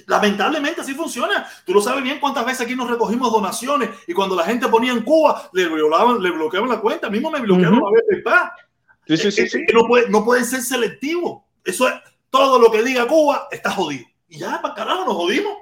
Lamentablemente 0.06 0.80
así 0.80 0.92
funciona. 0.94 1.46
Tú 1.64 1.72
lo 1.72 1.80
sabes 1.80 2.02
bien 2.02 2.18
cuántas 2.18 2.44
veces 2.44 2.62
aquí 2.62 2.74
nos 2.74 2.90
recogimos 2.90 3.30
donaciones 3.32 3.90
y 4.06 4.12
cuando 4.12 4.34
la 4.34 4.44
gente 4.44 4.68
ponía 4.68 4.92
en 4.92 5.02
Cuba 5.02 5.48
le 5.52 5.68
violaban, 5.68 6.20
le 6.20 6.30
bloqueaban 6.30 6.68
la 6.68 6.80
cuenta. 6.80 7.08
mismo 7.08 7.30
me 7.30 7.40
bloquearon 7.40 7.78
uh 7.78 7.82
-huh. 7.82 7.94
la 7.94 8.02
vez 8.18 9.20
sí, 9.20 9.30
sí, 9.30 9.48
sí, 9.48 9.64
no, 9.72 9.86
puede, 9.86 10.08
no 10.08 10.24
pueden 10.24 10.44
ser 10.44 10.62
selectivos. 10.62 11.42
Eso 11.64 11.88
es, 11.88 11.94
todo 12.34 12.58
lo 12.58 12.68
que 12.68 12.82
diga 12.82 13.06
Cuba 13.06 13.46
está 13.48 13.70
jodido. 13.70 14.04
Y 14.26 14.40
ya, 14.40 14.60
para 14.60 14.74
carajo, 14.74 15.04
nos 15.04 15.14
jodimos. 15.14 15.52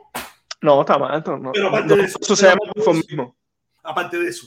No, 0.62 0.80
está 0.80 0.96
mal. 0.96 1.22
No, 1.26 1.52
pero 1.52 1.68
aparte 1.68 1.96
de 1.96 2.04
eso, 2.04 2.18
eso 2.18 2.34
se 2.34 2.46
llama 2.46 2.60
conformismo. 2.72 3.36
Aparte 3.82 4.18
de 4.18 4.30
eso, 4.30 4.46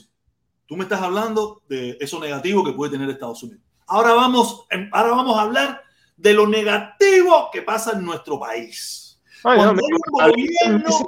tú 0.66 0.76
me 0.76 0.82
estás 0.82 1.02
hablando 1.02 1.62
de 1.68 1.96
eso 2.00 2.18
negativo 2.18 2.64
que 2.64 2.72
puede 2.72 2.90
tener 2.90 3.08
Estados 3.10 3.44
Unidos. 3.44 3.62
Ahora 3.86 4.14
vamos, 4.14 4.66
ahora 4.90 5.10
vamos 5.10 5.38
a 5.38 5.42
hablar 5.42 5.84
de 6.16 6.34
lo 6.34 6.48
negativo 6.48 7.48
que 7.52 7.62
pasa 7.62 7.92
en 7.92 8.04
nuestro 8.04 8.40
país. 8.40 9.22
Ay, 9.44 9.58
cuando 9.58 9.74
no, 9.74 9.80
hay 10.20 10.32
un 10.32 10.82
gobierno, 10.82 11.06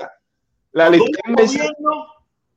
la 0.70 0.88
gobierno, 0.88 2.06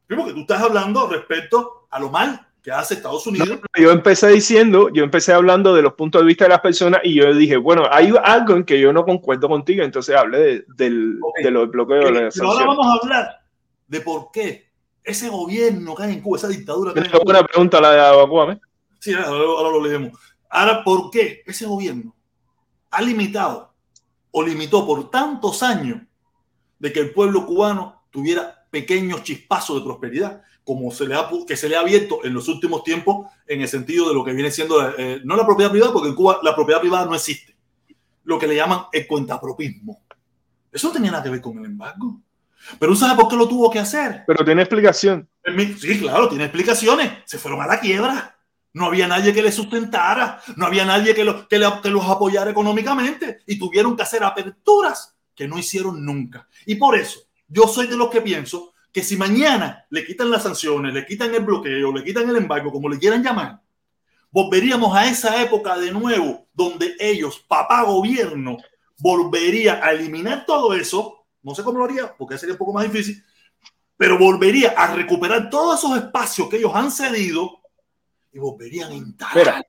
primero 0.05 0.27
que 0.27 0.33
tú 0.35 0.41
estás 0.41 0.61
hablando 0.61 1.07
respecto 1.07 1.87
a 1.89 1.99
lo 1.99 2.11
mal 2.11 2.47
que 2.61 2.71
hace 2.71 2.95
Estados 2.95 3.25
Unidos. 3.25 3.59
yo 3.75 3.91
empecé 3.91 4.27
diciendo, 4.29 4.89
yo 4.93 5.03
empecé 5.03 5.33
hablando 5.33 5.73
de 5.73 5.81
los 5.81 5.93
puntos 5.93 6.21
de 6.21 6.27
vista 6.27 6.45
de 6.45 6.49
las 6.49 6.61
personas 6.61 7.01
y 7.03 7.15
yo 7.15 7.33
dije, 7.33 7.57
bueno, 7.57 7.85
hay 7.89 8.13
algo 8.23 8.55
en 8.55 8.63
que 8.63 8.79
yo 8.79 8.93
no 8.93 9.03
concuerdo 9.03 9.49
contigo, 9.49 9.83
entonces 9.83 10.15
hablé 10.15 10.39
de, 10.39 10.65
del, 10.75 11.17
okay. 11.21 11.43
de 11.43 11.51
los 11.51 11.71
bloqueos 11.71 12.05
de 12.05 12.11
la 12.11 12.29
Ahora 12.45 12.65
vamos 12.65 12.87
a 12.87 12.93
hablar 13.01 13.41
de 13.87 14.01
por 14.01 14.31
qué 14.31 14.69
ese 15.03 15.29
gobierno 15.29 15.95
que 15.95 16.03
hay 16.03 16.13
en 16.13 16.21
Cuba, 16.21 16.37
esa 16.37 16.47
dictadura 16.47 16.93
que 16.93 16.99
hay 16.99 17.05
en 17.07 17.11
Cuba. 17.11 17.23
Una 17.25 17.45
pregunta 17.45 17.81
la 17.81 17.91
de 17.91 17.99
Abacuame. 17.99 18.59
Sí, 18.99 19.13
ahora, 19.13 19.43
ahora 19.43 19.69
lo 19.69 19.83
leemos. 19.83 20.19
Ahora, 20.49 20.83
¿por 20.83 21.09
qué 21.09 21.41
ese 21.45 21.65
gobierno 21.65 22.15
ha 22.91 23.01
limitado 23.01 23.73
o 24.29 24.43
limitó 24.43 24.85
por 24.85 25.09
tantos 25.09 25.63
años 25.63 26.01
de 26.77 26.93
que 26.93 26.99
el 26.99 27.11
pueblo 27.11 27.45
cubano 27.45 28.03
tuviera 28.11 28.67
pequeños 28.69 29.23
chispazos 29.23 29.77
de 29.77 29.83
prosperidad? 29.83 30.43
Como 30.63 30.91
se 30.91 31.07
le 31.07 31.15
ha, 31.15 31.29
que 31.47 31.57
se 31.57 31.67
le 31.67 31.75
ha 31.75 31.81
abierto 31.81 32.23
en 32.23 32.33
los 32.33 32.47
últimos 32.47 32.83
tiempos 32.83 33.27
en 33.47 33.61
el 33.61 33.67
sentido 33.67 34.07
de 34.07 34.13
lo 34.13 34.23
que 34.23 34.33
viene 34.33 34.51
siendo, 34.51 34.93
eh, 34.97 35.21
no 35.23 35.35
la 35.35 35.45
propiedad 35.45 35.71
privada, 35.71 35.91
porque 35.91 36.09
en 36.09 36.15
Cuba 36.15 36.39
la 36.43 36.55
propiedad 36.55 36.79
privada 36.79 37.05
no 37.05 37.15
existe. 37.15 37.55
lo 38.23 38.37
que 38.37 38.47
le 38.47 38.55
llaman 38.55 38.83
el 38.91 39.07
cuentapropismo. 39.07 40.03
Eso 40.71 40.87
no 40.87 40.93
tenía 40.93 41.11
nada 41.11 41.23
que 41.23 41.31
ver 41.31 41.41
con 41.41 41.57
el 41.57 41.65
embargo. 41.65 42.21
Pero 42.79 42.95
¿sabes 42.95 43.15
por 43.15 43.27
qué 43.27 43.35
lo 43.35 43.47
tuvo 43.47 43.69
que 43.69 43.79
hacer? 43.79 44.23
Pero 44.27 44.45
tiene 44.45 44.61
explicación. 44.61 45.27
Sí, 45.79 45.99
claro, 45.99 46.29
tiene 46.29 46.45
explicaciones. 46.45 47.11
Se 47.25 47.39
fueron 47.39 47.61
a 47.61 47.67
la 47.67 47.79
quiebra. 47.79 48.37
No 48.73 48.85
había 48.85 49.07
nadie 49.07 49.33
que 49.33 49.41
les 49.41 49.55
sustentara, 49.55 50.41
no 50.55 50.65
había 50.65 50.85
nadie 50.85 51.13
que, 51.13 51.25
que, 51.49 51.61
que, 51.83 51.89
los 51.89 52.05
apoyara 52.05 52.51
económicamente 52.51 53.39
y 53.45 53.59
tuvieron 53.59 53.97
que 53.97 54.03
hacer 54.03 54.23
aperturas 54.23 55.13
que 55.35 55.45
no 55.45 55.57
hicieron 55.57 56.05
nunca. 56.05 56.47
Y 56.65 56.75
por 56.75 56.95
eso 56.95 57.19
yo 57.49 57.67
soy 57.67 57.87
de 57.87 57.97
los 57.97 58.09
que 58.09 58.21
pienso 58.21 58.73
que 58.91 59.03
si 59.03 59.15
mañana 59.15 59.85
le 59.89 60.05
quitan 60.05 60.29
las 60.29 60.43
sanciones, 60.43 60.93
le 60.93 61.05
quitan 61.05 61.33
el 61.33 61.43
bloqueo, 61.43 61.93
le 61.93 62.03
quitan 62.03 62.29
el 62.29 62.35
embargo, 62.35 62.71
como 62.71 62.89
le 62.89 62.99
quieran 62.99 63.23
llamar, 63.23 63.61
volveríamos 64.31 64.95
a 64.95 65.07
esa 65.07 65.41
época 65.41 65.77
de 65.77 65.91
nuevo 65.91 66.47
donde 66.53 66.95
ellos, 66.99 67.43
papá 67.47 67.83
gobierno, 67.83 68.57
volvería 68.99 69.83
a 69.83 69.91
eliminar 69.91 70.45
todo 70.45 70.73
eso. 70.73 71.25
No 71.43 71.55
sé 71.55 71.63
cómo 71.63 71.79
lo 71.79 71.85
haría, 71.85 72.15
porque 72.15 72.37
sería 72.37 72.53
un 72.53 72.59
poco 72.59 72.73
más 72.73 72.83
difícil, 72.83 73.23
pero 73.97 74.17
volvería 74.17 74.73
a 74.77 74.93
recuperar 74.93 75.49
todos 75.49 75.79
esos 75.79 75.97
espacios 75.97 76.49
que 76.49 76.57
ellos 76.57 76.71
han 76.73 76.91
cedido 76.91 77.61
y 78.31 78.39
volverían 78.39 78.91
a 78.91 78.95
instalar 78.95 79.65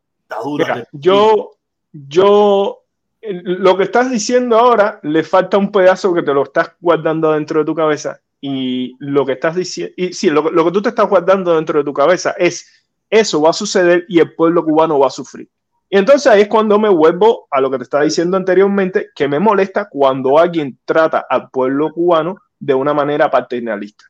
mira, 0.56 0.88
yo, 0.92 1.52
yo, 1.92 2.84
lo 3.20 3.76
que 3.76 3.84
estás 3.84 4.10
diciendo 4.10 4.58
ahora, 4.58 5.00
le 5.02 5.22
falta 5.22 5.58
un 5.58 5.70
pedazo 5.70 6.14
que 6.14 6.22
te 6.22 6.32
lo 6.32 6.44
estás 6.44 6.72
guardando 6.80 7.32
dentro 7.32 7.60
de 7.60 7.66
tu 7.66 7.74
cabeza. 7.74 8.20
Y 8.42 8.96
lo 8.98 9.24
que 9.24 9.32
estás 9.32 9.54
diciendo, 9.54 9.94
y 9.96 10.12
sí, 10.12 10.28
lo, 10.28 10.50
lo 10.50 10.64
que 10.64 10.72
tú 10.72 10.82
te 10.82 10.90
estás 10.90 11.08
guardando 11.08 11.54
dentro 11.54 11.78
de 11.78 11.84
tu 11.84 11.94
cabeza 11.94 12.32
es 12.32 12.66
eso 13.08 13.42
va 13.42 13.50
a 13.50 13.52
suceder 13.52 14.06
y 14.08 14.18
el 14.20 14.34
pueblo 14.34 14.64
cubano 14.64 14.98
va 14.98 15.06
a 15.06 15.10
sufrir. 15.10 15.48
Y 15.90 15.98
entonces 15.98 16.34
es 16.36 16.48
cuando 16.48 16.78
me 16.78 16.88
vuelvo 16.88 17.46
a 17.50 17.60
lo 17.60 17.70
que 17.70 17.76
te 17.76 17.84
estaba 17.84 18.04
diciendo 18.04 18.38
anteriormente, 18.38 19.10
que 19.14 19.28
me 19.28 19.38
molesta 19.38 19.90
cuando 19.90 20.38
alguien 20.38 20.78
trata 20.86 21.26
al 21.28 21.50
pueblo 21.50 21.92
cubano 21.92 22.36
de 22.58 22.72
una 22.72 22.94
manera 22.94 23.30
paternalista. 23.30 24.06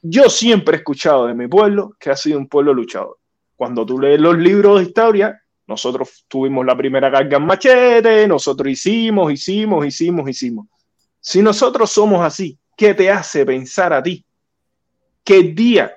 Yo 0.00 0.30
siempre 0.30 0.76
he 0.76 0.78
escuchado 0.78 1.26
de 1.26 1.34
mi 1.34 1.48
pueblo 1.48 1.96
que 1.98 2.10
ha 2.10 2.16
sido 2.16 2.38
un 2.38 2.46
pueblo 2.46 2.72
luchador. 2.72 3.18
Cuando 3.56 3.84
tú 3.84 3.98
lees 3.98 4.20
los 4.20 4.38
libros 4.38 4.78
de 4.78 4.86
historia, 4.86 5.42
nosotros 5.66 6.24
tuvimos 6.28 6.64
la 6.64 6.76
primera 6.76 7.10
carga 7.10 7.38
en 7.38 7.44
machete, 7.44 8.28
nosotros 8.28 8.68
hicimos, 8.68 9.32
hicimos, 9.32 9.84
hicimos, 9.84 10.30
hicimos. 10.30 10.66
Si 11.18 11.42
nosotros 11.42 11.90
somos 11.90 12.24
así, 12.24 12.56
¿qué 12.78 12.94
te 12.94 13.10
hace 13.10 13.44
pensar 13.44 13.92
a 13.92 14.02
ti 14.02 14.24
que 15.24 15.36
el 15.36 15.54
día 15.54 15.94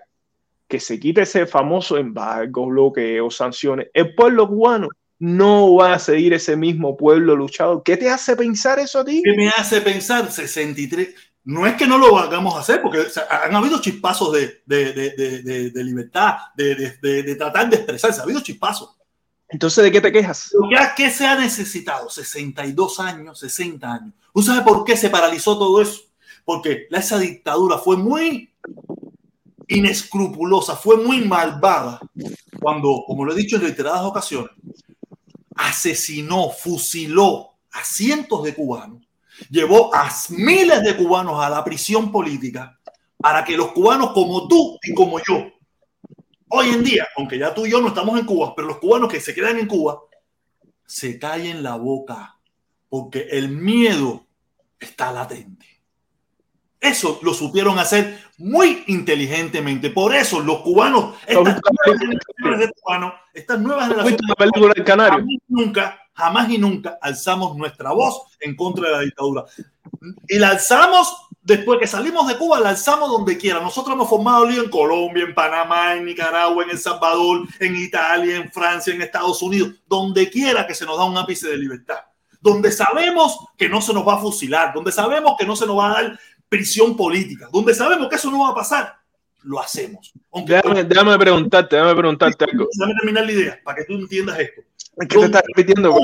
que 0.67 0.79
se 0.79 0.99
quite 0.99 1.21
ese 1.21 1.45
famoso 1.45 1.97
embargo, 1.97 2.65
bloqueo, 2.65 3.29
sanciones, 3.29 3.87
el 3.93 4.15
pueblo 4.15 4.47
cubano 4.47 4.89
no 5.19 5.75
va 5.75 5.93
a 5.93 5.99
seguir 5.99 6.33
ese 6.33 6.57
mismo 6.57 6.97
pueblo 6.97 7.35
luchador? 7.35 7.83
¿Qué 7.83 7.95
te 7.95 8.09
hace 8.09 8.35
pensar 8.35 8.79
eso 8.79 8.99
a 8.99 9.05
ti? 9.05 9.21
¿Qué 9.23 9.33
me 9.37 9.47
hace 9.49 9.79
pensar 9.79 10.29
63? 10.29 11.15
no 11.43 11.65
es 11.65 11.75
que 11.75 11.87
no 11.87 11.97
lo 11.97 12.17
hagamos 12.19 12.55
hacer, 12.55 12.81
porque 12.81 13.03
han 13.29 13.55
habido 13.55 13.81
chispazos 13.81 14.31
de, 14.31 14.61
de, 14.65 14.93
de, 14.93 15.71
de 15.71 15.83
libertad, 15.83 16.35
de, 16.55 17.35
tratar 17.35 17.69
de 17.69 17.77
expresarse, 17.77 18.19
ha 18.19 18.23
habido 18.23 18.41
chispazos. 18.41 18.95
Entonces, 19.49 19.83
¿de 19.83 19.91
qué 19.91 19.99
te 19.99 20.11
quejas? 20.11 20.51
¿Qué 20.95 21.09
se 21.09 21.25
ha 21.25 21.35
necesitado? 21.35 22.09
62 22.09 22.99
años, 22.99 23.39
60 23.39 23.91
años. 23.91 24.13
¿Usted 24.33 24.53
sabe 24.53 24.65
por 24.65 24.85
qué 24.85 24.95
se 24.95 25.09
paralizó 25.09 25.57
todo 25.57 25.81
eso? 25.81 26.01
Porque 26.53 26.87
esa 26.91 27.17
dictadura 27.17 27.77
fue 27.77 27.97
muy 27.97 28.53
inescrupulosa, 29.67 30.75
fue 30.75 30.97
muy 30.97 31.21
malvada 31.21 31.99
cuando, 32.59 33.03
como 33.07 33.25
lo 33.25 33.33
he 33.33 33.35
dicho 33.35 33.55
en 33.55 33.63
reiteradas 33.63 34.01
ocasiones, 34.01 34.51
asesinó, 35.55 36.49
fusiló 36.49 37.51
a 37.71 37.83
cientos 37.83 38.43
de 38.43 38.53
cubanos 38.53 39.01
llevó 39.49 39.93
a 39.93 40.09
miles 40.29 40.83
de 40.83 40.95
cubanos 40.95 41.43
a 41.43 41.49
la 41.49 41.63
prisión 41.63 42.11
política 42.11 42.79
para 43.17 43.43
que 43.43 43.57
los 43.57 43.71
cubanos 43.71 44.11
como 44.11 44.47
tú 44.47 44.77
y 44.83 44.93
como 44.93 45.19
yo, 45.19 45.51
hoy 46.49 46.69
en 46.69 46.83
día, 46.83 47.07
aunque 47.17 47.37
ya 47.37 47.53
tú 47.53 47.65
y 47.65 47.71
yo 47.71 47.81
no 47.81 47.89
estamos 47.89 48.19
en 48.19 48.25
Cuba, 48.25 48.53
pero 48.55 48.67
los 48.67 48.79
cubanos 48.79 49.11
que 49.11 49.19
se 49.19 49.33
quedan 49.33 49.57
en 49.59 49.67
Cuba, 49.67 49.99
se 50.85 51.17
callen 51.19 51.63
la 51.63 51.75
boca, 51.75 52.37
porque 52.89 53.27
el 53.31 53.49
miedo 53.49 54.25
está 54.79 55.11
latente. 55.11 55.65
Eso 56.81 57.19
lo 57.21 57.33
supieron 57.33 57.77
hacer 57.79 58.19
muy 58.37 58.83
inteligentemente. 58.87 59.91
Por 59.91 60.15
eso 60.15 60.39
los 60.41 60.61
cubanos, 60.61 61.13
estas 61.27 61.43
nuevas 61.45 61.99
generaciones 61.99 62.59
de 62.59 62.71
cubanos, 62.81 63.13
estas 63.33 63.61
nuevas 63.61 63.87
generaciones 63.87 65.39
nunca 65.47 66.01
jamás 66.13 66.49
y 66.49 66.57
nunca 66.57 66.97
alzamos 67.01 67.55
nuestra 67.55 67.91
voz 67.91 68.23
en 68.39 68.55
contra 68.55 68.89
de 68.89 68.95
la 68.95 69.01
dictadura. 69.01 69.45
Y 70.27 70.39
la 70.39 70.49
alzamos 70.49 71.27
después 71.41 71.79
que 71.79 71.87
salimos 71.87 72.27
de 72.27 72.37
Cuba, 72.37 72.59
la 72.59 72.69
alzamos 72.69 73.09
donde 73.09 73.37
quiera. 73.37 73.59
Nosotros 73.59 73.93
hemos 73.93 74.09
formado 74.09 74.45
lío 74.45 74.63
en 74.63 74.69
Colombia, 74.69 75.23
en 75.23 75.33
Panamá, 75.33 75.93
en 75.93 76.05
Nicaragua, 76.05 76.63
en 76.63 76.71
El 76.71 76.79
Salvador, 76.79 77.47
en 77.59 77.75
Italia, 77.75 78.37
en 78.37 78.51
Francia, 78.51 78.93
en 78.93 79.01
Estados 79.01 79.41
Unidos, 79.41 79.73
donde 79.87 80.29
quiera 80.29 80.65
que 80.65 80.75
se 80.75 80.85
nos 80.85 80.97
da 80.97 81.05
un 81.05 81.17
ápice 81.17 81.47
de 81.47 81.57
libertad. 81.57 81.99
Donde 82.39 82.71
sabemos 82.71 83.37
que 83.55 83.69
no 83.69 83.81
se 83.81 83.93
nos 83.93 84.07
va 84.07 84.15
a 84.15 84.19
fusilar, 84.19 84.73
donde 84.73 84.91
sabemos 84.91 85.35
que 85.37 85.45
no 85.45 85.55
se 85.55 85.67
nos 85.67 85.77
va 85.77 85.91
a 85.91 85.93
dar 86.01 86.19
prisión 86.51 86.97
política, 86.97 87.47
donde 87.49 87.73
sabemos 87.73 88.09
que 88.09 88.17
eso 88.17 88.29
no 88.29 88.41
va 88.41 88.49
a 88.49 88.55
pasar, 88.55 88.93
lo 89.43 89.57
hacemos. 89.57 90.11
déjame, 90.45 90.83
déjame 90.83 91.17
preguntarte, 91.17 91.77
déjame 91.77 91.95
preguntarte 91.95 92.43
algo. 92.43 92.67
Déjame 92.73 92.99
terminar 92.99 93.25
la 93.25 93.31
idea 93.31 93.59
para 93.63 93.77
que 93.77 93.85
tú 93.85 93.93
entiendas 93.93 94.37
esto. 94.37 94.61
¿Qué 94.99 95.07
te 95.07 95.25
estás 95.25 95.43
repitiendo, 95.47 95.95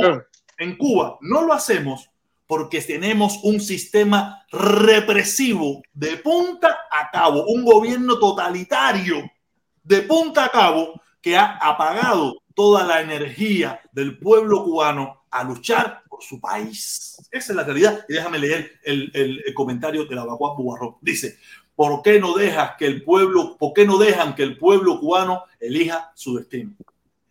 En 0.58 0.78
Cuba 0.78 1.18
no 1.20 1.42
lo 1.42 1.52
hacemos 1.52 2.10
porque 2.48 2.80
tenemos 2.80 3.42
un 3.44 3.60
sistema 3.60 4.46
represivo 4.50 5.82
de 5.94 6.16
punta 6.16 6.78
a 6.90 7.12
cabo, 7.12 7.46
un 7.48 7.66
gobierno 7.66 8.18
totalitario 8.18 9.30
de 9.84 10.02
punta 10.04 10.46
a 10.46 10.50
cabo 10.50 11.02
que 11.22 11.36
ha 11.36 11.58
apagado 11.58 12.38
toda 12.56 12.86
la 12.86 13.02
energía 13.02 13.82
del 13.92 14.18
pueblo 14.18 14.64
cubano 14.64 15.26
a 15.30 15.44
luchar 15.44 16.04
por 16.18 16.24
su 16.24 16.42
país. 16.42 17.16
Esa 17.32 17.52
es 17.52 17.56
la 17.56 17.64
realidad. 17.64 18.04
Y 18.10 18.14
déjame 18.14 18.40
leer 18.40 18.72
el, 18.84 19.12
el, 19.14 19.54
comentario 19.54 20.06
de 20.06 20.16
la 20.16 20.26
Baguá 20.26 20.56
Bubarro. 20.56 20.98
Dice, 21.00 21.38
¿por 21.76 22.02
qué 22.02 22.20
no 22.20 22.36
dejas 22.36 22.72
que 22.76 22.88
el 22.88 23.04
pueblo, 23.04 23.56
por 23.56 23.74
qué 23.74 23.86
no 23.86 24.00
dejan 24.00 24.34
que 24.34 24.42
el 24.42 24.58
pueblo 24.58 25.00
cubano 25.00 25.44
elija 25.60 26.12
su 26.16 26.38
destino? 26.38 26.72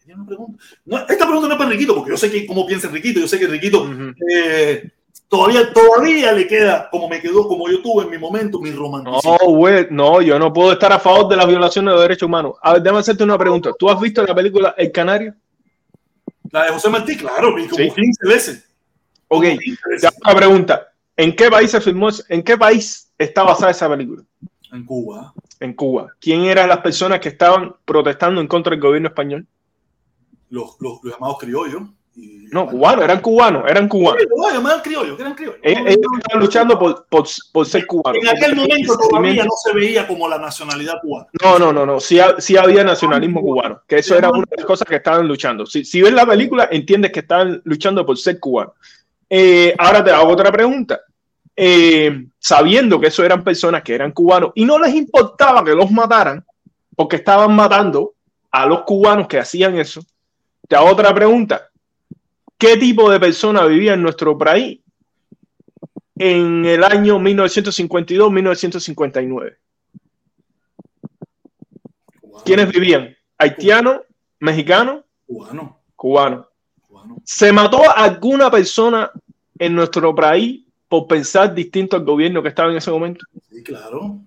esta 0.06 1.26
pregunta 1.26 1.48
no 1.48 1.54
es 1.54 1.58
para 1.58 1.64
Enriquito, 1.64 1.96
porque 1.96 2.12
yo 2.12 2.16
sé 2.16 2.30
que 2.30 2.46
cómo 2.46 2.64
piensa 2.64 2.86
Enriquito, 2.86 3.18
yo 3.18 3.26
sé 3.26 3.40
que 3.40 3.46
Enriquito 3.46 3.90
eh, 4.32 4.88
todavía, 5.26 5.72
todavía 5.72 6.30
le 6.30 6.46
queda, 6.46 6.88
como 6.90 7.08
me 7.08 7.20
quedó, 7.20 7.48
como 7.48 7.68
yo 7.68 7.82
tuve 7.82 8.04
en 8.04 8.10
mi 8.10 8.18
momento, 8.18 8.60
mi 8.60 8.70
romanticismo. 8.70 9.36
No, 9.42 9.50
güey, 9.50 9.88
no, 9.90 10.22
yo 10.22 10.38
no 10.38 10.52
puedo 10.52 10.72
estar 10.72 10.92
a 10.92 11.00
favor 11.00 11.26
de 11.26 11.34
la 11.34 11.44
violación 11.44 11.86
de 11.86 11.90
los 11.90 12.02
derechos 12.02 12.28
humanos. 12.28 12.54
A 12.62 12.74
ver, 12.74 12.82
déjame 12.82 13.00
hacerte 13.00 13.24
una 13.24 13.36
pregunta. 13.36 13.72
¿Tú 13.76 13.90
has 13.90 14.00
visto 14.00 14.22
la 14.22 14.32
película 14.32 14.76
El 14.78 14.92
Canario? 14.92 15.34
La 16.52 16.66
de 16.66 16.70
José 16.70 16.88
Martí, 16.88 17.16
claro, 17.16 17.52
como 17.52 17.94
15 17.94 18.28
veces. 18.28 18.65
Ok, 19.28 19.44
una 20.24 20.34
pregunta. 20.34 20.88
¿En 21.16 21.34
qué 21.34 21.50
país 21.50 21.70
se 21.70 21.80
filmó? 21.80 22.08
¿En 22.28 22.42
qué 22.42 22.56
país 22.56 23.12
está 23.18 23.42
basada 23.42 23.70
esa 23.70 23.88
película? 23.88 24.22
En 24.72 24.84
Cuba. 24.84 25.32
En 25.60 25.72
Cuba. 25.74 26.08
¿Quién 26.20 26.44
eran 26.44 26.68
las 26.68 26.78
personas 26.78 27.20
que 27.20 27.30
estaban 27.30 27.74
protestando 27.84 28.40
en 28.40 28.46
contra 28.46 28.70
del 28.70 28.80
gobierno 28.80 29.08
español? 29.08 29.46
los, 30.50 30.76
los, 30.80 31.02
llamados 31.02 31.38
criollos. 31.38 31.82
no, 32.52 32.66
cubanos, 32.66 33.04
eran 33.04 33.20
cubanos, 33.20 33.64
eran 33.68 33.88
cubanos. 33.88 34.22
criollos, 34.82 35.18
eran 35.18 35.34
criollos. 35.34 35.60
Ellos, 35.62 35.86
estaban 35.86 36.40
luchando 36.40 36.78
por, 36.78 37.06
por, 37.08 37.26
por, 37.52 37.66
ser 37.66 37.86
cubanos. 37.86 38.22
En 38.22 38.28
aquel 38.28 38.54
momento 38.54 38.96
todavía 38.96 39.44
no 39.44 39.50
se 39.64 39.72
veía 39.72 40.06
como 40.06 40.28
la 40.28 40.38
nacionalidad 40.38 40.94
cubana. 41.02 41.26
No, 41.42 41.58
no, 41.58 41.72
no, 41.72 41.84
no, 41.84 42.00
sí, 42.00 42.18
sí 42.38 42.56
había 42.56 42.84
nacionalismo 42.84 43.40
cubano, 43.40 43.82
que 43.86 43.96
eso 43.98 44.16
era 44.16 44.30
una 44.30 44.44
de 44.48 44.56
las 44.56 44.66
cosas 44.66 44.88
que 44.88 44.96
estaban 44.96 45.26
luchando. 45.26 45.66
Si, 45.66 45.84
si 45.84 46.02
ves 46.02 46.12
la 46.12 46.26
película, 46.26 46.68
entiendes 46.70 47.12
que 47.12 47.20
estaban 47.20 47.60
luchando 47.64 48.04
por 48.06 48.16
ser 48.18 48.38
cubanos. 48.40 48.74
Eh, 49.28 49.74
ahora 49.78 50.04
te 50.04 50.10
hago 50.10 50.28
otra 50.28 50.52
pregunta. 50.52 51.00
Eh, 51.54 52.26
sabiendo 52.38 53.00
que 53.00 53.08
eso 53.08 53.24
eran 53.24 53.42
personas 53.42 53.82
que 53.82 53.94
eran 53.94 54.12
cubanos 54.12 54.52
y 54.54 54.66
no 54.66 54.78
les 54.78 54.94
importaba 54.94 55.64
que 55.64 55.74
los 55.74 55.90
mataran, 55.90 56.44
porque 56.94 57.16
estaban 57.16 57.56
matando 57.56 58.12
a 58.50 58.66
los 58.66 58.82
cubanos 58.82 59.26
que 59.26 59.38
hacían 59.38 59.78
eso, 59.78 60.02
te 60.68 60.76
hago 60.76 60.88
otra 60.88 61.14
pregunta. 61.14 61.70
¿Qué 62.58 62.76
tipo 62.76 63.10
de 63.10 63.20
persona 63.20 63.64
vivía 63.66 63.94
en 63.94 64.02
nuestro 64.02 64.36
país 64.36 64.80
en 66.18 66.64
el 66.64 66.82
año 66.84 67.18
1952-1959? 67.18 69.56
¿Quiénes 72.44 72.68
vivían? 72.70 73.16
¿Haitianos? 73.38 74.02
¿Mexicanos? 74.40 75.04
Cubano. 75.26 75.80
Cubano. 75.96 76.48
¿Se 77.24 77.52
mató 77.52 77.82
alguna 77.94 78.50
persona 78.50 79.10
en 79.58 79.74
nuestro 79.74 80.14
país 80.14 80.64
por 80.88 81.06
pensar 81.06 81.54
distinto 81.54 81.96
al 81.96 82.04
gobierno 82.04 82.42
que 82.42 82.48
estaba 82.48 82.70
en 82.70 82.76
ese 82.76 82.90
momento? 82.90 83.24
Sí, 83.50 83.62
claro. 83.62 84.18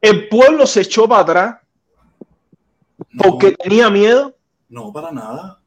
¿El 0.00 0.28
pueblo 0.28 0.66
se 0.66 0.80
echó 0.80 1.08
para 1.08 1.22
atrás 1.22 1.56
porque 3.18 3.52
tenía 3.52 3.90
miedo? 3.90 4.34
No, 4.68 4.92
para 4.92 5.12
nada. 5.12 5.60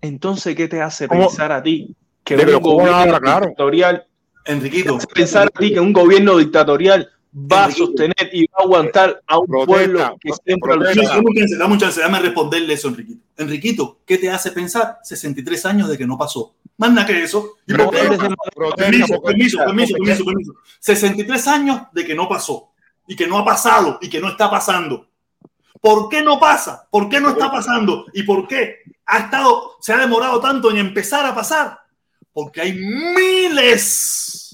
Entonces, 0.00 0.54
¿qué 0.54 0.68
te 0.68 0.80
hace 0.80 1.08
pensar 1.08 1.52
a 1.52 1.62
ti 1.62 1.94
que 2.24 2.36
un 2.36 2.62
gobierno 2.62 3.18
claro. 3.20 3.46
dictatorial, 3.46 4.06
Enriquito. 4.44 4.92
te 4.92 4.96
hace 4.96 5.06
pensar 5.08 5.46
a 5.46 5.58
ti 5.58 5.72
que 5.72 5.80
un 5.80 5.92
gobierno 5.92 6.36
dictatorial 6.36 7.10
va 7.50 7.64
a 7.64 7.64
Enriquito. 7.66 7.86
sostener 7.86 8.30
y 8.32 8.46
va 8.46 8.58
a 8.58 8.62
aguantar 8.62 9.22
a 9.26 9.38
un 9.38 9.46
Protesta, 9.46 9.72
pueblo 9.72 10.16
que 10.20 10.30
siempre 10.44 10.76
luchado. 10.76 11.22
Dame 11.58 11.72
un 11.72 11.78
chance, 11.78 12.00
dame 12.00 12.18
responderle 12.20 12.74
eso, 12.74 12.88
Enriquito. 12.88 13.20
Enriquito, 13.36 13.98
¿qué 14.04 14.18
te 14.18 14.30
hace 14.30 14.52
pensar 14.52 14.98
63 15.02 15.66
años 15.66 15.88
de 15.88 15.98
que 15.98 16.06
no 16.06 16.18
pasó? 16.18 16.54
Más 16.76 16.92
nada 16.92 17.06
que 17.06 17.22
eso. 17.22 17.56
Protesta 17.66 18.16
Permiso, 18.76 19.20
permiso, 19.22 19.58
permiso, 19.64 19.94
permiso, 19.94 20.24
permiso. 20.24 20.54
63 20.80 21.46
años 21.48 21.82
de 21.92 22.04
que 22.04 22.14
no 22.14 22.28
pasó 22.28 22.72
y 23.06 23.16
que 23.16 23.26
no 23.26 23.38
ha 23.38 23.44
pasado 23.44 23.98
y 24.00 24.08
que 24.08 24.20
no 24.20 24.28
está 24.28 24.50
pasando. 24.50 25.06
¿Por 25.80 26.08
qué 26.08 26.22
no 26.22 26.38
pasa? 26.40 26.86
¿Por 26.90 27.08
qué 27.08 27.20
no 27.20 27.30
está 27.30 27.50
pasando? 27.50 28.06
¿Y 28.12 28.22
por 28.24 28.48
qué 28.48 28.78
ha 29.06 29.18
estado, 29.18 29.76
se 29.80 29.92
ha 29.92 29.98
demorado 29.98 30.40
tanto 30.40 30.70
en 30.70 30.78
empezar 30.78 31.24
a 31.24 31.34
pasar? 31.34 31.78
Porque 32.32 32.60
hay 32.60 32.72
miles 32.74 34.47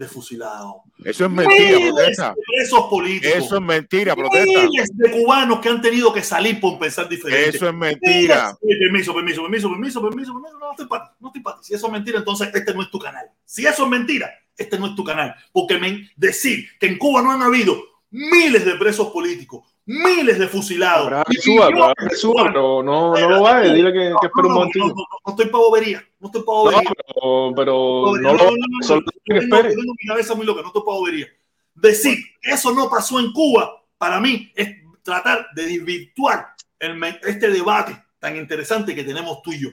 de 0.00 0.08
fusilados, 0.08 0.76
Eso 1.04 1.26
es 1.26 1.30
mentira, 1.30 1.78
miles 1.78 1.92
protesta. 1.92 2.30
de 2.30 2.42
presos 2.46 2.86
políticos, 2.88 3.36
Eso 3.36 3.56
es 3.56 3.62
mentira, 3.62 4.16
protesta. 4.16 4.62
miles 4.62 4.88
de 4.94 5.10
cubanos 5.10 5.60
que 5.60 5.68
han 5.68 5.82
tenido 5.82 6.10
que 6.10 6.22
salir 6.22 6.58
por 6.58 6.78
pensar 6.78 7.06
diferente. 7.06 7.54
Eso 7.54 7.68
es 7.68 7.74
mentira. 7.74 8.56
Permiso, 8.62 9.14
permiso, 9.14 9.42
permiso, 9.42 9.70
permiso, 9.70 10.00
permiso, 10.02 10.32
permiso. 10.32 10.58
No, 10.58 10.70
estoy 10.70 10.86
para 10.86 11.14
no 11.20 11.28
estoy 11.28 11.42
para. 11.42 11.62
Si 11.62 11.74
eso 11.74 11.86
es 11.86 11.92
mentira, 11.92 12.18
entonces 12.18 12.48
este 12.54 12.72
no 12.72 12.80
es 12.82 12.90
tu 12.90 12.98
canal. 12.98 13.26
Si 13.44 13.66
eso 13.66 13.84
es 13.84 13.90
mentira, 13.90 14.30
este 14.56 14.78
no 14.78 14.86
es 14.86 14.94
tu 14.94 15.04
canal. 15.04 15.34
Porque 15.52 15.78
me, 15.78 16.10
decir 16.16 16.66
que 16.80 16.86
en 16.86 16.96
Cuba 16.96 17.20
no 17.20 17.32
han 17.32 17.42
habido 17.42 17.78
miles 18.10 18.64
de 18.64 18.76
presos 18.76 19.08
políticos, 19.10 19.69
miles 19.86 20.38
de 20.38 20.46
fusilados. 20.48 21.08
Suba, 21.42 21.68
suba, 22.16 22.44
pero 22.46 22.82
no, 22.82 23.14
no 23.14 23.30
lo 23.30 23.42
vale, 23.42 23.74
dile 23.74 23.92
que, 23.92 23.98
que 24.20 24.26
espere 24.26 24.46
un 24.46 24.48
No, 24.48 24.48
no, 24.48 24.54
momentito. 24.54 24.86
no, 24.86 24.94
no, 24.94 25.06
no 25.26 25.30
estoy 25.32 25.46
para 25.46 25.64
bobería, 25.64 26.08
no 26.20 26.26
estoy 26.28 26.42
para 26.42 26.56
No, 26.58 26.62
bobería. 26.64 26.90
pero, 27.06 27.52
pero 27.56 27.74
Bobería, 27.76 28.32
no 28.32 28.38
lo 28.44 28.50
solo 28.86 29.02
que 29.24 29.38
espere. 29.38 29.68
tengo 29.70 29.92
mi 30.00 30.06
cabeza 30.08 30.34
muy 30.34 30.46
loca, 30.46 30.62
no 30.62 30.68
estoy 30.68 30.82
para 30.84 30.96
bobería. 30.98 31.26
Decir 31.74 32.18
eso 32.42 32.72
no 32.72 32.88
pasó 32.90 33.18
en 33.20 33.32
Cuba, 33.32 33.82
para 33.98 34.20
mí, 34.20 34.52
es 34.54 34.68
tratar 35.02 35.46
de 35.54 35.66
desvirtuar 35.66 36.54
el 36.78 37.02
este 37.26 37.50
debate 37.50 37.96
tan 38.18 38.36
interesante 38.36 38.94
que 38.94 39.04
tenemos 39.04 39.40
tú 39.42 39.52
y 39.52 39.60
yo. 39.62 39.70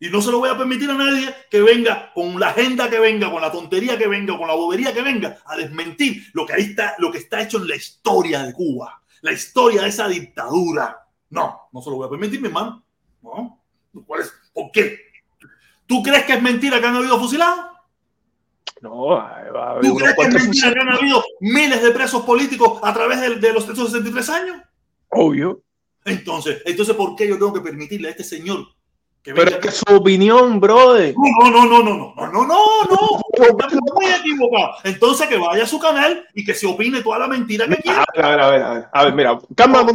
Y 0.00 0.10
no 0.10 0.22
se 0.22 0.30
lo 0.30 0.38
voy 0.38 0.48
a 0.48 0.56
permitir 0.56 0.88
a 0.90 0.94
nadie 0.94 1.34
que 1.50 1.60
venga 1.60 2.12
con 2.14 2.38
la 2.38 2.50
agenda 2.50 2.88
que 2.88 3.00
venga, 3.00 3.30
con 3.30 3.42
la 3.42 3.50
tontería 3.50 3.98
que 3.98 4.06
venga, 4.06 4.38
con 4.38 4.46
la 4.46 4.54
bobería 4.54 4.94
que 4.94 5.02
venga, 5.02 5.38
a 5.44 5.56
desmentir 5.56 6.22
lo 6.34 6.46
que 6.46 6.52
ahí 6.52 6.62
está, 6.62 6.94
lo 6.98 7.10
que 7.10 7.18
está 7.18 7.42
hecho 7.42 7.58
en 7.58 7.68
la 7.68 7.74
historia 7.74 8.44
de 8.44 8.52
Cuba, 8.52 9.02
la 9.22 9.32
historia 9.32 9.82
de 9.82 9.88
esa 9.88 10.06
dictadura. 10.06 11.04
No, 11.30 11.68
no 11.72 11.82
se 11.82 11.90
lo 11.90 11.96
voy 11.96 12.06
a 12.06 12.10
permitir, 12.10 12.40
mi 12.40 12.46
hermano. 12.46 12.84
No. 13.22 13.60
¿Cuál 14.06 14.20
es? 14.20 14.32
¿Por 14.52 14.70
qué? 14.70 15.00
¿Tú 15.86 16.00
crees 16.02 16.24
que 16.24 16.34
es 16.34 16.42
mentira 16.42 16.80
que 16.80 16.86
han 16.86 16.96
habido 16.96 17.18
fusilados? 17.18 17.66
No, 18.80 19.06
va 19.06 19.30
a 19.30 19.70
haber 19.70 19.82
¿Tú 19.82 19.96
crees 19.96 20.14
que 20.14 20.22
es 20.22 20.34
mentira 20.34 20.72
que 20.72 20.80
han 20.80 20.92
habido 20.92 21.24
miles 21.40 21.82
de 21.82 21.90
presos 21.90 22.22
políticos 22.22 22.78
a 22.84 22.94
través 22.94 23.20
de, 23.20 23.34
de 23.36 23.52
los 23.52 23.68
esos 23.68 23.90
63 23.90 24.28
años? 24.28 24.62
Obvio. 25.08 25.60
Entonces, 26.04 26.62
entonces, 26.64 26.94
¿por 26.94 27.16
qué 27.16 27.26
yo 27.26 27.34
tengo 27.34 27.52
que 27.52 27.60
permitirle 27.60 28.08
a 28.08 28.10
este 28.12 28.22
señor 28.22 28.77
Pero 29.34 29.50
es 29.50 29.56
que 29.56 29.70
su 29.70 29.84
opinión, 29.94 30.60
brother. 30.60 31.14
No, 31.16 31.50
no, 31.50 31.66
no, 31.66 31.82
no, 31.82 31.82
no, 31.82 32.14
no, 32.16 32.32
no, 32.32 32.46
no, 32.46 32.58
no, 32.90 33.94
muy 33.94 34.06
equivocados. 34.06 34.76
Entonces 34.84 35.26
que 35.28 35.36
vaya 35.36 35.64
a 35.64 35.66
su 35.66 35.78
canal 35.78 36.26
y 36.34 36.44
que 36.44 36.54
se 36.54 36.66
opine 36.66 37.02
toda 37.02 37.18
la 37.18 37.26
mentira 37.28 37.66
que 37.68 37.76
quiera. 37.76 38.04
A 38.16 38.28
ver, 38.28 38.40
a 38.40 38.50
ver, 38.50 38.62
a 38.62 38.72
ver, 38.74 38.86
a 38.92 39.04
ver, 39.04 39.14
mira, 39.14 39.38
cálmame, 39.56 39.92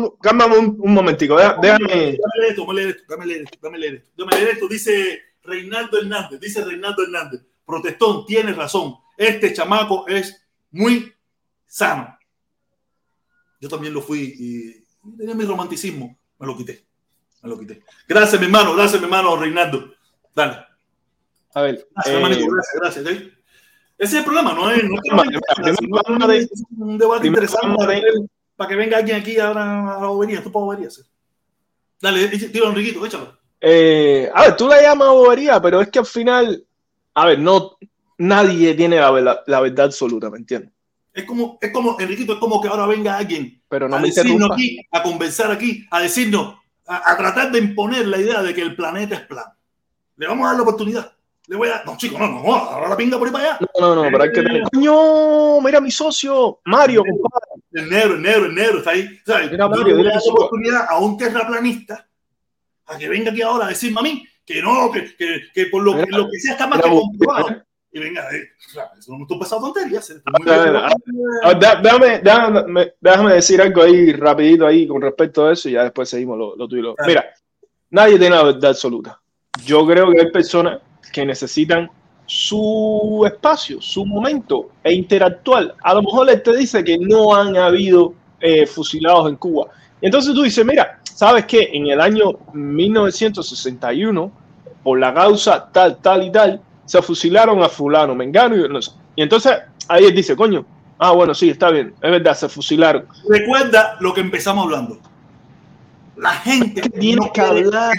un- 0.57 0.77
un, 0.79 0.93
momentico, 0.93 1.35
déjame. 1.37 1.67
Dame 1.67 2.09
esto, 2.09 2.65
dame 2.67 2.83
esto, 2.89 3.03
dame 3.07 3.33
esto, 3.33 3.57
dame 3.61 3.85
esto, 3.87 4.11
dame 4.17 4.51
esto. 4.51 4.67
Dice 4.67 5.19
Reinaldo 5.43 5.97
Hernández, 5.99 6.39
dice 6.39 6.63
Reinaldo 6.63 7.03
Hernández. 7.03 7.41
Protestón, 7.65 8.25
tienes 8.25 8.55
razón. 8.55 8.95
Este 9.17 9.53
chamaco 9.53 10.07
es 10.07 10.45
muy 10.71 11.13
sano. 11.65 12.17
Yo 13.61 13.69
también 13.69 13.93
lo 13.93 14.01
fui 14.01 14.33
y 14.37 15.17
tenía 15.17 15.35
mi 15.35 15.45
romanticismo. 15.45 16.17
Me 16.39 16.47
lo 16.47 16.57
quité. 16.57 16.85
Me 17.43 17.49
lo 17.49 17.59
quité. 17.59 17.83
Gracias, 18.07 18.39
mi 18.39 18.45
hermano. 18.47 18.73
Gracias, 18.75 19.01
mi 19.01 19.05
hermano 19.05 19.35
Reinaldo. 19.35 19.93
Dale. 20.35 20.57
A 21.53 21.61
ver, 21.61 21.87
Gracias, 21.93 22.13
eh, 22.13 22.17
hermanito. 22.17 22.45
Gracias, 22.51 22.81
gracias. 22.81 23.05
¿eh? 23.07 23.33
Ese 23.97 24.13
es 24.15 24.19
el 24.19 24.23
problema, 24.25 24.53
no 24.53 24.71
es, 24.71 24.83
no 24.83 24.95
es 24.95 25.01
que 25.03 25.09
no 25.15 25.21
primero, 25.21 25.39
que 25.57 25.63
de- 26.33 26.39
es 26.39 26.49
un 26.77 26.97
debate 26.97 27.27
interesante 27.27 27.67
de- 27.67 27.75
para, 27.77 27.87
ver, 27.91 28.03
para 28.55 28.69
que 28.69 28.75
venga 28.75 28.97
alguien 28.97 29.17
aquí 29.17 29.37
ahora 29.39 29.97
a 29.97 30.01
la 30.01 30.07
bobería. 30.07 30.41
Tú 30.43 30.51
para 30.51 30.65
bobería. 30.65 30.89
sí. 30.89 31.01
Dale, 32.01 32.27
tiro 32.27 32.69
Enriquito, 32.69 33.05
échalo. 33.05 33.37
eh, 33.61 34.29
a 34.33 34.41
ver, 34.43 34.57
tú 34.57 34.67
la 34.67 34.81
llamas 34.81 35.09
bobería, 35.09 35.61
pero 35.61 35.79
es 35.79 35.89
que 35.89 35.99
al 35.99 36.05
final, 36.05 36.65
a 37.13 37.25
ver, 37.27 37.39
no, 37.39 37.77
nadie 38.17 38.73
tiene 38.73 38.97
la, 38.97 39.11
verdad- 39.11 39.41
la 39.47 39.61
verdad 39.61 39.85
absoluta, 39.85 40.29
¿me 40.29 40.37
entiendes? 40.39 40.71
Es 41.13 41.23
como, 41.25 41.59
es 41.61 41.71
como, 41.71 41.97
Enriquito, 41.99 42.33
es 42.33 42.39
como 42.39 42.59
que 42.59 42.67
ahora 42.67 42.87
venga 42.87 43.15
alguien 43.17 43.61
Pero 43.69 43.87
no 43.87 43.95
a 43.97 44.01
decirnos 44.01 44.49
aquí, 44.51 44.79
a 44.91 45.03
conversar 45.03 45.51
aquí, 45.51 45.85
a 45.91 46.01
decirnos, 46.01 46.55
a, 46.87 47.11
a 47.11 47.17
tratar 47.17 47.51
de 47.51 47.59
imponer 47.59 48.07
la 48.07 48.17
idea 48.17 48.41
de 48.41 48.53
que 48.53 48.61
el 48.61 48.75
planeta 48.75 49.15
es 49.15 49.21
plano. 49.21 49.53
Le 50.17 50.27
vamos 50.27 50.45
a 50.45 50.49
dar 50.49 50.57
la 50.57 50.63
oportunidad. 50.63 51.11
Le 51.47 51.57
voy 51.57 51.67
a 51.67 51.71
dar, 51.71 51.85
no, 51.85 51.97
chicos, 51.97 52.19
no, 52.19 52.27
no, 52.27 52.53
ahora 52.55 52.87
la 52.87 52.95
pinga 52.95 53.17
por 53.17 53.27
ahí 53.27 53.33
para 53.33 53.45
allá. 53.45 53.59
No, 53.79 53.95
no, 53.95 54.03
no, 54.03 54.11
pero 54.11 54.23
hay 54.23 54.31
que 54.31 54.41
tener. 54.41 54.63
¡Coño! 54.71 55.59
Mira 55.61 55.81
mi 55.81 55.91
socio, 55.91 56.61
Mario, 56.65 57.03
compadre. 57.03 57.63
El 57.73 57.89
negro, 57.89 58.13
el 58.15 58.21
negro, 58.21 58.45
el 58.45 58.55
negro, 58.55 58.77
está 58.77 58.91
ahí. 58.91 59.19
¿sabes? 59.25 59.51
Mira, 59.51 59.65
Yo 59.65 59.69
Mario, 59.69 59.87
le 59.87 59.93
voy 59.93 60.07
a 60.07 60.13
dar 60.13 60.21
que 60.21 60.27
la 60.27 60.33
oportunidad 60.33 60.85
a 60.87 60.99
un 60.99 61.17
terraplanista 61.17 62.07
a 62.85 62.97
que 62.97 63.09
venga 63.09 63.31
aquí 63.31 63.41
ahora 63.41 63.65
a 63.65 63.69
decirme 63.69 63.99
a 63.99 64.03
mí 64.03 64.25
que 64.45 64.61
no, 64.61 64.91
que, 64.91 65.15
que, 65.15 65.41
que 65.53 65.65
por 65.67 65.83
lo, 65.83 65.95
que, 65.95 66.05
Mira, 66.05 66.17
lo 66.17 66.29
que 66.29 66.39
sea 66.39 66.53
está 66.53 66.67
más 66.67 66.77
mira, 66.77 66.89
que 66.89 66.95
comprobado. 66.95 67.63
Y 67.95 67.99
venga, 67.99 68.23
eh, 68.35 68.49
no 69.07 69.25
tonterías. 69.59 70.09
eh, 70.09 70.15
muy 70.39 70.49
A 70.49 70.57
ver, 70.57 70.71
bien. 70.71 70.83
a 70.83 70.87
A 71.43 71.47
ver, 71.53 71.59
dé- 71.59 71.81
déjame, 71.83 72.19
déjame, 72.19 72.93
déjame 72.99 73.33
decir 73.35 73.61
algo 73.61 73.83
ahí 73.83 74.11
rapidito 74.13 74.65
ahí 74.65 74.87
con 74.87 74.99
respecto 74.99 75.45
a 75.45 75.53
eso 75.53 75.69
y 75.69 75.73
ya 75.73 75.83
después 75.83 76.09
seguimos 76.09 76.37
lo, 76.39 76.55
lo 76.55 76.67
tuyo. 76.67 76.95
Claro. 76.95 77.07
Mira, 77.09 77.25
nadie 77.91 78.17
tiene 78.17 78.35
la 78.35 78.43
verdad 78.43 78.71
absoluta. 78.71 79.21
Yo 79.63 79.85
creo 79.85 80.09
que 80.11 80.21
hay 80.21 80.31
personas 80.31 80.79
que 81.11 81.23
necesitan 81.23 81.87
su 82.25 83.23
espacio, 83.27 83.79
su 83.79 84.03
momento 84.07 84.71
e 84.83 84.91
interactuar. 84.93 85.75
A 85.83 85.93
lo 85.93 86.01
mejor 86.01 86.27
él 86.31 86.41
te 86.41 86.55
dice 86.57 86.83
que 86.83 86.97
no 86.97 87.35
han 87.35 87.55
habido 87.57 88.15
eh, 88.39 88.65
fusilados 88.65 89.29
en 89.29 89.35
Cuba. 89.35 89.67
Entonces 90.01 90.33
tú 90.33 90.41
dices, 90.41 90.65
mira, 90.65 90.99
¿sabes 91.03 91.45
qué? 91.45 91.69
En 91.71 91.85
el 91.87 92.01
año 92.01 92.31
1961, 92.53 94.31
por 94.83 94.99
la 94.99 95.13
causa 95.13 95.69
tal, 95.71 95.97
tal 96.01 96.23
y 96.23 96.31
tal, 96.31 96.59
se 96.85 97.01
fusilaron 97.01 97.61
a 97.63 97.69
fulano, 97.69 98.15
mengano 98.15 98.55
y 98.55 98.69
no 98.69 98.81
sé. 98.81 98.91
Y 99.15 99.21
entonces 99.21 99.53
ahí 99.87 100.05
él 100.05 100.15
dice, 100.15 100.35
coño, 100.35 100.65
ah, 100.97 101.11
bueno, 101.11 101.33
sí, 101.33 101.49
está 101.49 101.69
bien, 101.69 101.93
es 102.01 102.11
verdad, 102.11 102.35
se 102.35 102.49
fusilaron. 102.49 103.05
Recuerda 103.29 103.97
lo 103.99 104.13
que 104.13 104.21
empezamos 104.21 104.65
hablando. 104.65 104.99
La 106.15 106.31
gente 106.31 106.79
Es 106.79 106.89
que 106.89 106.99
tienes 106.99 107.31
que 107.31 107.41
quiere 107.41 107.65
hablar. 107.65 107.97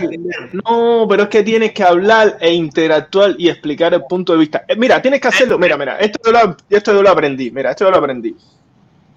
No, 0.52 1.06
pero 1.09 1.24
es 1.24 1.28
que 1.28 1.43
tienes 1.43 1.73
que 1.73 1.82
hablar 1.82 2.36
e 2.40 2.52
interactuar 2.52 3.35
y 3.39 3.48
explicar 3.48 3.93
el 3.93 4.05
punto 4.05 4.32
de 4.32 4.39
vista. 4.39 4.65
Eh, 4.69 4.77
mira, 4.77 5.02
tienes 5.02 5.20
que 5.20 5.28
hacerlo. 5.28 5.59
Mira, 5.59 5.77
mira, 5.77 5.98
esto 5.98 6.20
yo, 6.24 6.31
lo, 6.31 6.56
esto 6.70 6.93
yo 6.93 7.02
lo 7.02 7.11
aprendí. 7.11 7.51
Mira, 7.51 7.73
esto 7.73 7.85
yo 7.85 7.90
lo 7.90 7.97
aprendí. 7.97 8.36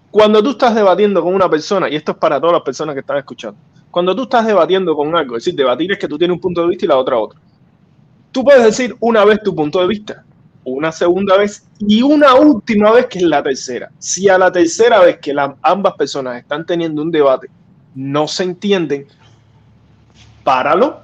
Cuando 0.09 0.41
tú 0.41 0.51
estás 0.51 0.73
debatiendo 0.73 1.21
con 1.21 1.35
una 1.35 1.47
persona, 1.47 1.87
y 1.89 1.95
esto 1.95 2.13
es 2.13 2.17
para 2.17 2.39
todas 2.39 2.53
las 2.53 2.63
personas 2.63 2.95
que 2.95 3.01
están 3.01 3.17
escuchando, 3.17 3.59
cuando 3.91 4.15
tú 4.15 4.23
estás 4.23 4.47
debatiendo 4.47 4.95
con 4.95 5.15
algo, 5.15 5.37
es 5.37 5.43
decir, 5.43 5.55
debatir 5.55 5.91
es 5.91 5.99
que 5.99 6.07
tú 6.07 6.17
tienes 6.17 6.33
un 6.33 6.41
punto 6.41 6.61
de 6.61 6.67
vista 6.69 6.85
y 6.85 6.87
la 6.87 6.97
otra 6.97 7.17
otro. 7.17 7.39
Tú 8.37 8.43
puedes 8.43 8.63
decir 8.63 8.95
una 8.99 9.25
vez 9.25 9.41
tu 9.41 9.55
punto 9.55 9.81
de 9.81 9.87
vista, 9.87 10.23
una 10.63 10.91
segunda 10.91 11.37
vez 11.37 11.67
y 11.79 12.03
una 12.03 12.35
última 12.35 12.91
vez 12.91 13.07
que 13.07 13.17
es 13.17 13.23
la 13.23 13.41
tercera. 13.41 13.89
Si 13.97 14.29
a 14.29 14.37
la 14.37 14.51
tercera 14.51 14.99
vez 14.99 15.17
que 15.17 15.35
ambas 15.63 15.95
personas 15.95 16.37
están 16.37 16.63
teniendo 16.63 17.01
un 17.01 17.09
debate 17.09 17.49
no 17.95 18.27
se 18.27 18.43
entienden, 18.43 19.07
páralo 20.43 20.99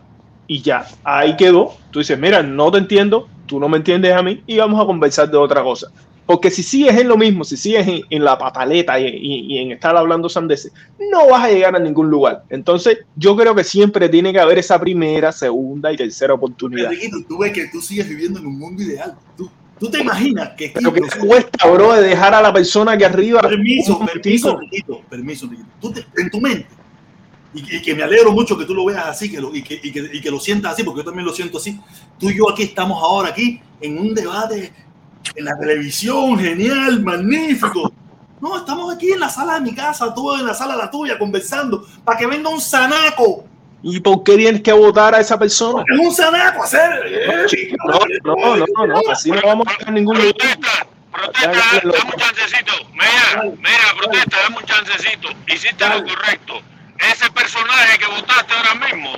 y 0.46 0.62
ya, 0.62 0.86
ahí 1.04 1.36
quedó. 1.36 1.74
Tú 1.90 1.98
dices, 1.98 2.20
mira, 2.20 2.44
no 2.44 2.70
te 2.72 2.78
entiendo, 2.78 3.28
tú 3.48 3.60
no 3.60 3.68
me 3.68 3.78
entiendes 3.78 4.14
a 4.14 4.22
mí 4.22 4.44
y 4.46 4.60
vamos 4.60 4.80
a 4.80 4.86
conversar 4.86 5.28
de 5.32 5.38
otra 5.38 5.64
cosa. 5.64 5.88
Porque 6.26 6.50
si 6.50 6.64
sigues 6.64 6.98
en 6.98 7.08
lo 7.10 7.18
mismo, 7.18 7.44
si 7.44 7.58
sigues 7.58 7.86
en, 7.88 8.02
en 8.10 8.24
la 8.24 8.38
pataleta 8.38 8.98
y, 9.00 9.08
y- 9.08 9.54
y 9.54 9.58
en 9.60 9.72
estar 9.74 9.96
hablando 9.98 10.30
sandeces, 10.30 10.72
no 11.12 11.28
vas 11.30 11.44
a 11.44 11.50
llegar 11.50 11.76
a 11.76 11.80
ningún 11.80 12.10
lugar. 12.10 12.44
Entonces, 12.50 13.00
yo 13.16 13.36
creo 13.36 13.54
que 13.54 13.64
siempre 13.66 14.08
tiene 14.08 14.32
que 14.32 14.40
haber 14.40 14.58
esa 14.58 14.80
primera, 14.80 15.32
segunda 15.34 15.92
y 15.92 15.98
tercera 15.98 16.34
oportunidad. 16.34 16.90
Tú 17.28 17.38
ves 17.40 17.52
que 17.52 17.68
tú 17.68 17.82
sigues 17.82 18.08
viviendo 18.08 18.40
en 18.40 18.48
un 18.48 18.58
mundo 18.58 18.82
ideal. 18.82 19.16
Tú, 19.36 19.50
tú 19.78 19.90
te 19.92 20.00
imaginas 20.02 20.52
que 20.58 20.72
Lo 20.80 20.94
que 20.94 21.02
te 21.02 21.20
cuesta, 21.20 21.68
bro, 21.70 21.92
de 21.94 22.02
dejar 22.08 22.34
a 22.34 22.42
la 22.42 22.54
persona 22.54 22.98
que 22.98 23.04
arriba. 23.06 23.42
Permiso, 23.42 24.00
permiso. 24.00 24.54
Enriquito, 24.62 25.02
permiso. 25.10 25.50
Tú 25.82 25.92
te- 25.92 26.06
en 26.18 26.30
tu 26.30 26.40
mente. 26.40 26.68
Y, 27.54 27.76
y 27.76 27.82
que 27.82 27.94
me 27.94 28.02
alegro 28.02 28.32
mucho 28.32 28.58
que 28.58 28.66
tú 28.66 28.74
lo 28.74 28.86
veas 28.86 29.06
así 29.08 29.30
que 29.30 29.40
lo, 29.40 29.54
y, 29.54 29.62
que, 29.62 29.80
y, 29.84 29.92
que, 29.92 30.10
y 30.14 30.22
que 30.22 30.32
lo 30.32 30.40
sientas 30.40 30.74
así, 30.74 30.84
porque 30.84 31.02
yo 31.02 31.06
también 31.06 31.26
lo 31.26 31.34
siento 31.34 31.58
así. 31.58 31.80
Tú 32.18 32.30
y 32.30 32.38
yo 32.38 32.50
aquí 32.50 32.64
estamos 32.64 33.04
ahora 33.04 33.30
aquí 33.30 33.60
en 33.82 34.00
un 34.00 34.16
debate 34.16 34.72
en 35.36 35.46
la 35.46 35.58
televisión, 35.58 36.38
genial, 36.40 37.02
magnífico. 37.02 37.92
No, 38.42 38.58
estamos 38.58 38.94
aquí 38.94 39.12
en 39.12 39.20
la 39.22 39.30
sala 39.30 39.56
de 39.56 39.62
mi 39.62 39.74
casa, 39.74 40.14
tú 40.14 40.34
en 40.36 40.46
la 40.46 40.54
sala 40.54 40.74
de 40.76 40.80
la 40.84 40.92
tuya, 40.92 41.18
conversando, 41.18 41.86
para 42.04 42.18
que 42.18 42.28
venga 42.28 42.50
un 42.50 42.60
zanaco 42.62 43.46
¿Y 43.86 44.00
por 44.00 44.24
qué 44.24 44.38
tienes 44.38 44.62
que 44.62 44.72
votar 44.72 45.14
a 45.14 45.20
esa 45.20 45.38
persona? 45.38 45.84
Es 45.94 46.00
un 46.00 46.14
sanaco 46.16 46.64
hacer. 46.64 46.90
eh, 47.06 47.46
No, 48.24 48.36
no, 48.36 48.66
no, 48.66 48.88
no, 48.88 49.02
así 49.12 49.30
no 49.30 49.42
vamos 49.44 49.68
a 49.68 49.78
tener 49.78 49.94
ningún 49.96 50.18
lugar. 50.18 50.34
Protesta, 50.36 50.88
protesta, 51.12 51.82
dame 51.84 52.12
un 52.14 52.20
chancecito. 52.20 52.74
Mira, 52.94 53.44
mira, 53.58 53.94
protesta, 53.98 54.38
dame 54.42 54.58
un 54.58 54.64
chancecito. 54.64 55.28
Hiciste 55.48 55.90
lo 55.90 56.02
correcto. 56.06 56.54
Ese 57.12 57.30
personaje 57.32 58.00
que 58.00 58.06
votaste 58.08 58.54
ahora 58.54 58.86
mismo, 58.86 59.12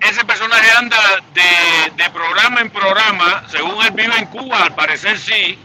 ese 0.00 0.24
personaje 0.24 0.70
anda 0.76 0.98
de, 1.32 1.92
de 2.02 2.10
programa 2.10 2.60
en 2.60 2.70
programa, 2.70 3.44
según 3.48 3.84
él 3.84 3.92
vive 3.92 4.16
en 4.18 4.26
Cuba, 4.26 4.64
al 4.64 4.74
parecer 4.74 5.18
sí. 5.18 5.58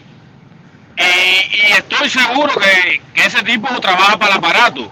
Y, 0.97 1.72
estoy 1.72 2.10
seguro 2.10 2.53
que, 2.56 3.01
que 3.14 3.26
ese 3.26 3.41
tipo 3.43 3.68
trabaja 3.80 4.18
para 4.18 4.34
el 4.34 4.38
aparato. 4.38 4.91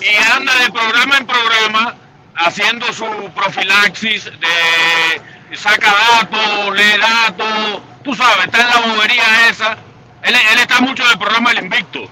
Y 0.00 0.32
anda 0.32 0.54
de 0.56 0.70
programa 0.72 1.18
en 1.18 1.26
programa 1.26 1.94
haciendo 2.34 2.92
su 2.92 3.06
profilaxis 3.34 4.24
de 4.24 5.56
saca 5.56 5.94
datos, 6.12 6.74
lee 6.74 6.98
datos, 6.98 7.82
tú 8.02 8.14
sabes, 8.14 8.46
está 8.46 8.62
en 8.62 8.68
la 8.68 8.94
bobería 8.94 9.48
esa. 9.48 9.76
Él, 10.22 10.34
él 10.34 10.58
está 10.58 10.80
mucho 10.80 11.04
en 11.04 11.10
el 11.10 11.18
programa 11.18 11.52
El 11.52 11.64
Invicto. 11.64 12.08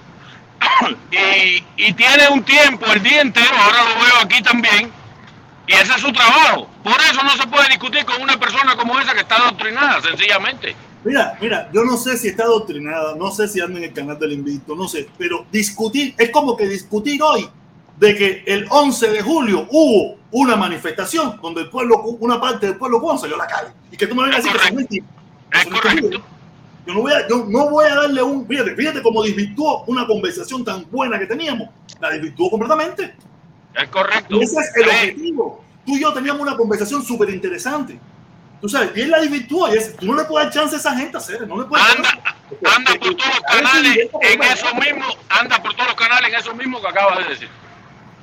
y, 1.10 1.64
y 1.76 1.92
tiene 1.94 2.28
un 2.28 2.44
tiempo, 2.44 2.86
el 2.86 3.02
día 3.02 3.22
entero, 3.22 3.56
ahora 3.56 3.78
lo 3.84 4.04
veo 4.04 4.18
aquí 4.22 4.42
también, 4.42 4.92
y 5.70 5.72
ese 5.72 5.94
es 5.94 6.00
su 6.00 6.12
trabajo. 6.12 6.68
Por 6.82 7.00
eso 7.00 7.22
no 7.22 7.30
se 7.30 7.46
puede 7.46 7.68
discutir 7.68 8.04
con 8.04 8.20
una 8.20 8.38
persona 8.38 8.74
como 8.76 8.98
esa 8.98 9.14
que 9.14 9.20
está 9.20 9.36
adoctrinada, 9.36 10.02
sencillamente. 10.02 10.74
Mira, 11.04 11.38
mira, 11.40 11.70
yo 11.72 11.84
no 11.84 11.96
sé 11.96 12.18
si 12.18 12.28
está 12.28 12.42
adoctrinada, 12.42 13.14
no 13.14 13.30
sé 13.30 13.46
si 13.46 13.60
anda 13.60 13.78
en 13.78 13.84
el 13.84 13.92
canal 13.92 14.18
del 14.18 14.32
invito, 14.32 14.74
no 14.74 14.88
sé, 14.88 15.08
pero 15.16 15.46
discutir, 15.52 16.14
es 16.18 16.30
como 16.30 16.56
que 16.56 16.66
discutir 16.66 17.22
hoy 17.22 17.48
de 17.98 18.16
que 18.16 18.44
el 18.46 18.66
11 18.68 19.10
de 19.10 19.22
julio 19.22 19.66
hubo 19.70 20.18
una 20.32 20.56
manifestación 20.56 21.38
donde 21.40 21.62
el 21.62 21.70
pueblo, 21.70 22.02
una 22.02 22.40
parte 22.40 22.66
del 22.66 22.76
pueblo 22.76 23.00
cubano 23.00 23.20
salió 23.20 23.36
a 23.36 23.38
la 23.38 23.46
calle 23.46 23.70
y 23.92 23.96
que 23.96 24.08
tú 24.08 24.14
me 24.16 24.24
vengas 24.24 24.40
a 24.44 24.52
decir 24.52 24.86
que 24.88 24.96
eso 24.96 25.70
es 25.74 25.80
correcto. 25.80 26.22
Yo 26.86 26.94
no 26.94 27.02
voy 27.02 27.12
a, 27.12 27.28
yo 27.28 27.46
no 27.48 27.70
voy 27.70 27.84
a 27.84 27.94
darle 27.94 28.22
un, 28.22 28.46
fíjate, 28.46 28.74
fíjate 28.74 29.02
cómo 29.02 29.22
desvirtuó 29.22 29.84
una 29.86 30.06
conversación 30.06 30.64
tan 30.64 30.90
buena 30.90 31.18
que 31.18 31.26
teníamos, 31.26 31.68
la 32.00 32.10
desvirtuó 32.10 32.50
completamente. 32.50 33.14
Es 33.74 33.88
correcto. 33.88 34.36
Y 34.36 34.42
ese 34.42 34.56
es 34.60 34.76
el 34.76 34.88
objetivo. 34.88 35.64
Tú 35.86 35.96
y 35.96 36.00
yo 36.00 36.12
teníamos 36.12 36.42
una 36.42 36.56
conversación 36.56 37.02
súper 37.04 37.30
interesante. 37.30 37.98
Tú 38.60 38.68
sabes, 38.68 38.90
y 38.94 39.00
él 39.00 39.10
la 39.10 39.20
desvirtuó. 39.20 39.72
Y 39.74 39.78
es- 39.78 39.96
tú 39.96 40.06
no 40.06 40.14
le 40.16 40.24
puedes 40.24 40.46
dar 40.48 40.54
chance 40.54 40.76
a 40.76 40.78
esa 40.78 40.94
gente 40.94 41.16
a 41.16 41.20
hacer. 41.20 41.46
No 41.48 41.58
le 41.58 41.64
puedes 41.64 41.86
dar 41.86 41.96
Anda, 41.96 42.36
anda 42.76 42.92
por 43.00 43.14
todos 43.16 43.34
los 43.34 43.40
canales 43.40 44.08
en 44.20 44.42
eso 44.42 44.74
mismo, 44.74 45.04
anda 45.28 45.62
por 45.62 45.72
todos 45.74 45.86
los 45.88 45.94
canales 45.96 46.28
en 46.32 46.38
eso 46.38 46.54
mismo 46.54 46.80
que 46.80 46.88
acabas 46.88 47.18
de 47.18 47.24
decir. 47.30 47.48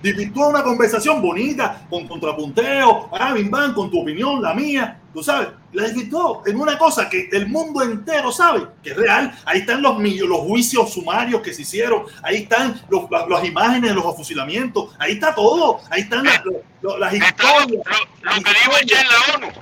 Desvirtuó 0.03 0.49
una 0.49 0.61
conversación 0.61 1.21
bonita, 1.23 1.81
con 1.89 2.07
contrapunteo, 2.07 3.09
ah, 3.11 3.33
bim, 3.33 3.49
bam, 3.49 3.73
con 3.73 3.89
tu 3.89 4.01
opinión, 4.01 4.41
la 4.43 4.53
mía. 4.53 4.99
Tú 5.11 5.23
sabes, 5.23 5.47
la 5.77 5.83
desvirtuó 5.83 6.41
en 6.47 6.59
una 6.59 6.77
cosa 6.77 7.07
que 7.07 7.29
el 7.31 7.47
mundo 7.47 7.83
entero 7.83 8.31
sabe 8.31 8.67
que 8.83 8.89
es 8.91 8.97
real. 8.97 9.31
Ahí 9.45 9.59
están 9.59 9.81
los, 9.81 9.99
los 10.01 10.39
juicios 10.39 10.91
sumarios 10.91 11.41
que 11.41 11.53
se 11.53 11.61
hicieron. 11.61 12.03
Ahí 12.23 12.37
están 12.43 12.81
los- 12.89 13.03
las 13.29 13.45
imágenes 13.45 13.91
de 13.91 13.95
los 13.95 14.05
afusilamientos. 14.05 14.95
Ahí 14.97 15.13
está 15.13 15.35
todo. 15.35 15.79
Ahí 15.91 16.01
están 16.01 16.23
las, 16.25 16.43
lo, 16.43 16.53
historias. 16.53 17.67
lo- 17.67 18.35
lo 18.35 18.43
que 18.43 18.49
dijo 18.49 18.77
el 18.81 18.85
Che 18.87 18.95
en 18.99 19.07
la 19.07 19.35
ONU. 19.47 19.53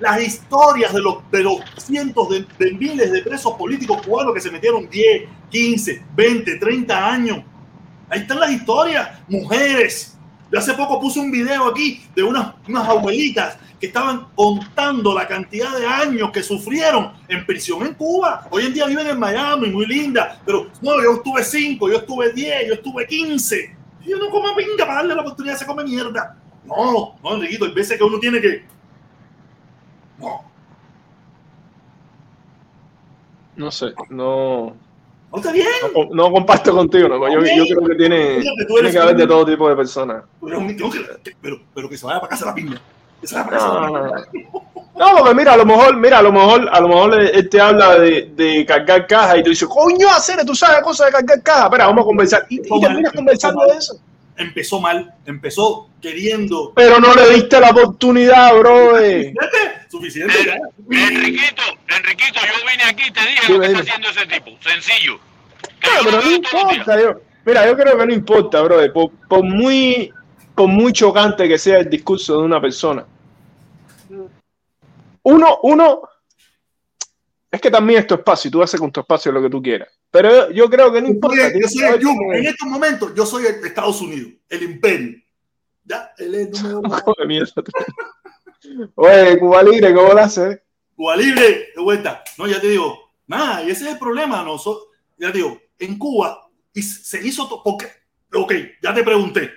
las 0.00 0.20
historias 0.22 0.92
de 0.92 1.00
los, 1.00 1.30
de 1.30 1.42
los 1.44 1.60
cientos 1.78 2.28
de, 2.28 2.44
de 2.58 2.72
miles 2.72 3.12
de 3.12 3.22
presos 3.22 3.54
políticos 3.54 4.02
cubanos 4.04 4.34
que 4.34 4.40
se 4.40 4.50
metieron 4.50 4.90
10, 4.90 5.28
15, 5.50 6.04
20, 6.14 6.56
30 6.56 7.06
años. 7.12 7.38
Ahí 8.10 8.20
están 8.20 8.40
las 8.40 8.50
historias, 8.50 9.10
mujeres. 9.28 10.15
Yo 10.50 10.58
hace 10.58 10.74
poco 10.74 11.00
puse 11.00 11.18
un 11.18 11.30
video 11.30 11.66
aquí 11.66 12.02
de 12.14 12.22
unas, 12.22 12.54
unas 12.68 12.88
abuelitas 12.88 13.58
que 13.80 13.86
estaban 13.88 14.28
contando 14.34 15.12
la 15.12 15.26
cantidad 15.26 15.76
de 15.76 15.86
años 15.86 16.30
que 16.30 16.42
sufrieron 16.42 17.12
en 17.28 17.44
prisión 17.44 17.84
en 17.84 17.94
Cuba. 17.94 18.46
Hoy 18.50 18.66
en 18.66 18.72
día 18.72 18.86
viven 18.86 19.06
en 19.06 19.18
Miami, 19.18 19.68
muy 19.68 19.86
linda, 19.86 20.40
pero 20.46 20.68
no, 20.80 21.02
yo 21.02 21.14
estuve 21.14 21.42
5, 21.42 21.90
yo 21.90 21.98
estuve 21.98 22.32
10, 22.32 22.68
yo 22.68 22.74
estuve 22.74 23.06
15. 23.06 23.76
Y 24.04 24.10
yo 24.10 24.18
no 24.18 24.30
como 24.30 24.54
pinga 24.54 24.86
para 24.86 24.94
darle 24.98 25.14
la 25.14 25.22
oportunidad, 25.22 25.56
se 25.56 25.66
come 25.66 25.84
mierda. 25.84 26.36
No, 26.64 27.16
no, 27.22 27.34
Enriquito, 27.34 27.64
hay 27.64 27.72
veces 27.72 27.98
que 27.98 28.04
uno 28.04 28.18
tiene 28.18 28.40
que 28.40 28.64
no, 30.18 30.44
No 33.56 33.70
sé, 33.70 33.94
no, 34.10 34.76
no 35.32 35.38
está 35.38 35.52
bien. 35.52 35.66
no, 35.94 36.08
no 36.14 36.30
comparto 36.32 36.72
contigo. 36.74 37.08
No, 37.08 37.28
yo, 37.32 37.40
yo 37.40 37.64
creo 37.76 37.88
que 37.88 37.94
tiene, 37.96 38.42
tiene 38.68 38.90
que 38.92 38.98
haber 38.98 39.16
de 39.16 39.26
todo 39.26 39.44
tipo 39.46 39.68
de 39.68 39.76
personas. 39.76 40.22
Pero, 40.40 40.60
pero, 41.40 41.60
pero 41.74 41.88
que 41.88 41.96
se 41.98 42.06
vaya 42.06 42.20
para 42.20 42.30
casa 42.30 42.46
la 42.46 42.54
piña. 42.54 42.80
Que 43.20 43.26
se 43.26 43.34
vaya 43.34 43.46
para 43.46 43.58
casa 43.58 43.68
No, 43.68 43.80
la 43.80 43.88
no, 44.20 44.24
piña. 44.32 44.46
no. 44.52 44.76
No, 44.98 45.18
porque 45.18 45.34
mira, 45.34 45.52
a 45.52 45.56
lo 45.58 45.66
mejor, 45.66 45.94
mira, 45.98 46.18
a 46.20 46.22
lo 46.22 46.32
mejor, 46.32 46.68
a 46.72 46.80
lo 46.80 46.88
mejor 46.88 47.20
él 47.20 47.48
te 47.50 47.60
habla 47.60 47.98
de, 47.98 48.30
de 48.34 48.64
cargar 48.64 49.06
caja 49.06 49.36
y 49.36 49.42
tú 49.42 49.50
dices, 49.50 49.68
coño, 49.68 50.08
hacer, 50.08 50.42
tú 50.46 50.54
sabes 50.54 50.80
cosas 50.82 51.08
de 51.08 51.12
cargar 51.12 51.42
caja. 51.42 51.64
Espera, 51.64 51.86
vamos 51.88 52.02
a 52.02 52.06
conversar. 52.06 52.46
Y, 52.48 52.60
y 52.60 52.80
terminas 52.80 53.12
conversando 53.12 53.66
de 53.66 53.76
eso. 53.76 54.00
Empezó 54.38 54.80
mal, 54.80 55.12
empezó 55.26 55.88
queriendo. 56.00 56.72
Pero 56.74 56.98
no 56.98 57.12
le 57.14 57.28
diste 57.34 57.60
la 57.60 57.70
oportunidad, 57.70 58.56
bro. 58.58 58.98
eh. 58.98 59.34
Suficiente 59.88 60.34
ya. 60.44 60.56
Enriquito, 60.90 61.62
Enriquito, 61.88 62.40
yo 62.40 62.70
vine 62.70 62.82
aquí 62.84 63.04
y 63.08 63.12
te 63.12 63.20
dije 63.20 63.52
lo 63.52 63.60
que 63.60 63.66
está 63.66 63.78
haciendo 63.80 64.08
ese 64.08 64.26
tipo. 64.26 64.50
Sencillo. 64.60 65.20
Yo 65.82 65.90
pero 66.04 66.22
no 66.22 66.30
importa. 66.30 67.00
Yo, 67.00 67.20
mira, 67.44 67.66
yo 67.66 67.76
creo 67.76 67.98
que 67.98 68.06
no 68.06 68.12
importa, 68.12 68.62
bro. 68.62 68.92
Por, 68.92 69.10
por 69.28 69.44
muy, 69.44 70.12
por 70.54 70.68
muy 70.68 70.92
chocante 70.92 71.48
que 71.48 71.58
sea 71.58 71.78
el 71.78 71.90
discurso 71.90 72.38
de 72.38 72.44
una 72.44 72.60
persona. 72.60 73.06
Uno, 75.22 75.58
uno, 75.62 76.02
es 77.50 77.60
que 77.60 77.70
también 77.70 78.00
es 78.00 78.06
tu 78.06 78.14
espacio 78.14 78.48
y 78.48 78.52
tú 78.52 78.62
haces 78.62 78.78
con 78.78 78.92
tu 78.92 79.00
espacio 79.00 79.32
lo 79.32 79.42
que 79.42 79.50
tú 79.50 79.62
quieras. 79.62 79.88
Pero 80.10 80.30
yo, 80.30 80.50
yo 80.50 80.70
creo 80.70 80.92
que 80.92 81.02
no 81.02 81.08
importa. 81.08 81.52
Yo 81.52 81.68
soy 81.68 81.82
que 81.82 82.06
el 82.06 82.38
En 82.38 82.46
estos 82.46 82.68
momentos, 82.68 83.12
yo 83.14 83.26
soy 83.26 83.46
el 83.46 83.60
de 83.60 83.68
Estados 83.68 84.00
Unidos, 84.00 84.32
el 84.48 84.62
imperio. 84.62 85.18
Ya, 85.84 86.12
él 86.18 86.34
es 86.34 86.48
el 86.48 86.62
número 86.62 86.80
uno. 86.80 87.02
Oye, 88.94 89.38
Cuba 89.38 89.62
Libre, 89.62 89.94
¿cómo 89.94 90.12
lo 90.12 90.20
haces? 90.20 90.60
Cuba 90.96 91.16
libre 91.16 91.68
de 91.76 91.82
vuelta. 91.82 92.24
No, 92.38 92.46
ya 92.46 92.60
te 92.60 92.68
digo, 92.68 93.12
nada, 93.26 93.62
y 93.62 93.70
ese 93.70 93.84
es 93.84 93.92
el 93.92 93.98
problema. 93.98 94.46
Ya 95.18 95.30
te 95.30 95.38
digo, 95.38 95.60
en 95.78 95.98
Cuba 95.98 96.48
y 96.72 96.82
se 96.82 97.26
hizo 97.26 97.46
todo. 97.48 97.62
¿Por 97.62 97.76
qué? 97.76 97.86
Ok, 98.32 98.52
ya 98.82 98.94
te 98.94 99.02
pregunté. 99.02 99.50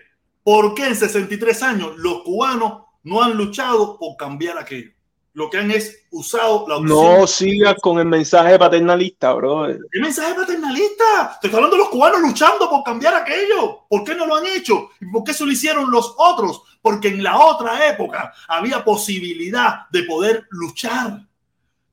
¿Por 0.44 0.74
qué 0.74 0.88
en 0.88 0.96
63 0.96 1.64
años 1.64 1.98
los 1.98 2.24
cubanos 2.24 2.84
no 3.04 3.22
han 3.22 3.38
luchado 3.38 3.98
por 3.98 4.18
cambiar 4.18 4.58
aquello? 4.58 4.92
Lo 5.34 5.50
que 5.50 5.58
han 5.58 5.72
es 5.72 6.06
usado 6.12 6.66
la 6.68 6.78
opción. 6.78 7.20
No 7.20 7.28
sigas 7.28 7.76
con 7.82 8.00
el 8.00 8.06
mensaje 8.06 8.58
paternalista, 8.58 9.34
bro. 9.34 9.68
¿Qué 9.92 10.00
mensaje 10.00 10.34
paternalista? 10.34 11.38
Te 11.40 11.48
estoy 11.48 11.58
hablando 11.58 11.78
de 11.78 11.84
los 11.84 11.90
cubanos 11.90 12.22
luchando 12.22 12.70
por 12.70 12.84
cambiar 12.84 13.14
aquello. 13.14 13.86
¿Por 13.88 14.04
qué 14.04 14.16
no 14.16 14.26
lo 14.26 14.36
han 14.36 14.48
hecho? 14.48 14.90
¿Y 15.00 15.06
por 15.06 15.24
qué 15.24 15.32
eso 15.32 15.46
lo 15.46 15.52
hicieron 15.52 15.92
los 15.92 16.16
otros? 16.18 16.64
Porque 16.82 17.10
en 17.10 17.24
la 17.24 17.38
otra 17.38 17.88
época 17.88 18.34
había 18.48 18.84
posibilidad 18.84 19.88
de 19.92 20.04
poder 20.04 20.48
luchar. 20.50 21.22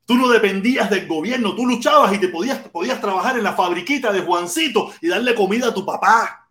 Tú 0.06 0.14
no 0.14 0.28
dependías 0.28 0.88
del 0.88 1.06
gobierno, 1.06 1.54
tú 1.54 1.66
luchabas 1.66 2.14
y 2.14 2.18
te 2.18 2.28
podías, 2.28 2.58
podías 2.68 3.00
trabajar 3.00 3.36
en 3.36 3.42
la 3.42 3.54
fabriquita 3.54 4.12
de 4.12 4.20
Juancito 4.20 4.92
y 5.02 5.08
darle 5.08 5.34
comida 5.34 5.68
a 5.68 5.74
tu 5.74 5.84
papá. 5.84 6.45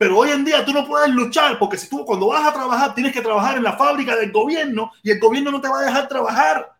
Pero 0.00 0.16
hoy 0.16 0.30
en 0.30 0.46
día 0.46 0.64
tú 0.64 0.72
no 0.72 0.86
puedes 0.86 1.10
luchar 1.10 1.58
porque 1.58 1.76
si 1.76 1.86
tú 1.86 2.06
cuando 2.06 2.28
vas 2.28 2.46
a 2.48 2.54
trabajar 2.54 2.94
tienes 2.94 3.12
que 3.12 3.20
trabajar 3.20 3.58
en 3.58 3.62
la 3.62 3.74
fábrica 3.76 4.16
del 4.16 4.32
gobierno 4.32 4.92
y 5.02 5.10
el 5.10 5.20
gobierno 5.20 5.50
no 5.50 5.60
te 5.60 5.68
va 5.68 5.80
a 5.80 5.82
dejar 5.82 6.08
trabajar. 6.08 6.72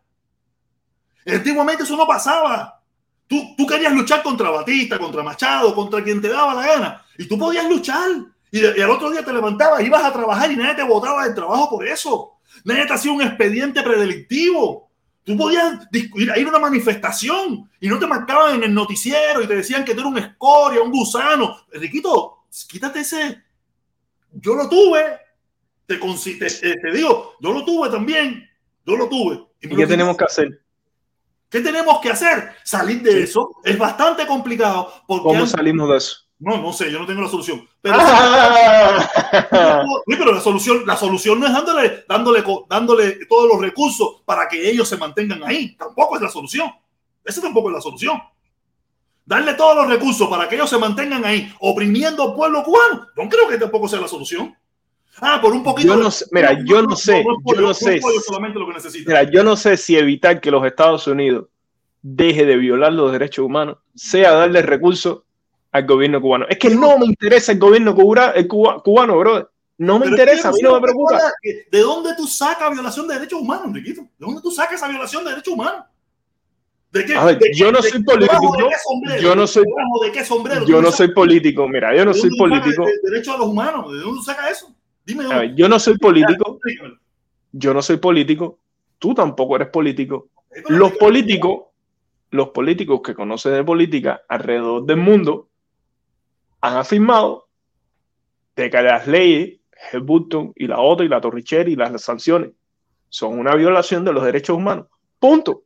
Antiguamente 1.27 1.83
eso 1.83 1.95
no 1.95 2.07
pasaba. 2.07 2.81
Tú, 3.27 3.55
querías 3.67 3.93
luchar 3.93 4.23
contra 4.23 4.49
Batista, 4.49 4.97
contra 4.97 5.21
Machado, 5.21 5.75
contra 5.75 6.03
quien 6.03 6.19
te 6.19 6.29
daba 6.29 6.55
la 6.55 6.65
gana. 6.65 7.05
Y 7.15 7.27
tú 7.27 7.37
podías 7.37 7.69
luchar. 7.69 8.09
Y, 8.49 8.59
de- 8.59 8.73
y 8.75 8.81
al 8.81 8.89
otro 8.89 9.11
día 9.11 9.23
te 9.23 9.31
levantabas, 9.31 9.83
ibas 9.83 10.03
a 10.03 10.11
trabajar 10.11 10.51
y 10.51 10.55
nadie 10.55 10.73
te 10.73 10.83
botaba 10.83 11.23
del 11.25 11.35
trabajo 11.35 11.69
por 11.69 11.87
eso. 11.87 12.39
Nadie 12.63 12.87
te 12.87 12.93
hacía 12.93 13.11
un 13.11 13.21
expediente 13.21 13.83
predelictivo. 13.83 14.89
Tú 15.23 15.37
podías 15.37 15.75
ir 15.91 16.31
a 16.31 16.49
una 16.49 16.57
manifestación 16.57 17.69
y 17.79 17.87
no 17.87 17.99
te 17.99 18.07
marcaban 18.07 18.55
en 18.55 18.63
el 18.63 18.73
noticiero 18.73 19.43
y 19.43 19.47
te 19.47 19.57
decían 19.57 19.85
que 19.85 19.93
tú 19.93 19.99
eras 19.99 20.11
un 20.11 20.17
escoria, 20.17 20.81
un 20.81 20.89
gusano. 20.91 21.55
Enriquito, 21.71 22.40
quítate 22.69 22.99
ese. 22.99 23.41
Yo 24.33 24.55
lo 24.55 24.67
tuve. 24.69 25.19
Te, 25.85 25.97
te, 25.97 26.35
te- 26.49 26.75
te 26.77 26.91
digo, 26.91 27.33
yo 27.39 27.51
lo 27.51 27.65
tuve 27.65 27.89
también. 27.89 28.47
Yo 28.85 28.95
lo 28.95 29.07
tuve. 29.09 29.43
¿Y 29.61 29.75
qué 29.75 29.87
tenemos 29.87 30.15
que 30.17 30.23
hacer? 30.25 30.61
¿Qué 31.49 31.59
tenemos 31.59 31.99
que 31.99 32.09
hacer? 32.09 32.51
Salir 32.63 33.01
de 33.01 33.23
eso 33.23 33.57
es 33.63 33.77
bastante 33.77 34.25
complicado 34.25 34.91
porque 35.05 35.23
¿Cómo 35.27 35.45
salimos 35.45 35.89
de 35.89 35.97
eso? 35.97 36.15
no, 36.39 36.57
no 36.59 36.73
sé, 36.73 36.89
yo 36.91 36.97
no 36.97 37.05
tengo 37.05 37.21
la 37.21 37.27
solución. 37.27 37.67
Pero, 37.81 37.95
Ah. 37.99 39.07
Sí, 40.07 40.15
pero 40.17 40.31
la 40.33 40.39
solución, 40.41 40.83
la 40.87 40.95
solución 40.97 41.39
no 41.39 41.45
es 41.47 41.53
dándole, 41.53 42.03
dándole, 42.07 42.43
dándole 42.69 43.25
todos 43.27 43.47
los 43.49 43.61
recursos 43.61 44.21
para 44.25 44.47
que 44.47 44.69
ellos 44.69 44.87
se 44.87 44.97
mantengan 44.97 45.43
ahí. 45.43 45.75
Tampoco 45.75 46.15
es 46.15 46.21
la 46.21 46.29
solución. 46.29 46.71
Esa 47.23 47.41
tampoco 47.41 47.69
es 47.69 47.75
la 47.75 47.81
solución. 47.81 48.19
Darle 49.31 49.53
todos 49.53 49.77
los 49.77 49.87
recursos 49.87 50.27
para 50.27 50.49
que 50.49 50.55
ellos 50.55 50.69
se 50.69 50.77
mantengan 50.77 51.23
ahí, 51.23 51.49
oprimiendo 51.61 52.21
al 52.21 52.35
pueblo 52.35 52.61
cubano. 52.63 53.07
No 53.15 53.29
creo 53.29 53.47
que 53.47 53.57
tampoco 53.57 53.87
sea 53.87 54.01
la 54.01 54.07
solución. 54.09 54.53
Ah, 55.21 55.39
por 55.41 55.53
un 55.53 55.63
poquito. 55.63 55.87
Yo 55.87 55.95
no 55.95 56.11
sé, 56.11 56.25
mira, 56.31 56.57
yo 56.65 56.81
no 56.81 56.97
sé, 56.97 57.23
yo 57.45 57.61
no 57.61 57.73
sé. 57.73 58.01
Mira, 59.07 59.23
yo 59.31 59.41
no 59.41 59.55
sé 59.55 59.77
si 59.77 59.97
evitar 59.97 60.41
que 60.41 60.51
los 60.51 60.65
Estados 60.65 61.07
Unidos 61.07 61.45
deje 62.01 62.45
de 62.45 62.57
violar 62.57 62.91
los 62.91 63.09
derechos 63.13 63.45
humanos 63.45 63.77
sea 63.95 64.31
darle 64.33 64.63
recursos 64.63 65.19
al 65.71 65.87
gobierno 65.87 66.19
cubano. 66.19 66.45
Es 66.49 66.57
que 66.57 66.69
no 66.69 66.97
me 66.97 67.05
interesa 67.05 67.53
el 67.53 67.59
gobierno 67.59 67.95
cubra- 67.95 68.31
el 68.35 68.49
cuba- 68.49 68.83
cubano, 68.83 69.17
brother. 69.17 69.47
No 69.77 69.93
me 69.97 70.07
Pero 70.07 70.17
interesa, 70.17 70.49
a 70.49 70.51
mí 70.51 70.59
no 70.61 70.73
me 70.73 70.81
preocupa. 70.81 71.17
¿De 71.71 71.79
dónde 71.79 72.15
tú 72.17 72.27
sacas 72.27 72.69
violación 72.71 73.07
de 73.07 73.13
derechos 73.13 73.39
humanos, 73.39 73.67
Enriquito? 73.67 74.01
¿De 74.01 74.09
dónde 74.25 74.41
tú 74.41 74.51
sacas 74.51 74.73
esa 74.75 74.89
violación 74.89 75.23
de 75.23 75.29
derechos 75.29 75.53
humanos? 75.53 75.85
¿De 76.91 77.05
qué? 77.05 77.15
A 77.15 77.23
ver, 77.25 77.39
¿De 77.39 77.45
qué- 77.51 77.57
yo 77.57 77.71
no 77.71 77.79
de- 77.81 77.89
soy 77.89 78.03
político, 78.03 78.51
de 78.55 78.59
yo- 78.63 78.69
qué 78.69 78.75
sombrero? 78.83 79.21
yo 79.21 79.35
no 79.35 79.47
soy- 79.47 79.63
¿Debajo 79.65 80.03
de 80.03 80.11
qué 80.11 80.25
sombrero? 80.25 80.65
Yo 80.65 80.75
¿Tú 80.77 80.81
no 80.81 80.91
soy 80.91 81.13
político, 81.13 81.67
mira, 81.69 81.95
yo 81.95 82.03
no 82.05 82.13
¿De 82.13 82.19
soy 82.19 82.29
político. 82.37 82.83
el- 82.83 82.89
el 82.93 83.11
derecho 83.11 83.33
a 83.33 83.37
los 83.37 83.47
humanos? 83.47 83.91
¿De 83.93 83.99
dónde 83.99 84.21
eso? 84.51 84.75
Dime. 85.05 85.23
A 85.23 85.27
dónde. 85.27 85.47
ver, 85.47 85.55
yo 85.55 85.69
no 85.69 85.79
soy 85.79 85.97
político, 85.97 86.59
yo 87.53 87.73
no 87.73 87.81
soy 87.81 87.97
político, 87.97 88.59
tú 88.99 89.13
tampoco 89.13 89.55
eres 89.55 89.69
político. 89.69 90.27
Los 90.67 90.91
políticos, 90.97 91.63
los 92.31 92.49
políticos 92.49 93.01
que 93.03 93.13
conocen 93.13 93.53
de 93.53 93.63
política 93.63 94.21
alrededor 94.27 94.85
del 94.85 94.97
mundo 94.97 95.47
han 96.59 96.75
afirmado 96.77 97.47
de 98.55 98.69
que 98.69 98.81
las 98.81 99.07
leyes, 99.07 99.59
el 99.93 100.01
Burton 100.01 100.51
y 100.55 100.67
la 100.67 100.79
otra 100.79 101.05
y 101.05 101.09
la 101.09 101.21
Torricheri 101.21 101.73
y 101.73 101.75
las 101.75 102.01
sanciones 102.01 102.51
son 103.09 103.39
una 103.39 103.55
violación 103.55 104.03
de 104.05 104.13
los 104.13 104.23
derechos 104.23 104.57
humanos. 104.57 104.87
Punto. 105.19 105.63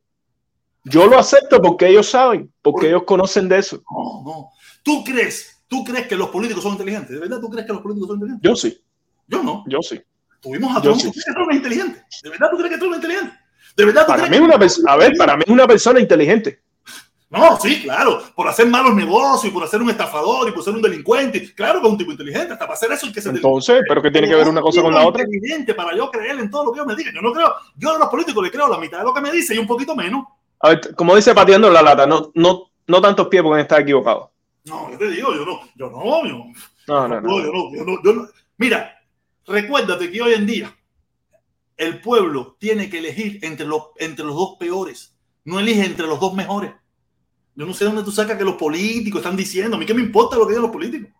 Yo 0.88 1.06
lo 1.06 1.18
acepto 1.18 1.60
porque 1.60 1.88
ellos 1.88 2.08
saben, 2.08 2.52
porque 2.62 2.86
ellos 2.88 3.02
conocen 3.04 3.48
de 3.48 3.58
eso. 3.58 3.82
No, 3.90 4.22
no. 4.24 4.50
¿Tú 4.82 5.02
crees, 5.04 5.62
tú 5.66 5.82
crees 5.84 6.06
que 6.06 6.14
los 6.16 6.28
políticos 6.28 6.62
son 6.62 6.72
inteligentes? 6.72 7.10
¿De 7.10 7.18
verdad 7.20 7.40
tú 7.40 7.48
crees 7.50 7.66
que 7.66 7.72
los 7.72 7.82
políticos 7.82 8.08
son 8.08 8.16
inteligentes? 8.18 8.48
Yo 8.48 8.54
sí, 8.56 8.80
Yo 9.26 9.42
no. 9.42 9.64
yo 9.66 9.82
sí. 9.82 10.00
Tuvimos 10.40 10.76
a 10.76 10.80
Trump. 10.80 10.96
sí. 11.00 11.06
¿Tú 11.06 11.12
crees 11.12 11.24
que 11.26 11.32
Trump 11.32 11.50
es 11.50 11.56
inteligente? 11.56 12.04
¿De 12.22 12.30
verdad 12.30 12.48
tú 12.50 12.56
crees 12.58 12.72
que 12.72 12.78
Trump 12.78 12.92
es 12.92 12.96
inteligente? 12.98 13.36
¿De 13.76 13.84
verdad 13.84 14.02
tú 14.02 14.06
Para 14.12 14.18
crees 14.22 14.30
mí 14.30 14.36
que- 14.38 14.42
una 14.44 14.58
persona, 14.58 14.92
a 14.92 14.96
ver, 14.96 15.12
para 15.18 15.36
mí 15.36 15.42
es 15.44 15.52
una 15.52 15.66
persona 15.66 15.98
inteligente. 16.00 16.60
No, 17.28 17.58
sí, 17.60 17.82
claro. 17.82 18.22
Por 18.36 18.46
hacer 18.46 18.68
malos 18.68 18.94
negocios, 18.94 19.52
por 19.52 19.66
ser 19.68 19.82
un 19.82 19.90
estafador 19.90 20.48
y 20.48 20.52
por 20.52 20.62
ser 20.62 20.74
un 20.74 20.80
delincuente. 20.80 21.52
Claro 21.56 21.80
que 21.80 21.86
es 21.88 21.92
un 21.92 21.98
tipo 21.98 22.12
inteligente. 22.12 22.52
Hasta 22.52 22.64
para 22.64 22.74
hacer 22.74 22.92
eso 22.92 23.06
hay 23.06 23.12
que 23.12 23.20
ser 23.20 23.34
Entonces, 23.34 23.82
pero 23.88 24.00
¿qué 24.00 24.12
tiene 24.12 24.28
que 24.28 24.36
ver 24.36 24.46
una 24.48 24.60
cosa 24.60 24.80
con 24.80 24.94
la 24.94 25.04
otra? 25.04 25.24
Inteligente 25.24 25.74
para 25.74 25.96
yo 25.96 26.08
creer 26.08 26.38
en 26.38 26.48
todo 26.48 26.66
lo 26.66 26.72
que 26.72 26.78
ellos 26.78 26.86
me 26.86 26.94
digan. 26.94 27.12
Yo 27.12 27.20
no 27.22 27.32
creo. 27.32 27.52
Yo 27.74 27.96
a 27.96 27.98
los 27.98 28.08
políticos 28.08 28.44
le 28.44 28.50
creo 28.52 28.68
la 28.68 28.78
mitad 28.78 28.98
de 28.98 29.04
lo 29.04 29.12
que 29.12 29.20
me 29.20 29.32
dice 29.32 29.56
y 29.56 29.58
un 29.58 29.66
poquito 29.66 29.96
menos. 29.96 30.24
A 30.60 30.70
ver, 30.70 30.94
como 30.94 31.14
dice 31.16 31.34
pateando 31.34 31.70
la 31.70 31.82
lata, 31.82 32.06
no, 32.06 32.30
no, 32.34 32.70
no 32.86 33.00
tantos 33.00 33.28
pies 33.28 33.42
porque 33.42 33.62
está 33.62 33.80
equivocado. 33.80 34.32
No, 34.64 34.90
yo 34.90 34.98
te 34.98 35.10
digo, 35.10 35.32
yo 35.34 35.44
no, 35.46 35.60
yo 35.76 35.90
no, 35.90 36.26
yo 36.26 36.44
No, 36.88 37.08
no, 37.08 37.20
No, 37.20 37.20
no. 37.20 37.38
yo 37.40 37.52
no, 37.52 37.74
yo 37.74 37.84
no, 37.84 38.02
yo 38.02 38.12
no. 38.12 38.28
Mira, 38.58 38.98
recuérdate 39.46 40.10
que 40.10 40.20
hoy 40.22 40.34
en 40.34 40.46
día 40.46 40.74
el 41.76 42.00
pueblo 42.00 42.56
tiene 42.58 42.88
que 42.88 42.98
elegir 42.98 43.38
entre 43.42 43.66
los, 43.66 43.88
entre 43.98 44.24
los 44.24 44.34
dos 44.34 44.56
peores. 44.58 45.14
No 45.44 45.60
elige 45.60 45.84
entre 45.84 46.06
los 46.06 46.18
dos 46.18 46.34
mejores. 46.34 46.72
Yo 47.54 47.66
no 47.66 47.72
sé 47.74 47.84
dónde 47.84 48.02
tú 48.02 48.10
sacas 48.10 48.36
que 48.36 48.44
los 48.44 48.56
políticos 48.56 49.20
están 49.20 49.36
diciendo. 49.36 49.76
A 49.76 49.78
mí 49.80 49.86
qué 49.86 49.94
me 49.94 50.02
importa 50.02 50.36
lo 50.36 50.46
que 50.46 50.50
digan 50.52 50.62
los 50.62 50.72
políticos. 50.72 51.10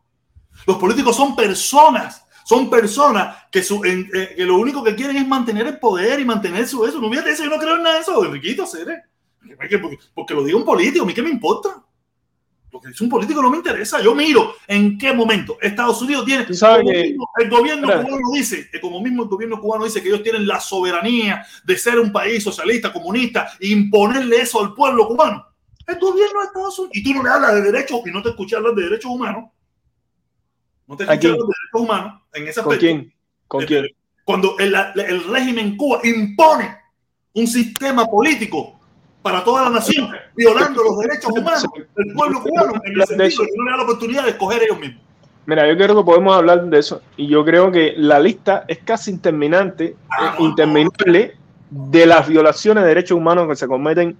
Los 0.66 0.78
políticos 0.78 1.14
son 1.16 1.36
personas. 1.36 2.24
Son 2.44 2.70
personas 2.70 3.36
que, 3.50 3.62
su, 3.62 3.84
en- 3.84 4.08
eh, 4.14 4.34
que 4.36 4.44
lo 4.44 4.56
único 4.56 4.82
que 4.82 4.94
quieren 4.94 5.16
es 5.16 5.26
mantener 5.26 5.66
el 5.66 5.78
poder 5.78 6.20
y 6.20 6.24
mantener 6.24 6.66
su 6.66 6.84
eso. 6.86 7.00
No 7.00 7.10
fíjate 7.10 7.30
eso, 7.30 7.44
yo 7.44 7.50
no 7.50 7.58
creo 7.58 7.76
en 7.76 7.82
nada 7.82 7.96
de 7.96 8.02
eso, 8.02 8.24
Enriquito, 8.24 8.66
Cere. 8.66 9.02
Porque, 10.14 10.35
lo 10.35 10.44
diga 10.44 10.56
un 10.59 10.64
político, 10.64 11.05
a 11.05 11.06
mí 11.06 11.14
qué 11.14 11.23
me 11.23 11.31
importa. 11.31 11.82
Lo 12.73 12.81
que 12.81 12.89
dice 12.89 13.05
un 13.05 13.10
político 13.10 13.40
no 13.40 13.48
me 13.51 13.56
interesa. 13.59 14.02
Yo 14.02 14.14
miro 14.14 14.55
en 14.66 14.98
qué 14.98 15.12
momento 15.12 15.56
Estados 15.62 16.02
Unidos 16.02 16.24
tiene. 16.27 16.52
Sabes 16.52 16.85
que- 16.90 17.16
el 17.39 17.48
gobierno 17.51 17.89
Espera. 17.89 18.02
cubano 18.05 18.31
dice, 18.35 18.68
como 18.81 19.01
mismo 19.01 19.23
el 19.23 19.28
gobierno 19.28 19.60
cubano 19.60 19.85
dice 19.85 20.02
que 20.02 20.09
ellos 20.09 20.23
tienen 20.23 20.47
la 20.47 20.60
soberanía 20.60 21.47
de 21.64 21.78
ser 21.78 21.98
un 21.98 22.12
país 22.12 22.43
socialista, 22.43 22.93
comunista, 22.93 23.52
e 23.60 23.68
imponerle 23.68 24.36
eso 24.40 24.62
al 24.62 24.74
pueblo 24.74 25.06
cubano. 25.09 25.47
El 25.86 25.98
gobierno 25.98 26.40
de 26.40 26.47
Estados 26.47 26.78
Unidos. 26.81 26.97
Y 26.97 27.02
tú 27.05 27.14
no 27.14 27.23
le 27.23 27.31
hablas 27.31 27.55
de 27.55 27.62
derechos 27.62 28.01
y 28.05 28.10
no 28.10 28.23
te 28.23 28.31
escuchas 28.31 28.59
hablar 28.59 28.74
de 28.74 28.82
derechos 28.82 29.10
humanos. 29.10 29.44
No 30.86 30.97
te 30.97 31.05
¿A 31.05 31.14
escuchas 31.14 31.32
hablar 31.32 31.47
de 31.47 31.55
derechos 31.55 31.81
humanos 31.81 32.23
en 32.35 32.48
ese 32.48 32.62
¿Con 32.62 32.73
aspecto. 32.74 32.81
quién? 32.81 33.14
¿Con 33.48 33.62
Eh, 33.62 33.66
quién? 33.66 33.86
Cuando 34.24 34.59
el, 34.59 34.74
el 34.74 35.24
régimen 35.28 35.66
en 35.68 35.77
Cuba 35.77 36.01
impone 36.02 36.77
un 37.35 37.47
sistema 37.47 38.05
político 38.06 38.75
para 39.26 39.42
toda 39.42 39.64
la 39.64 39.70
nación, 39.70 40.08
violando 40.36 40.84
los 40.84 40.98
derechos 40.98 41.32
humanos 41.32 41.64
del 41.96 42.14
pueblo 42.14 42.40
cubano, 42.42 42.74
en 42.84 42.92
el 43.00 43.06
sentido 43.06 43.42
de 43.42 43.48
que 43.50 43.56
no 43.56 43.64
le 43.64 43.70
da 43.72 43.76
la 43.78 43.82
oportunidad 43.82 44.22
de 44.22 44.30
escoger 44.30 44.62
ellos 44.62 44.78
mismos. 44.78 45.02
Mira, 45.46 45.68
yo 45.68 45.76
creo 45.76 45.96
que 45.96 46.04
podemos 46.04 46.36
hablar 46.36 46.64
de 46.64 46.78
eso. 46.78 47.02
Y 47.16 47.26
yo 47.26 47.44
creo 47.44 47.72
que 47.72 47.94
la 47.96 48.20
lista 48.20 48.64
es 48.68 48.78
casi 48.84 49.10
interminante, 49.10 49.96
Ah, 50.08 50.36
interminable 50.38 51.36
de 51.70 52.06
las 52.06 52.28
violaciones 52.28 52.84
de 52.84 52.88
derechos 52.88 53.18
humanos 53.18 53.48
que 53.48 53.56
se 53.56 53.66
cometen 53.66 54.16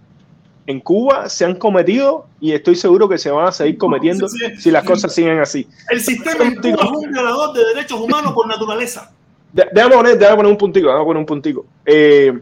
en 0.67 0.81
Cuba, 0.81 1.29
se 1.29 1.45
han 1.45 1.55
cometido 1.55 2.27
y 2.41 2.51
estoy 2.51 2.75
seguro 2.75 3.09
que 3.09 3.19
se 3.19 3.31
van 3.31 3.47
a 3.47 3.53
seguir 3.53 3.79
cometiendo 3.79 4.29
Sí, 4.29 4.39
sí. 4.39 4.57
si 4.63 4.71
las 4.73 4.83
cosas 4.83 5.15
siguen 5.15 5.39
así. 5.39 5.69
El 5.89 6.01
sistema 6.01 6.45
en 6.45 6.57
Cuba 6.57 6.85
es 6.85 6.91
un 6.91 7.13
violador 7.13 7.53
de 7.53 7.65
derechos 7.75 8.01
humanos 8.01 8.33
por 8.33 8.49
naturaleza. 8.49 9.13
De- 9.53 9.69
Déjame 9.73 9.95
poner, 9.95 10.19
déjame 10.19 10.37
poner 10.39 10.51
un 10.53 10.59
puntico, 10.59 10.89
déjame 10.89 11.05
poner 11.05 11.21
un 11.21 11.27
puntico. 11.27 11.67
Eh, 11.85 12.37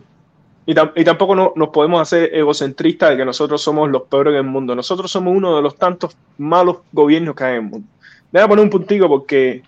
y, 0.66 0.74
tam- 0.74 0.92
y 0.96 1.04
tampoco 1.04 1.34
no- 1.34 1.52
nos 1.56 1.68
podemos 1.68 2.00
hacer 2.00 2.34
egocentristas 2.34 3.10
de 3.10 3.16
que 3.18 3.24
nosotros 3.24 3.60
somos 3.62 3.90
los 3.90 4.02
peores 4.02 4.32
del 4.34 4.44
mundo. 4.44 4.74
Nosotros 4.74 5.10
somos 5.10 5.34
uno 5.36 5.56
de 5.56 5.62
los 5.62 5.76
tantos 5.76 6.16
malos 6.38 6.78
gobiernos 6.92 7.34
que 7.34 7.44
hay 7.44 7.56
en 7.58 7.64
el 7.64 7.70
mundo. 7.70 7.88
Déjame 8.32 8.48
poner 8.48 8.64
un 8.64 8.70
puntico 8.70 9.08
porque 9.08 9.62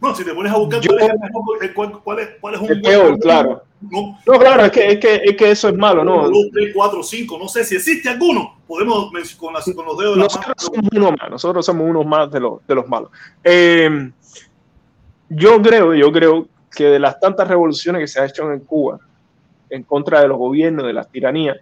No, 0.00 0.14
si 0.14 0.24
te 0.24 0.32
pones 0.34 0.52
a 0.52 0.56
buscar 0.58 0.80
Yo- 0.80 0.90
cuál, 0.92 1.02
es 1.02 1.10
el 1.10 1.18
mejor- 1.20 1.74
cuál, 1.74 2.00
cuál 2.02 2.18
es, 2.20 2.28
cuál 2.40 2.54
es 2.54 2.60
un 2.60 2.70
el 2.70 2.82
peor, 2.82 2.96
gobierno, 3.02 3.18
claro. 3.18 3.62
No, 3.90 4.18
No, 4.26 4.38
claro, 4.38 4.64
es 4.66 4.70
que, 4.70 4.86
es 4.92 4.98
que, 5.00 5.14
es 5.24 5.36
que 5.36 5.50
eso 5.50 5.68
es 5.68 5.74
malo, 5.76 6.04
¿no? 6.04 6.28
dos, 6.28 6.46
tres, 6.52 6.70
cuatro, 6.72 7.02
cinco, 7.02 7.36
no 7.36 7.48
sé 7.48 7.64
si 7.64 7.74
existe 7.74 8.08
alguno. 8.08 8.56
Podemos 8.68 9.10
con, 9.36 9.52
las- 9.52 9.64
con 9.74 9.84
los 9.86 9.98
dedos 9.98 10.14
de 10.14 10.18
la 10.18 10.24
Nosotros 10.24 10.46
mano. 10.46 10.54
somos 10.58 10.90
uno 10.92 11.10
más, 11.18 11.30
nosotros 11.30 11.66
somos 11.66 11.90
unos 11.90 12.06
más 12.06 12.30
de 12.30 12.38
los, 12.40 12.64
de 12.66 12.74
los 12.76 12.86
malos. 12.88 13.10
Eh, 13.42 14.10
yo 15.28 15.60
creo, 15.62 15.94
yo 15.94 16.12
creo 16.12 16.46
que 16.70 16.84
de 16.84 16.98
las 16.98 17.18
tantas 17.18 17.48
revoluciones 17.48 18.00
que 18.02 18.06
se 18.08 18.20
han 18.20 18.28
hecho 18.28 18.52
en 18.52 18.60
Cuba 18.60 18.98
en 19.72 19.82
contra 19.84 20.20
de 20.20 20.28
los 20.28 20.38
gobiernos, 20.38 20.86
de 20.86 20.92
las 20.92 21.08
tiranías, 21.08 21.56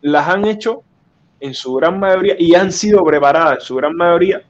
las 0.00 0.28
han 0.28 0.44
hecho 0.46 0.82
en 1.40 1.54
su 1.54 1.74
gran 1.74 1.98
mayoría 2.00 2.34
y 2.38 2.54
han 2.54 2.72
sido 2.72 3.04
preparadas 3.04 3.58
en 3.58 3.60
su 3.60 3.74
gran 3.76 3.94
mayoría 3.96 4.42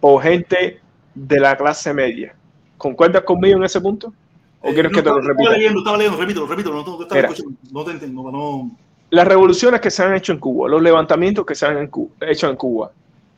por 0.00 0.22
gente 0.22 0.80
de 1.14 1.40
la 1.40 1.56
clase 1.56 1.92
media. 1.92 2.34
¿Concuerdas 2.76 3.22
conmigo 3.22 3.58
en 3.58 3.64
ese 3.64 3.80
punto? 3.80 4.12
¿O 4.60 4.70
Eh, 4.70 4.74
quieres 4.74 4.92
no, 4.92 4.96
que 4.96 5.02
te 5.02 5.10
lo 5.10 5.18
estaba 5.20 5.34
repita? 5.34 5.50
leyendo, 5.52 5.78
estaba 5.80 5.96
leyendo, 5.98 6.18
repito, 6.18 6.46
repito, 6.46 6.70
no, 6.70 6.84
no 6.84 7.02
estaba 7.02 7.34
no 7.72 7.84
te 7.84 7.90
entiendo, 7.92 8.30
no... 8.32 8.70
las 9.10 9.26
revoluciones 9.26 9.80
que 9.80 9.90
se 9.90 10.02
han 10.02 10.14
hecho 10.14 10.32
en 10.32 10.38
Cuba, 10.38 10.68
los 10.68 10.82
levantamientos 10.82 11.44
que 11.46 11.54
se 11.54 11.66
han 11.66 11.90
hecho 12.20 12.48
en 12.48 12.56
Cuba, 12.56 12.90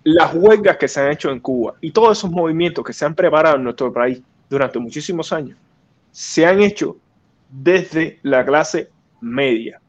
las 0.04 0.34
huelgas 0.34 0.76
que 0.78 0.88
se 0.88 1.00
han 1.00 1.12
hecho 1.12 1.30
en 1.30 1.40
Cuba 1.40 1.74
y 1.80 1.90
todos 1.90 2.18
esos 2.18 2.30
movimientos 2.30 2.84
que 2.84 2.92
se 2.92 3.04
han 3.04 3.14
preparado 3.14 3.56
en 3.56 3.64
nuestro 3.64 3.92
país 3.92 4.20
durante 4.48 4.78
muchísimos 4.78 5.32
años, 5.32 5.56
se 6.10 6.46
han 6.46 6.60
hecho 6.62 6.96
desde 7.50 8.18
la 8.22 8.44
clase 8.44 8.90
media, 9.20 9.80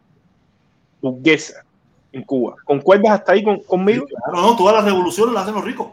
burguesa, 1.02 1.64
en 2.12 2.24
Cuba. 2.24 2.56
¿Concuerdas 2.66 3.12
hasta 3.20 3.32
ahí 3.34 3.44
con- 3.44 3.60
conmigo? 3.62 4.06
Claro, 4.06 4.42
no, 4.50 4.56
todas 4.56 4.76
las 4.76 4.86
revoluciones 4.86 5.34
las 5.34 5.44
hacen 5.44 5.56
los 5.56 5.64
ricos. 5.64 5.88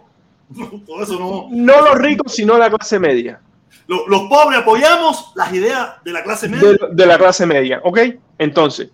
Todo 0.87 1.03
eso 1.03 1.19
no... 1.19 1.47
No 1.51 1.81
los 1.85 1.95
ricos, 1.99 2.35
sino 2.35 2.57
la 2.59 2.71
clase 2.71 2.99
media, 2.99 3.41
Lo- 3.87 4.07
Los, 4.09 4.23
pobres 4.29 4.59
apoyamos 4.61 5.33
las 5.35 5.53
ideas 5.53 6.03
de 6.05 6.13
la 6.13 6.23
clase 6.23 6.49
media. 6.49 6.71
de, 6.71 6.79
de 6.93 7.07
la 7.07 7.19
clase 7.19 7.47
media, 7.47 7.81
¿ok? 7.85 7.99
Entonces, 8.39 8.91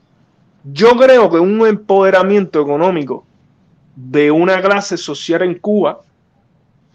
yo 0.72 0.96
creo 0.96 1.30
que 1.30 1.38
un 1.38 1.66
empoderamiento 1.66 2.60
económico 2.60 3.24
de 3.96 4.30
una 4.30 4.60
clase 4.62 4.96
social 4.96 5.42
en 5.42 5.54
Cuba 5.58 6.00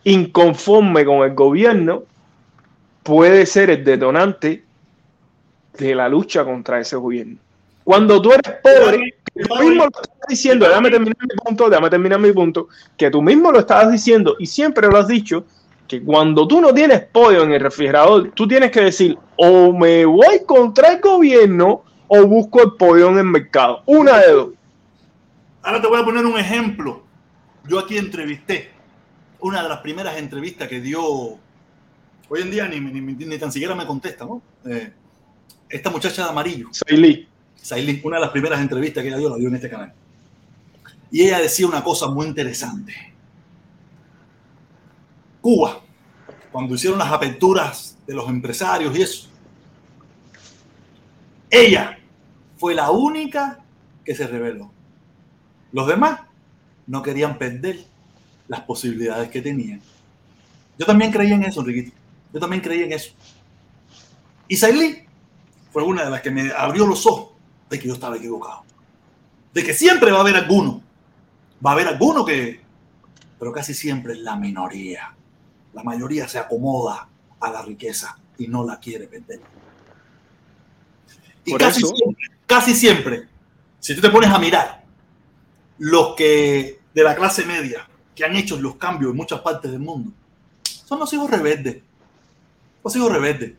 inconforme 0.03 1.05
con 1.05 1.17
el 1.27 1.33
gobierno 1.35 2.03
puede 3.03 3.45
ser 3.45 3.69
el 3.69 3.83
detonante 3.83 4.63
de 5.79 5.95
la 5.95 6.07
lucha 6.09 6.43
contra 6.45 6.79
ese 6.79 6.95
gobierno. 6.95 7.37
Cuando 7.83 8.21
tú 8.21 8.31
eres 8.33 8.55
pobre, 8.61 9.15
que 9.33 9.43
tú 9.45 9.55
mismo 9.55 9.83
lo 9.85 9.89
estás 9.89 10.09
diciendo, 10.27 10.67
déjame 10.67 10.89
terminar 10.91 11.15
mi 11.21 11.35
punto, 11.43 11.69
déjame 11.69 11.89
terminar 11.89 12.19
mi 12.19 12.31
punto, 12.31 12.67
que 12.97 13.09
tú 13.09 13.21
mismo 13.21 13.51
lo 13.51 13.59
estabas 13.59 13.91
diciendo 13.91 14.35
y 14.39 14.45
siempre 14.45 14.87
lo 14.87 14.97
has 14.97 15.07
dicho, 15.07 15.45
que 15.87 16.03
cuando 16.03 16.47
tú 16.47 16.61
no 16.61 16.71
tienes 16.73 17.01
pollo 17.05 17.43
en 17.43 17.51
el 17.53 17.59
refrigerador, 17.61 18.31
tú 18.35 18.47
tienes 18.47 18.69
que 18.69 18.81
decir, 18.81 19.17
o 19.37 19.73
me 19.73 20.05
voy 20.05 20.43
contra 20.45 20.89
el 20.93 21.01
gobierno 21.01 21.83
o 22.07 22.25
busco 22.27 22.61
el 22.61 22.73
pollo 22.73 23.09
en 23.09 23.17
el 23.17 23.23
mercado. 23.25 23.81
Una 23.87 24.19
de 24.19 24.31
dos. 24.33 24.49
Ahora 25.63 25.81
te 25.81 25.87
voy 25.87 25.99
a 25.99 26.05
poner 26.05 26.25
un 26.25 26.37
ejemplo. 26.37 27.01
Yo 27.67 27.79
aquí 27.79 27.97
entrevisté 27.97 28.69
una 29.39 29.63
de 29.63 29.69
las 29.69 29.79
primeras 29.79 30.17
entrevistas 30.17 30.67
que 30.67 30.79
dio. 30.79 31.01
Hoy 31.01 32.41
en 32.41 32.51
día 32.51 32.67
ni, 32.67 32.79
ni, 32.79 33.01
ni- 33.01 33.25
ni 33.25 33.37
tan 33.39 33.51
siquiera 33.51 33.73
me 33.73 33.85
contesta, 33.87 34.25
¿no? 34.25 34.41
Eh, 34.65 34.91
esta 35.69 35.89
muchacha 35.89 36.23
de 36.23 36.29
amarillo, 36.29 36.69
Soy 36.71 36.97
Lee. 36.97 37.27
Sailin, 37.55 38.01
una 38.03 38.17
de 38.17 38.21
las 38.21 38.31
primeras 38.31 38.59
entrevistas 38.61 39.03
que 39.03 39.09
ella 39.09 39.17
dio, 39.17 39.29
la 39.29 39.35
dio 39.35 39.49
en 39.49 39.55
este 39.55 39.69
canal. 39.69 39.93
Y 41.11 41.23
ella 41.23 41.39
decía 41.39 41.67
una 41.67 41.83
cosa 41.83 42.07
muy 42.07 42.25
interesante. 42.25 42.93
Cuba 45.41 45.81
cuando 46.51 46.75
hicieron 46.75 46.97
las 46.99 47.11
aperturas 47.11 47.97
de 48.07 48.13
los 48.13 48.27
empresarios 48.27 48.97
y 48.97 49.01
eso, 49.01 49.27
ella 51.49 51.99
fue 52.57 52.73
la 52.73 52.91
única 52.91 53.59
que 54.03 54.15
se 54.15 54.27
reveló. 54.27 54.71
Los 55.71 55.87
demás 55.87 56.21
no 56.87 57.03
querían 57.03 57.37
perder 57.37 57.85
las 58.47 58.61
posibilidades 58.61 59.29
que 59.29 59.41
tenían. 59.41 59.81
Yo 60.77 60.85
también 60.85 61.11
creí 61.11 61.31
en 61.31 61.43
eso, 61.43 61.61
Enriquito. 61.61 61.95
Yo 62.33 62.39
también 62.39 62.61
creí 62.61 62.83
en 62.83 62.93
eso. 62.93 63.11
Y 64.47 64.55
Sailí 64.55 65.03
fue 65.83 65.93
una 65.93 66.05
de 66.05 66.09
las 66.11 66.21
que 66.21 66.31
me 66.31 66.51
abrió 66.51 66.85
los 66.85 67.05
ojos 67.05 67.31
de 67.69 67.79
que 67.79 67.87
yo 67.87 67.93
estaba 67.93 68.17
equivocado. 68.17 68.63
De 69.53 69.63
que 69.63 69.73
siempre 69.73 70.11
va 70.11 70.17
a 70.17 70.21
haber 70.21 70.35
alguno. 70.35 70.81
Va 71.65 71.71
a 71.71 71.73
haber 71.73 71.87
alguno 71.87 72.25
que... 72.25 72.61
Pero 73.37 73.51
casi 73.51 73.73
siempre 73.73 74.13
es 74.13 74.19
la 74.19 74.35
minoría. 74.35 75.15
La 75.73 75.83
mayoría 75.83 76.27
se 76.27 76.39
acomoda 76.39 77.07
a 77.39 77.49
la 77.51 77.61
riqueza 77.61 78.17
y 78.37 78.47
no 78.47 78.65
la 78.65 78.79
quiere 78.79 79.07
perder. 79.07 79.41
Y 81.45 81.51
Por 81.51 81.59
casi 81.59 81.83
eso- 81.83 81.95
siempre, 81.95 82.25
casi 82.45 82.73
siempre, 82.75 83.27
si 83.79 83.95
tú 83.95 84.01
te 84.01 84.09
pones 84.09 84.29
a 84.29 84.39
mirar 84.39 84.83
los 85.77 86.15
que 86.15 86.79
de 86.93 87.03
la 87.03 87.15
clase 87.15 87.45
media 87.45 87.87
que 88.13 88.25
han 88.25 88.35
hecho 88.35 88.59
los 88.59 88.75
cambios 88.75 89.11
en 89.11 89.17
muchas 89.17 89.39
partes 89.39 89.71
del 89.71 89.79
mundo, 89.79 90.11
son 90.63 90.99
los 90.99 91.11
hijos 91.13 91.29
rebeldes. 91.29 91.81
Los 92.83 92.95
hijos 92.95 93.11
rebeldes. 93.11 93.53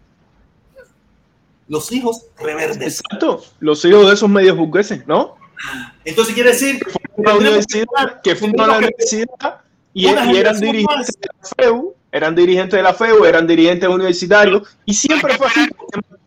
Los 1.70 1.92
hijos 1.92 2.26
rebeldes. 2.36 3.00
Exacto. 3.00 3.44
Los 3.60 3.84
hijos 3.84 4.08
de 4.08 4.14
esos 4.14 4.28
medios 4.28 4.56
burgueses, 4.56 5.06
¿no? 5.06 5.36
Entonces 6.04 6.34
quiere 6.34 6.50
decir 6.50 6.80
La 7.16 7.36
universidad, 7.36 8.20
que 8.22 8.34
fundaron 8.34 8.72
la 8.72 8.78
universidad 8.78 9.60
y, 9.94 10.06
Una 10.06 10.32
y 10.32 10.36
eran 10.36 10.58
dirigentes 10.58 11.16
de 11.20 11.28
la 11.28 11.48
FEU, 11.56 11.94
eran 12.10 12.34
dirigentes 12.34 12.76
de 12.76 12.82
la 12.82 12.92
FEU, 12.92 13.24
eran 13.24 13.46
dirigentes 13.46 13.88
universitarios, 13.88 14.68
y 14.84 14.94
siempre 14.94 15.36
fue 15.36 15.46
así. 15.46 15.68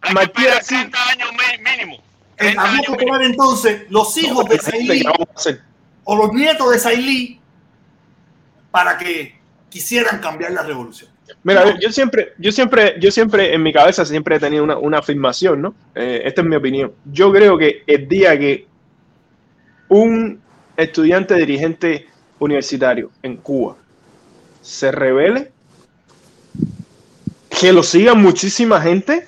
que 0.01 0.13
Martí 0.13 0.45
era 0.45 0.57
así. 0.59 0.75
30 0.75 1.09
años 1.09 1.29
mínimo. 1.77 1.95
eh, 1.95 1.99
30 2.37 2.61
había 2.63 2.81
que 2.81 3.05
tomar 3.05 3.21
entonces 3.23 3.81
los 3.89 4.15
hijos 4.17 4.45
de 4.45 4.59
Sailí 4.59 5.03
o 6.05 6.15
los 6.15 6.31
nietos 6.31 6.71
de 6.71 6.79
Sailí 6.79 7.41
para 8.71 8.97
que 8.97 9.37
quisieran 9.69 10.21
cambiar 10.21 10.51
la 10.51 10.63
revolución. 10.63 11.12
Mira, 11.43 11.79
yo 11.79 11.91
siempre, 11.91 12.33
yo 12.37 12.51
siempre, 12.51 12.95
yo 12.99 13.11
siempre 13.11 13.53
en 13.53 13.63
mi 13.63 13.73
cabeza 13.73 14.05
siempre 14.05 14.35
he 14.35 14.39
tenido 14.39 14.63
una, 14.63 14.77
una 14.77 14.99
afirmación, 14.99 15.61
¿no? 15.61 15.75
Eh, 15.95 16.21
esta 16.25 16.41
es 16.41 16.47
mi 16.47 16.55
opinión. 16.55 16.93
Yo 17.05 17.31
creo 17.31 17.57
que 17.57 17.83
el 17.87 18.07
día 18.07 18.37
que 18.37 18.67
un 19.89 20.41
estudiante 20.77 21.35
dirigente 21.35 22.07
universitario 22.39 23.11
en 23.21 23.37
Cuba 23.37 23.75
se 24.61 24.91
revele, 24.91 25.51
que 27.49 27.73
lo 27.73 27.83
siga 27.83 28.13
muchísima 28.13 28.81
gente, 28.81 29.27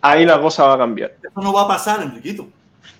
ahí 0.00 0.24
la 0.24 0.40
cosa 0.40 0.64
va 0.64 0.74
a 0.74 0.78
cambiar. 0.78 1.14
Eso 1.22 1.40
no 1.40 1.52
va 1.52 1.62
a 1.62 1.68
pasar, 1.68 2.02
Enriquito. 2.02 2.48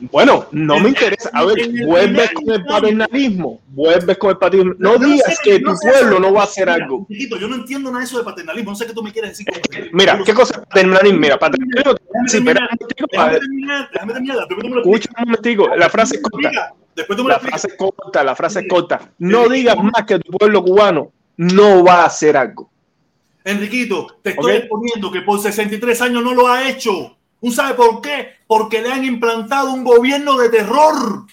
Bueno, 0.00 0.46
no 0.52 0.78
me 0.80 0.88
interesa. 0.90 1.30
A 1.32 1.44
ver, 1.44 1.56
vuelves 1.86 2.30
con 2.32 2.50
el 2.50 2.64
paternalismo, 2.64 3.60
vuelves 3.68 4.18
con 4.18 4.30
el 4.30 4.38
paternalismo. 4.38 4.76
No 4.78 4.98
digas 4.98 5.38
que- 5.42 5.60
tu 5.60 5.72
pueblo 5.80 6.18
no 6.20 6.32
va 6.32 6.42
a 6.42 6.44
hacer 6.44 6.68
algo. 6.68 7.06
Enriquito, 7.08 7.36
yo 7.38 7.48
no 7.48 7.54
entiendo 7.56 7.90
nada 7.90 8.00
de 8.00 8.06
eso 8.06 8.18
de 8.18 8.24
paternalismo. 8.24 8.70
No 8.72 8.76
sé 8.76 8.86
qué 8.86 8.92
tú 8.92 9.02
me 9.02 9.12
quieres 9.12 9.30
decir. 9.38 9.46
Mira, 9.92 10.20
¿qué 10.24 10.34
cosa 10.34 10.54
es 10.54 10.66
paternalismo? 10.66 11.18
Mira, 11.20 11.38
paternalismo. 11.38 11.94
Déjame 12.32 14.12
terminar, 14.12 14.46
Escucha 14.78 15.08
un 15.16 15.24
momentico, 15.24 15.68
la 15.76 15.88
frase 15.88 16.16
es 16.16 16.22
corta. 16.22 16.74
La 16.96 17.38
frase 17.40 17.66
es 17.68 17.74
corta, 17.76 18.24
la 18.24 18.36
frase 18.36 18.60
es 18.60 18.68
corta. 18.68 19.00
No 19.18 19.48
digas 19.48 19.76
más 19.82 20.04
que 20.06 20.18
tu 20.18 20.32
pueblo 20.32 20.62
cubano 20.62 21.10
no 21.36 21.84
va 21.84 22.02
a 22.02 22.06
hacer 22.06 22.36
algo. 22.36 22.70
Enriquito, 23.44 24.18
te 24.22 24.30
estoy 24.30 24.52
Ok. 24.52 24.58
exponiendo 24.58 25.10
que 25.10 25.20
por 25.22 25.38
63 25.40 26.00
años 26.02 26.22
no 26.22 26.34
lo 26.34 26.48
ha 26.48 26.68
hecho. 26.68 27.16
¿Tú 27.44 27.52
sabes 27.52 27.74
por 27.74 28.00
qué? 28.00 28.38
Porque 28.46 28.80
le 28.80 28.90
han 28.90 29.04
implantado 29.04 29.70
un 29.74 29.84
gobierno 29.84 30.38
de 30.38 30.48
terror. 30.48 31.26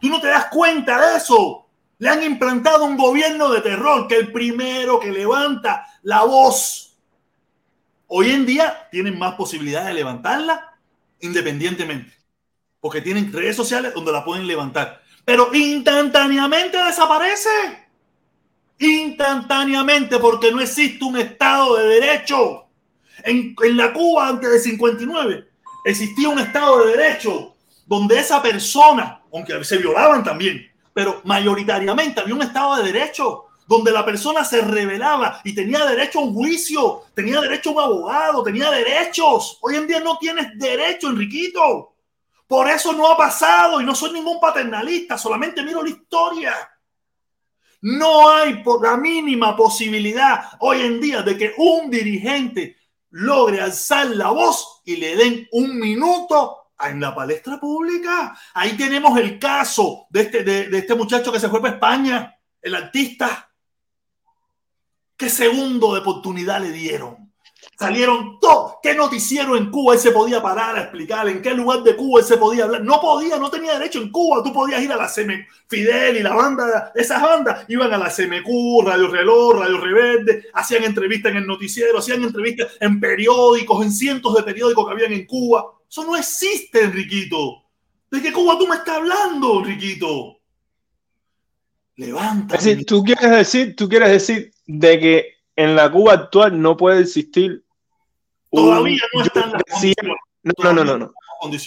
Tú 0.00 0.08
no 0.08 0.22
te 0.22 0.28
das 0.28 0.46
cuenta 0.46 0.98
de 0.98 1.18
eso. 1.18 1.66
Le 1.98 2.08
han 2.08 2.22
implantado 2.22 2.86
un 2.86 2.96
gobierno 2.96 3.50
de 3.50 3.60
terror, 3.60 4.08
que 4.08 4.16
el 4.16 4.32
primero 4.32 4.98
que 4.98 5.12
levanta 5.12 5.86
la 6.00 6.24
voz. 6.24 6.96
Hoy 8.06 8.30
en 8.30 8.46
día 8.46 8.88
tienen 8.90 9.18
más 9.18 9.34
posibilidades 9.34 9.88
de 9.88 9.94
levantarla 9.94 10.78
independientemente. 11.20 12.14
Porque 12.80 13.02
tienen 13.02 13.30
redes 13.30 13.54
sociales 13.54 13.92
donde 13.92 14.12
la 14.12 14.24
pueden 14.24 14.46
levantar. 14.46 15.02
Pero 15.26 15.54
instantáneamente 15.54 16.82
desaparece 16.82 17.50
instantáneamente 18.78 20.18
porque 20.18 20.50
no 20.52 20.62
existe 20.62 21.04
un 21.04 21.18
Estado 21.18 21.76
de 21.76 21.86
Derecho. 22.00 22.67
En, 23.24 23.54
la 23.76 23.92
Cuba 23.92 24.28
antes 24.28 24.50
de 24.50 24.58
59 24.58 25.48
existía 25.84 26.28
un 26.28 26.38
Estado 26.38 26.84
de 26.84 26.96
Derecho 26.96 27.54
donde 27.86 28.18
esa 28.18 28.42
persona, 28.42 29.22
aunque 29.32 29.64
se 29.64 29.78
violaban 29.78 30.22
también, 30.22 30.70
pero 30.92 31.20
mayoritariamente 31.24 32.20
había 32.20 32.34
un 32.34 32.42
Estado 32.42 32.76
de 32.76 32.92
Derecho 32.92 33.46
donde 33.68 33.92
la 33.92 34.04
persona 34.04 34.44
se 34.44 34.62
rebelaba 34.62 35.42
y 35.44 35.54
tenía 35.54 35.84
derecho 35.84 36.20
a 36.20 36.22
un 36.22 36.32
juicio, 36.32 37.02
tenía 37.14 37.38
derecho 37.38 37.68
a 37.68 37.72
un 37.74 37.80
abogado, 37.80 38.42
tenía 38.42 38.70
derechos. 38.70 39.58
Hoy 39.60 39.76
en 39.76 39.86
día 39.86 40.00
no 40.00 40.16
tienes 40.16 40.58
derecho, 40.58 41.10
Enriquito. 41.10 41.92
Por 42.46 42.66
eso 42.70 42.94
no 42.94 43.12
ha 43.12 43.16
pasado 43.16 43.78
y 43.78 43.84
no 43.84 43.94
soy 43.94 44.12
ningún 44.12 44.40
paternalista, 44.40 45.18
solamente 45.18 45.62
miro 45.62 45.82
la 45.82 45.90
historia. 45.90 46.54
No 47.82 48.30
hay 48.30 48.62
por 48.62 48.82
la 48.82 48.96
mínima 48.96 49.54
posibilidad 49.54 50.44
hoy 50.60 50.80
en 50.80 50.98
día 50.98 51.20
de 51.20 51.36
que 51.36 51.52
un 51.58 51.90
dirigente 51.90 52.77
logre 53.10 53.60
alzar 53.60 54.06
la 54.08 54.30
voz 54.30 54.82
y 54.84 54.96
le 54.96 55.16
den 55.16 55.48
un 55.52 55.78
minuto 55.78 56.72
en 56.80 57.00
la 57.00 57.14
palestra 57.14 57.58
pública. 57.58 58.38
Ahí 58.54 58.76
tenemos 58.76 59.18
el 59.18 59.38
caso 59.38 60.06
de 60.10 60.20
este, 60.22 60.44
de, 60.44 60.78
este 60.78 60.94
muchacho 60.94 61.32
que 61.32 61.40
se 61.40 61.48
fue 61.48 61.60
para 61.60 61.74
España, 61.74 62.38
el 62.60 62.74
artista. 62.74 63.50
¿Qué 65.16 65.28
segundo 65.28 65.94
de 65.94 66.00
oportunidad 66.00 66.60
le 66.60 66.70
dieron? 66.70 67.27
Salieron 67.78 68.40
todos. 68.40 68.74
¿Qué 68.82 68.92
noticiero 68.92 69.56
en 69.56 69.70
Cuba 69.70 69.94
él 69.94 70.00
se 70.00 70.10
podía 70.10 70.42
parar 70.42 70.76
a 70.76 70.80
explicar? 70.80 71.28
¿En 71.28 71.40
qué 71.40 71.54
lugar 71.54 71.84
de 71.84 71.94
Cuba 71.94 72.18
él 72.18 72.26
se 72.26 72.36
podía 72.36 72.64
hablar? 72.64 72.82
No 72.82 73.00
podía, 73.00 73.38
no 73.38 73.50
tenía 73.50 73.78
derecho 73.78 74.00
en 74.02 74.10
Cuba. 74.10 74.42
Tú 74.42 74.52
podías 74.52 74.82
ir 74.82 74.90
a 74.90 74.96
la 74.96 75.08
CM 75.08 75.46
Fidel 75.68 76.16
y 76.16 76.22
la 76.24 76.34
banda, 76.34 76.90
esas 76.96 77.22
bandas 77.22 77.66
iban 77.68 77.92
a 77.92 77.98
la 77.98 78.10
CMQ, 78.10 78.84
Radio 78.84 79.06
Reloj, 79.06 79.60
Radio 79.60 79.78
Rebelde, 79.78 80.48
hacían 80.54 80.82
entrevistas 80.82 81.30
en 81.30 81.38
el 81.38 81.46
noticiero, 81.46 81.98
hacían 81.98 82.24
entrevistas 82.24 82.72
en 82.80 82.98
periódicos, 82.98 83.84
en 83.84 83.92
cientos 83.92 84.34
de 84.34 84.42
periódicos 84.42 84.84
que 84.84 84.92
habían 84.92 85.12
en 85.12 85.24
Cuba. 85.24 85.66
Eso 85.88 86.04
no 86.04 86.16
existe, 86.16 86.82
Enriquito. 86.82 87.62
¿De 88.10 88.20
qué 88.20 88.32
Cuba 88.32 88.58
tú 88.58 88.66
me 88.66 88.74
estás 88.74 88.96
hablando, 88.96 89.60
Enriquito? 89.60 90.40
Levanta. 91.94 92.56
Es 92.56 92.64
decir, 92.64 92.84
tú 92.84 93.04
quieres 93.04 93.30
decir, 93.30 93.76
tú 93.76 93.88
quieres 93.88 94.10
decir 94.10 94.50
de 94.66 94.98
que 94.98 95.26
en 95.54 95.76
la 95.76 95.88
Cuba 95.92 96.14
actual 96.14 96.60
no 96.60 96.76
puede 96.76 97.02
existir 97.02 97.64
Todavía 98.50 99.02
no 99.14 99.22
están 99.22 99.52
las 99.52 99.62
condiciones. 99.64 100.16
No, 100.42 100.72
no, 100.72 100.84
no, 100.84 100.98
no. 100.98 101.12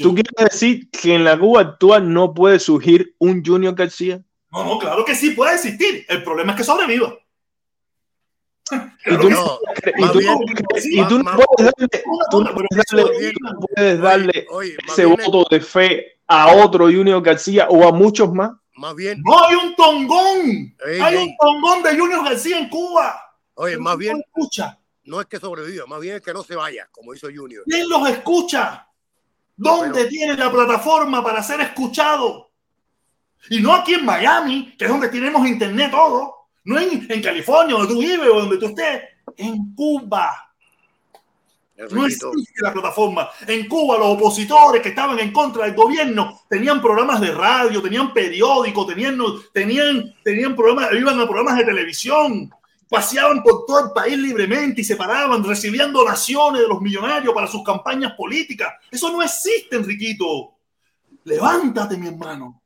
¿Tú 0.02 0.14
quieres 0.16 0.34
decir 0.52 0.90
que 0.90 1.16
en 1.16 1.24
la 1.24 1.38
Cuba 1.40 1.62
actual 1.62 2.12
no 2.12 2.34
puede 2.34 2.60
surgir 2.60 3.16
un 3.20 3.44
Junior 3.46 3.74
García? 3.76 4.22
No, 4.52 4.66
no, 4.66 4.80
claro 4.80 5.06
que 5.06 5.16
sí 5.16 5.32
puede 5.32 5.56
existir. 5.56 6.06
El 6.10 6.24
problema 6.24 6.52
es 6.52 6.58
que 6.58 6.64
sobreviva. 6.64 7.14
Y 9.06 9.18
tú, 9.18 9.30
No, 9.30 9.60
y 9.98 10.02
más 10.02 10.12
tú- 10.14 10.20
bien- 10.20 10.38
y 10.86 11.08
tú 11.08 11.18
no 11.18 11.24
más- 11.26 11.36
puedes 11.36 11.72
darle, 11.78 12.04
tú 12.32 12.42
no 12.44 12.50
Pero 12.54 12.56
puedes 12.56 12.70
que 12.70 12.96
darle- 12.96 13.02
sobreviva. 13.04 13.52
no 13.52 13.60
puedes 13.60 14.00
darle 14.02 14.48
Oye, 14.50 14.78
más 14.88 14.92
ese 15.00 15.06
bien, 15.06 15.18
voto 15.26 15.48
de 15.56 15.62
fe 15.62 16.06
a 16.28 16.54
otro 16.56 16.86
Junior 16.86 17.22
García 17.22 17.68
o 17.70 17.86
a 17.88 17.92
muchos 17.92 18.32
más. 18.34 18.52
más 18.76 18.96
bien, 18.96 19.22
No 19.26 19.44
hay 19.46 19.56
un 19.56 19.76
tongón. 19.76 20.76
Ey, 20.88 21.00
hay 21.02 21.16
ey. 21.18 21.24
un 21.28 21.36
tongón 21.38 21.84
de 21.84 21.98
Junior 22.00 22.24
García 22.24 22.58
en 22.60 22.70
Cuba. 22.70 23.22
oye, 23.56 23.74
¿Quién 23.74 23.84
más 23.84 23.98
bien, 23.98 24.22
escucha? 24.26 24.80
No 25.12 25.20
es 25.20 25.28
que 25.28 25.40
sobreviva, 25.40 25.86
más 25.86 26.00
bien 26.00 26.16
es 26.16 26.22
que 26.22 26.34
no 26.34 26.42
se 26.42 26.56
vaya, 26.56 26.88
como 26.90 27.14
hizo 27.14 27.28
Junior. 27.28 27.64
¿Quién 27.68 27.90
los 27.90 28.10
escucha? 28.10 28.88
¿Dónde 29.58 30.00
Pero- 30.00 30.10
tiene 30.10 30.38
la 30.38 30.50
plataforma 30.50 31.22
para 31.22 31.44
ser 31.44 31.60
escuchado? 31.60 32.50
Y 33.50 33.60
no 33.60 33.74
aquí 33.76 33.96
en 33.96 34.06
Miami, 34.06 34.74
que 34.78 34.86
es 34.86 34.90
donde 34.90 35.10
tenemos 35.10 35.46
internet 35.46 35.92
todo. 35.92 36.48
No 36.64 36.80
en, 36.80 37.12
en 37.12 37.22
California, 37.22 37.76
donde 37.76 37.94
tú 37.94 38.00
vives 38.00 38.30
o 38.32 38.40
donde 38.40 38.58
tú 38.58 38.68
estés. 38.68 39.02
En 39.36 39.76
Cuba. 39.76 40.54
No 41.90 42.06
existe 42.06 42.28
la 42.62 42.72
plataforma. 42.72 43.30
En 43.48 43.68
Cuba, 43.68 43.98
los 43.98 44.10
opositores 44.10 44.82
que 44.82 44.90
estaban 44.90 45.20
en 45.20 45.34
contra 45.34 45.66
del 45.66 45.74
gobierno 45.74 46.42
tenían 46.48 46.80
programas 46.82 47.20
de 47.20 47.32
radio, 47.32 47.82
tenían 47.82 48.14
periódicos, 48.14 48.88
tenían, 48.88 49.18
tenían, 49.52 50.16
tenían 50.24 50.56
programas, 50.56 50.94
iban 50.94 51.20
a 51.20 51.24
programas 51.26 51.58
de 51.58 51.66
televisión, 51.66 52.50
paseaban 52.92 53.42
por 53.42 53.66
todo 53.66 53.86
el 53.86 53.92
país 53.94 54.18
libremente 54.18 54.82
y 54.82 54.84
se 54.84 54.98
paraban, 54.98 55.42
recibían 55.46 55.94
donaciones 55.94 56.62
de 56.62 56.68
los 56.68 56.82
millonarios 56.82 57.34
para 57.34 57.48
sus 57.48 57.64
campañas 57.64 58.12
políticas. 58.18 58.74
Eso 58.92 59.10
no 59.10 59.24
existe, 59.24 59.78
Enriquito. 59.78 60.56
Levántate, 61.24 61.96
mi 61.96 62.08
hermano. 62.08 62.62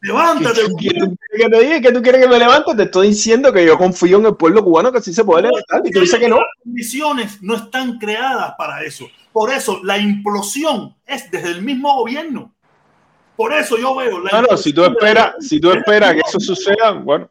Levántate. 0.00 0.62
¿Qué 0.62 0.68
tú 0.68 0.76
quieres 0.76 1.08
que 1.30 1.48
te 1.50 1.60
diga? 1.60 1.80
¿Qué 1.82 1.92
tú 1.92 2.00
quieres 2.00 2.22
que 2.22 2.28
me 2.28 2.38
levante? 2.38 2.74
Te 2.74 2.84
estoy 2.84 3.08
diciendo 3.08 3.52
que 3.52 3.66
yo 3.66 3.76
confío 3.76 4.16
en 4.16 4.24
el 4.24 4.36
pueblo 4.36 4.64
cubano 4.64 4.90
que 4.90 5.02
sí 5.02 5.12
se 5.12 5.24
puede 5.24 5.42
levantar. 5.42 5.82
Y 5.84 5.90
tú 5.90 6.00
dices 6.00 6.18
que 6.18 6.28
no. 6.28 6.36
Las 6.36 6.46
condiciones 6.64 7.42
no 7.42 7.56
están 7.56 7.98
creadas 7.98 8.54
para 8.56 8.82
eso. 8.82 9.06
Por 9.30 9.52
eso 9.52 9.82
la 9.84 9.98
implosión 9.98 10.96
es 11.04 11.30
desde 11.30 11.50
el 11.50 11.60
mismo 11.60 11.94
gobierno. 11.96 12.54
Por 13.36 13.52
eso 13.52 13.76
yo 13.76 13.94
veo 13.94 14.20
la 14.20 14.40
no, 14.40 14.56
si 14.56 14.72
tú 14.72 14.82
esperas, 14.84 15.34
si 15.40 15.60
tú 15.60 15.70
esperas 15.70 16.14
que 16.14 16.20
eso 16.26 16.40
suceda, 16.40 16.92
bueno, 16.92 17.30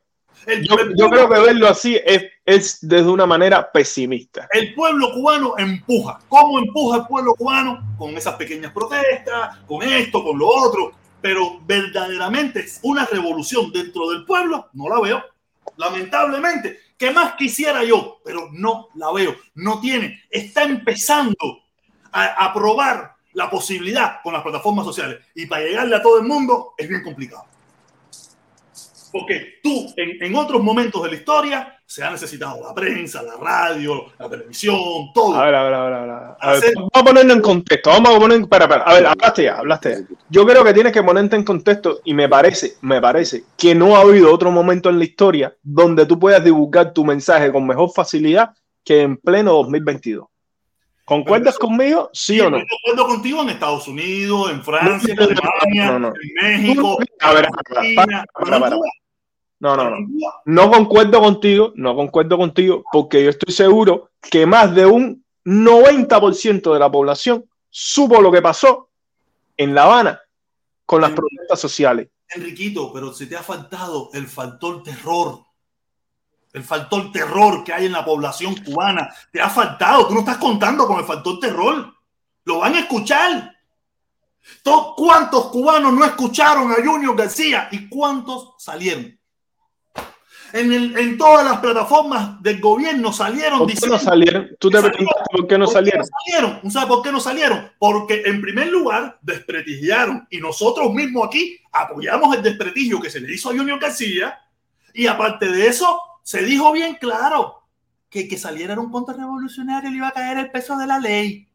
yo, 0.61 0.75
yo 0.95 1.09
creo 1.09 1.27
que 1.27 1.39
verlo 1.39 1.67
así 1.67 1.99
es, 2.05 2.23
es 2.45 2.77
desde 2.81 3.09
una 3.09 3.25
manera 3.25 3.71
pesimista. 3.71 4.47
el 4.51 4.73
pueblo 4.75 5.11
cubano 5.13 5.55
empuja. 5.57 6.19
¿Cómo 6.29 6.59
empuja 6.59 6.97
el 6.97 7.07
pueblo 7.07 7.33
cubano? 7.33 7.95
Con 7.97 8.15
esas 8.15 8.35
pequeñas 8.35 8.71
protestas, 8.71 9.57
con 9.67 9.81
esto, 9.81 10.23
con 10.23 10.37
lo 10.37 10.47
otro. 10.47 10.91
Pero 11.21 11.59
verdaderamente 11.65 12.65
una 12.83 13.05
revolución 13.05 13.71
dentro 13.71 14.11
del 14.11 14.25
pueblo, 14.25 14.69
no 14.73 14.89
la 14.89 15.01
veo. 15.01 15.23
Lamentablemente, 15.77 16.79
¿qué 16.97 17.09
más 17.09 17.33
quisiera 17.33 17.83
yo? 17.83 18.19
Pero 18.23 18.49
no 18.51 18.89
la 18.93 19.11
veo. 19.11 19.35
No 19.55 19.79
tiene. 19.79 20.21
Está 20.29 20.63
empezando 20.63 21.63
a, 22.11 22.45
a 22.45 22.53
probar 22.53 23.15
la 23.33 23.49
posibilidad 23.49 24.21
con 24.21 24.33
las 24.33 24.43
plataformas 24.43 24.85
sociales. 24.85 25.19
Y 25.33 25.47
para 25.47 25.63
llegarle 25.63 25.95
a 25.95 26.01
todo 26.01 26.19
el 26.19 26.27
mundo 26.27 26.75
es 26.77 26.87
bien 26.87 27.03
complicado. 27.03 27.45
Porque 29.17 29.59
tú, 29.63 29.93
en, 29.95 30.21
en 30.21 30.35
otros 30.35 30.61
momentos 30.61 31.01
de 31.03 31.09
la 31.09 31.15
historia, 31.15 31.79
se 31.85 32.03
ha 32.03 32.11
necesitado 32.11 32.59
la 32.61 32.73
prensa, 32.75 33.23
la 33.23 33.35
radio, 33.37 34.07
la 34.19 34.29
televisión, 34.29 34.75
todo. 35.13 35.35
A 35.39 35.45
ver, 35.45 35.55
a 35.55 35.63
ver, 35.63 35.73
a 35.73 35.83
ver, 35.85 35.93
a 35.93 36.01
ver. 36.01 36.11
A 36.11 36.51
ver, 36.51 36.57
Hacer- 36.57 36.73
vamos 36.75 36.91
a 36.93 37.03
ponerlo 37.03 37.33
en 37.33 37.41
contexto. 37.41 37.91
Vamos 37.91 38.13
a 38.13 38.19
poner. 38.19 38.45
Para, 38.49 38.67
para. 38.67 38.83
A 38.83 38.93
ver, 38.93 39.05
hablaste 39.05 39.43
ya, 39.43 39.55
hablaste 39.59 39.89
ya. 39.91 40.15
Yo 40.29 40.45
creo 40.45 40.65
que 40.65 40.73
tienes 40.73 40.91
que 40.91 41.01
ponerte 41.01 41.37
en 41.37 41.45
contexto 41.45 42.01
y 42.03 42.13
me 42.13 42.27
parece, 42.27 42.73
me 42.81 42.99
parece 42.99 43.45
que 43.57 43.73
no 43.73 43.95
ha 43.95 44.01
habido 44.01 44.33
otro 44.33 44.51
momento 44.51 44.89
en 44.89 44.99
la 44.99 45.05
historia 45.05 45.55
donde 45.63 46.05
tú 46.05 46.19
puedas 46.19 46.43
divulgar 46.43 46.91
tu 46.91 47.05
mensaje 47.05 47.53
con 47.53 47.65
mejor 47.65 47.91
facilidad 47.95 48.49
que 48.83 49.01
en 49.01 49.15
pleno 49.15 49.53
2022. 49.53 50.27
¿Concuerdas 51.05 51.57
conmigo? 51.59 52.09
¿Sí 52.11 52.41
o 52.41 52.49
no? 52.49 52.57
Estoy 52.57 52.67
de 52.67 52.91
acuerdo 52.91 53.13
contigo 53.15 53.41
en 53.43 53.49
Estados 53.49 53.87
Unidos, 53.87 54.51
en 54.51 54.63
Francia, 54.63 55.13
en 55.17 55.19
No, 55.19 55.27
no, 55.27 55.33
no, 55.35 55.41
Alemania, 55.61 55.99
no, 55.99 56.07
en 56.41 56.63
México, 56.63 56.97
A 57.21 57.33
ver, 57.33 57.45
en 57.45 57.95
para, 57.95 58.25
para, 58.33 58.59
para, 58.59 58.75
No, 59.59 59.75
no, 59.77 59.89
no. 59.89 60.07
No 60.45 60.71
concuerdo 60.71 61.19
contigo, 61.21 61.71
no 61.75 61.95
concuerdo 61.95 62.37
contigo, 62.37 62.83
porque 62.91 63.23
yo 63.23 63.29
estoy 63.29 63.53
seguro 63.53 64.11
que 64.21 64.45
más 64.45 64.75
de 64.75 64.85
un 64.85 65.23
90% 65.45 66.73
de 66.73 66.79
la 66.79 66.91
población 66.91 67.45
supo 67.69 68.21
lo 68.21 68.31
que 68.31 68.41
pasó 68.41 68.89
en 69.57 69.73
La 69.73 69.83
Habana 69.83 70.21
con 70.85 71.01
las 71.01 71.11
protestas 71.11 71.59
sociales. 71.59 72.09
Enriquito, 72.29 72.91
pero 72.91 73.13
se 73.13 73.27
te 73.27 73.35
ha 73.37 73.43
faltado 73.43 74.09
el 74.13 74.27
factor 74.27 74.83
terror. 74.83 75.39
El 76.53 76.63
factor 76.63 77.11
terror 77.11 77.63
que 77.63 77.73
hay 77.73 77.85
en 77.85 77.91
la 77.91 78.03
población 78.05 78.55
cubana. 78.55 79.13
Te 79.31 79.41
ha 79.41 79.49
faltado. 79.49 80.07
Tú 80.07 80.13
no 80.13 80.19
estás 80.21 80.37
contando 80.37 80.87
con 80.87 80.99
el 80.99 81.05
factor 81.05 81.39
terror. 81.39 81.93
Lo 82.45 82.59
van 82.59 82.75
a 82.75 82.79
escuchar. 82.79 83.53
To- 84.63 84.93
¿Cuántos 84.95 85.47
cubanos 85.47 85.91
no 85.93 86.05
escucharon 86.05 86.71
a 86.71 86.75
Junior 86.75 87.15
García 87.15 87.67
y 87.71 87.89
cuántos 87.89 88.53
salieron? 88.57 89.17
En, 90.55 90.71
el- 90.71 90.97
en 90.97 91.17
todas 91.17 91.43
las 91.45 91.59
plataformas 91.59 92.41
del 92.41 92.61
gobierno 92.61 93.11
salieron 93.11 93.59
¿Por 93.59 93.67
qué 93.67 93.73
diciendo 93.73 93.97
no 93.97 94.01
salieron? 94.03 94.49
Tú 94.59 94.69
te 94.69 94.81
preguntaste 94.81 95.23
por 95.31 95.47
qué 95.47 95.57
no 95.57 95.65
¿Por 95.65 95.73
qué 95.73 95.73
salieron. 95.73 95.99
no 96.01 96.07
salieron? 96.25 96.61
¿Tú 96.61 96.71
sabes 96.71 96.87
por 96.87 97.01
qué 97.03 97.11
no 97.11 97.19
salieron? 97.19 97.71
Porque 97.77 98.23
en 98.25 98.41
primer 98.41 98.67
lugar 98.69 99.19
desprestigiaron 99.21 100.27
y 100.29 100.37
nosotros 100.39 100.93
mismos 100.93 101.27
aquí 101.27 101.57
apoyamos 101.73 102.35
el 102.37 102.41
desprestigio 102.43 103.01
que 103.01 103.09
se 103.09 103.19
le 103.19 103.33
hizo 103.33 103.49
a 103.49 103.53
Junior 103.53 103.79
García 103.79 104.39
y 104.93 105.07
aparte 105.07 105.49
de 105.49 105.67
eso 105.67 105.99
se 106.23 106.41
dijo 106.43 106.71
bien 106.71 106.95
claro 107.01 107.63
que 108.09 108.27
que 108.29 108.37
saliera 108.37 108.73
era 108.73 108.81
un 108.81 108.91
contrarrevolucionario 108.91 109.89
le 109.89 109.97
iba 109.97 110.07
a 110.07 110.11
caer 110.13 110.37
el 110.37 110.51
peso 110.51 110.77
de 110.77 110.87
la 110.87 110.99
ley. 110.99 111.49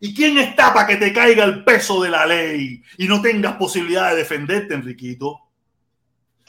¿Y 0.00 0.14
quién 0.14 0.38
está 0.38 0.72
para 0.72 0.86
que 0.86 0.96
te 0.96 1.12
caiga 1.12 1.44
el 1.44 1.64
peso 1.64 2.02
de 2.02 2.08
la 2.10 2.24
ley 2.24 2.82
y 2.96 3.08
no 3.08 3.20
tengas 3.20 3.56
posibilidad 3.56 4.10
de 4.10 4.16
defenderte, 4.16 4.72
Enriquito? 4.74 5.40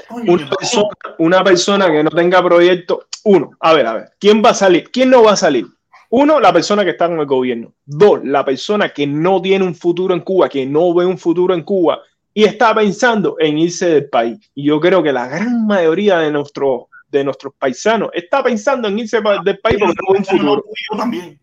Una 0.09 0.49
persona, 0.49 0.89
una 1.19 1.43
persona 1.43 1.91
que 1.91 2.03
no 2.03 2.09
tenga 2.09 2.43
proyecto, 2.43 3.05
uno, 3.23 3.51
a 3.59 3.73
ver, 3.73 3.87
a 3.87 3.93
ver, 3.93 4.09
¿quién 4.19 4.43
va 4.43 4.49
a 4.51 4.53
salir? 4.53 4.89
¿Quién 4.91 5.09
no 5.09 5.23
va 5.23 5.31
a 5.31 5.35
salir? 5.35 5.65
Uno, 6.09 6.39
la 6.39 6.53
persona 6.53 6.83
que 6.83 6.91
está 6.91 7.07
con 7.07 7.19
el 7.19 7.25
gobierno. 7.25 7.73
Dos, 7.85 8.19
la 8.23 8.45
persona 8.45 8.89
que 8.89 9.07
no 9.07 9.41
tiene 9.41 9.65
un 9.65 9.75
futuro 9.75 10.13
en 10.13 10.21
Cuba, 10.21 10.47
que 10.49 10.65
no 10.65 10.93
ve 10.93 11.05
un 11.05 11.17
futuro 11.17 11.53
en 11.53 11.63
Cuba 11.63 11.99
y 12.33 12.43
está 12.43 12.75
pensando 12.75 13.37
en 13.39 13.57
irse 13.57 13.87
del 13.87 14.09
país. 14.09 14.37
Y 14.53 14.65
yo 14.65 14.79
creo 14.79 15.01
que 15.01 15.11
la 15.11 15.27
gran 15.27 15.65
mayoría 15.65 16.19
de 16.19 16.31
nuestros 16.31 16.83
de 17.07 17.23
nuestros 17.23 17.53
paisanos 17.57 18.09
está 18.13 18.43
pensando 18.43 18.87
en 18.89 18.99
irse 18.99 19.21
pa- 19.21 19.41
del 19.41 19.57
país 19.59 19.77
porque 19.79 19.95
no 20.05 20.13
ve 20.13 20.19
un 20.19 20.25
futuro. 20.25 20.61
Tú 20.61 20.69
y 20.71 20.93
yo 20.93 20.97
también. 20.97 21.39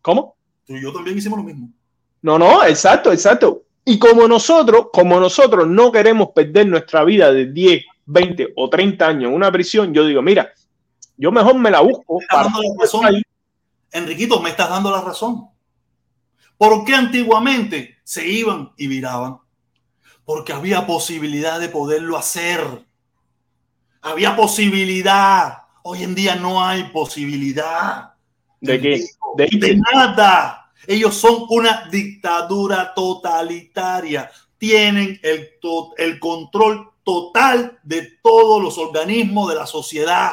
¿Cómo? 0.00 0.34
Tú 0.66 0.74
y 0.74 0.82
yo 0.82 0.92
también 0.92 1.16
hicimos 1.16 1.38
lo 1.38 1.44
mismo. 1.44 1.68
No, 2.22 2.38
no, 2.38 2.64
exacto, 2.64 3.12
exacto. 3.12 3.62
Y 3.84 3.98
como 3.98 4.26
nosotros, 4.26 4.86
como 4.92 5.20
nosotros 5.20 5.66
no 5.68 5.92
queremos 5.92 6.30
perder 6.34 6.66
nuestra 6.66 7.04
vida 7.04 7.32
de 7.32 7.46
10, 7.52 7.84
20 8.06 8.52
o 8.56 8.68
30 8.68 9.06
años 9.06 9.24
en 9.30 9.34
una 9.34 9.50
prisión, 9.52 9.92
yo 9.94 10.04
digo, 10.06 10.22
mira, 10.22 10.52
yo 11.16 11.30
mejor 11.30 11.56
me 11.58 11.70
la 11.70 11.80
busco 11.80 12.20
estás 12.20 12.28
para 12.36 12.44
dando 12.44 12.62
la 12.62 12.82
razón. 12.82 13.22
Enriquito, 13.92 14.40
me 14.40 14.50
estás 14.50 14.70
dando 14.70 14.90
la 14.90 15.00
razón. 15.00 15.48
¿Por 16.56 16.84
qué 16.84 16.94
antiguamente 16.94 17.96
se 18.04 18.26
iban 18.26 18.72
y 18.76 18.86
viraban? 18.86 19.38
Porque 20.24 20.52
había 20.52 20.86
posibilidad 20.86 21.60
de 21.60 21.68
poderlo 21.68 22.16
hacer. 22.16 22.60
Había 24.00 24.34
posibilidad. 24.36 25.58
Hoy 25.82 26.02
en 26.04 26.14
día 26.14 26.36
no 26.36 26.64
hay 26.64 26.84
posibilidad. 26.84 28.14
¿De 28.60 28.80
qué? 28.80 29.04
De 29.36 29.48
De 29.52 29.80
nada. 29.92 30.72
Ellos 30.86 31.14
son 31.16 31.46
una 31.50 31.88
dictadura 31.90 32.94
totalitaria. 32.94 34.30
Tienen 34.58 35.18
el, 35.22 35.58
to- 35.60 35.92
el 35.96 36.18
control 36.20 36.91
total 37.04 37.78
de 37.82 38.18
todos 38.22 38.62
los 38.62 38.78
organismos 38.78 39.48
de 39.48 39.54
la 39.56 39.66
sociedad. 39.66 40.32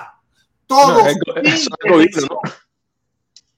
Todos. 0.67 1.01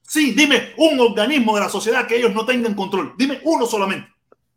Sí, 0.01 0.31
dime 0.33 0.73
un 0.77 0.99
organismo 0.99 1.55
de 1.55 1.61
la 1.61 1.69
sociedad 1.69 2.05
que 2.07 2.17
ellos 2.17 2.33
no 2.33 2.45
tengan 2.45 2.73
control. 2.75 3.13
Dime 3.17 3.39
uno 3.43 3.65
solamente. 3.65 4.09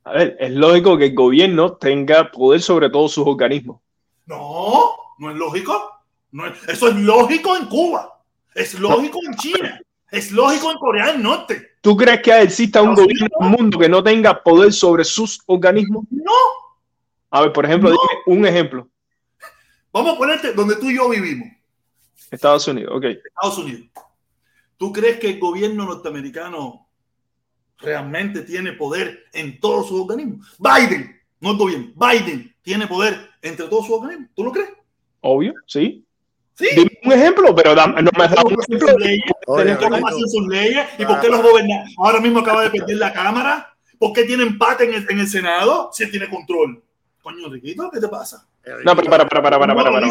A 0.05 0.12
ver, 0.12 0.36
es 0.39 0.51
lógico 0.51 0.98
que 0.98 1.06
el 1.06 1.14
gobierno 1.14 1.72
tenga 1.74 2.31
poder 2.31 2.60
sobre 2.60 2.90
todos 2.90 3.12
sus 3.12 3.26
organismos. 3.26 3.81
No, 4.26 4.90
no 5.18 5.31
es 5.31 5.36
lógico. 5.36 5.90
No 6.32 6.47
es- 6.47 6.68
eso 6.68 6.89
es 6.89 6.97
lógico 6.97 7.56
en 7.56 7.66
Cuba. 7.66 8.20
Es 8.55 8.74
lógico 8.74 9.18
en 9.26 9.35
China. 9.36 9.81
Es 10.10 10.31
lógico 10.32 10.70
en 10.70 10.78
Corea 10.78 11.06
del 11.12 11.22
Norte. 11.22 11.70
¿Tú 11.81 11.97
crees 11.97 12.20
que 12.22 12.43
exista 12.43 12.82
un 12.82 12.90
No, 12.90 12.97
gobierno 12.97 13.26
en 13.40 13.47
el 13.47 13.51
mundo 13.59 13.78
que 13.78 13.89
no 13.89 14.02
tenga 14.02 14.43
poder 14.43 14.72
sobre 14.72 15.05
sus 15.05 15.40
organismos? 15.47 16.05
No. 16.10 16.32
A 17.35 17.40
ver, 17.40 17.52
por 17.52 17.65
ejemplo, 17.65 17.90
No. 17.90 17.97
dime 18.27 18.39
un 18.39 18.47
ejemplo. 18.47 18.89
Vamos 19.93 20.15
a 20.15 20.19
ponerte 20.19 20.52
donde 20.52 20.77
tú 20.77 20.89
y 20.89 20.94
yo 20.97 21.09
vivimos. 21.09 21.48
Estados 22.31 22.66
Unidos, 22.69 22.93
ok. 22.97 23.05
Estados 23.06 23.59
Unidos. 23.59 23.89
¿Tú 24.77 24.93
crees 24.93 25.19
que 25.19 25.31
el 25.31 25.40
gobierno 25.40 25.85
norteamericano 25.85 26.89
realmente 27.78 28.43
tiene 28.43 28.73
poder 28.74 29.24
en 29.32 29.59
todos 29.59 29.89
sus 29.89 30.01
organismos? 30.02 30.56
Biden, 30.61 31.20
no 31.40 31.51
el 31.52 31.56
gobierno, 31.56 31.86
Biden 31.97 32.55
tiene 32.62 32.86
poder 32.86 33.31
entre 33.43 33.66
todos 33.66 33.86
sus 33.86 33.97
organismos. 33.97 34.31
¿Tú 34.36 34.44
lo 34.44 34.52
crees? 34.52 34.70
Obvio, 35.20 35.55
sí. 35.66 36.06
Sí. 36.55 36.69
Dime 36.77 36.90
un 37.05 37.12
ejemplo, 37.15 37.52
pero 37.52 37.74
no 37.74 37.86
me 38.16 38.24
has 38.24 38.31
dado 38.31 38.47
un 38.47 38.55
¿Cómo 38.55 38.61
hacen 38.62 38.77
ejemplo. 38.77 38.89
sus 38.93 39.01
leyes? 39.01 39.24
Oye, 39.48 39.77
¿Cómo 39.77 40.06
hacen 40.06 40.28
sus 40.28 40.47
leyes? 40.47 40.86
¿Y 41.01 41.05
por 41.05 41.20
qué 41.20 41.28
los 41.31 41.43
gobernantes 41.43 41.94
ahora 41.98 42.20
mismo 42.20 42.39
acaba 42.39 42.62
de 42.62 42.70
perder 42.70 42.97
la 42.97 43.12
Cámara? 43.12 43.77
¿Por 43.98 44.12
qué 44.12 44.23
tiene 44.23 44.44
empate 44.44 44.85
en 44.85 44.94
el, 44.94 45.06
en 45.11 45.19
el 45.19 45.27
Senado 45.28 45.90
si 45.93 46.05
él 46.05 46.12
tiene 46.12 46.31
control? 46.31 46.81
Coño, 47.24 47.48
Riquito, 47.48 47.90
¿qué 47.90 48.01
te 48.01 48.09
pasa? 48.09 48.46
No, 48.84 48.94
pero 48.94 49.09
para, 49.09 49.26
para, 49.26 49.42
para, 49.42 49.59
para, 49.59 49.59
para, 49.59 49.74
¿No 49.74 49.74
lo 49.74 49.98
para, 49.98 50.09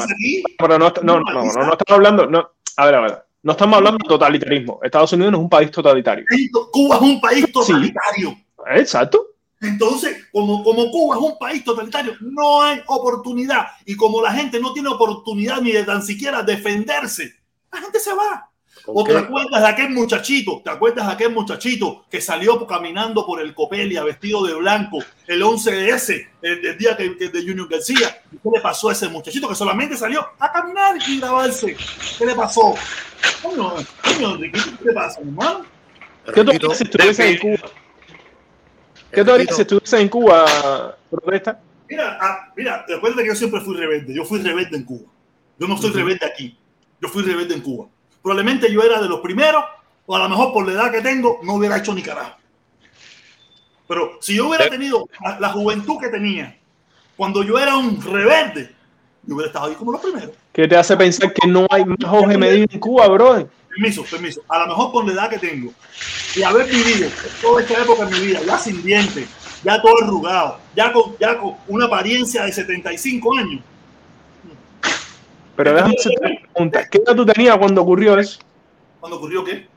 para. 0.58 0.78
no, 0.80 0.90
no, 0.90 1.04
no, 1.04 1.20
no, 1.20 1.44
no, 1.44 1.66
no 1.66 1.72
estamos 1.74 1.92
hablando, 1.92 2.26
no, 2.26 2.50
a 2.76 2.86
ver, 2.88 2.96
a 2.96 3.02
ver, 3.02 3.26
no 3.44 3.52
estamos 3.52 3.78
hablando 3.78 4.00
de 4.02 4.10
totalitarismo. 4.10 4.80
Estados 4.82 5.14
Unidos 5.14 5.32
no 5.32 5.38
es 5.38 5.44
un 5.44 5.50
país 5.50 5.70
totalitario. 5.70 6.26
Cuba 6.72 6.96
es 6.96 7.02
un 7.04 7.22
país 7.22 7.52
totalitario. 7.52 8.36
Exacto. 8.74 9.28
Entonces, 9.62 10.26
como, 10.32 10.64
como 10.64 10.90
Cuba 10.90 11.18
es 11.18 11.22
un 11.22 11.38
país 11.38 11.64
totalitario, 11.64 12.16
no 12.20 12.64
hay 12.64 12.82
oportunidad. 12.88 13.68
Y 13.86 13.96
como 13.96 14.20
la 14.20 14.34
gente 14.34 14.60
no 14.60 14.74
tiene 14.74 14.90
oportunidad 14.90 15.62
ni 15.62 15.72
de 15.72 15.84
tan 15.84 16.02
siquiera 16.02 16.42
defenderse, 16.42 17.36
la 17.72 17.80
gente 17.80 18.00
se 18.00 18.12
va. 18.12 18.50
¿Con 18.86 18.96
¿O 18.98 19.04
te 19.04 19.12
qué? 19.12 19.18
acuerdas 19.18 19.62
de 19.62 19.68
aquel 19.68 19.90
muchachito? 19.92 20.62
¿Te 20.64 20.70
acuerdas 20.70 21.08
de 21.08 21.14
aquel 21.14 21.32
muchachito 21.32 22.06
que 22.10 22.20
salió 22.20 22.68
caminando 22.68 23.26
por 23.26 23.40
el 23.40 23.54
Copelia 23.54 24.04
vestido 24.04 24.46
de 24.46 24.54
blanco 24.56 25.00
el 25.26 25.42
11 25.42 25.72
de 25.72 25.90
ese, 25.90 26.30
el, 26.42 26.66
el 26.66 26.78
día 26.78 26.98
que, 26.98 27.18
que 27.18 27.30
de 27.30 27.42
Junior 27.42 27.70
García? 27.70 28.22
¿Y 28.32 28.38
¿Qué 28.38 28.50
le 28.54 28.60
pasó 28.62 28.90
a 28.90 28.92
ese 28.92 29.08
muchachito 29.08 29.48
que 29.48 29.56
solamente 29.56 29.96
salió 29.96 30.28
a 30.38 30.52
caminar 30.52 30.98
y 31.08 31.20
grabarse? 31.20 31.78
¿Qué 32.18 32.26
le 32.26 32.36
pasó? 32.36 32.76
Coño, 33.42 33.74
coño, 34.04 34.38
¿qué 34.40 34.86
le 34.86 34.94
pasa, 34.94 35.22
hermano? 35.22 35.66
¿Qué 36.34 36.44
tú 36.44 36.74
si 36.74 36.84
estuviese 36.84 37.30
en 37.30 37.38
Cuba? 37.38 37.70
¿Qué 39.12 39.22
harías 39.22 39.56
si 39.56 39.62
estuviese 39.62 40.02
en 40.02 40.10
Cuba, 40.10 40.98
protesta? 41.10 41.60
Mira, 41.90 42.18
ah, 42.20 42.52
mira, 42.56 42.86
recuerda 42.88 43.22
que 43.22 43.28
yo 43.28 43.36
siempre 43.36 43.62
fui 43.62 43.76
rebelde. 43.76 44.14
Yo 44.14 44.26
fui 44.26 44.42
rebelde 44.42 44.78
en 44.78 44.84
Cuba. 44.84 45.12
Yo 45.60 45.68
no 45.68 45.78
soy 45.78 45.92
rebelde 45.92 46.26
aquí. 46.26 46.58
Yo 47.02 47.10
fui 47.10 47.24
rebelde 47.24 47.54
en 47.54 47.62
Cuba. 47.62 47.88
Probablemente 48.24 48.74
yo 48.74 48.82
era 48.82 49.00
de 49.00 49.08
los 49.08 49.20
primeros, 49.20 49.64
o 50.08 50.16
a 50.16 50.20
lo 50.20 50.30
mejor 50.30 50.52
por 50.54 50.66
la 50.66 50.74
edad 50.74 50.92
que 50.92 51.02
tengo, 51.02 51.40
no 51.44 51.56
hubiera 51.56 51.78
hecho 51.78 51.94
ni 51.94 52.02
carajo. 52.02 52.38
Pero 53.88 54.18
si 54.22 54.36
yo 54.36 54.48
hubiera 54.48 54.68
tenido 54.70 55.08
la, 55.22 55.40
la 55.40 55.50
juventud 55.50 56.00
que 56.00 56.08
tenía 56.08 56.58
cuando 57.16 57.44
yo 57.44 57.60
era 57.60 57.78
un 57.78 58.02
rebelde, 58.02 58.74
yo 59.24 59.36
hubiera 59.36 59.48
estado 59.48 59.68
ahí 59.68 59.76
como 59.76 59.92
los 59.92 60.02
primeros. 60.02 60.32
¿Qué 60.52 60.68
te 60.68 60.76
hace 60.76 60.98
pensar 60.98 61.34
que 61.34 61.48
no 61.48 61.68
hay 61.70 61.86
más 61.86 61.98
Jorge 62.06 62.38
Medina 62.38 62.66
en 62.70 62.80
Cuba, 62.80 63.08
brother? 63.08 63.48
Permiso, 63.70 64.04
permiso. 64.04 64.42
A 64.48 64.60
lo 64.60 64.68
mejor 64.68 64.92
por 64.92 65.06
la 65.06 65.14
edad 65.14 65.30
que 65.30 65.40
tengo 65.40 65.72
y 66.36 66.44
haber 66.44 66.68
vivido 66.68 67.10
toda 67.42 67.62
esta 67.62 67.82
época 67.82 68.04
en 68.04 68.10
mi 68.12 68.28
vida, 68.28 68.42
ya 68.46 68.58
sin 68.58 68.84
dientes, 68.84 69.28
ya 69.64 69.82
todo 69.82 70.04
arrugado, 70.04 70.60
ya 70.76 70.92
con, 70.92 71.16
ya 71.20 71.38
con 71.38 71.56
una 71.68 71.86
apariencia 71.86 72.44
de 72.46 72.52
75 72.52 73.38
años. 73.38 73.64
Pero 75.56 75.74
déjame 75.74 75.96
hacerte 75.98 76.20
una 76.26 76.40
pregunta. 76.54 76.90
¿Qué 76.90 76.98
edad 77.00 77.16
tú 77.16 77.26
tenías 77.26 77.58
cuando 77.58 77.82
ocurrió 77.82 78.18
eso? 78.18 78.40
¿Cuándo 79.00 79.18
ocurrió 79.18 79.44
qué? 79.44 79.68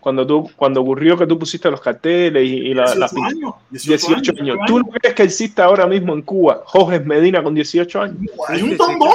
Cuando, 0.00 0.24
tú, 0.24 0.48
cuando 0.54 0.80
ocurrió 0.82 1.16
que 1.18 1.26
tú 1.26 1.36
pusiste 1.36 1.68
los 1.68 1.80
carteles 1.80 2.44
y, 2.44 2.68
y 2.68 2.74
la, 2.74 2.84
18 2.84 3.16
la- 3.16 3.26
años. 3.26 3.54
18 3.70 4.32
años. 4.38 4.56
¿Tú 4.68 4.78
no 4.78 4.84
crees 4.86 5.14
que 5.16 5.24
existe 5.24 5.60
ahora 5.60 5.84
mismo 5.88 6.14
en 6.14 6.22
Cuba 6.22 6.62
Jorge 6.64 7.00
Medina 7.00 7.42
con 7.42 7.54
18 7.56 8.00
años? 8.02 8.18
Hay 8.46 8.62
un 8.62 8.76
tongón. 8.76 9.10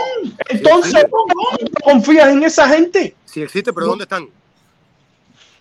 Entonces, 0.50 1.06
¿cómo 1.10 1.34
tú 1.60 1.72
confías 1.84 2.30
en 2.34 2.44
esa 2.44 2.68
gente? 2.68 3.16
Sí 3.24 3.42
existe, 3.42 3.72
pero 3.72 3.88
¿dónde 3.88 4.04
están? 4.04 4.28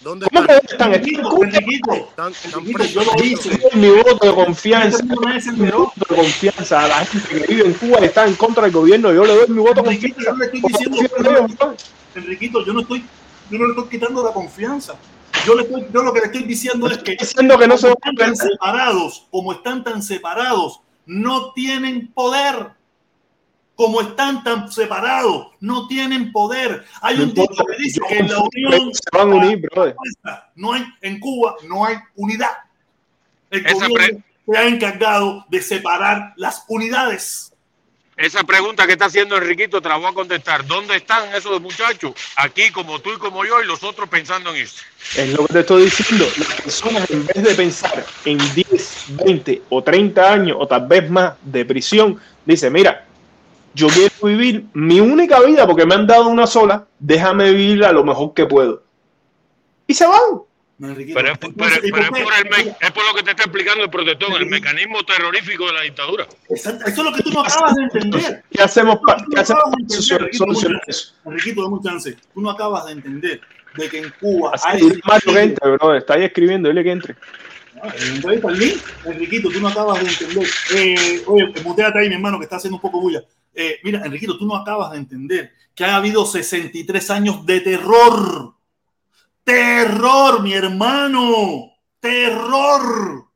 ¿Dónde 0.01 0.27
¿Cómo 0.33 0.41
están? 0.41 0.61
que 0.61 0.67
están? 0.67 0.95
Están 0.95 2.33
yo 2.51 2.61
lo 2.61 2.73
presos. 2.73 3.07
hice. 3.23 3.61
Mi 3.75 3.91
voto 3.91 4.27
de 4.27 4.35
confianza. 4.35 5.05
Mi 5.05 5.71
voto 5.71 5.93
de 6.09 6.17
confianza 6.17 6.85
a 6.85 6.89
la 6.89 7.05
gente 7.05 7.29
que 7.29 7.47
vive 7.47 7.67
en 7.67 7.75
Cuba 7.75 7.99
y 8.01 8.05
está 8.05 8.27
en 8.27 8.35
contra 8.35 8.63
del 8.63 8.73
gobierno. 8.73 9.13
Yo 9.13 9.27
le 9.27 9.35
doy 9.35 9.49
mi 9.49 9.59
voto 9.59 9.83
de 9.83 10.01
confianza. 10.01 10.35
Enriquito, 12.15 12.65
yo 12.65 12.73
no 12.73 12.81
estoy, 12.81 13.05
yo 13.51 13.59
no 13.59 13.67
le 13.67 13.71
estoy 13.73 13.89
quitando 13.91 14.25
la 14.25 14.33
confianza. 14.33 14.95
Yo, 15.47 15.55
le 15.55 15.63
estoy, 15.65 15.87
yo 15.93 16.03
lo 16.03 16.15
que 16.15 16.21
le 16.21 16.27
estoy 16.27 16.43
diciendo 16.45 16.87
es 16.91 16.99
que 16.99 17.17
diciendo 17.17 17.59
que 17.59 17.69
no 17.69 17.77
se 17.77 17.91
están 17.91 18.37
separados, 18.37 19.27
como 19.31 19.53
están 19.53 19.85
tan 19.85 20.03
separados, 20.03 20.81
no 21.05 21.53
tienen 21.53 22.09
poder. 22.09 22.71
Como 23.81 24.03
están 24.03 24.45
tan 24.45 24.71
separados, 24.71 25.47
no 25.61 25.87
tienen 25.87 26.33
poder. 26.33 26.85
Hay 27.01 27.17
No 27.17 27.23
un 27.23 27.33
dicho 27.33 27.65
que 27.65 27.83
dice 27.83 27.99
que 28.07 28.19
en 28.19 28.29
la 28.29 28.39
unión 28.41 28.91
se 28.93 29.01
van 29.11 29.33
a 29.33 29.35
unir, 29.37 29.59
brother. 29.59 29.97
no 30.55 30.75
hay 30.75 30.85
en 31.01 31.19
Cuba 31.19 31.57
no 31.67 31.87
hay 31.87 31.97
unidad. 32.15 32.51
El 33.49 33.65
Esa 33.65 33.89
gobierno 33.89 34.23
se 34.47 34.59
ha 34.59 34.67
encargado 34.67 35.47
de 35.49 35.63
separar 35.63 36.35
las 36.37 36.63
unidades. 36.69 37.55
Esa 38.19 38.45
pregunta 38.45 38.87
que 38.87 38.93
está 38.93 39.07
haciendo 39.07 39.39
Enriquito 39.39 39.81
te 39.81 39.89
la 39.89 39.97
voy 39.97 40.11
a 40.11 40.13
contestar. 40.13 40.67
¿Dónde 40.67 40.97
están 40.97 41.35
esos 41.35 41.59
muchachos? 41.63 42.13
Aquí 42.37 42.71
como 42.73 42.99
tú 42.99 43.15
y 43.15 43.17
como 43.17 43.47
yo 43.47 43.63
y 43.63 43.67
los 43.67 43.83
otros 43.83 44.11
pensando 44.11 44.51
en 44.51 44.57
eso. 44.57 44.83
Es 45.17 45.33
lo 45.33 45.47
que 45.47 45.55
te 45.55 45.61
estoy 45.61 45.85
diciendo. 45.85 46.27
Las 46.37 46.61
personas, 46.61 47.11
en 47.11 47.27
vez 47.27 47.43
de 47.43 47.55
pensar 47.55 48.05
en 48.27 48.37
10, 48.55 49.05
20 49.25 49.63
o 49.71 49.83
30 49.83 50.33
años 50.35 50.59
o 50.61 50.67
tal 50.67 50.87
vez 50.87 51.09
más 51.09 51.33
de 51.41 51.65
prisión, 51.65 52.21
dice, 52.45 52.69
mira, 52.69 53.07
yo 53.75 53.89
quiero 53.89 54.13
vivir 54.23 54.65
mi 54.75 55.01
única 55.01 55.41
vida 55.41 55.67
porque 55.67 55.87
me 55.87 55.95
han 55.95 56.07
dado 56.07 56.29
una 56.29 56.47
sola, 56.47 56.87
déjame 56.99 57.53
vivirla 57.53 57.93
lo 57.93 58.05
mejor 58.05 58.35
que 58.35 58.47
puedo. 58.47 58.83
Y 59.87 59.95
se 59.95 60.07
van. 60.07 60.43
Pero, 60.79 60.93
es, 60.95 61.07
por- 61.39 61.55
pero- 61.55 61.75
Entonces, 61.75 61.81
¿y 61.85 61.91
pero 61.93 62.05
es 62.05 62.09
por 62.11 62.21
el 62.33 62.51
me- 62.51 62.71
es 62.81 62.91
por 62.93 63.07
lo 63.07 63.15
que 63.15 63.23
te 63.23 63.31
está 63.33 63.43
explicando 63.43 63.85
el 63.85 63.91
protector, 63.91 64.41
el 64.41 64.47
mecanismo 64.49 65.03
terrorífico 65.05 65.67
de 65.67 65.73
la 65.75 65.81
dictadura. 65.83 66.27
Exacto, 66.49 66.87
Eso 66.87 67.03
es 67.03 67.11
lo 67.11 67.13
que 67.17 67.23
tú 67.23 67.31
no 67.33 67.41
acabas 67.43 67.75
de 67.77 67.83
entender. 67.83 68.45
¿Qué 68.51 68.63
hacemos 68.63 68.99
para 69.07 69.19
no 69.21 69.45
solucionar 69.45 70.31
dame 70.33 70.51
un 70.51 70.57
eso? 70.57 70.69
chance. 70.69 71.13
Enriquito, 71.27 71.63
dame 71.63 71.75
un 71.75 71.83
chance. 71.83 72.17
Tú 72.33 72.41
no 72.41 72.51
acabas 72.51 72.87
de 72.87 72.93
entender 72.93 73.41
de 73.77 73.89
que 73.91 73.99
en 73.99 74.11
Cuba 74.19 74.53
Así, 74.55 74.69
hay 74.69 75.01
Mario 75.05 75.33
que 75.35 75.41
entre, 75.43 75.71
bro. 75.73 75.95
Está 75.95 76.15
ahí 76.15 76.25
escribiendo, 76.25 76.69
dile 76.71 76.83
que 76.83 76.91
entre. 76.93 77.15
Para 77.79 77.95
Enriquito, 79.05 79.51
tú 79.51 79.61
no 79.61 79.69
acabas 79.69 80.03
de 80.03 80.09
entender. 80.11 80.49
Eh, 80.75 81.23
oye, 81.27 81.53
muteate 81.63 81.99
ahí, 81.99 82.09
mi 82.09 82.15
hermano, 82.15 82.39
que 82.39 82.45
está 82.45 82.57
haciendo 82.57 82.77
un 82.77 82.81
poco 82.83 83.01
bulla. 83.03 83.23
Eh, 83.55 83.79
mira, 83.83 84.05
Enriquito, 84.05 84.39
tú 84.39 84.47
no 84.47 84.57
acabas 84.57 84.93
de 84.93 84.99
entender 84.99 85.53
que 85.75 85.85
ha 85.85 85.97
habido 85.97 86.27
63 86.27 87.11
años 87.11 87.47
de 87.47 87.61
terror. 87.61 88.55
Terror, 89.45 90.43
mi 90.43 90.53
hermano. 90.53 91.73
Terror. 91.99 93.27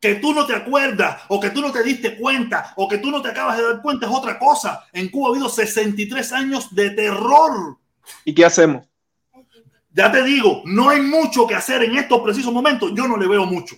Que 0.00 0.16
tú 0.16 0.32
no 0.32 0.46
te 0.46 0.54
acuerdas, 0.54 1.22
o 1.28 1.40
que 1.40 1.50
tú 1.50 1.60
no 1.60 1.72
te 1.72 1.82
diste 1.82 2.16
cuenta, 2.16 2.74
o 2.76 2.86
que 2.86 2.98
tú 2.98 3.10
no 3.10 3.22
te 3.22 3.30
acabas 3.30 3.56
de 3.56 3.64
dar 3.64 3.82
cuenta 3.82 4.06
es 4.06 4.12
otra 4.12 4.38
cosa. 4.38 4.84
En 4.92 5.08
Cuba 5.08 5.28
ha 5.28 5.30
habido 5.32 5.48
63 5.48 6.32
años 6.32 6.74
de 6.74 6.90
terror. 6.90 7.78
¿Y 8.24 8.34
qué 8.34 8.44
hacemos? 8.44 8.86
Ya 9.92 10.12
te 10.12 10.22
digo, 10.22 10.62
no 10.66 10.90
hay 10.90 11.00
mucho 11.00 11.46
que 11.46 11.54
hacer 11.54 11.82
en 11.82 11.96
estos 11.96 12.20
precisos 12.20 12.52
momentos. 12.52 12.92
Yo 12.94 13.08
no 13.08 13.16
le 13.16 13.26
veo 13.26 13.46
mucho. 13.46 13.76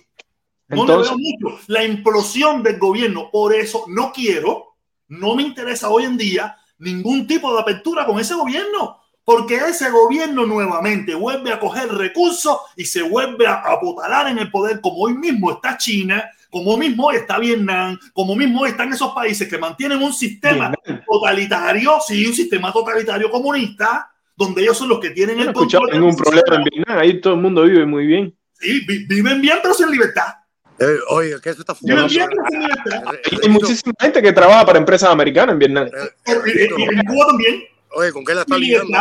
No 0.67 0.81
Entonces, 0.81 1.13
le 1.13 1.17
veo 1.17 1.51
mucho. 1.51 1.63
La 1.67 1.83
implosión 1.85 2.61
del 2.61 2.77
gobierno. 2.77 3.29
Por 3.31 3.55
eso 3.55 3.85
no 3.87 4.11
quiero, 4.11 4.68
no 5.09 5.35
me 5.35 5.43
interesa 5.43 5.89
hoy 5.89 6.05
en 6.05 6.17
día 6.17 6.55
ningún 6.79 7.27
tipo 7.27 7.53
de 7.53 7.59
apertura 7.61 8.05
con 8.05 8.19
ese 8.19 8.33
gobierno. 8.35 8.97
Porque 9.25 9.57
ese 9.57 9.91
gobierno 9.91 10.45
nuevamente 10.47 11.13
vuelve 11.13 11.53
a 11.53 11.59
coger 11.59 11.89
recursos 11.93 12.57
y 12.75 12.85
se 12.85 13.03
vuelve 13.03 13.45
a 13.45 13.55
apotalar 13.55 14.27
en 14.27 14.39
el 14.39 14.49
poder, 14.49 14.81
como 14.81 14.97
hoy 15.03 15.13
mismo 15.13 15.51
está 15.51 15.77
China, 15.77 16.23
como 16.49 16.75
mismo 16.77 17.05
hoy 17.07 17.17
está 17.17 17.37
Vietnam, 17.37 17.99
como 18.11 18.35
mismo 18.35 18.61
hoy 18.61 18.69
están 18.71 18.91
esos 18.91 19.11
países 19.13 19.47
que 19.47 19.59
mantienen 19.59 20.01
un 20.01 20.13
sistema 20.13 20.73
Vietnam. 20.83 21.03
totalitario, 21.07 21.91
sí, 22.07 22.25
un 22.25 22.33
sistema 22.33 22.73
totalitario 22.73 23.29
comunista, 23.29 24.09
donde 24.35 24.63
ellos 24.63 24.75
son 24.77 24.89
los 24.89 24.99
que 24.99 25.11
tienen 25.11 25.37
no 25.37 25.43
el 25.43 25.53
control. 25.53 25.89
ningún 25.91 26.15
problema 26.15 26.55
en 26.55 26.63
Vietnam. 26.63 26.97
Ahí 26.97 27.21
todo 27.21 27.35
el 27.35 27.41
mundo 27.41 27.63
vive 27.63 27.85
muy 27.85 28.07
bien. 28.07 28.35
Sí, 28.53 28.83
vi- 28.87 29.05
viven 29.05 29.41
bien, 29.41 29.59
pero 29.61 29.75
sin 29.75 29.91
libertad. 29.91 30.33
Eh, 30.79 30.97
oye, 31.09 31.41
que 31.41 31.49
eso 31.49 31.59
está 31.61 31.75
fumando. 31.75 32.07
Eh, 32.07 32.19
Hay 32.21 33.17
Enriquito, 33.31 33.49
muchísima 33.49 33.93
gente 33.99 34.21
que 34.21 34.31
trabaja 34.31 34.65
para 34.65 34.79
empresas 34.79 35.09
americanas 35.09 35.53
en 35.53 35.59
Vietnam. 35.59 35.87
eh, 35.87 35.91
Y- 36.25 36.31
y- 36.31 36.33
Enriquito, 36.33 36.79
y 36.79 36.83
en 36.83 37.05
Cuba 37.05 37.27
también, 37.27 37.63
Oye, 37.91 38.11
¿con 38.13 38.23
qué 38.23 38.35
la 38.35 38.41
está 38.41 38.57
ligando? 38.57 38.97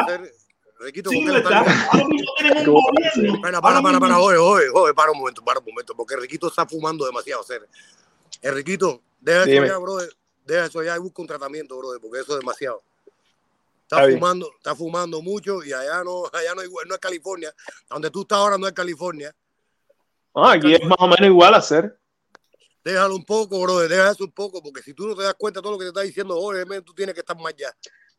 qué 0.93 1.03
la 1.31 1.39
está. 1.39 1.65
Espera, 3.35 3.61
para, 3.61 3.83
para, 3.83 4.01
para, 4.01 4.19
oye, 4.19 4.39
oye, 4.39 4.65
oye, 4.73 4.95
para 4.95 5.13
un 5.13 5.19
momento, 5.19 5.45
para 5.45 5.61
un 5.61 5.67
momento, 5.67 5.95
porque 5.95 6.15
Enriquito 6.15 6.49
está 6.49 6.67
fumando 6.67 7.05
demasiado, 7.07 7.43
ser. 7.43 7.69
Enriquito, 8.43 9.01
deja 9.21 9.43
eso 9.43 9.51
ya, 9.67 9.79
brother. 9.79 10.11
Deja 10.47 10.65
eso 10.67 10.83
ya 10.83 10.97
y 10.97 10.99
busca 10.99 11.21
un 11.23 11.29
tratamiento, 11.29 11.77
brother, 11.79 12.01
porque 12.01 12.21
eso 12.21 12.33
es 12.35 12.41
demasiado. 12.41 12.83
Está 13.83 14.03
fumando, 14.15 14.51
está 14.57 14.75
fumando 14.75 15.21
mucho 15.23 15.63
y 15.63 15.73
allá 15.73 16.03
no, 16.05 16.25
allá 16.33 16.55
no, 16.55 16.63
no 16.87 16.95
es 16.95 17.01
California. 17.01 17.53
Donde 17.91 18.11
tú 18.11 18.23
estás 18.23 18.39
ahora 18.39 18.57
no 18.59 18.67
es 18.67 18.73
California. 18.73 19.35
Ah, 20.44 20.52
aquí 20.52 20.73
es 20.74 20.85
más 20.85 20.98
o 21.01 21.06
menos 21.09 21.27
igual 21.27 21.55
a 21.55 21.59
hacer. 21.59 21.98
Déjalo 22.85 23.16
un 23.16 23.24
poco, 23.24 23.60
brother, 23.60 23.89
deja 23.89 24.10
eso 24.12 24.24
un 24.24 24.32
poco, 24.32 24.62
porque 24.62 24.82
si 24.82 24.94
tú 24.94 25.06
no 25.09 25.15
te 25.15 25.23
das 25.23 25.35
cuenta 25.35 25.59
de 25.60 25.62
todo 25.62 25.73
lo 25.73 25.78
que 25.78 25.85
te 25.85 25.89
está 25.89 26.01
diciendo, 26.02 26.39
men, 26.69 26.82
tú 26.82 26.94
tienes 26.94 27.15
que 27.15 27.20
estar 27.20 27.36
más 27.36 27.52
allá. 27.52 27.70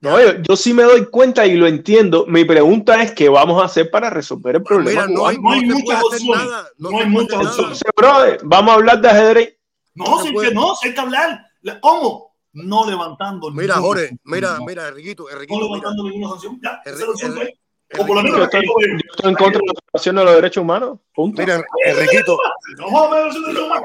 No, 0.02 0.22
yo, 0.22 0.34
yo 0.48 0.56
sí 0.56 0.74
me 0.74 0.84
doy 0.84 1.06
cuenta 1.10 1.46
y 1.46 1.56
lo 1.56 1.68
entiendo. 1.68 2.26
Mi 2.28 2.46
pregunta 2.46 3.02
es 3.04 3.12
qué 3.12 3.28
vamos 3.28 3.62
a 3.62 3.66
hacer 3.66 3.90
para 3.92 4.10
resolver 4.10 4.56
el 4.58 4.64
problema. 4.64 5.08
Mira, 5.08 5.14
no 5.14 5.28
hay, 5.28 5.38
No 5.38 5.52
hay 5.52 5.62
no 5.66 5.76
muchas 5.76 6.04
opciones. 6.04 6.46
nada. 6.46 6.70
No, 6.78 6.92
No 6.92 7.00
hay 7.00 7.06
muchas 7.08 7.34
opciones. 7.36 7.58
Entonces, 7.58 7.92
brother, 7.98 8.40
vamos 8.44 8.72
a 8.72 8.76
hablar 8.76 9.02
de 9.02 9.10
ajedrez. 9.10 9.58
No, 9.96 10.06
No 10.24 10.32
puede. 10.32 10.50
que 10.50 10.54
no, 10.56 10.74
hay 10.82 10.94
que 10.94 11.00
hablar. 11.02 11.46
La- 11.62 11.82
¿Cómo? 11.82 12.36
No 12.54 12.90
levantando 12.90 13.52
Mira, 13.52 13.76
Jorge, 13.76 14.18
mira, 14.24 14.58
No, 14.58 14.66
mira, 14.66 14.88
Enriquito, 14.88 15.24
No 15.24 15.30
Enriquito, 15.30 15.56
mira. 15.60 15.68
levantando 15.68 16.04
ninguna 16.04 16.30
sanción. 16.32 16.60
Ya, 16.64 16.82
esa 16.86 17.06
Enri- 17.28 17.60
O 17.98 18.06
por 18.06 18.16
lo 18.16 18.20
Enriquito, 18.20 18.38
menos 18.38 18.52
Yo 18.52 18.60
estoy, 18.60 19.02
yo 19.24 19.30
en 19.30 19.36
contra 19.36 19.60
de 19.62 19.68
la 19.68 19.74
violación 19.92 20.16
de 20.16 20.24
los 20.24 20.36
derechos 20.36 20.62
humanos. 20.62 21.00
Punto. 21.16 21.42
Mira, 21.42 21.62
Enriquito, 21.86 22.38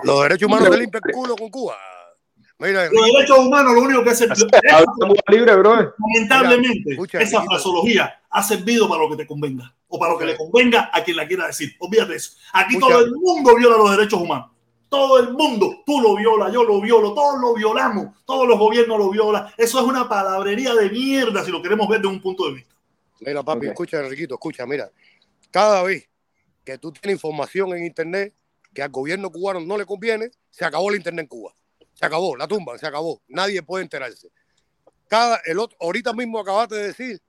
los 0.03 0.23
derechos 0.23 0.47
humanos. 0.49 0.69
se 0.69 0.79
limpian 0.79 1.03
el 1.07 1.13
culo 1.15 1.37
con 1.37 1.49
Cuba. 1.49 1.77
Mira, 2.59 2.89
Los 2.91 3.07
derechos 3.07 3.39
humanos, 3.39 3.75
lo 3.75 3.81
único 3.83 4.05
que 4.05 4.11
hace. 4.11 4.29
Libre, 5.29 5.57
brother. 5.57 5.95
lamentablemente, 5.99 6.81
Mira, 6.85 6.93
escucha, 6.93 7.21
esa 7.21 7.43
fraseología 7.43 8.21
ha 8.31 8.43
servido 8.43 8.89
para 8.89 9.03
lo 9.03 9.11
que 9.11 9.17
te 9.17 9.27
convenga 9.27 9.75
o 9.89 9.99
para 9.99 10.13
lo 10.13 10.19
que 10.19 10.27
le 10.27 10.37
convenga 10.37 10.91
a 10.93 11.03
quien 11.03 11.17
la 11.17 11.27
quiera 11.27 11.47
decir. 11.47 11.75
Olvídate 11.79 12.11
de 12.13 12.17
eso. 12.17 12.33
Aquí 12.53 12.75
Escucha. 12.77 12.95
todo 12.95 13.05
el 13.05 13.13
mundo 13.17 13.57
viola 13.57 13.77
los 13.77 13.91
derechos 13.97 14.21
humanos. 14.21 14.51
Todo 14.89 15.19
el 15.19 15.33
mundo. 15.33 15.83
Tú 15.85 16.01
lo 16.01 16.15
violas, 16.15 16.53
yo 16.53 16.63
lo 16.63 16.81
violo, 16.81 17.15
todos 17.15 17.41
lo 17.41 17.55
violamos. 17.55 18.09
Todos 18.25 18.47
los 18.47 18.59
gobiernos 18.59 18.99
lo 18.99 19.11
violan. 19.11 19.47
Eso 19.57 19.81
es 19.81 19.85
una 19.85 20.09
palabrería 20.09 20.75
de 20.75 20.91
mierda 20.91 21.43
si 21.45 21.51
lo 21.51 21.61
queremos 21.61 21.89
ver 21.89 22.01
de 22.01 22.07
un 22.07 22.21
punto 22.21 22.47
de 22.47 22.55
vista. 22.55 22.74
Mira, 23.21 23.43
papi, 23.43 23.67
Ok. 23.67 23.73
escucha, 23.73 24.01
Enriquito, 24.01 24.35
escucha, 24.35 24.67
mira. 24.67 24.91
Cada 25.51 25.83
vez 25.83 26.09
que 26.65 26.79
tú 26.79 26.93
tienes 26.93 27.17
información 27.17 27.73
en 27.77 27.85
internet 27.85 28.35
que 28.73 28.83
al 28.83 28.91
gobierno 28.91 29.31
cubano 29.31 29.61
no 29.61 29.77
le 29.79 29.87
conviene, 29.87 30.31
se 30.51 30.65
acabó 30.65 30.91
el 30.91 30.97
internet 30.97 31.25
en 31.25 31.29
Cuba. 31.29 31.55
Se 31.95 32.05
acabó, 32.07 32.37
la 32.37 32.49
tumba, 32.49 32.77
se 32.77 32.87
acabó. 32.87 33.23
Nadie 33.29 33.63
puede 33.63 33.85
enterarse. 33.85 34.31
Cada, 35.09 35.41
el 35.45 35.59
otro, 35.61 35.77
ahorita 35.81 36.13
mismo 36.13 36.41
acabaste 36.41 36.75
de 36.75 36.87
decir 36.89 37.23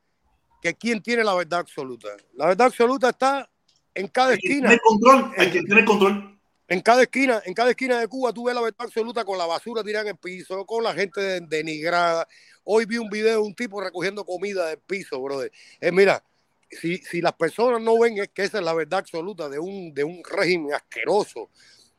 que 0.61 0.73
quién 0.73 1.03
tiene 1.03 1.23
la 1.23 1.35
verdad 1.35 1.59
absoluta. 1.59 2.09
La 2.33 2.47
verdad 2.47 2.67
absoluta 2.67 3.09
está 3.09 3.47
en 3.93 4.07
cada 4.07 4.31
Hay 4.31 4.39
que 4.39 4.47
esquina. 4.47 4.69
tener 4.69 4.81
control. 4.81 5.31
Hay 5.37 5.51
que 5.51 5.61
tener 5.61 5.85
control. 5.85 6.34
En 6.67 6.81
cada 6.81 7.03
esquina, 7.03 7.41
en 7.45 7.53
cada 7.53 7.69
esquina 7.69 7.99
de 7.99 8.07
Cuba, 8.07 8.33
tú 8.33 8.45
ves 8.45 8.55
la 8.55 8.61
verdad 8.61 8.87
absoluta 8.87 9.23
con 9.23 9.37
la 9.37 9.45
basura 9.45 9.83
tirada 9.83 10.09
en 10.09 10.15
el 10.15 10.17
piso, 10.17 10.65
con 10.65 10.83
la 10.83 10.93
gente 10.95 11.21
de- 11.21 11.41
denigrada. 11.41 12.27
Hoy 12.63 12.85
vi 12.85 12.97
un 12.97 13.09
video 13.09 13.33
de 13.33 13.37
un 13.37 13.53
tipo 13.53 13.79
recogiendo 13.79 14.25
comida 14.25 14.67
del 14.67 14.79
piso, 14.79 15.21
brother. 15.21 15.51
Eh, 15.79 15.91
mira, 15.91 16.23
si, 16.71 16.97
si 16.97 17.21
las 17.21 17.33
personas 17.33 17.79
no 17.81 17.99
ven 17.99 18.17
es 18.17 18.29
que 18.29 18.43
esa 18.43 18.57
es 18.57 18.63
la 18.63 18.73
verdad 18.73 18.99
absoluta 18.99 19.47
de 19.47 19.59
un, 19.59 19.93
de 19.93 20.03
un 20.03 20.23
régimen 20.23 20.73
asqueroso. 20.73 21.51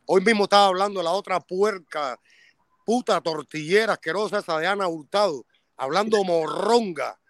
Hoy 0.05 0.20
mismo 0.22 0.44
estaba 0.44 0.66
hablando 0.66 0.98
de 0.98 1.05
la 1.05 1.12
otra 1.12 1.38
puerca, 1.38 2.18
puta 2.84 3.20
tortillera 3.20 3.93
asquerosa, 3.93 4.38
esa 4.38 4.59
de 4.59 4.66
Ana 4.66 4.88
Hurtado, 4.88 5.47
hablando 5.76 6.24
morronga. 6.24 7.20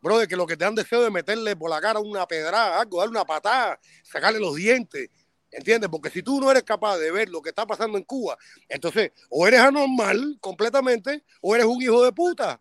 Brother, 0.00 0.28
que 0.28 0.36
lo 0.36 0.46
que 0.46 0.56
te 0.56 0.64
dan 0.64 0.74
deseo 0.76 1.02
de 1.02 1.10
meterle 1.10 1.56
por 1.56 1.68
la 1.68 1.80
cara 1.80 1.98
una 1.98 2.26
pedrada, 2.26 2.80
algo, 2.80 3.00
darle 3.00 3.10
una 3.10 3.24
patada, 3.24 3.78
sacarle 4.04 4.38
los 4.38 4.54
dientes. 4.54 5.10
¿Entiendes? 5.50 5.90
Porque 5.90 6.10
si 6.10 6.22
tú 6.22 6.40
no 6.40 6.50
eres 6.50 6.62
capaz 6.62 6.96
de 6.98 7.10
ver 7.10 7.28
lo 7.28 7.42
que 7.42 7.48
está 7.48 7.66
pasando 7.66 7.98
en 7.98 8.04
Cuba, 8.04 8.36
entonces 8.68 9.12
o 9.28 9.46
eres 9.46 9.60
anormal 9.60 10.38
completamente 10.40 11.24
o 11.40 11.54
eres 11.54 11.66
un 11.66 11.82
hijo 11.82 12.04
de 12.04 12.12
puta. 12.12 12.60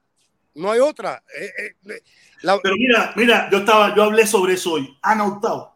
No 0.55 0.71
hay 0.71 0.79
otra. 0.79 1.23
Eh, 1.39 1.45
eh, 1.45 1.75
eh, 1.93 2.01
Pero 2.41 2.75
mira, 2.75 3.13
mira, 3.15 3.49
yo 3.51 3.59
estaba, 3.59 3.95
yo 3.95 4.03
hablé 4.03 4.25
sobre 4.25 4.53
eso 4.53 4.73
hoy. 4.73 4.97
Ana 5.01 5.25
Hurtado 5.25 5.75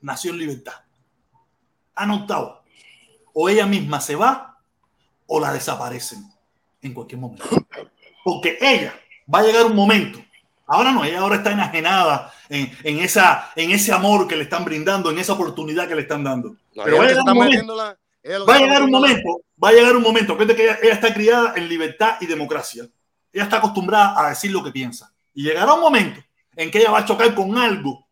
nació 0.00 0.30
en 0.30 0.38
libertad. 0.38 0.74
Ana 1.94 2.14
Hurtado, 2.14 2.62
o 3.32 3.48
ella 3.48 3.66
misma 3.66 4.00
se 4.00 4.14
va 4.14 4.58
o 5.26 5.40
la 5.40 5.52
desaparecen 5.52 6.24
en 6.80 6.94
cualquier 6.94 7.20
momento. 7.20 7.44
Porque 8.24 8.56
ella 8.60 8.94
va 9.32 9.40
a 9.40 9.42
llegar 9.42 9.66
un 9.66 9.74
momento. 9.74 10.20
Ahora 10.66 10.90
no, 10.90 11.04
ella 11.04 11.20
ahora 11.20 11.36
está 11.36 11.52
enajenada 11.52 12.32
en, 12.48 12.76
en 12.82 12.98
esa, 12.98 13.52
en 13.54 13.70
ese 13.70 13.92
amor 13.92 14.26
que 14.26 14.34
le 14.34 14.42
están 14.44 14.64
brindando, 14.64 15.10
en 15.10 15.18
esa 15.18 15.34
oportunidad 15.34 15.86
que 15.86 15.94
le 15.94 16.02
están 16.02 16.24
dando. 16.24 16.56
Pero 16.74 17.04
ella 17.04 17.22
va 17.24 17.44
a 17.44 17.48
llegar 17.48 17.62
un 17.62 17.70
momento, 17.70 17.76
va 18.48 18.54
a 18.54 18.58
llegar 18.58 18.82
un 18.82 18.90
momento, 18.90 19.40
va 19.62 19.68
a 19.68 19.72
llegar 19.72 19.96
un 19.96 20.02
momento, 20.02 20.32
acuérdate 20.32 20.56
que 20.56 20.64
ella, 20.64 20.78
ella 20.82 20.94
está 20.94 21.14
criada 21.14 21.52
en 21.54 21.68
libertad 21.68 22.16
y 22.20 22.26
democracia. 22.26 22.88
Ella 23.32 23.44
está 23.44 23.58
acostumbrada 23.58 24.20
a 24.20 24.30
decir 24.30 24.50
lo 24.50 24.64
que 24.64 24.72
piensa. 24.72 25.12
Y 25.34 25.44
llegará 25.44 25.72
un 25.74 25.80
momento 25.80 26.20
en 26.56 26.70
que 26.70 26.78
ella 26.78 26.90
va 26.90 26.98
a 26.98 27.04
chocar 27.04 27.32
con 27.34 27.56
algo 27.56 28.08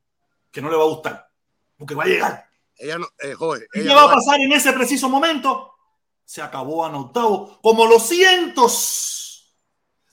que 0.52 0.62
no 0.62 0.70
le 0.70 0.76
va 0.76 0.84
a 0.84 0.88
gustar. 0.88 1.28
Porque 1.76 1.94
va 1.94 2.04
a 2.04 2.06
llegar. 2.06 2.46
Ella 2.76 2.98
no, 2.98 3.08
eh, 3.18 3.34
joder, 3.34 3.66
¿Y 3.74 3.80
ella 3.80 3.88
qué 3.88 3.94
no 3.94 4.06
va 4.06 4.12
a 4.12 4.14
pasar 4.14 4.40
en 4.40 4.52
ese 4.52 4.72
preciso 4.72 5.08
momento? 5.08 5.72
Se 6.24 6.40
acabó 6.40 6.86
Ana 6.86 6.98
Octavo, 6.98 7.58
como 7.60 7.86
los 7.86 8.06
cientos 8.06 9.56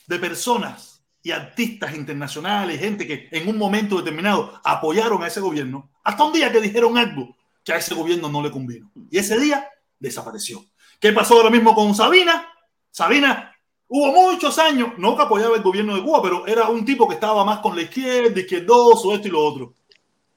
de 0.08 0.18
personas 0.18 0.91
y 1.24 1.32
artistas 1.32 1.96
internacionales, 1.96 2.80
gente 2.80 3.06
que 3.06 3.28
en 3.32 3.48
un 3.48 3.58
momento 3.58 3.98
determinado 3.98 4.60
apoyaron 4.64 5.24
a 5.24 5.28
ese 5.28 5.40
gobierno, 5.40 5.90
hasta 6.04 6.24
un 6.24 6.34
día 6.34 6.52
que 6.52 6.62
dijeron 6.62 6.98
algo 6.98 7.36
que 7.64 7.74
a 7.74 7.78
ese 7.78 7.94
gobierno 7.94 8.30
no 8.30 8.42
le 8.42 8.52
convino. 8.52 8.92
Y 9.10 9.18
ese 9.18 9.40
día 9.40 9.70
desapareció. 10.00 10.66
¿Qué 11.00 11.12
pasó 11.14 11.36
ahora 11.36 11.50
mismo 11.50 11.76
con 11.76 11.94
Sabina? 11.94 12.48
Sabina 12.90 13.52
hubo 13.88 14.32
muchos 14.32 14.58
años, 14.58 14.94
no 14.98 15.16
que 15.16 15.24
apoyaba 15.24 15.58
el 15.58 15.62
gobierno 15.62 15.96
de 15.96 16.02
Cuba, 16.02 16.22
pero 16.22 16.48
era 16.48 16.70
un 16.70 16.86
tipo 16.86 17.08
que 17.08 17.16
estaba 17.16 17.44
más 17.44 17.60
con 17.60 17.76
la 17.76 17.82
izquierda, 17.82 18.40
izquierdoso, 18.40 19.14
esto 19.14 19.28
y 19.28 19.32
lo 19.32 19.46
otro. 19.46 19.74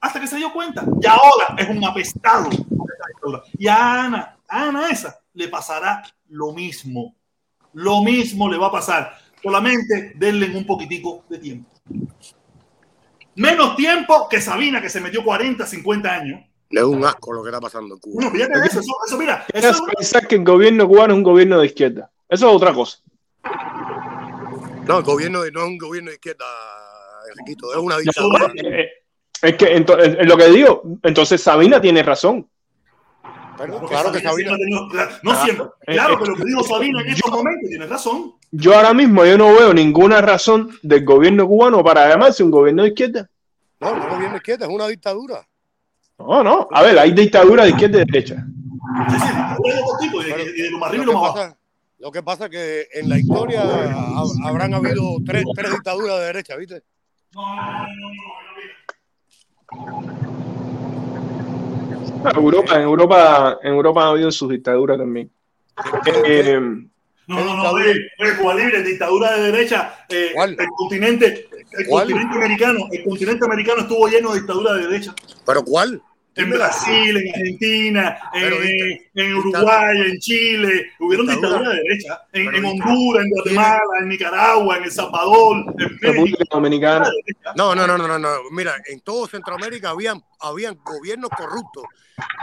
Hasta 0.01 0.19
que 0.19 0.27
se 0.27 0.35
dio 0.37 0.51
cuenta. 0.51 0.85
Y 1.01 1.07
ahora 1.07 1.55
es 1.57 1.69
un 1.69 1.83
apestado. 1.83 2.49
Y 3.57 3.67
a 3.67 4.03
Ana, 4.03 4.37
Ana 4.47 4.89
esa, 4.89 5.19
le 5.33 5.47
pasará 5.47 6.03
lo 6.29 6.51
mismo. 6.51 7.15
Lo 7.73 8.03
mismo 8.03 8.49
le 8.49 8.57
va 8.57 8.67
a 8.67 8.71
pasar. 8.71 9.17
Solamente 9.45 10.13
denle 10.15 10.57
un 10.57 10.65
poquitico 10.65 11.23
de 11.29 11.37
tiempo. 11.37 11.69
Menos 13.35 13.75
tiempo 13.75 14.27
que 14.27 14.41
Sabina, 14.41 14.81
que 14.81 14.89
se 14.89 14.99
metió 14.99 15.23
40, 15.23 15.67
50 15.67 16.11
años. 16.11 16.41
le 16.71 16.79
es 16.81 16.85
un 16.87 17.05
asco 17.05 17.31
lo 17.31 17.43
que 17.43 17.49
está 17.49 17.61
pasando 17.61 17.93
en 17.93 17.99
Cuba. 18.01 18.15
Bueno, 18.15 18.31
fíjate 18.31 18.53
eso, 18.67 18.79
eso, 18.79 18.91
eso, 19.05 19.17
mira, 19.19 19.45
Es 19.53 19.79
pensar 19.95 20.27
que 20.27 20.33
el 20.35 20.43
gobierno 20.43 20.87
cubano 20.87 21.13
es 21.13 21.17
un 21.17 21.23
gobierno 21.23 21.59
de 21.59 21.67
izquierda. 21.67 22.09
Eso 22.27 22.49
es 22.49 22.55
otra 22.55 22.73
cosa. 22.73 22.97
No, 24.87 24.97
el 24.97 25.03
gobierno 25.03 25.43
de- 25.43 25.51
no 25.51 25.59
es 25.61 25.67
un 25.67 25.77
gobierno 25.77 26.09
de 26.09 26.15
izquierda, 26.15 26.45
Enriquito, 27.29 27.71
es 27.71 27.77
una 27.77 27.97
dictadura. 27.99 28.51
Eh, 28.63 28.87
Es 29.43 29.55
que 29.57 29.77
ento- 29.77 29.99
es- 29.99 30.25
lo 30.27 30.37
que 30.37 30.47
digo, 30.49 30.81
entonces 31.03 31.39
Sabina 31.39 31.79
tiene 31.79 32.01
razón. 32.01 32.49
Pero 33.57 33.79
claro 33.85 34.11
que 34.11 34.19
Sabina 34.21 34.31
Sabina, 34.31 34.49
siempre 34.49 34.53
ha 34.53 34.57
tenido- 34.57 34.89
claro, 34.89 35.15
no 35.23 35.31
Ah, 35.31 35.43
siempre. 35.43 35.65
eh, 35.87 35.93
Claro, 35.93 36.13
eh, 36.13 36.17
pero 36.19 36.31
lo 36.31 36.37
que 36.37 36.43
dijo 36.45 36.63
Sabina 36.63 37.01
en 37.01 37.07
estos 37.09 37.31
momentos 37.31 37.69
tiene 37.69 37.85
razón. 37.85 38.33
Yo 38.57 38.73
ahora 38.75 38.93
mismo 38.93 39.25
yo 39.25 39.37
no 39.37 39.53
veo 39.53 39.73
ninguna 39.73 40.21
razón 40.21 40.69
del 40.81 41.03
gobierno 41.03 41.45
cubano 41.47 41.83
para 41.83 42.07
llamarse 42.09 42.41
un 42.43 42.51
gobierno 42.51 42.83
de 42.83 42.89
izquierda. 42.89 43.29
no, 43.81 43.91
no 43.91 43.97
es 43.97 44.03
un 44.03 44.09
gobierno 44.11 44.31
de 44.31 44.37
izquierda, 44.37 44.65
es 44.65 44.71
una 44.71 44.87
dictadura. 44.87 45.47
No, 46.17 46.41
no. 46.43 46.67
A 46.71 46.81
ver, 46.83 46.97
hay 46.97 47.11
dictadura 47.11 47.63
de 47.65 47.71
izquierda 47.71 48.01
y 48.01 48.05
derecha. 48.05 48.45
Sí, 49.09 49.15
sí, 49.19 49.27
tipo, 50.07 50.21
y 50.21 50.25
de, 50.25 50.31
Pero 50.31 50.43
y 50.55 50.61
de 50.61 50.71
lo 50.71 50.77
más 50.79 50.89
arriba 50.89 51.03
y 51.03 51.05
que, 51.07 51.11
lo 51.11 51.19
más 51.19 51.23
abajo. 51.31 51.33
pasa, 51.35 51.57
lo 51.99 52.11
que 52.11 52.23
pasa 52.23 52.45
es 52.45 52.51
que 52.51 52.87
en 52.93 53.09
la 53.09 53.17
historia 53.19 53.63
ha- 53.63 54.47
habrán 54.47 54.73
habido 54.73 55.17
tres, 55.25 55.43
tres 55.53 55.71
dictaduras 55.73 56.19
de 56.19 56.25
derecha, 56.25 56.55
¿viste? 56.55 56.83
No, 57.33 57.41
no, 57.41 57.83
no, 57.83 57.91
no, 62.23 62.31
Europa, 62.41 62.75
en 62.75 62.81
Europa, 62.83 63.59
en 63.61 63.73
Europa 63.73 64.03
ha 64.05 64.09
habido 64.09 64.31
sus 64.31 64.49
dictaduras 64.49 64.97
también. 64.97 65.29
Eh, 66.25 66.59
No, 67.27 67.43
no, 67.43 67.55
no, 67.57 67.71
oye, 67.71 68.07
Cuba 68.39 68.53
Libre, 68.53 68.83
dictadura 68.83 69.35
de 69.35 69.51
derecha, 69.51 70.05
eh, 70.09 70.31
¿Cuál? 70.35 70.51
el 70.59 70.67
continente, 70.67 71.47
el 71.71 71.87
¿Cuál? 71.87 72.11
continente 72.11 72.37
americano, 72.37 72.79
el 72.91 73.03
continente 73.03 73.45
americano 73.45 73.81
estuvo 73.81 74.07
lleno 74.07 74.33
de 74.33 74.39
dictadura 74.39 74.73
de 74.73 74.83
derecha. 74.83 75.15
¿Pero 75.45 75.63
cuál? 75.63 76.01
En 76.37 76.49
Brasil, 76.49 77.15
en 77.17 77.29
Argentina, 77.29 78.19
Pero 78.33 78.57
en, 78.61 78.99
en 79.13 79.35
Uruguay, 79.35 80.01
en 80.01 80.19
Chile, 80.19 80.91
hubieron 80.99 81.27
Dictadura. 81.27 81.59
dictaduras 81.59 81.73
de 81.75 81.81
derecha. 81.83 82.21
En, 82.33 82.65
Honduras, 82.65 83.23
en 83.23 83.29
Guatemala, 83.31 83.79
en 84.01 84.09
Nicaragua, 84.09 84.77
en 84.77 84.83
El 84.83 84.91
Salvador, 84.91 85.57
en 85.57 85.75
México. 85.75 85.97
República 86.01 86.43
Dominicana. 86.51 87.09
No, 87.55 87.73
no, 87.73 87.87
no, 87.87 87.97
no, 87.97 88.07
no, 88.07 88.19
no. 88.19 88.29
Mira, 88.51 88.75
en 88.87 88.99
todo 88.99 89.27
Centroamérica 89.27 89.91
habían, 89.91 90.21
habían 90.41 90.77
gobiernos 90.83 91.29
corruptos, 91.29 91.85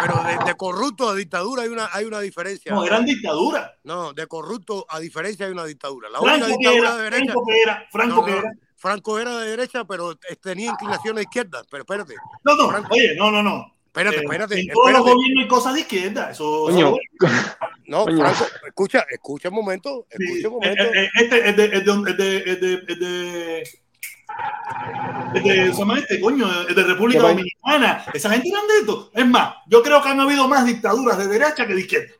pero 0.00 0.14
de, 0.24 0.42
de 0.46 0.54
corrupto 0.54 1.10
a 1.10 1.14
dictadura 1.14 1.62
hay 1.64 1.68
una, 1.68 1.90
hay 1.92 2.06
una 2.06 2.20
diferencia. 2.20 2.72
No, 2.72 2.86
eran 2.86 3.04
dictaduras. 3.04 3.72
No, 3.84 4.14
de 4.14 4.26
corrupto 4.26 4.86
a 4.88 5.00
diferencia 5.00 5.44
hay 5.46 5.52
una 5.52 5.64
dictadura. 5.66 6.08
La 6.08 6.20
única 6.20 6.38
Franco 6.38 6.46
que 6.46 6.52
dictadura 6.68 6.88
era, 6.88 6.96
de 6.96 7.02
derecha. 7.04 7.32
Franco 7.32 7.44
que 7.46 7.60
era, 7.62 7.86
Franco 7.92 8.16
No, 8.16 8.24
que 8.24 8.30
no, 8.32 8.38
era. 8.38 8.52
Franco 8.76 9.18
era 9.20 9.38
de 9.38 9.50
derecha, 9.50 9.84
pero 9.84 10.16
tenía 10.42 10.70
inclinación 10.70 11.16
a 11.18 11.20
izquierda. 11.22 11.62
Pero 11.70 11.82
espérate, 11.82 12.14
No, 12.42 12.56
no, 12.56 12.68
Franco- 12.70 12.94
oye, 12.94 13.14
no, 13.16 13.30
no, 13.30 13.42
no. 13.42 13.72
Espérate, 13.92 14.16
Eh, 14.16 14.20
espérate, 14.22 14.60
en 14.60 14.68
todos 14.68 14.92
los 14.92 15.00
gobiernos 15.02 15.42
hay 15.42 15.48
cosas 15.48 15.74
de 15.74 15.80
izquierda. 15.80 16.30
Eso, 16.30 16.68
No, 17.86 18.04
Coño. 18.04 18.18
Franco, 18.20 18.46
escucha, 18.66 19.04
escucha 19.10 19.48
un 19.50 19.54
momento, 19.56 20.06
Sí, 20.16 20.24
escucha 20.24 20.48
un 20.48 20.64
eh, 20.64 20.68
momento. 20.68 20.82
eh, 20.98 21.10
Este 21.20 21.48
es 21.50 21.56
de, 21.56 21.64
es 21.64 21.70
de, 21.84 22.10
es 22.10 22.16
de, 22.16 22.36
es 22.38 22.60
de, 22.60 22.74
es 22.88 22.98
de, 22.98 23.62
es 25.34 25.42
de, 25.44 25.60
¿cómo 25.66 25.72
se 25.74 25.78
llama 25.78 25.98
este, 25.98 26.20
coño? 26.20 26.46
Es 26.68 26.74
de 26.74 26.82
República. 26.84 27.22
Dominicana. 27.22 28.04
Esa 28.14 28.30
gente 28.30 28.48
eran 28.48 28.66
de 28.66 28.78
esto. 28.80 29.10
Es 29.14 29.26
más, 29.26 29.54
yo 29.66 29.82
creo 29.82 30.02
que 30.02 30.08
han 30.08 30.20
habido 30.20 30.48
más 30.48 30.64
dictaduras 30.64 31.18
de 31.18 31.26
derecha 31.26 31.66
que 31.66 31.74
de 31.74 31.80
izquierda. 31.80 32.12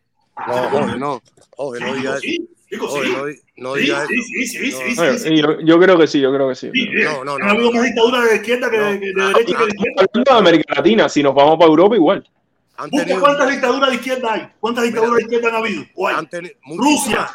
No, 0.47 0.55
Jorge, 0.71 0.97
no. 0.99 1.23
Jorge, 1.57 1.81
no 1.85 1.93
Sí, 1.93 1.99
digas 1.99 2.15
eso. 2.17 2.21
sí, 2.23 2.49
digo, 2.77 2.89
Jorge, 2.89 3.07
sí. 3.09 3.15
no, 3.17 3.25
di- 3.27 3.39
no 3.57 3.75
Sí, 3.75 3.81
digas 3.83 4.09
sí, 4.09 4.15
eso. 4.15 4.25
sí, 4.25 4.47
sí, 4.47 4.59
No, 4.71 4.79
sí, 4.89 4.95
Bueno, 4.97 5.13
sí, 5.13 5.19
sí. 5.19 5.29
y 5.35 5.43
yo, 5.43 5.61
yo 5.61 5.79
creo 5.81 5.99
que 5.99 6.07
sí, 6.07 6.21
yo 6.21 6.33
creo 6.35 6.49
que 6.49 6.55
sí. 6.55 6.71
Sí, 6.73 6.81
eh, 6.83 7.05
No, 7.05 7.25
no, 7.25 7.39
no, 7.39 7.45
Han 7.45 7.51
habido 7.51 7.71
no. 7.71 7.77
más 7.77 7.85
dictaduras 7.85 8.31
de 8.31 8.37
izquierda 8.37 8.71
que 8.71 8.79
de, 8.79 8.85
derecha 8.99 9.13
que 9.45 9.65
de 9.65 9.71
izquierda. 9.75 10.07
De 10.25 10.31
América 10.39 10.75
Latina, 10.77 11.09
si 11.09 11.23
nos 11.23 11.35
vamos 11.35 11.57
para 11.59 11.69
Europa, 11.71 11.95
igual. 11.97 12.29
Busca 12.91 13.21
cuántas 13.21 13.51
dictaduras 13.51 13.91
de 13.91 13.97
izquierda 13.97 14.33
hay. 14.33 14.49
¿Cuántas 14.59 14.85
dictaduras 14.85 15.17
de 15.17 15.23
izquierda 15.23 15.49
han 15.51 15.55
habido? 15.57 15.85
Rusia, 16.77 17.31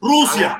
Rusia. 0.00 0.58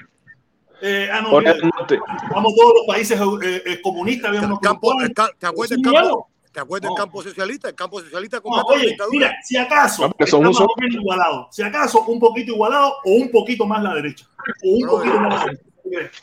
Eh, 0.84 1.08
ah, 1.12 1.20
no, 1.22 1.38
mira, 1.38 1.52
del 1.54 1.70
Norte. 1.78 2.00
vamos 2.34 2.54
todos 2.56 2.72
los 2.74 2.86
países 2.88 3.20
eh, 3.20 3.62
eh, 3.66 3.80
comunistas, 3.82 4.28
había 4.30 4.40
unos 4.40 4.58
El 4.60 4.68
campo, 4.68 4.98
que- 4.98 5.04
el 5.04 5.14
ca- 5.14 5.30
¿Te 5.38 5.46
acuerdas 5.46 5.78
del 5.80 5.92
campo? 5.92 6.28
¿Te 6.52 6.60
acuerdas 6.60 6.90
No. 6.90 6.94
del 6.94 7.02
campo 7.04 7.22
socialista? 7.22 7.68
El 7.70 7.74
campo 7.74 8.00
socialista 8.00 8.36
No, 8.36 8.42
combate 8.42 8.68
la 8.72 8.76
oye, 8.76 8.88
dictadura. 8.88 9.18
mira, 9.28 9.36
si 9.42 9.56
acaso 9.56 10.14
No, 10.18 10.26
son 10.26 10.42
más 10.42 10.50
usos- 10.50 10.66
o 10.66 10.80
menos 10.80 10.96
igualado, 10.96 11.48
si 11.50 11.62
acaso 11.62 12.02
un 12.02 12.20
poquito 12.20 12.52
igualado 12.52 12.94
o 13.04 13.10
un 13.12 13.30
poquito 13.30 13.66
más 13.66 13.82
la 13.82 13.94
derecha, 13.94 14.26
o 14.62 14.68
un 14.70 14.86
poquito 14.88 15.18
más 15.20 15.46
la 15.46 15.52
derecha. 15.84 16.22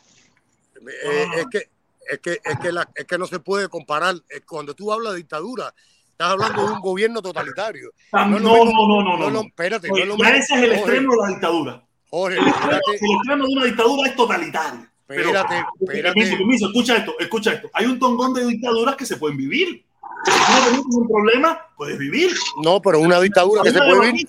Eh, 1.04 1.26
es 1.38 1.46
que 1.52 1.70
es 2.12 2.20
que 2.20 2.40
es 2.44 2.60
que, 2.60 2.72
la- 2.72 2.88
es 2.96 3.06
que 3.06 3.18
no 3.18 3.28
se 3.28 3.40
puede 3.40 3.68
comparar 3.70 4.16
Eh, 4.30 4.42
cuando 4.48 4.74
tú 4.74 4.92
hablas 4.92 5.14
de 5.14 5.18
dictadura 5.20 5.74
estás 6.12 6.32
hablando 6.32 6.66
de 6.68 6.74
un 6.74 6.80
gobierno 6.80 7.22
totalitario 7.22 7.92
Ah, 8.12 8.26
No 8.26 8.40
No, 8.40 8.58
no, 8.58 8.66
no, 8.66 8.72
no, 8.72 8.88
no. 8.88 9.04
no, 9.04 9.18
no. 9.18 9.30
no, 9.32 9.42
espérate 9.48 9.88
no 9.88 9.94
Oye, 9.94 10.04
es 10.04 10.10
lo 10.10 10.18
ya 10.18 10.24
mismo. 10.26 10.38
ese 10.40 10.54
es 10.56 10.62
el 10.62 10.70
Jorge, 10.70 10.80
extremo 10.80 11.12
de 11.14 11.18
la 11.22 11.28
dictadura. 11.30 11.84
Jorge, 12.10 12.38
El 12.40 12.48
extremo, 12.48 12.72
espérate, 12.72 13.06
el 13.06 13.12
extremo 13.16 13.46
de 13.48 13.54
una 13.54 13.66
dictadura 13.66 14.10
es 14.10 14.16
totalitario. 14.16 14.86
Pero, 15.08 15.22
espérate, 15.22 15.48
permiso, 15.50 15.92
espérate. 15.94 16.38
permiso, 16.38 16.66
escucha 16.68 16.98
esto, 16.98 17.16
escucha 17.20 17.54
esto. 17.54 17.70
Hay 17.74 17.86
un 17.88 18.00
tongón 18.00 18.34
de 18.34 18.46
dictaduras 18.46 18.96
que 18.96 19.06
se 19.06 19.18
pueden 19.18 19.38
vivir. 19.38 19.84
Si 20.26 20.32
no 20.32 20.64
tienes 20.70 20.86
un 20.96 21.08
problema, 21.08 21.60
puedes 21.78 21.98
vivir. 21.98 22.32
No, 22.64 22.82
pero 22.82 23.00
una 23.00 23.20
dictadura 23.20 23.64
que 23.64 23.72
se 23.72 23.78
puede 23.80 24.12
vivir. 24.12 24.28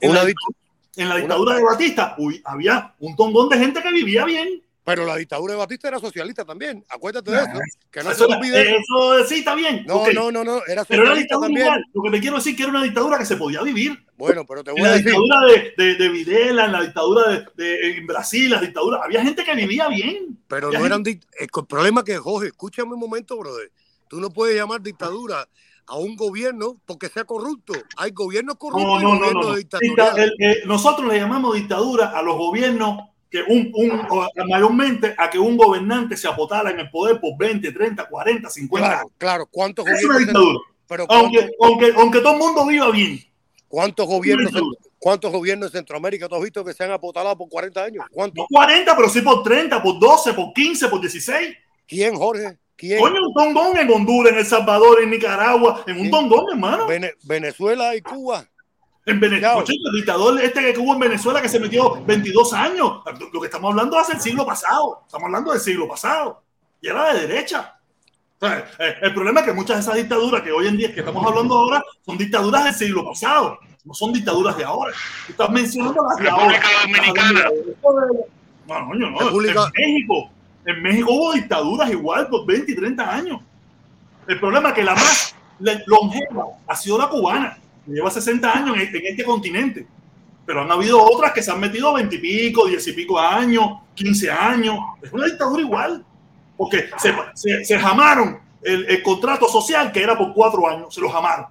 En 0.00 0.10
Una 0.10 0.24
la, 0.24 0.32
en 0.96 1.08
la 1.08 1.16
dictadura 1.16 1.54
de 1.56 1.62
Batista, 1.64 2.14
uy, 2.18 2.40
había 2.44 2.94
un 2.98 3.16
tongón 3.16 3.48
de 3.48 3.58
gente 3.58 3.82
que 3.82 3.90
vivía 3.92 4.24
bien. 4.24 4.62
Pero 4.84 5.06
la 5.06 5.14
dictadura 5.16 5.52
de 5.52 5.58
Batista 5.60 5.86
era 5.86 6.00
socialista 6.00 6.44
también. 6.44 6.84
Acuérdate 6.88 7.30
de 7.30 7.36
Nah, 7.36 7.44
eso. 7.44 7.60
Que 7.88 8.02
no 8.02 8.10
Eso, 8.10 8.26
se 8.26 8.34
olvide. 8.34 8.76
eso 8.78 9.24
sí 9.28 9.36
está 9.36 9.54
bien. 9.54 9.84
No, 9.86 10.04
no, 10.12 10.32
no, 10.32 10.42
no. 10.42 10.56
Era 10.66 10.84
Pero 10.84 11.02
era 11.04 11.12
socialista 11.12 11.14
dictadura 11.20 11.46
también. 11.46 11.66
igual. 11.66 11.84
Lo 11.94 12.02
que 12.02 12.10
te 12.10 12.20
quiero 12.20 12.36
decir 12.38 12.56
que 12.56 12.62
era 12.64 12.70
una 12.70 12.82
dictadura 12.82 13.16
que 13.18 13.24
se 13.24 13.36
podía 13.36 13.62
vivir. 13.62 14.04
Bueno, 14.16 14.44
pero 14.44 14.64
te 14.64 14.70
En 14.70 14.76
voy 14.76 14.84
a 14.84 14.88
la 14.88 14.96
decir. 14.96 15.12
dictadura 15.12 15.40
de, 15.46 15.84
de, 15.84 15.94
de 15.94 16.08
Videla, 16.08 16.64
en 16.64 16.72
la 16.72 16.82
dictadura 16.82 17.28
de, 17.30 17.46
de- 17.54 17.96
en 17.96 18.06
Brasil, 18.08 18.50
las 18.50 18.60
dictaduras, 18.60 19.00
había 19.04 19.22
gente 19.22 19.44
que 19.44 19.54
vivía 19.54 19.86
bien. 19.86 20.36
Pero 20.48 20.66
Había 20.66 20.80
no 20.80 20.84
gente- 20.94 21.10
eran 21.10 21.22
El 21.38 21.66
problema 21.66 22.00
es 22.00 22.04
que, 22.06 22.18
Jorge, 22.18 22.48
escúchame 22.48 22.92
un 22.94 22.98
momento, 23.00 23.38
brother. 23.38 23.70
Tú 24.12 24.20
no 24.20 24.28
puedes 24.28 24.54
llamar 24.54 24.82
dictadura 24.82 25.48
a 25.86 25.96
un 25.96 26.16
gobierno 26.16 26.76
porque 26.84 27.08
sea 27.08 27.24
corrupto. 27.24 27.72
Hay 27.96 28.10
gobiernos 28.10 28.56
corruptos 28.56 28.86
No, 28.86 29.00
y 29.00 29.02
no, 29.04 29.14
no, 29.14 29.18
gobiernos 29.20 29.44
no. 29.46 29.50
no. 29.52 29.56
dictatoriales. 29.56 30.14
Dicta- 30.14 30.22
el- 30.22 30.34
eh, 30.38 30.56
nosotros 30.66 31.08
le 31.10 31.18
llamamos 31.18 31.54
dictadura 31.54 32.10
a 32.10 32.20
los 32.20 32.36
gobiernos 32.36 33.08
que 33.30 33.40
un, 33.48 33.72
un 33.74 34.06
mayormente 34.50 35.14
a 35.16 35.30
que 35.30 35.38
un 35.38 35.56
gobernante 35.56 36.18
se 36.18 36.28
apotara 36.28 36.70
en 36.72 36.80
el 36.80 36.90
poder 36.90 37.18
por 37.22 37.38
20, 37.38 37.72
30, 37.72 38.06
40, 38.06 38.50
50 38.50 38.86
Claro, 38.86 39.00
años. 39.00 39.12
claro. 39.16 39.46
¿Cuántos 39.50 39.86
Es 39.86 40.04
una 40.04 40.12
gobiernos? 40.12 40.26
dictadura. 40.42 40.58
Pero 40.88 41.06
Aunque, 41.08 41.38
¿cuántos, 41.38 41.56
aunque, 41.62 41.92
aunque 42.02 42.20
todo 42.20 42.32
el 42.34 42.38
mundo 42.38 42.66
viva 42.66 42.90
bien. 42.90 43.18
cuántos 43.66 44.06
gobiernos, 44.06 44.52
dictadura. 44.52 44.78
cuántos 44.98 45.32
gobiernos 45.32 45.72
de 45.72 45.78
Centroamérica 45.78 46.28
tú 46.28 46.34
has 46.34 46.42
visto 46.42 46.62
que 46.62 46.74
se 46.74 46.84
han 46.84 46.90
apotalado 46.92 47.38
por 47.38 47.48
40 47.48 47.82
años? 47.82 48.04
¿Cuántos? 48.12 48.36
No 48.42 48.46
40, 48.58 48.94
pero 48.94 49.08
sí 49.08 49.22
por 49.22 49.42
30, 49.42 49.82
por 49.82 49.98
12, 49.98 50.34
por 50.34 50.52
15, 50.52 50.88
por 50.88 51.00
16. 51.00 51.56
¿Quién, 51.88 52.14
Jorge? 52.14 52.58
¿Quién? 52.82 52.98
Coño, 52.98 53.20
un 53.28 53.32
tongón 53.32 53.76
en 53.76 53.88
Honduras, 53.92 54.32
en 54.32 54.38
El 54.40 54.44
Salvador, 54.44 55.00
en 55.04 55.10
Nicaragua, 55.10 55.84
en 55.86 56.00
un 56.00 56.10
tongón, 56.10 56.46
hermano. 56.50 56.88
Vene- 56.88 57.14
Venezuela 57.22 57.94
y 57.94 58.00
Cuba. 58.02 58.44
En 59.06 59.20
Venezuela, 59.20 59.62
el 59.64 59.92
dictador 59.96 60.40
este 60.42 60.72
que 60.74 60.80
hubo 60.80 60.92
en 60.94 60.98
Venezuela 60.98 61.40
que 61.40 61.48
se 61.48 61.60
metió 61.60 62.02
22 62.04 62.52
años. 62.54 63.02
Lo 63.32 63.40
que 63.40 63.46
estamos 63.46 63.70
hablando 63.70 63.96
hace 63.96 64.14
el 64.14 64.20
siglo 64.20 64.44
pasado. 64.44 65.02
Estamos 65.06 65.26
hablando 65.26 65.52
del 65.52 65.60
siglo 65.60 65.86
pasado. 65.86 66.42
Y 66.80 66.88
era 66.88 67.14
de 67.14 67.26
derecha. 67.28 67.78
O 68.40 68.48
sea, 68.48 68.58
eh, 68.80 68.94
el 69.02 69.14
problema 69.14 69.38
es 69.40 69.46
que 69.46 69.52
muchas 69.52 69.76
de 69.76 69.82
esas 69.82 69.94
dictaduras 69.94 70.42
que 70.42 70.50
hoy 70.50 70.66
en 70.66 70.76
día 70.76 70.92
que 70.92 70.98
estamos 70.98 71.24
hablando 71.24 71.56
ahora 71.56 71.84
son 72.04 72.18
dictaduras 72.18 72.64
del 72.64 72.74
siglo 72.74 73.04
pasado. 73.04 73.60
No 73.84 73.94
son 73.94 74.12
dictaduras 74.12 74.56
de 74.56 74.64
ahora. 74.64 74.92
Tú 75.26 75.30
estás 75.32 75.50
mencionando 75.50 76.04
las 76.08 76.16
de 76.18 76.28
ahora. 76.28 76.48
República 76.48 76.68
Dominicana. 76.82 77.50
No, 78.66 78.88
coño, 78.88 79.10
no. 79.10 79.18
República- 79.20 79.70
En 79.76 79.94
México. 79.94 80.30
En 80.64 80.82
México 80.82 81.12
hubo 81.12 81.32
dictaduras 81.32 81.90
igual 81.90 82.28
por 82.28 82.46
20 82.46 82.70
y 82.72 82.74
30 82.76 83.14
años. 83.14 83.40
El 84.26 84.38
problema 84.38 84.68
es 84.70 84.74
que 84.74 84.84
la 84.84 84.94
más 84.94 85.34
longeva 85.86 86.44
ha 86.66 86.76
sido 86.76 86.98
la 86.98 87.08
cubana, 87.08 87.58
que 87.84 87.92
lleva 87.92 88.10
60 88.10 88.50
años 88.50 88.76
en, 88.76 88.94
en 88.94 89.06
este 89.06 89.24
continente. 89.24 89.86
Pero 90.46 90.62
han 90.62 90.70
habido 90.70 91.00
otras 91.02 91.32
que 91.32 91.42
se 91.42 91.50
han 91.50 91.60
metido 91.60 91.92
20 91.94 92.14
y 92.14 92.18
pico, 92.18 92.66
10 92.66 92.86
y 92.88 92.92
pico 92.92 93.18
años, 93.18 93.78
15 93.94 94.30
años. 94.30 94.76
Es 95.02 95.12
una 95.12 95.26
dictadura 95.26 95.62
igual. 95.62 96.04
Porque 96.56 96.90
se, 96.98 97.14
se, 97.34 97.64
se 97.64 97.78
jamaron 97.78 98.38
el, 98.62 98.84
el 98.86 99.02
contrato 99.02 99.48
social 99.48 99.90
que 99.90 100.02
era 100.02 100.16
por 100.16 100.32
cuatro 100.32 100.68
años, 100.68 100.94
se 100.94 101.00
lo 101.00 101.08
jamaron. 101.10 101.46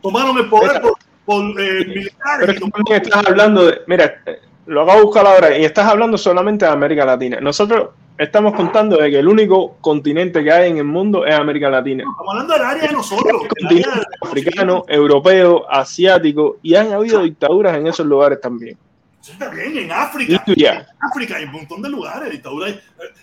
Tomaron 0.00 0.36
el 0.38 0.48
poder 0.48 0.80
por, 0.80 0.94
por, 1.24 1.60
eh, 1.60 1.84
militares. 1.86 2.38
Pero 2.40 2.52
es 2.52 2.58
que 2.58 2.64
tomaron- 2.64 2.92
estás 2.92 3.26
hablando 3.26 3.66
de, 3.66 3.78
mira, 3.86 4.20
eh, 4.26 4.40
lo 4.66 4.82
acabo 4.82 4.98
de 4.98 5.04
buscar 5.04 5.26
ahora 5.26 5.56
y 5.58 5.64
estás 5.64 5.86
hablando 5.86 6.16
solamente 6.18 6.64
de 6.64 6.70
América 6.70 7.04
Latina. 7.04 7.40
Nosotros 7.40 7.90
estamos 8.18 8.54
contando 8.54 8.96
de 8.96 9.10
que 9.10 9.18
el 9.18 9.26
único 9.28 9.76
continente 9.80 10.42
que 10.44 10.52
hay 10.52 10.70
en 10.70 10.78
el 10.78 10.84
mundo 10.84 11.26
es 11.26 11.34
América 11.34 11.68
Latina. 11.70 12.04
Estamos 12.04 12.30
hablando 12.30 12.52
del 12.54 12.62
área 12.62 12.86
de 12.86 12.92
nosotros. 12.92 13.26
área 13.42 13.48
Continente 13.48 13.90
de- 13.90 14.28
africano, 14.28 14.84
europeo, 14.88 15.70
asiático 15.70 16.58
y 16.62 16.74
han 16.74 16.92
habido 16.92 17.22
dictaduras 17.22 17.76
en 17.76 17.86
esos 17.88 18.06
lugares 18.06 18.40
también. 18.40 18.76
Sí, 19.20 19.32
Está 19.32 19.48
bien, 19.50 19.76
en 19.78 19.92
África. 19.92 20.42
Libia. 20.46 20.78
En 20.80 21.08
África 21.10 21.36
hay 21.36 21.44
un 21.44 21.52
montón 21.52 21.80
de 21.82 21.88
lugares, 21.88 22.30
dictaduras. 22.30 22.74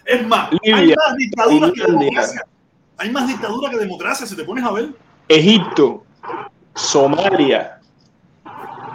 Es 0.06 0.26
más, 0.28 0.49
hay 0.64 0.94
más 0.95 1.18
dictaduras 1.18 1.72
que 1.74 1.82
democracia. 1.91 2.45
Hay 2.98 3.11
más 3.11 3.28
dictaduras 3.28 3.72
que 3.72 3.78
democracia, 3.78 4.26
si 4.26 4.36
te 4.36 4.44
pones 4.44 4.64
a 4.64 4.72
ver. 4.72 4.90
Egipto, 5.28 6.03
Somalia, 6.74 7.80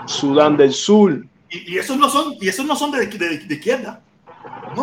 Sudán 0.07 0.57
del 0.57 0.73
Sur, 0.73 1.25
Y, 1.55 1.75
y 1.75 1.79
esos 1.79 1.97
no 1.97 2.09
son, 2.09 2.35
y 2.41 2.49
esos 2.49 2.65
no 2.67 2.75
son 2.75 2.91
de, 2.91 3.07
de- 3.07 3.39
de 3.39 3.55
izquierda. 3.55 4.01
No, 4.77 4.83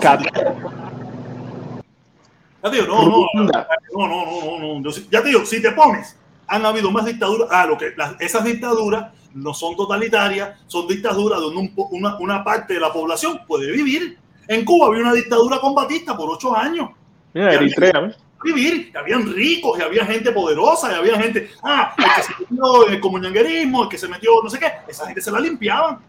ya 2.64 2.70
te 2.70 2.76
digo, 2.78 2.88
no, 2.88 3.06
no, 3.06 4.08
no, 4.08 4.60
no, 4.60 4.80
no, 4.80 4.90
ya 5.10 5.22
te 5.22 5.28
digo, 5.30 5.46
si 5.46 5.62
te 5.62 5.72
pones, 5.72 6.16
han 6.48 6.66
habido 6.66 6.92
más 6.92 7.06
dictaduras. 7.06 7.48
Ah, 7.52 7.66
lo 7.66 7.78
que 7.78 7.92
las- 7.98 8.16
esas 8.20 8.44
dictaduras 8.44 9.12
no 9.34 9.54
son 9.54 9.76
totalitarias, 9.76 10.60
son 10.68 10.88
dictaduras 10.88 11.40
donde 11.42 11.60
un 11.60 11.74
una, 11.92 12.16
una 12.18 12.44
parte 12.44 12.74
de 12.76 12.80
la 12.80 12.92
población 12.94 13.42
puede 13.48 13.72
vivir. 13.72 14.18
En 14.48 14.64
Cuba 14.66 14.88
había 14.88 15.02
una 15.02 15.14
dictadura 15.14 15.60
con 15.60 15.74
Batista 15.74 16.16
por 16.16 16.30
ocho 16.30 16.56
años. 16.56 16.90
Mira, 17.34 17.54
Eritrea, 17.54 18.16
vivir, 18.44 18.92
que 18.92 18.98
habían 18.98 19.32
ricos, 19.34 19.80
y 19.80 19.82
había 19.82 20.06
gente 20.06 20.32
poderosa, 20.32 20.92
y 20.92 20.96
había 20.96 21.18
gente, 21.20 21.50
ah, 21.64 21.94
el 21.98 22.04
que 22.16 22.24
se 22.24 22.34
metió 22.40 22.88
en 22.88 22.94
el 22.94 23.00
comunanguerismo, 23.00 23.84
el 23.84 23.90
que 23.90 23.98
se 23.98 24.08
metió 24.08 24.32
no 24.44 24.50
sé 24.50 24.60
qué, 24.60 24.72
esa 24.88 25.06
gente 25.06 25.22
se 25.22 25.32
la 25.32 25.40
limpiaban. 25.40 26.00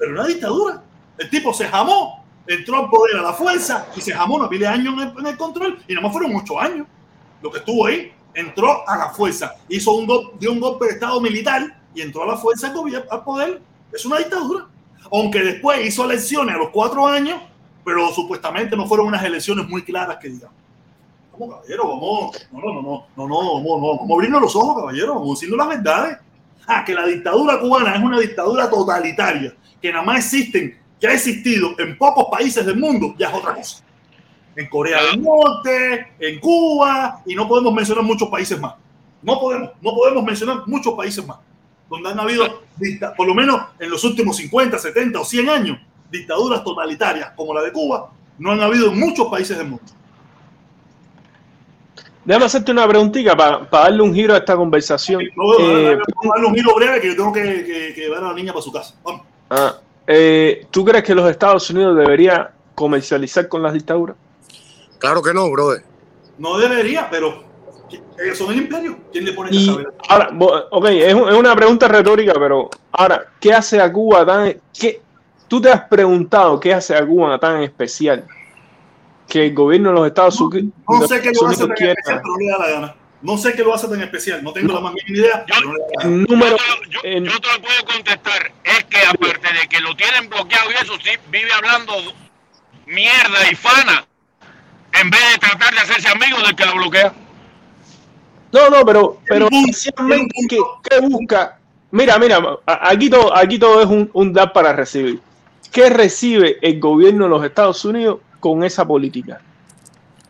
Pero 0.00 0.12
una 0.12 0.26
dictadura. 0.26 0.82
El 1.18 1.28
tipo 1.28 1.52
se 1.52 1.66
jamó, 1.66 2.24
entró 2.46 2.78
al 2.78 2.88
poder 2.88 3.18
a 3.18 3.22
la 3.22 3.34
fuerza 3.34 3.86
y 3.94 4.00
se 4.00 4.12
jamó 4.12 4.36
una 4.36 4.48
pila 4.48 4.70
de 4.70 4.74
años 4.78 4.94
en 5.18 5.26
el, 5.26 5.36
control 5.36 5.78
y 5.86 5.92
nada 5.92 6.06
más 6.06 6.12
fueron 6.12 6.34
ocho 6.34 6.58
años. 6.58 6.86
Lo 7.42 7.50
que 7.50 7.58
estuvo 7.58 7.86
ahí, 7.86 8.10
entró 8.32 8.88
a 8.88 8.96
la 8.96 9.10
fuerza, 9.10 9.54
hizo 9.68 9.92
un 9.92 10.06
dio 10.38 10.52
un 10.52 10.60
golpe 10.60 10.86
de 10.86 10.92
estado 10.92 11.20
militar 11.20 11.78
y 11.94 12.00
entró 12.00 12.22
a 12.22 12.28
la 12.28 12.38
fuerza 12.38 12.68
al, 12.68 13.24
poder. 13.24 13.60
Es 13.92 14.06
una 14.06 14.16
dictadura. 14.16 14.66
Aunque 15.12 15.40
después 15.40 15.86
hizo 15.86 16.04
elecciones 16.04 16.54
a 16.54 16.58
los 16.58 16.70
cuatro 16.70 17.06
años, 17.06 17.38
pero 17.84 18.08
supuestamente 18.14 18.74
no 18.76 18.86
fueron 18.86 19.08
unas 19.08 19.22
elecciones 19.22 19.68
muy 19.68 19.82
claras 19.82 20.16
que 20.16 20.30
digamos. 20.30 20.56
Vamos, 21.32 21.56
caballero, 21.56 21.88
vamos. 21.88 22.48
No, 22.52 22.58
no, 22.60 22.72
no, 22.72 22.82
no, 22.82 23.06
no, 23.16 23.28
no, 23.28 23.54
vamos, 23.54 23.64
no, 23.64 23.96
vamos 23.98 24.10
a 24.10 24.14
abrirnos 24.14 24.40
los 24.40 24.56
ojos, 24.56 24.76
caballero, 24.76 25.14
vamos 25.16 25.38
diciendo 25.38 25.58
las 25.58 25.68
verdades. 25.68 26.18
Ah, 26.66 26.84
que 26.84 26.94
la 26.94 27.04
dictadura 27.04 27.58
cubana 27.58 27.96
es 27.96 28.02
una 28.02 28.20
dictadura 28.20 28.70
totalitaria, 28.70 29.54
que 29.80 29.92
nada 29.92 30.04
más 30.04 30.18
existen, 30.18 30.78
que 31.00 31.06
ha 31.06 31.12
existido 31.14 31.74
en 31.78 31.96
pocos 31.96 32.26
países 32.30 32.64
del 32.66 32.76
mundo, 32.76 33.14
ya 33.18 33.28
es 33.28 33.34
otra 33.34 33.54
cosa. 33.54 33.82
En 34.56 34.68
Corea 34.68 35.02
del 35.04 35.22
Norte, 35.22 36.08
en 36.18 36.38
Cuba, 36.40 37.22
y 37.24 37.34
no 37.34 37.46
podemos 37.48 37.72
mencionar 37.72 38.04
muchos 38.04 38.28
países 38.28 38.60
más. 38.60 38.74
No 39.22 39.38
podemos, 39.40 39.70
no 39.80 39.94
podemos 39.94 40.24
mencionar 40.24 40.62
muchos 40.66 40.94
países 40.94 41.26
más, 41.26 41.38
donde 41.88 42.10
han 42.10 42.18
habido, 42.20 42.62
dicta- 42.76 43.14
por 43.14 43.26
lo 43.26 43.34
menos 43.34 43.60
en 43.78 43.90
los 43.90 44.02
últimos 44.04 44.36
50, 44.36 44.78
70 44.78 45.20
o 45.20 45.24
100 45.24 45.48
años, 45.48 45.78
dictaduras 46.10 46.62
totalitarias 46.64 47.30
como 47.36 47.54
la 47.54 47.62
de 47.62 47.72
Cuba, 47.72 48.10
no 48.38 48.50
han 48.52 48.60
habido 48.60 48.90
en 48.90 48.98
muchos 48.98 49.28
países 49.28 49.56
del 49.56 49.68
mundo. 49.68 49.84
Déjame 52.24 52.44
hacerte 52.46 52.72
una 52.72 52.86
preguntita 52.86 53.34
para 53.36 53.66
darle 53.70 54.02
un 54.02 54.14
giro 54.14 54.34
a 54.34 54.38
esta 54.38 54.54
conversación. 54.56 55.22
Luego, 55.34 55.58
Eh, 55.60 55.96
vamos 55.96 56.24
a 56.24 56.28
darle 56.36 56.46
un 56.48 56.54
giro 56.54 56.74
breve 56.74 57.00
que 57.00 57.06
yo 57.08 57.16
tengo 57.16 57.32
que, 57.32 57.42
que- 57.42 57.92
que 57.94 58.00
llevar 58.00 58.22
a 58.24 58.28
la 58.28 58.34
niña 58.34 58.52
para 58.52 58.62
su 58.62 58.70
casa. 58.72 58.94
Vamos. 59.02 59.22
Ah, 59.50 59.76
eh, 60.06 60.66
¿Tú 60.70 60.84
crees 60.84 61.04
que 61.04 61.14
los 61.14 61.28
Estados 61.30 61.68
Unidos 61.70 61.96
deberían 61.96 62.48
comercializar 62.74 63.48
con 63.48 63.62
las 63.62 63.72
dictaduras? 63.72 64.16
Claro 64.98 65.22
que 65.22 65.32
no, 65.32 65.50
brother. 65.50 65.82
No 66.38 66.58
debería, 66.58 67.08
pero 67.10 67.44
ellos 68.22 68.38
son 68.38 68.52
el 68.52 68.58
imperio. 68.58 68.96
¿Quién 69.12 69.24
le 69.24 69.32
pone 69.32 69.50
Y 69.52 69.68
ahora, 70.08 70.30
ok, 70.70 70.86
es, 70.86 71.14
un- 71.14 71.28
es 71.28 71.34
una 71.34 71.54
pregunta 71.54 71.86
retórica, 71.88 72.32
pero 72.34 72.70
ahora, 72.92 73.24
¿qué 73.38 73.52
hace 73.52 73.80
a 73.80 73.92
Cuba 73.92 74.24
tan... 74.26 74.54
Qué, 74.78 75.00
¿Tú 75.48 75.60
te 75.60 75.70
has 75.70 75.82
preguntado 75.82 76.58
qué 76.60 76.72
hace 76.72 76.94
a 76.96 77.04
Cuba 77.04 77.38
tan 77.38 77.62
especial 77.62 78.24
que 79.28 79.46
el 79.46 79.54
gobierno 79.54 79.90
de 79.90 79.94
los 79.96 80.06
Estados 80.06 80.40
Unidos, 80.40 80.72
No 80.88 81.06
sé 81.06 81.20
qué 81.20 81.30
lo 81.32 81.46
hace 81.48 81.66
tan 81.66 81.72
especial, 81.72 81.96
pero 82.04 82.20
no 82.24 82.36
le 82.36 82.46
da 82.48 82.58
la 82.58 82.68
gana. 82.70 82.94
No 83.22 83.36
sé 83.36 83.52
qué 83.54 83.62
lo 83.62 83.74
hace 83.74 83.86
tan 83.88 84.00
especial. 84.02 84.42
No 84.42 84.52
tengo 84.52 84.72
la 84.72 84.80
más 84.80 84.94
mínima 84.94 85.26
idea. 85.26 85.44
pero 85.46 85.72
no 86.10 86.26
número... 86.26 86.56
Yo, 86.56 86.56
te 86.56 86.86
lo- 86.86 86.90
yo- 86.90 87.00
en- 87.04 87.24
yo 87.26 87.40
te 87.40 87.48
lo 87.52 87.60
puedo 87.62 87.84
contestar. 87.84 88.52
Es 88.64 88.84
que 88.84 88.98
aparte 89.06 89.48
de 89.60 89.68
que 89.68 89.80
lo 89.80 89.94
tienen 89.96 90.28
bloqueado 90.30 90.70
y 90.70 90.74
eso, 90.82 90.94
sí 91.02 91.10
vive 91.30 91.52
hablando 91.52 91.92
mierda 92.86 93.50
y 93.50 93.54
fana. 93.54 94.04
En 95.00 95.10
vez 95.10 95.20
de 95.32 95.38
tratar 95.38 95.72
de 95.74 95.80
hacerse 95.80 96.08
amigo 96.08 96.38
del 96.44 96.56
que 96.56 96.64
lo 96.66 96.74
bloquea. 96.74 97.12
No, 98.52 98.68
no, 98.70 98.84
pero, 98.84 99.20
pero 99.28 99.44
un 99.44 99.50
punto, 99.50 99.70
esencialmente, 99.70 100.32
tiene 100.34 100.48
¿qué, 100.48 100.56
un 100.60 100.64
punto. 100.66 100.80
qué 100.88 101.00
busca? 101.00 101.58
Mira, 101.92 102.18
mira, 102.18 102.40
aquí 102.66 103.08
todo, 103.10 103.36
aquí 103.36 103.58
todo 103.58 103.80
es 103.82 103.86
un, 103.86 104.10
un 104.12 104.32
dar 104.32 104.52
para 104.52 104.72
recibir. 104.72 105.20
¿Qué 105.70 105.88
recibe 105.90 106.58
el 106.62 106.80
gobierno 106.80 107.24
de 107.24 107.30
los 107.30 107.44
Estados 107.44 107.84
Unidos 107.84 108.20
con 108.40 108.64
esa 108.64 108.84
política? 108.86 109.40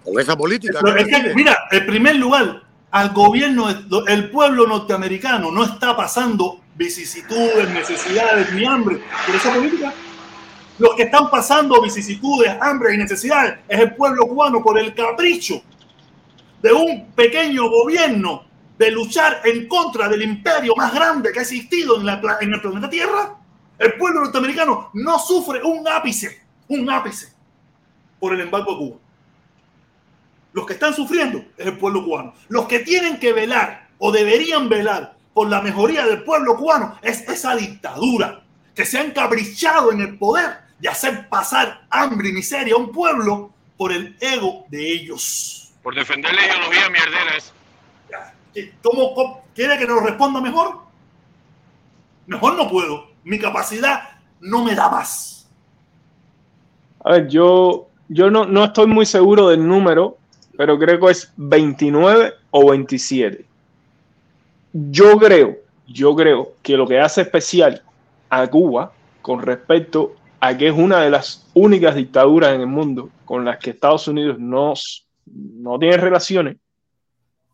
Con 0.04 0.20
esa 0.20 0.36
política. 0.36 0.80
Pero 0.82 0.94
¿qué 0.96 1.02
es 1.02 1.08
que, 1.08 1.34
mira, 1.34 1.56
en 1.70 1.86
primer 1.86 2.16
lugar, 2.16 2.62
al 2.90 3.10
gobierno, 3.10 3.68
el 4.06 4.30
pueblo 4.30 4.66
norteamericano 4.66 5.50
no 5.50 5.64
está 5.64 5.96
pasando 5.96 6.60
vicisitudes, 6.74 7.68
necesidades 7.70 8.52
ni 8.52 8.64
hambre 8.64 9.00
por 9.26 9.34
esa 9.34 9.54
política. 9.54 9.92
Los 10.78 10.94
que 10.94 11.02
están 11.04 11.30
pasando 11.30 11.80
vicisitudes, 11.82 12.56
hambre 12.60 12.94
y 12.94 12.98
necesidades 12.98 13.58
es 13.68 13.80
el 13.80 13.94
pueblo 13.94 14.26
cubano 14.26 14.62
por 14.62 14.78
el 14.78 14.94
capricho 14.94 15.62
de 16.62 16.72
un 16.72 17.10
pequeño 17.12 17.68
gobierno 17.68 18.44
de 18.78 18.90
luchar 18.90 19.42
en 19.44 19.68
contra 19.68 20.08
del 20.08 20.22
imperio 20.22 20.74
más 20.74 20.92
grande 20.94 21.32
que 21.32 21.38
ha 21.38 21.42
existido 21.42 21.98
en, 21.98 22.06
la 22.06 22.20
en 22.40 22.54
el 22.54 22.60
planeta 22.60 22.88
Tierra. 22.88 23.36
El 23.78 23.94
pueblo 23.94 24.22
norteamericano 24.22 24.90
no 24.94 25.18
sufre 25.18 25.62
un 25.62 25.86
ápice, 25.86 26.42
un 26.68 26.90
ápice 26.90 27.32
por 28.18 28.34
el 28.34 28.40
embargo 28.40 28.72
a 28.72 28.78
Cuba. 28.78 28.96
Los 30.52 30.66
que 30.66 30.72
están 30.74 30.94
sufriendo 30.94 31.38
es 31.56 31.66
el 31.66 31.78
pueblo 31.78 32.04
cubano. 32.04 32.34
Los 32.48 32.66
que 32.66 32.80
tienen 32.80 33.18
que 33.20 33.32
velar 33.32 33.88
o 33.98 34.10
deberían 34.10 34.68
velar 34.68 35.14
por 35.32 35.48
la 35.48 35.60
mejoría 35.62 36.04
del 36.06 36.22
pueblo 36.24 36.56
cubano 36.56 36.96
es 37.02 37.28
esa 37.28 37.54
dictadura 37.54 38.42
que 38.74 38.84
se 38.84 38.98
ha 38.98 39.04
encaprichado 39.04 39.92
en 39.92 40.00
el 40.00 40.18
poder 40.18 40.50
de 40.78 40.88
hacer 40.88 41.28
pasar 41.28 41.82
hambre 41.90 42.30
y 42.30 42.32
miseria 42.32 42.74
a 42.74 42.78
un 42.78 42.90
pueblo 42.90 43.50
por 43.76 43.92
el 43.92 44.16
ego 44.20 44.64
de 44.68 44.90
ellos. 44.92 45.72
Por 45.82 45.94
defender 45.94 46.34
la 46.34 46.46
ideología 46.46 46.88
mierdera. 46.90 47.32
¿Cómo, 48.82 49.14
cómo- 49.14 49.44
quiere 49.54 49.78
que 49.78 49.86
nos 49.86 50.02
responda 50.02 50.40
mejor? 50.40 50.80
Mejor 52.26 52.56
no 52.56 52.68
puedo. 52.68 53.08
Mi 53.24 53.38
capacidad 53.38 54.08
no 54.40 54.64
me 54.64 54.74
da 54.74 54.88
más. 54.88 55.48
A 57.04 57.12
ver, 57.12 57.28
yo, 57.28 57.88
yo 58.08 58.30
no, 58.30 58.44
no 58.46 58.64
estoy 58.64 58.86
muy 58.86 59.06
seguro 59.06 59.48
del 59.48 59.66
número, 59.66 60.18
pero 60.60 60.78
creo 60.78 61.00
que 61.00 61.10
es 61.10 61.32
29 61.38 62.34
o 62.50 62.70
27. 62.70 63.46
Yo 64.74 65.16
creo, 65.16 65.56
yo 65.86 66.14
creo 66.14 66.52
que 66.62 66.76
lo 66.76 66.86
que 66.86 67.00
hace 67.00 67.22
especial 67.22 67.82
a 68.28 68.46
Cuba 68.46 68.92
con 69.22 69.40
respecto 69.40 70.16
a 70.38 70.54
que 70.58 70.68
es 70.68 70.74
una 70.76 71.00
de 71.00 71.08
las 71.08 71.48
únicas 71.54 71.94
dictaduras 71.94 72.54
en 72.54 72.60
el 72.60 72.66
mundo 72.66 73.08
con 73.24 73.42
las 73.42 73.56
que 73.56 73.70
Estados 73.70 74.06
Unidos 74.06 74.38
no, 74.38 74.74
no 75.24 75.78
tiene 75.78 75.96
relaciones 75.96 76.58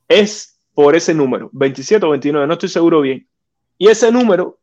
es 0.08 0.58
por 0.74 0.96
ese 0.96 1.14
número, 1.14 1.48
27 1.52 2.04
o 2.04 2.10
29, 2.10 2.44
no 2.44 2.54
estoy 2.54 2.70
seguro 2.70 3.02
bien. 3.02 3.24
Y 3.78 3.86
ese 3.86 4.10
número 4.10 4.58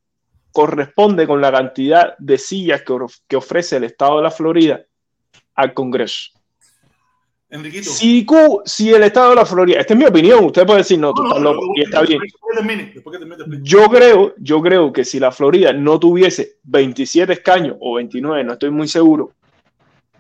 corresponde 0.52 1.26
con 1.28 1.40
la 1.40 1.50
cantidad 1.50 2.18
de 2.18 2.38
sillas 2.38 2.84
que 3.26 3.38
ofrece 3.38 3.78
el 3.78 3.86
estado 3.86 4.18
de 4.18 4.24
la 4.24 4.32
Florida 4.32 4.82
al 5.56 5.74
Congreso. 5.74 6.43
Enriquito. 7.54 7.92
Si, 8.66 8.90
el 8.92 9.04
estado 9.04 9.30
de 9.30 9.36
la 9.36 9.46
Florida, 9.46 9.80
esta 9.80 9.94
es 9.94 10.00
mi 10.00 10.06
opinión, 10.06 10.44
usted 10.46 10.66
puede 10.66 10.80
decir, 10.80 10.98
no, 10.98 11.14
tú 11.14 11.22
No, 11.22 11.30
estás 11.30 11.44
loco, 11.44 11.62
no, 11.68 11.74
y 11.76 11.82
está 11.84 12.02
bien. 12.02 12.20
Yo 13.62 13.88
creo, 13.90 14.34
yo 14.40 14.60
creo 14.60 14.92
que 14.92 15.06
si 15.06 15.20
la 15.20 15.32
Florida 15.32 15.72
no 15.72 16.00
tuviese 16.00 16.58
27 16.64 17.32
escaños 17.32 17.78
o 17.80 17.94
29, 17.96 18.44
no 18.44 18.54
estoy 18.54 18.72
muy 18.72 18.88
seguro, 18.88 19.34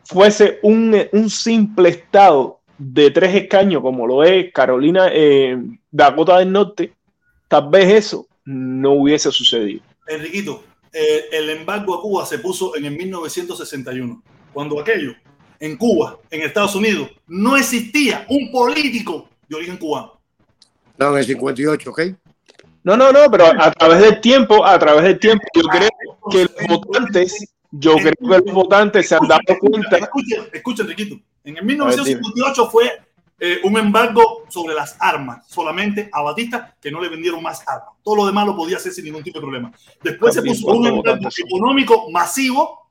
fuese 0.05 0.59
un, 0.61 0.95
un 1.11 1.29
simple 1.31 1.89
estado 1.89 2.59
de 2.77 3.09
tres 3.09 3.33
escaños 3.33 3.81
como 3.81 4.05
lo 4.05 4.23
es 4.23 4.53
Carolina, 4.53 5.09
eh, 5.11 5.57
Dakota 5.89 6.37
del 6.37 6.51
Norte, 6.51 6.93
tal 7.47 7.67
vez 7.67 8.05
eso 8.05 8.27
no 8.45 8.91
hubiese 8.91 9.31
sucedido. 9.31 9.81
Enriquito, 10.07 10.63
eh, 10.91 11.25
el 11.31 11.49
embargo 11.49 11.95
a 11.95 12.01
Cuba 12.01 12.27
se 12.27 12.37
puso 12.37 12.75
en 12.75 12.85
el 12.85 12.95
1961, 12.95 14.21
cuando 14.53 14.79
aquello, 14.79 15.15
en 15.63 15.77
Cuba, 15.77 16.19
en 16.29 16.41
Estados 16.41 16.75
Unidos, 16.75 17.09
no 17.25 17.55
existía 17.55 18.25
un 18.27 18.51
político 18.51 19.29
de 19.47 19.55
origen 19.55 19.77
cubano. 19.77 20.19
No, 20.97 21.11
en 21.11 21.19
el 21.19 21.25
58, 21.25 21.89
¿ok? 21.89 22.01
No, 22.83 22.97
no, 22.97 23.13
no, 23.13 23.31
pero 23.31 23.45
a, 23.45 23.71
través 23.71 24.01
del 24.01 24.19
tiempo, 24.19 24.65
a 24.65 24.77
través 24.77 25.03
del 25.03 25.19
tiempo, 25.19 25.45
yo 25.55 25.61
creo 25.69 25.89
que 26.29 26.43
los 26.67 26.81
votantes, 26.81 27.55
yo 27.71 27.95
creo 27.95 28.13
que 28.19 28.27
los 28.45 28.53
votantes 28.53 29.07
se 29.07 29.15
han 29.15 29.25
dado 29.25 29.41
cuenta. 29.61 29.99
Escucha, 29.99 30.35
escucha, 30.51 30.83
Enriquito. 30.83 31.15
En 31.45 31.55
el 31.55 31.63
1958 31.63 32.69
fue 32.69 32.91
eh, 33.39 33.61
un 33.63 33.77
embargo 33.77 34.43
sobre 34.49 34.75
las 34.75 34.97
armas, 34.99 35.47
solamente 35.47 36.09
a 36.11 36.23
Batista, 36.23 36.75
que 36.81 36.91
no 36.91 36.99
le 36.99 37.07
vendieron 37.07 37.41
más 37.41 37.65
armas. 37.65 37.87
Todo 38.03 38.17
lo 38.17 38.25
demás 38.25 38.45
lo 38.45 38.57
podía 38.57 38.75
hacer 38.75 38.91
sin 38.91 39.05
ningún 39.05 39.23
tipo 39.23 39.39
de 39.39 39.43
problema. 39.43 39.71
Después 40.03 40.33
se 40.33 40.41
También, 40.41 40.61
puso 40.61 40.75
un 40.75 41.01
¿cuántos 41.01 41.15
embargo 41.15 41.29
económico 41.47 42.11
masivo, 42.11 42.89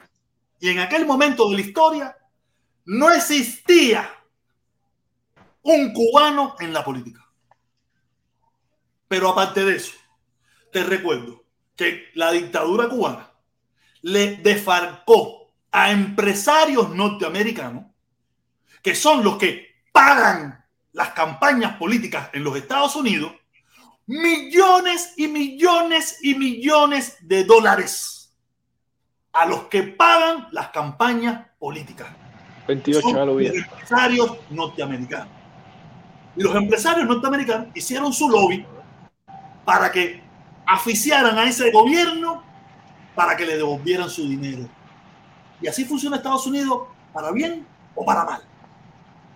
y 0.59 0.71
en 0.71 0.79
aquel 0.79 1.05
momento 1.05 1.51
de 1.51 1.57
la 1.57 1.61
historia 1.61 2.17
no 2.85 3.11
existía 3.11 4.11
un 5.63 5.93
cubano 5.93 6.57
en 6.61 6.73
la 6.73 6.85
política. 6.85 7.21
Pero 9.09 9.29
aparte 9.29 9.65
de 9.65 9.77
eso, 9.77 9.93
te 10.73 10.83
recuerdo 10.83 11.45
que 11.77 12.11
la 12.15 12.33
dictadura 12.33 12.89
cubana 12.89 13.31
le 14.03 14.37
defalcó 14.37 15.53
a 15.71 15.91
empresarios 15.91 16.91
norteamericanos, 16.91 17.85
que 18.83 18.95
son 18.95 19.23
los 19.23 19.39
que 19.39 19.85
pagan 19.93 20.65
las 20.93 21.11
campañas 21.11 21.77
políticas 21.77 22.31
en 22.33 22.45
los 22.45 22.57
Estados 22.57 22.97
Unidos, 22.97 23.33
millones 24.07 25.15
y 25.17 25.29
millones 25.29 26.19
y 26.23 26.35
millones 26.35 27.17
de 27.21 27.45
dólares 27.45 28.37
a 29.33 29.47
los 29.47 29.65
que 29.65 29.83
pagan 29.83 30.49
las 30.53 30.69
campañas 30.69 31.49
políticas. 31.59 32.09
28, 32.67 33.09
ya 33.11 33.25
lo 33.25 33.33
Son 33.33 33.37
vi. 33.39 33.49
los 33.49 33.57
empresarios 33.57 34.37
norteamericanos. 34.51 35.29
Y 36.37 36.43
los 36.43 36.55
empresarios 36.55 37.07
norteamericanos 37.07 37.69
hicieron 37.75 38.13
su 38.13 38.29
lobby 38.29 38.65
para 39.65 39.91
que 39.91 40.21
aficiaran 40.67 41.37
a 41.39 41.45
ese 41.45 41.71
gobierno 41.71 42.43
para 43.15 43.37
que 43.37 43.45
le 43.45 43.57
devolvieran 43.57 44.09
su 44.09 44.29
dinero. 44.29 44.69
Y 45.61 45.69
así 45.69 45.85
funciona 45.85 46.17
Estados 46.17 46.47
Unidos 46.47 46.83
para 47.13 47.31
bien 47.31 47.67
o 47.95 48.05
para 48.05 48.25
mal. 48.25 48.43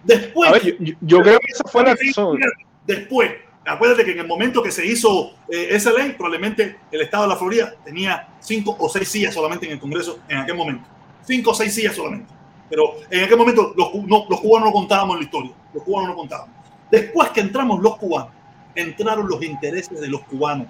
Después, 0.03 0.51
ver, 0.53 0.77
yo 1.01 1.21
creo 1.21 1.39
que 1.41 1.53
esa 1.53 1.65
fue 1.65 1.83
la 1.85 1.95
razón. 1.95 2.39
después, 2.87 3.33
acuérdate 3.65 4.05
que 4.05 4.13
en 4.13 4.21
el 4.21 4.27
momento 4.27 4.63
que 4.63 4.71
se 4.71 4.87
hizo 4.87 5.33
eh, 5.49 5.69
esa 5.71 5.93
ley, 5.93 6.13
probablemente 6.13 6.79
el 6.91 7.01
estado 7.03 7.25
de 7.25 7.29
la 7.31 7.37
Florida 7.37 7.75
tenía 7.85 8.29
cinco 8.41 8.77
o 8.79 8.89
seis 8.89 9.09
sillas 9.09 9.35
solamente 9.35 9.67
en 9.67 9.73
el 9.73 9.79
Congreso 9.81 10.21
en 10.29 10.39
aquel 10.39 10.55
momento. 10.57 10.89
Cinco 11.23 11.51
o 11.51 11.55
seis 11.55 11.75
sillas 11.75 11.97
solamente. 11.97 12.33
Pero 12.69 12.95
en 13.11 13.25
aquel 13.25 13.37
momento 13.37 13.73
los, 13.77 13.95
no, 13.95 14.27
los 14.29 14.41
cubanos 14.41 14.69
no 14.69 14.73
contábamos 14.73 15.17
la 15.17 15.23
historia. 15.23 15.53
Los 15.73 15.83
cubanos 15.83 16.11
no 16.11 16.17
contábamos. 16.17 16.55
Después 16.91 17.31
que 17.31 17.41
entramos 17.41 17.81
los 17.83 17.97
cubanos, 17.97 18.33
entraron 18.75 19.29
los 19.29 19.43
intereses 19.43 20.01
de 20.01 20.09
los 20.09 20.23
cubanos. 20.23 20.67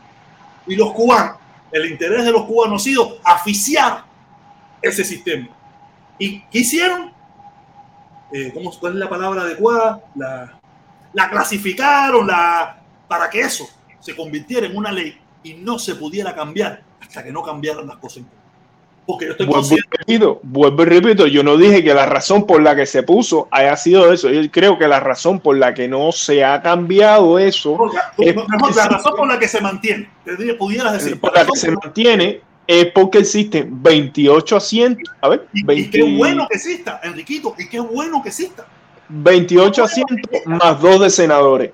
Y 0.67 0.77
los 0.77 0.93
cubanos, 0.93 1.37
el 1.73 1.91
interés 1.91 2.25
de 2.25 2.33
los 2.33 2.45
cubanos 2.45 2.83
ha 2.83 2.85
sido 2.85 3.19
aficiar 3.25 4.05
ese 4.83 5.05
sistema. 5.05 5.49
¿Y 6.19 6.41
qué 6.43 6.59
hicieron? 6.59 7.13
Eh, 8.33 8.51
¿cómo, 8.53 8.71
¿Cuál 8.79 8.95
es 8.95 8.99
la 8.99 9.09
palabra 9.09 9.43
adecuada? 9.43 10.03
La, 10.15 10.59
la 11.13 11.31
clasificaron 11.31 12.27
la, 12.27 12.83
para 13.09 13.31
que 13.31 13.41
eso 13.41 13.67
se 14.01 14.15
convirtiera 14.15 14.67
en 14.67 14.77
una 14.77 14.93
ley 14.93 15.19
y 15.43 15.55
no 15.55 15.79
se 15.79 15.95
pudiera 15.95 16.35
cambiar 16.35 16.83
hasta 17.01 17.23
que 17.23 17.33
no 17.33 17.43
cambiaran 17.43 17.87
las 17.87 17.97
cosas. 17.97 18.19
en. 18.19 18.46
Porque 19.07 19.27
yo 19.27 19.31
estoy 19.33 19.47
Vuelvo 19.47 19.61
y 19.67 19.69
consciente 19.69 19.97
repito, 19.99 20.41
vuelvo 20.43 20.83
y 20.83 20.87
repito, 20.87 21.27
yo 21.29 21.43
no 21.45 21.57
dije 21.57 21.85
que 21.85 21.95
la 21.95 22.07
razón 22.07 22.45
por 22.47 22.61
la 22.61 22.75
que 22.75 22.87
se 22.87 23.03
puso 23.05 23.47
haya 23.53 23.77
sido 23.77 24.13
eso. 24.13 24.29
Yo 24.31 24.51
creo 24.51 24.77
que 24.79 24.89
la 24.89 24.99
razón 24.99 25.39
por 25.39 25.57
la 25.57 25.73
que 25.75 25.87
no 25.87 26.11
se 26.13 26.45
ha 26.45 26.61
cambiado 26.61 27.39
eso, 27.39 27.77
Porque- 27.77 27.99
Es- 28.19 28.35
mejor, 28.35 28.75
la 28.75 28.89
razón 28.89 29.13
por 29.17 29.29
la 29.29 29.39
que 29.39 29.47
se 29.49 29.61
mantiene, 29.61 30.11
te 30.25 30.55
pudieras 30.55 30.93
decir, 30.95 31.21
por 31.21 31.33
la 31.35 31.47
que 31.47 31.57
se 31.57 31.71
mantiene, 31.71 32.41
es 32.67 32.87
porque 32.87 33.19
existen 33.19 33.81
28 33.81 34.57
asientos. 34.57 35.15
A 35.21 35.29
ver, 35.29 35.47
y, 35.53 35.61
y 35.61 35.63
20 35.63 35.91
qué 35.99 36.17
bueno 36.17 36.49
que 36.51 36.57
exista, 36.57 37.01
Enriquito, 37.05 37.55
y 37.59 37.69
qué 37.69 37.79
bueno 37.79 38.21
que 38.23 38.31
exista. 38.31 38.67
28 39.09 39.85
asientos 39.85 40.19
más 40.47 40.81
dos 40.81 41.01
de 41.01 41.11
senadores. 41.11 41.71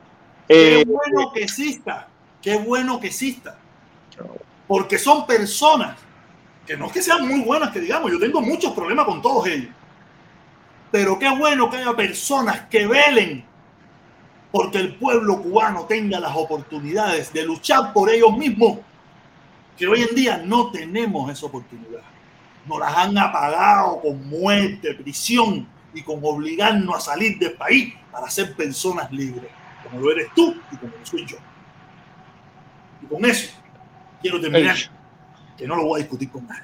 Qué 0.46 0.80
Eh, 0.82 0.84
bueno 0.84 1.32
que 1.32 1.44
exista, 1.44 2.08
qué 2.42 2.58
bueno 2.58 3.00
que 3.00 3.06
exista. 3.06 3.56
Porque 4.68 4.98
son 4.98 5.26
personas 5.26 5.96
que 6.66 6.76
no 6.76 6.86
es 6.86 6.92
que 6.92 7.02
sean 7.02 7.26
muy 7.26 7.40
buenas, 7.40 7.70
que 7.70 7.80
digamos, 7.80 8.10
yo 8.10 8.18
tengo 8.18 8.40
muchos 8.40 8.72
problemas 8.72 9.04
con 9.04 9.20
todos 9.20 9.46
ellos. 9.46 9.70
Pero 10.90 11.18
qué 11.18 11.28
bueno 11.30 11.70
que 11.70 11.78
haya 11.78 11.96
personas 11.96 12.62
que 12.70 12.86
velen 12.86 13.44
porque 14.52 14.78
el 14.78 14.94
pueblo 14.96 15.42
cubano 15.42 15.86
tenga 15.86 16.20
las 16.20 16.36
oportunidades 16.36 17.32
de 17.32 17.44
luchar 17.44 17.92
por 17.92 18.10
ellos 18.10 18.36
mismos. 18.36 18.78
Que 19.76 19.86
hoy 19.86 20.02
en 20.02 20.14
día 20.14 20.36
no 20.36 20.70
tenemos 20.70 21.30
esa 21.32 21.46
oportunidad. 21.46 22.02
Nos 22.66 22.78
las 22.78 22.94
han 22.94 23.16
apagado 23.16 24.00
con 24.02 24.28
muerte, 24.28 24.94
prisión 24.94 25.66
y 25.94 26.02
con 26.02 26.20
obligarnos 26.22 26.96
a 26.96 27.00
salir 27.00 27.38
del 27.38 27.54
país 27.54 27.94
para 28.12 28.30
ser 28.30 28.54
personas 28.54 29.10
libres, 29.10 29.50
como 29.82 30.00
lo 30.00 30.12
eres 30.12 30.28
tú 30.34 30.54
y 30.70 30.76
como 30.76 30.92
lo 30.96 31.06
soy 31.06 31.26
yo. 31.26 31.38
Y 33.02 33.06
con 33.06 33.24
eso 33.24 33.50
quiero 34.20 34.40
terminar, 34.40 34.76
que 35.62 35.68
no 35.68 35.76
lo 35.76 35.84
voy 35.84 36.00
a 36.00 36.02
discutir 36.02 36.28
con 36.28 36.44
nadie. 36.46 36.62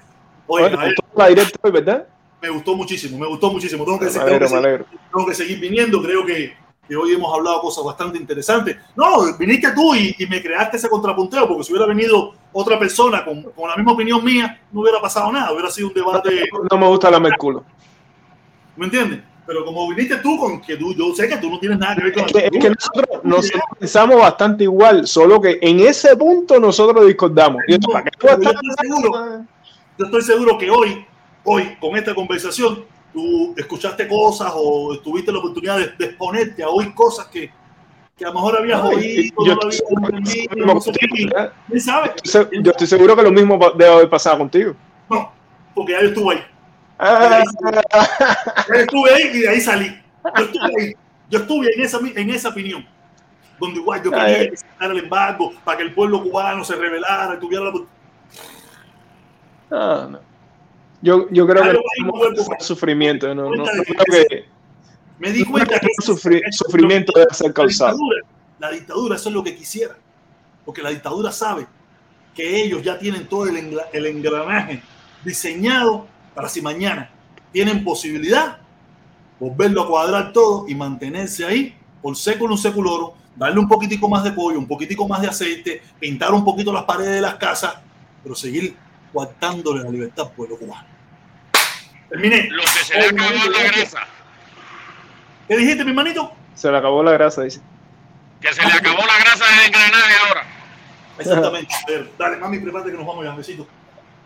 Oye, 0.49 0.71
toda 0.71 0.93
la 1.15 1.29
directa 1.29 1.59
hoy, 1.63 1.71
¿verdad? 1.71 2.07
me 2.43 2.49
gustó 2.51 2.75
muchísimo, 2.77 3.17
me 3.19 3.27
gustó 3.29 3.51
muchísimo. 3.53 3.85
Tengo 3.85 3.99
que, 3.99 4.07
Me 4.07 4.11
tengo 4.11 4.25
alegro, 4.27 4.39
que 4.39 4.45
me 4.55 4.61
seguir- 4.61 4.67
alegro. 4.67 4.87
tengo 5.13 5.27
que 5.27 5.35
seguir 5.35 5.61
viniendo. 5.61 6.03
Creo 6.03 6.25
que, 6.27 6.53
que 6.89 6.97
hoy 6.97 7.13
hemos 7.15 7.33
hablado 7.33 7.61
cosas 7.61 7.85
bastante 7.85 8.19
interesantes. 8.19 8.77
No, 8.97 9.37
viniste 9.39 9.71
tú 9.73 9.95
y, 9.95 10.15
y 10.19 10.27
me 10.27 10.43
creaste 10.43 10.77
ese 10.79 10.89
contrapunteo, 10.89 11.47
porque 11.47 11.63
si 11.65 11.73
hubiera 11.73 11.87
venido 11.87 12.35
otra 12.53 12.77
persona 12.79 13.25
con, 13.25 13.43
con 13.43 13.69
la 13.69 13.77
misma 13.77 13.93
opinión 13.93 14.25
mía, 14.25 14.61
no 14.73 14.81
hubiera 14.81 15.01
pasado 15.01 15.31
nada. 15.31 15.53
Hubiera 15.53 15.71
sido 15.71 15.89
un 15.89 15.95
debate, 15.95 16.49
No 16.71 16.79
me 16.79 16.87
gusta 16.89 17.09
la 17.11 17.21
merculo. 17.21 17.65
¿me 18.77 18.87
entiendes? 18.87 19.21
Pero 19.49 19.65
como 19.65 19.89
viniste 19.89 20.19
tú, 20.19 20.37
con 20.37 20.61
que 20.61 20.77
tú, 20.77 20.95
yo 20.95 21.15
sé 21.15 21.27
que 21.27 21.39
tú 21.39 21.49
no 21.49 21.59
tienes 21.59 21.79
nada 21.79 21.97
que 21.97 22.03
ver 22.03 22.13
con 22.13 22.25
Es 22.27 22.33
que, 22.33 22.39
es 22.39 22.51
que 22.51 22.69
nosotros, 22.69 23.25
nosotros 23.25 23.63
pensamos 23.79 24.21
bastante 24.21 24.65
igual, 24.65 25.07
solo 25.07 25.41
que 25.41 25.59
en 25.63 25.81
ese 25.81 26.15
punto 26.17 26.61
nosotros 26.61 27.07
discordamos. 27.07 27.63
Y 27.67 27.73
esto, 27.73 27.91
¿para 27.91 28.05
qué 28.05 28.11
tú 28.11 28.27
Pero 28.27 28.43
yo 28.43 28.51
estoy 28.51 28.71
seguro. 28.79 29.47
Yo 29.97 30.05
estoy 30.05 30.21
seguro 30.21 30.59
que 30.59 30.71
hoy, 30.71 31.07
hoy, 31.45 31.77
con 31.81 31.97
esta 31.97 32.15
conversación, 32.15 32.85
tú 33.11 33.55
escuchaste 33.57 34.07
cosas 34.07 34.53
o 34.55 34.99
tuviste 35.03 35.33
la 35.33 35.39
oportunidad 35.39 35.79
de, 35.79 35.93
de 35.99 36.05
exponerte 36.05 36.63
a 36.63 36.69
oír 36.69 36.93
cosas 36.93 37.29
que, 37.29 37.51
que 38.19 38.27
a 38.27 38.29
lo 38.29 38.35
mejor 38.35 38.59
habías 38.59 38.83
No, 38.83 38.91
oído, 38.91 39.35
yo 39.47 39.55
no 39.55 39.71
Yo 42.53 42.71
estoy 42.71 42.87
seguro 42.87 43.17
que 43.17 43.23
lo 43.23 43.33
mismo 43.33 43.59
debe 43.79 43.95
haber 43.95 44.11
pasado 44.11 44.37
contigo. 44.37 44.75
No, 45.09 45.33
porque 45.75 45.93
ya 45.93 46.03
yo 46.03 46.09
estuve 46.09 46.35
ahí. 46.35 46.58
Ah, 46.99 47.45
yo 48.69 48.75
estuve 48.75 49.15
ahí 49.15 49.31
y 49.35 49.39
de 49.41 49.49
ahí 49.49 49.61
salí. 49.61 50.03
Yo 50.37 50.45
estuve 50.45 50.83
ahí. 50.83 50.95
Yo 51.31 51.39
estuve 51.41 51.75
en 51.75 51.83
esa, 51.83 51.99
en 51.99 52.31
esa 52.31 52.49
opinión. 52.49 52.87
Donde 53.61 53.81
igual 53.81 54.03
yo 54.03 54.11
Ah, 54.15 54.27
quería 54.27 54.51
que 54.51 54.57
quitara 54.57 54.93
el 54.93 54.99
embargo 54.99 55.53
para 55.65 55.79
que 55.79 55.85
el 55.85 55.95
pueblo 55.95 56.23
cubano 56.23 56.65
se 56.65 56.75
rebelara, 56.77 57.39
tuviera 57.39 57.65
la 57.67 57.73
no, 59.71 60.09
no. 60.09 60.21
Yo, 61.01 61.29
yo 61.31 61.47
creo 61.47 61.63
que 61.63 61.69
Algo 61.71 61.83
no 62.05 62.31
no 62.31 62.61
sufrimiento. 62.61 63.35
No, 63.35 63.51
no, 63.51 63.65
no 63.65 63.65
creo 63.65 64.27
que 64.29 64.45
Me 65.19 65.31
di 65.31 65.45
no 65.45 65.51
cuenta 65.51 65.79
creo 65.79 65.81
que 65.81 65.87
que 65.89 66.13
sufri- 66.13 66.43
sufrimiento 66.51 67.13
debe 67.15 67.33
ser 67.35 67.49
la 67.49 67.53
causado. 67.55 67.91
dictadura, 67.93 68.23
la 68.59 68.71
dictadura, 68.71 69.17
eso 69.17 69.29
es 69.29 69.35
lo 69.35 69.45
que 69.45 69.55
quisiera. 69.55 69.97
Porque 70.65 70.83
la 70.83 70.91
dictadura 70.91 71.31
sabe 71.31 71.67
que 72.35 72.63
ellos 72.65 72.83
ya 72.83 72.99
tienen 72.99 73.27
todo 73.29 73.47
el, 73.47 73.79
el 73.93 74.07
engranaje 74.07 74.83
diseñado 75.25 76.07
para 76.39 76.49
si 76.49 76.63
mañana 76.63 77.11
tienen 77.51 77.83
posibilidad, 77.83 78.59
volverlo 79.41 79.83
a 79.83 79.89
cuadrar 79.89 80.33
todo 80.33 80.69
y 80.69 80.75
mantenerse 80.77 81.45
ahí 81.45 81.77
por 82.01 82.17
século 82.17 82.55
un 82.55 82.59
seculoro, 82.59 83.15
darle 83.35 83.59
un 83.59 83.67
poquitico 83.67 84.09
más 84.09 84.23
de 84.23 84.31
pollo, 84.31 84.57
un 84.57 84.69
poquitico 84.69 85.09
más 85.09 85.21
de 85.21 85.27
aceite, 85.27 85.83
pintar 85.99 86.33
un 86.33 86.45
poquito 86.45 86.73
las 86.73 86.85
paredes 86.85 87.17
de 87.17 87.21
las 87.23 87.35
casas, 87.35 87.75
pero 88.23 88.37
seguir 88.37 88.77
coartándole 89.13 89.83
la 89.83 89.91
libertad 89.91 90.27
al 90.27 90.33
pueblo 90.33 90.57
cubano. 90.57 90.87
Terminé. 92.09 92.49
Lo 92.51 92.63
que 92.63 92.69
se 92.69 92.95
le 92.95 93.07
acabó 93.07 93.51
la 93.51 93.63
grasa. 93.65 93.99
¿Qué 95.49 95.57
dijiste, 95.57 95.83
mi 95.83 95.91
hermanito? 95.91 96.33
Se 96.55 96.71
le 96.71 96.79
acabó 96.79 97.03
la 97.03 97.11
grasa, 97.15 97.43
dice. 97.43 97.61
Que 98.41 98.55
se 98.55 98.65
le 98.65 98.73
acabó 98.75 99.05
la 99.05 99.19
grasa 99.19 99.45
del 99.45 99.67
engranaje 99.67 100.15
ahora. 100.25 100.47
Exactamente. 101.19 101.75
A 101.75 101.91
ver, 101.91 102.13
dale, 102.17 102.37
mami, 102.37 102.61
prepárate 102.61 102.93
que 102.93 102.97
nos 102.97 103.07
vamos 103.09 103.25
ya, 103.25 103.35
besito. 103.35 103.67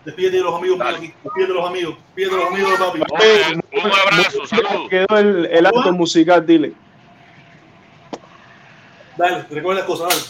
Despídete 0.04 0.36
de 0.38 0.42
los 0.42 0.54
amigos 0.54 0.80
aquí. 0.80 1.12
Despídete 1.22 1.52
de 1.52 1.58
los 1.58 1.68
amigos. 1.68 1.96
Despídete 2.06 2.34
de 2.34 2.42
los 2.42 2.52
amigos 2.52 2.72
papi. 2.78 3.00
Un, 3.00 3.84
un 3.84 3.92
abrazo, 3.92 4.46
saludos. 4.46 4.88
Quedó 4.90 5.18
el, 5.18 5.46
el 5.46 5.66
acto 5.66 5.92
musical, 5.92 6.44
dile. 6.44 6.72
Dale, 9.16 9.44
recuerda 9.50 9.80
las 9.80 9.88
cosas, 9.88 10.08
dale. 10.08 10.22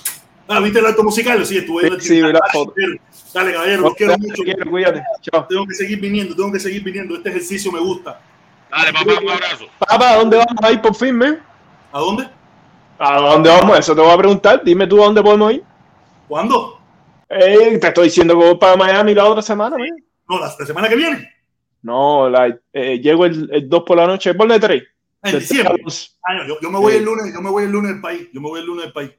Ah, 0.48 0.60
¿viste 0.60 0.80
el 0.80 0.86
acto 0.86 1.04
musical? 1.04 1.46
Sí, 1.46 1.56
estuve 1.58 1.86
en 1.86 1.92
el 1.94 2.00
Sí, 2.00 2.20
vi 2.20 2.32
la 2.32 2.40
foto. 2.52 2.74
Dale, 3.32 3.52
caballero, 3.52 3.82
los 3.82 3.94
quiero 3.94 4.18
mucho. 4.18 4.42
Quiero, 4.42 4.70
cuídate. 4.70 5.02
Chao. 5.22 5.46
Tengo 5.48 5.66
que 5.66 5.74
seguir 5.74 6.00
viniendo, 6.00 6.34
tengo 6.36 6.52
que 6.52 6.60
seguir 6.60 6.82
viniendo. 6.82 7.16
Este 7.16 7.30
ejercicio 7.30 7.72
me 7.72 7.80
gusta. 7.80 8.20
Dale, 8.70 8.92
papá, 8.92 9.12
un 9.22 9.30
abrazo. 9.30 9.66
Papá, 9.78 10.10
¿a 10.10 10.16
dónde 10.16 10.36
vamos 10.36 10.56
a 10.62 10.72
ir 10.72 10.80
por 10.82 10.94
fin, 10.94 11.16
men? 11.16 11.40
¿A 11.92 12.00
dónde? 12.00 12.28
¿A 12.98 13.20
dónde 13.20 13.48
vamos? 13.48 13.78
Eso 13.78 13.94
te 13.94 14.00
voy 14.02 14.10
a 14.10 14.16
preguntar. 14.18 14.62
Dime 14.62 14.86
tú 14.86 15.00
a 15.00 15.06
dónde 15.06 15.22
podemos 15.22 15.52
ir. 15.54 15.64
¿Cuándo? 16.28 16.81
Eh, 17.32 17.78
te 17.78 17.88
estoy 17.88 18.04
diciendo 18.04 18.38
que 18.38 18.44
voy 18.46 18.58
para 18.58 18.76
Miami 18.76 19.14
la 19.14 19.26
otra 19.26 19.42
semana. 19.42 19.76
No, 20.28 20.38
la, 20.38 20.52
la 20.58 20.66
semana 20.66 20.88
que 20.88 20.96
viene. 20.96 21.28
No, 21.82 22.28
la, 22.28 22.56
eh, 22.72 22.98
llego 23.00 23.26
el, 23.26 23.48
el 23.52 23.68
2 23.68 23.82
por 23.84 23.96
la 23.96 24.06
noche, 24.06 24.34
ponle 24.34 24.60
3. 24.60 24.82
En 25.24 25.38
diciembre. 25.38 25.82
Ah, 26.26 26.34
no, 26.34 26.48
yo, 26.48 26.56
yo 26.60 26.70
me 26.70 26.78
voy 26.78 26.94
el 26.94 27.04
lunes, 27.04 27.32
yo 27.32 27.40
me 27.40 27.50
voy 27.50 27.64
el 27.64 27.70
lunes 27.70 27.92
del 27.92 28.00
país. 28.00 28.28
Yo 28.32 28.40
me 28.40 28.48
voy 28.48 28.60
el 28.60 28.66
lunes 28.66 28.84
del 28.84 28.92
país. 28.92 29.10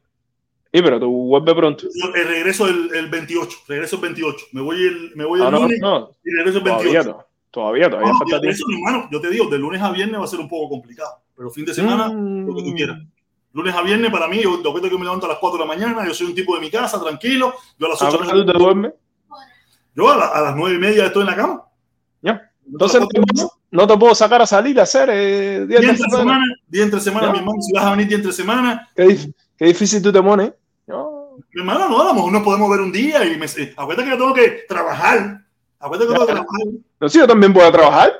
Sí, 0.73 0.81
pero 0.81 0.99
tú 0.99 1.09
vuelves 1.27 1.53
pronto. 1.55 1.83
Yo, 1.93 2.13
eh, 2.15 2.23
regreso 2.23 2.67
el, 2.67 2.93
el 2.95 3.09
28. 3.09 3.57
Regreso 3.67 3.95
el 3.97 4.01
28. 4.01 4.45
Me 4.53 4.61
voy 4.61 4.81
el, 4.83 5.11
me 5.15 5.23
voy 5.25 5.39
el 5.39 5.45
Ah, 5.47 5.51
no, 5.51 5.59
lunes 5.61 5.79
no, 5.79 6.11
y 6.25 6.31
regreso 6.31 6.57
el 6.59 6.63
28. 6.63 6.89
todavía 6.91 7.03
no. 7.13 7.25
Todavía, 7.51 7.89
todavía 7.89 8.11
No, 8.11 8.17
falta 8.17 8.35
yo- 8.37 8.41
tiempo. 8.41 8.55
eso, 8.55 8.65
hermano, 8.73 9.09
yo 9.11 9.21
te 9.21 9.29
digo, 9.29 9.47
de 9.49 9.59
lunes 9.59 9.81
a 9.81 9.91
viernes 9.91 10.19
va 10.19 10.23
a 10.23 10.27
ser 10.27 10.39
un 10.39 10.49
poco 10.49 10.69
complicado. 10.69 11.11
Pero 11.37 11.51
fin 11.51 11.65
de 11.65 11.73
semana, 11.73 12.07
lo 12.07 12.55
que 12.55 12.63
tú 12.63 12.69
Mm. 12.71 12.75
quieras. 12.75 12.97
Lunes 13.53 13.75
a 13.75 13.81
viernes 13.83 14.11
para 14.11 14.27
mí, 14.27 14.41
yo 14.41 14.57
de 14.57 14.89
que 14.89 14.97
me 14.97 15.03
levanto 15.03 15.25
a 15.27 15.29
las 15.29 15.37
4 15.37 15.59
de 15.59 15.65
la 15.65 15.67
mañana, 15.75 16.05
yo 16.07 16.13
soy 16.13 16.27
un 16.27 16.35
tipo 16.35 16.55
de 16.55 16.61
mi 16.61 16.71
casa, 16.71 16.99
tranquilo. 17.01 17.53
Yo 17.77 17.85
a 17.85 17.89
las 17.91 18.01
¿A 18.01 18.07
8 18.09 18.17
qué 18.19 18.23
hora 18.27 18.33
tú 18.33 18.45
te 18.51 18.57
duermes? 18.57 18.93
yo 19.95 20.11
a, 20.11 20.17
la- 20.17 20.27
a 20.27 20.41
las 20.41 20.55
9 20.55 20.75
y 20.75 20.79
media 20.79 21.05
estoy 21.05 21.21
en 21.21 21.27
la 21.27 21.35
cama. 21.35 21.63
Ya. 22.21 22.51
Entonces 22.65 22.99
no 23.01 23.07
te, 23.07 23.21
puedo- 23.21 23.51
no 23.71 23.87
te 23.87 23.97
puedo 23.97 24.15
sacar 24.15 24.41
a 24.41 24.47
salir 24.47 24.79
a 24.79 24.83
hacer 24.83 25.09
eh, 25.11 25.65
día 25.67 25.79
día 25.79 25.79
de 25.79 25.85
entre 25.89 25.97
semana. 26.09 26.17
semana, 26.19 26.45
día 26.67 26.83
entre 26.83 26.99
semana, 26.99 27.27
Ya. 27.27 27.31
mi 27.33 27.37
hermano, 27.39 27.61
si 27.61 27.73
vas 27.73 27.85
a 27.85 27.91
venir 27.91 28.07
día 28.07 28.17
entre 28.17 28.31
semana, 28.31 28.89
Qué, 28.95 29.05
dif- 29.05 29.33
qué 29.57 29.65
difícil 29.65 30.01
tú 30.01 30.11
te 30.11 30.21
pones. 30.21 30.51
Mi 31.51 31.61
hermano, 31.61 31.89
no, 31.89 32.01
a 32.01 32.05
lo 32.05 32.13
mejor 32.15 32.31
nos 32.31 32.43
podemos 32.43 32.69
ver 32.71 32.79
un 32.81 32.91
día 32.91 33.23
y 33.25 33.37
me, 33.37 33.45
eh, 33.45 33.73
acuérdate 33.77 34.05
que 34.09 34.15
yo 34.15 34.17
tengo 34.17 34.33
que 34.33 34.65
trabajar. 34.67 35.41
Acuérdate 35.79 36.07
que 36.07 36.13
Ya. 36.13 36.25
tengo 36.25 36.27
que 36.27 36.33
trabajar. 36.33 36.61
No, 36.99 37.09
sí, 37.09 37.17
yo 37.19 37.27
también 37.27 37.53
a 37.67 37.71
trabajar. 37.71 38.13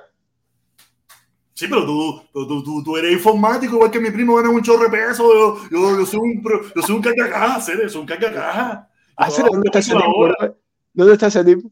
Sí, 1.64 1.70
pero 1.70 1.86
tú, 1.86 2.22
tú, 2.34 2.64
tú, 2.64 2.84
tú 2.84 2.98
eres 2.98 3.14
informático, 3.14 3.76
igual 3.76 3.90
que 3.92 4.00
mi 4.02 4.12
primo 4.12 4.36
gana 4.36 4.50
un 4.50 4.62
chorro 4.62 4.84
de 4.84 4.90
peso. 4.90 5.24
Yo, 5.34 5.70
yo, 5.72 6.00
yo 6.00 6.06
soy 6.06 6.20
un, 6.20 6.42
pro- 6.44 6.62
yo 6.76 6.82
soy 6.82 6.96
un 6.98 7.02
cargacaja, 7.02 7.62
serio, 7.62 7.88
soy 7.90 8.02
un 8.02 8.08
cargacaja. 8.08 8.90
Ah, 9.16 9.30
¿Dónde 9.30 9.68
está 9.68 9.80
ese 9.80 9.92
tipo? 9.94 10.04
¿Dónde- 10.40 10.56
¿Dónde 10.94 11.14
está 11.14 11.28
ese 11.28 11.44
tipo? 11.46 11.72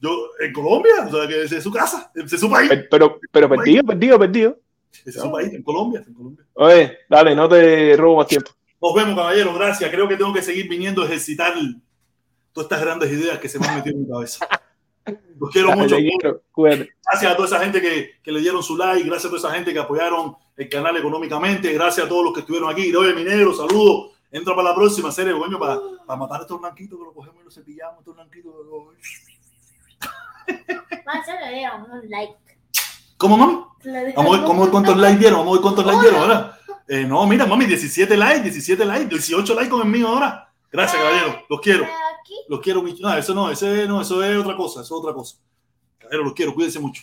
Yo, 0.00 0.10
en 0.40 0.52
Colombia, 0.52 0.92
o 1.06 1.10
sea, 1.10 1.28
que 1.28 1.42
ese 1.44 1.58
es 1.58 1.62
su 1.64 1.70
casa, 1.72 2.10
ese 2.14 2.34
es 2.36 2.40
su 2.40 2.50
país. 2.50 2.68
Pero, 2.70 2.86
pero, 2.90 3.20
pero 3.30 3.48
perdido, 3.48 3.82
perdido, 3.84 4.18
perdido. 4.18 4.58
Ese 4.92 5.10
es 5.10 5.16
su 5.16 5.30
país, 5.30 5.52
en 5.52 5.62
Colombia, 5.62 6.02
en 6.06 6.14
Colombia. 6.14 6.44
Oye, 6.54 6.98
dale, 7.10 7.34
no 7.34 7.48
te 7.48 7.94
robo 7.96 8.16
más 8.18 8.26
tiempo. 8.26 8.50
Nos 8.80 8.94
vemos, 8.94 9.14
caballero, 9.16 9.52
gracias. 9.54 9.90
Creo 9.90 10.06
que 10.08 10.16
tengo 10.16 10.32
que 10.32 10.42
seguir 10.42 10.68
viniendo 10.68 11.02
a 11.02 11.06
ejercitar 11.06 11.54
todas 12.52 12.66
estas 12.70 12.80
grandes 12.80 13.10
ideas 13.12 13.38
que 13.38 13.48
se 13.48 13.58
me 13.58 13.66
han 13.66 13.76
metido 13.76 13.96
en 13.96 14.02
mi 14.02 14.08
cabeza. 14.08 14.46
Los 15.38 15.50
quiero 15.50 15.68
Dale, 15.68 15.82
mucho. 15.82 15.96
quiero. 15.96 16.40
Gracias 17.04 17.32
a 17.32 17.36
toda 17.36 17.46
esa 17.48 17.60
gente 17.60 17.80
que, 17.80 18.12
que 18.22 18.32
le 18.32 18.40
dieron 18.40 18.62
su 18.62 18.76
like, 18.76 19.02
gracias 19.04 19.26
a 19.26 19.28
toda 19.36 19.38
esa 19.48 19.52
gente 19.56 19.72
que 19.72 19.78
apoyaron 19.78 20.36
el 20.56 20.68
canal 20.68 20.96
económicamente, 20.96 21.72
gracias 21.72 22.06
a 22.06 22.08
todos 22.08 22.24
los 22.24 22.32
que 22.34 22.40
estuvieron 22.40 22.70
aquí. 22.70 22.94
Oye, 22.94 23.12
mi 23.14 23.22
negro, 23.24 23.52
saludos. 23.54 24.12
Entra 24.32 24.54
para 24.56 24.70
la 24.70 24.74
próxima 24.74 25.12
serie, 25.12 25.32
coño, 25.38 25.58
para, 25.58 25.78
para 26.06 26.18
matar 26.18 26.40
a 26.40 26.42
estos 26.42 26.60
blanquitos 26.60 26.98
que 26.98 27.04
los 27.04 27.14
cogemos 27.14 27.40
y 27.42 27.44
los 27.44 27.54
cepillamos, 27.54 27.98
estos 28.00 28.14
blanquitos. 28.14 28.52
Más 31.06 31.26
un 32.02 32.10
like. 32.10 32.34
¿Cómo, 33.16 33.36
mami? 33.36 33.64
Vamos 34.14 34.34
a 34.34 34.38
ver 34.38 34.46
cómo- 34.46 34.70
cuántos 34.70 34.96
likes 34.96 35.18
dieron, 35.20 35.38
vamos 35.40 35.52
a 35.52 35.56
ver 35.56 35.62
cuántos 35.62 35.86
likes 35.86 36.00
dieron 36.02 36.20
ahora. 36.20 36.58
Eh, 36.88 37.04
no, 37.04 37.26
mira, 37.26 37.46
mami, 37.46 37.64
17 37.66 38.16
likes, 38.16 38.42
17 38.42 38.84
likes, 38.84 39.06
18 39.08 39.54
likes 39.54 39.70
con 39.70 39.82
el 39.82 39.88
mío 39.88 40.08
ahora. 40.08 40.52
Gracias, 40.70 41.00
caballero, 41.00 41.44
los 41.48 41.60
quiero. 41.60 41.86
Aquí, 42.26 42.34
Los 42.48 42.60
quiero 42.60 42.82
mucho. 42.82 43.02
No, 43.02 43.16
eso 43.16 43.34
no, 43.34 43.50
ese 43.50 43.86
no, 43.86 44.00
eso 44.00 44.22
es 44.22 44.36
otra 44.36 44.56
cosa, 44.56 44.80
eso 44.82 44.94
es 44.94 45.00
otra 45.00 45.14
cosa. 45.14 45.36
Caballero, 45.98 46.24
los 46.24 46.32
quiero, 46.34 46.54
cuídense 46.54 46.80
mucho. 46.80 47.02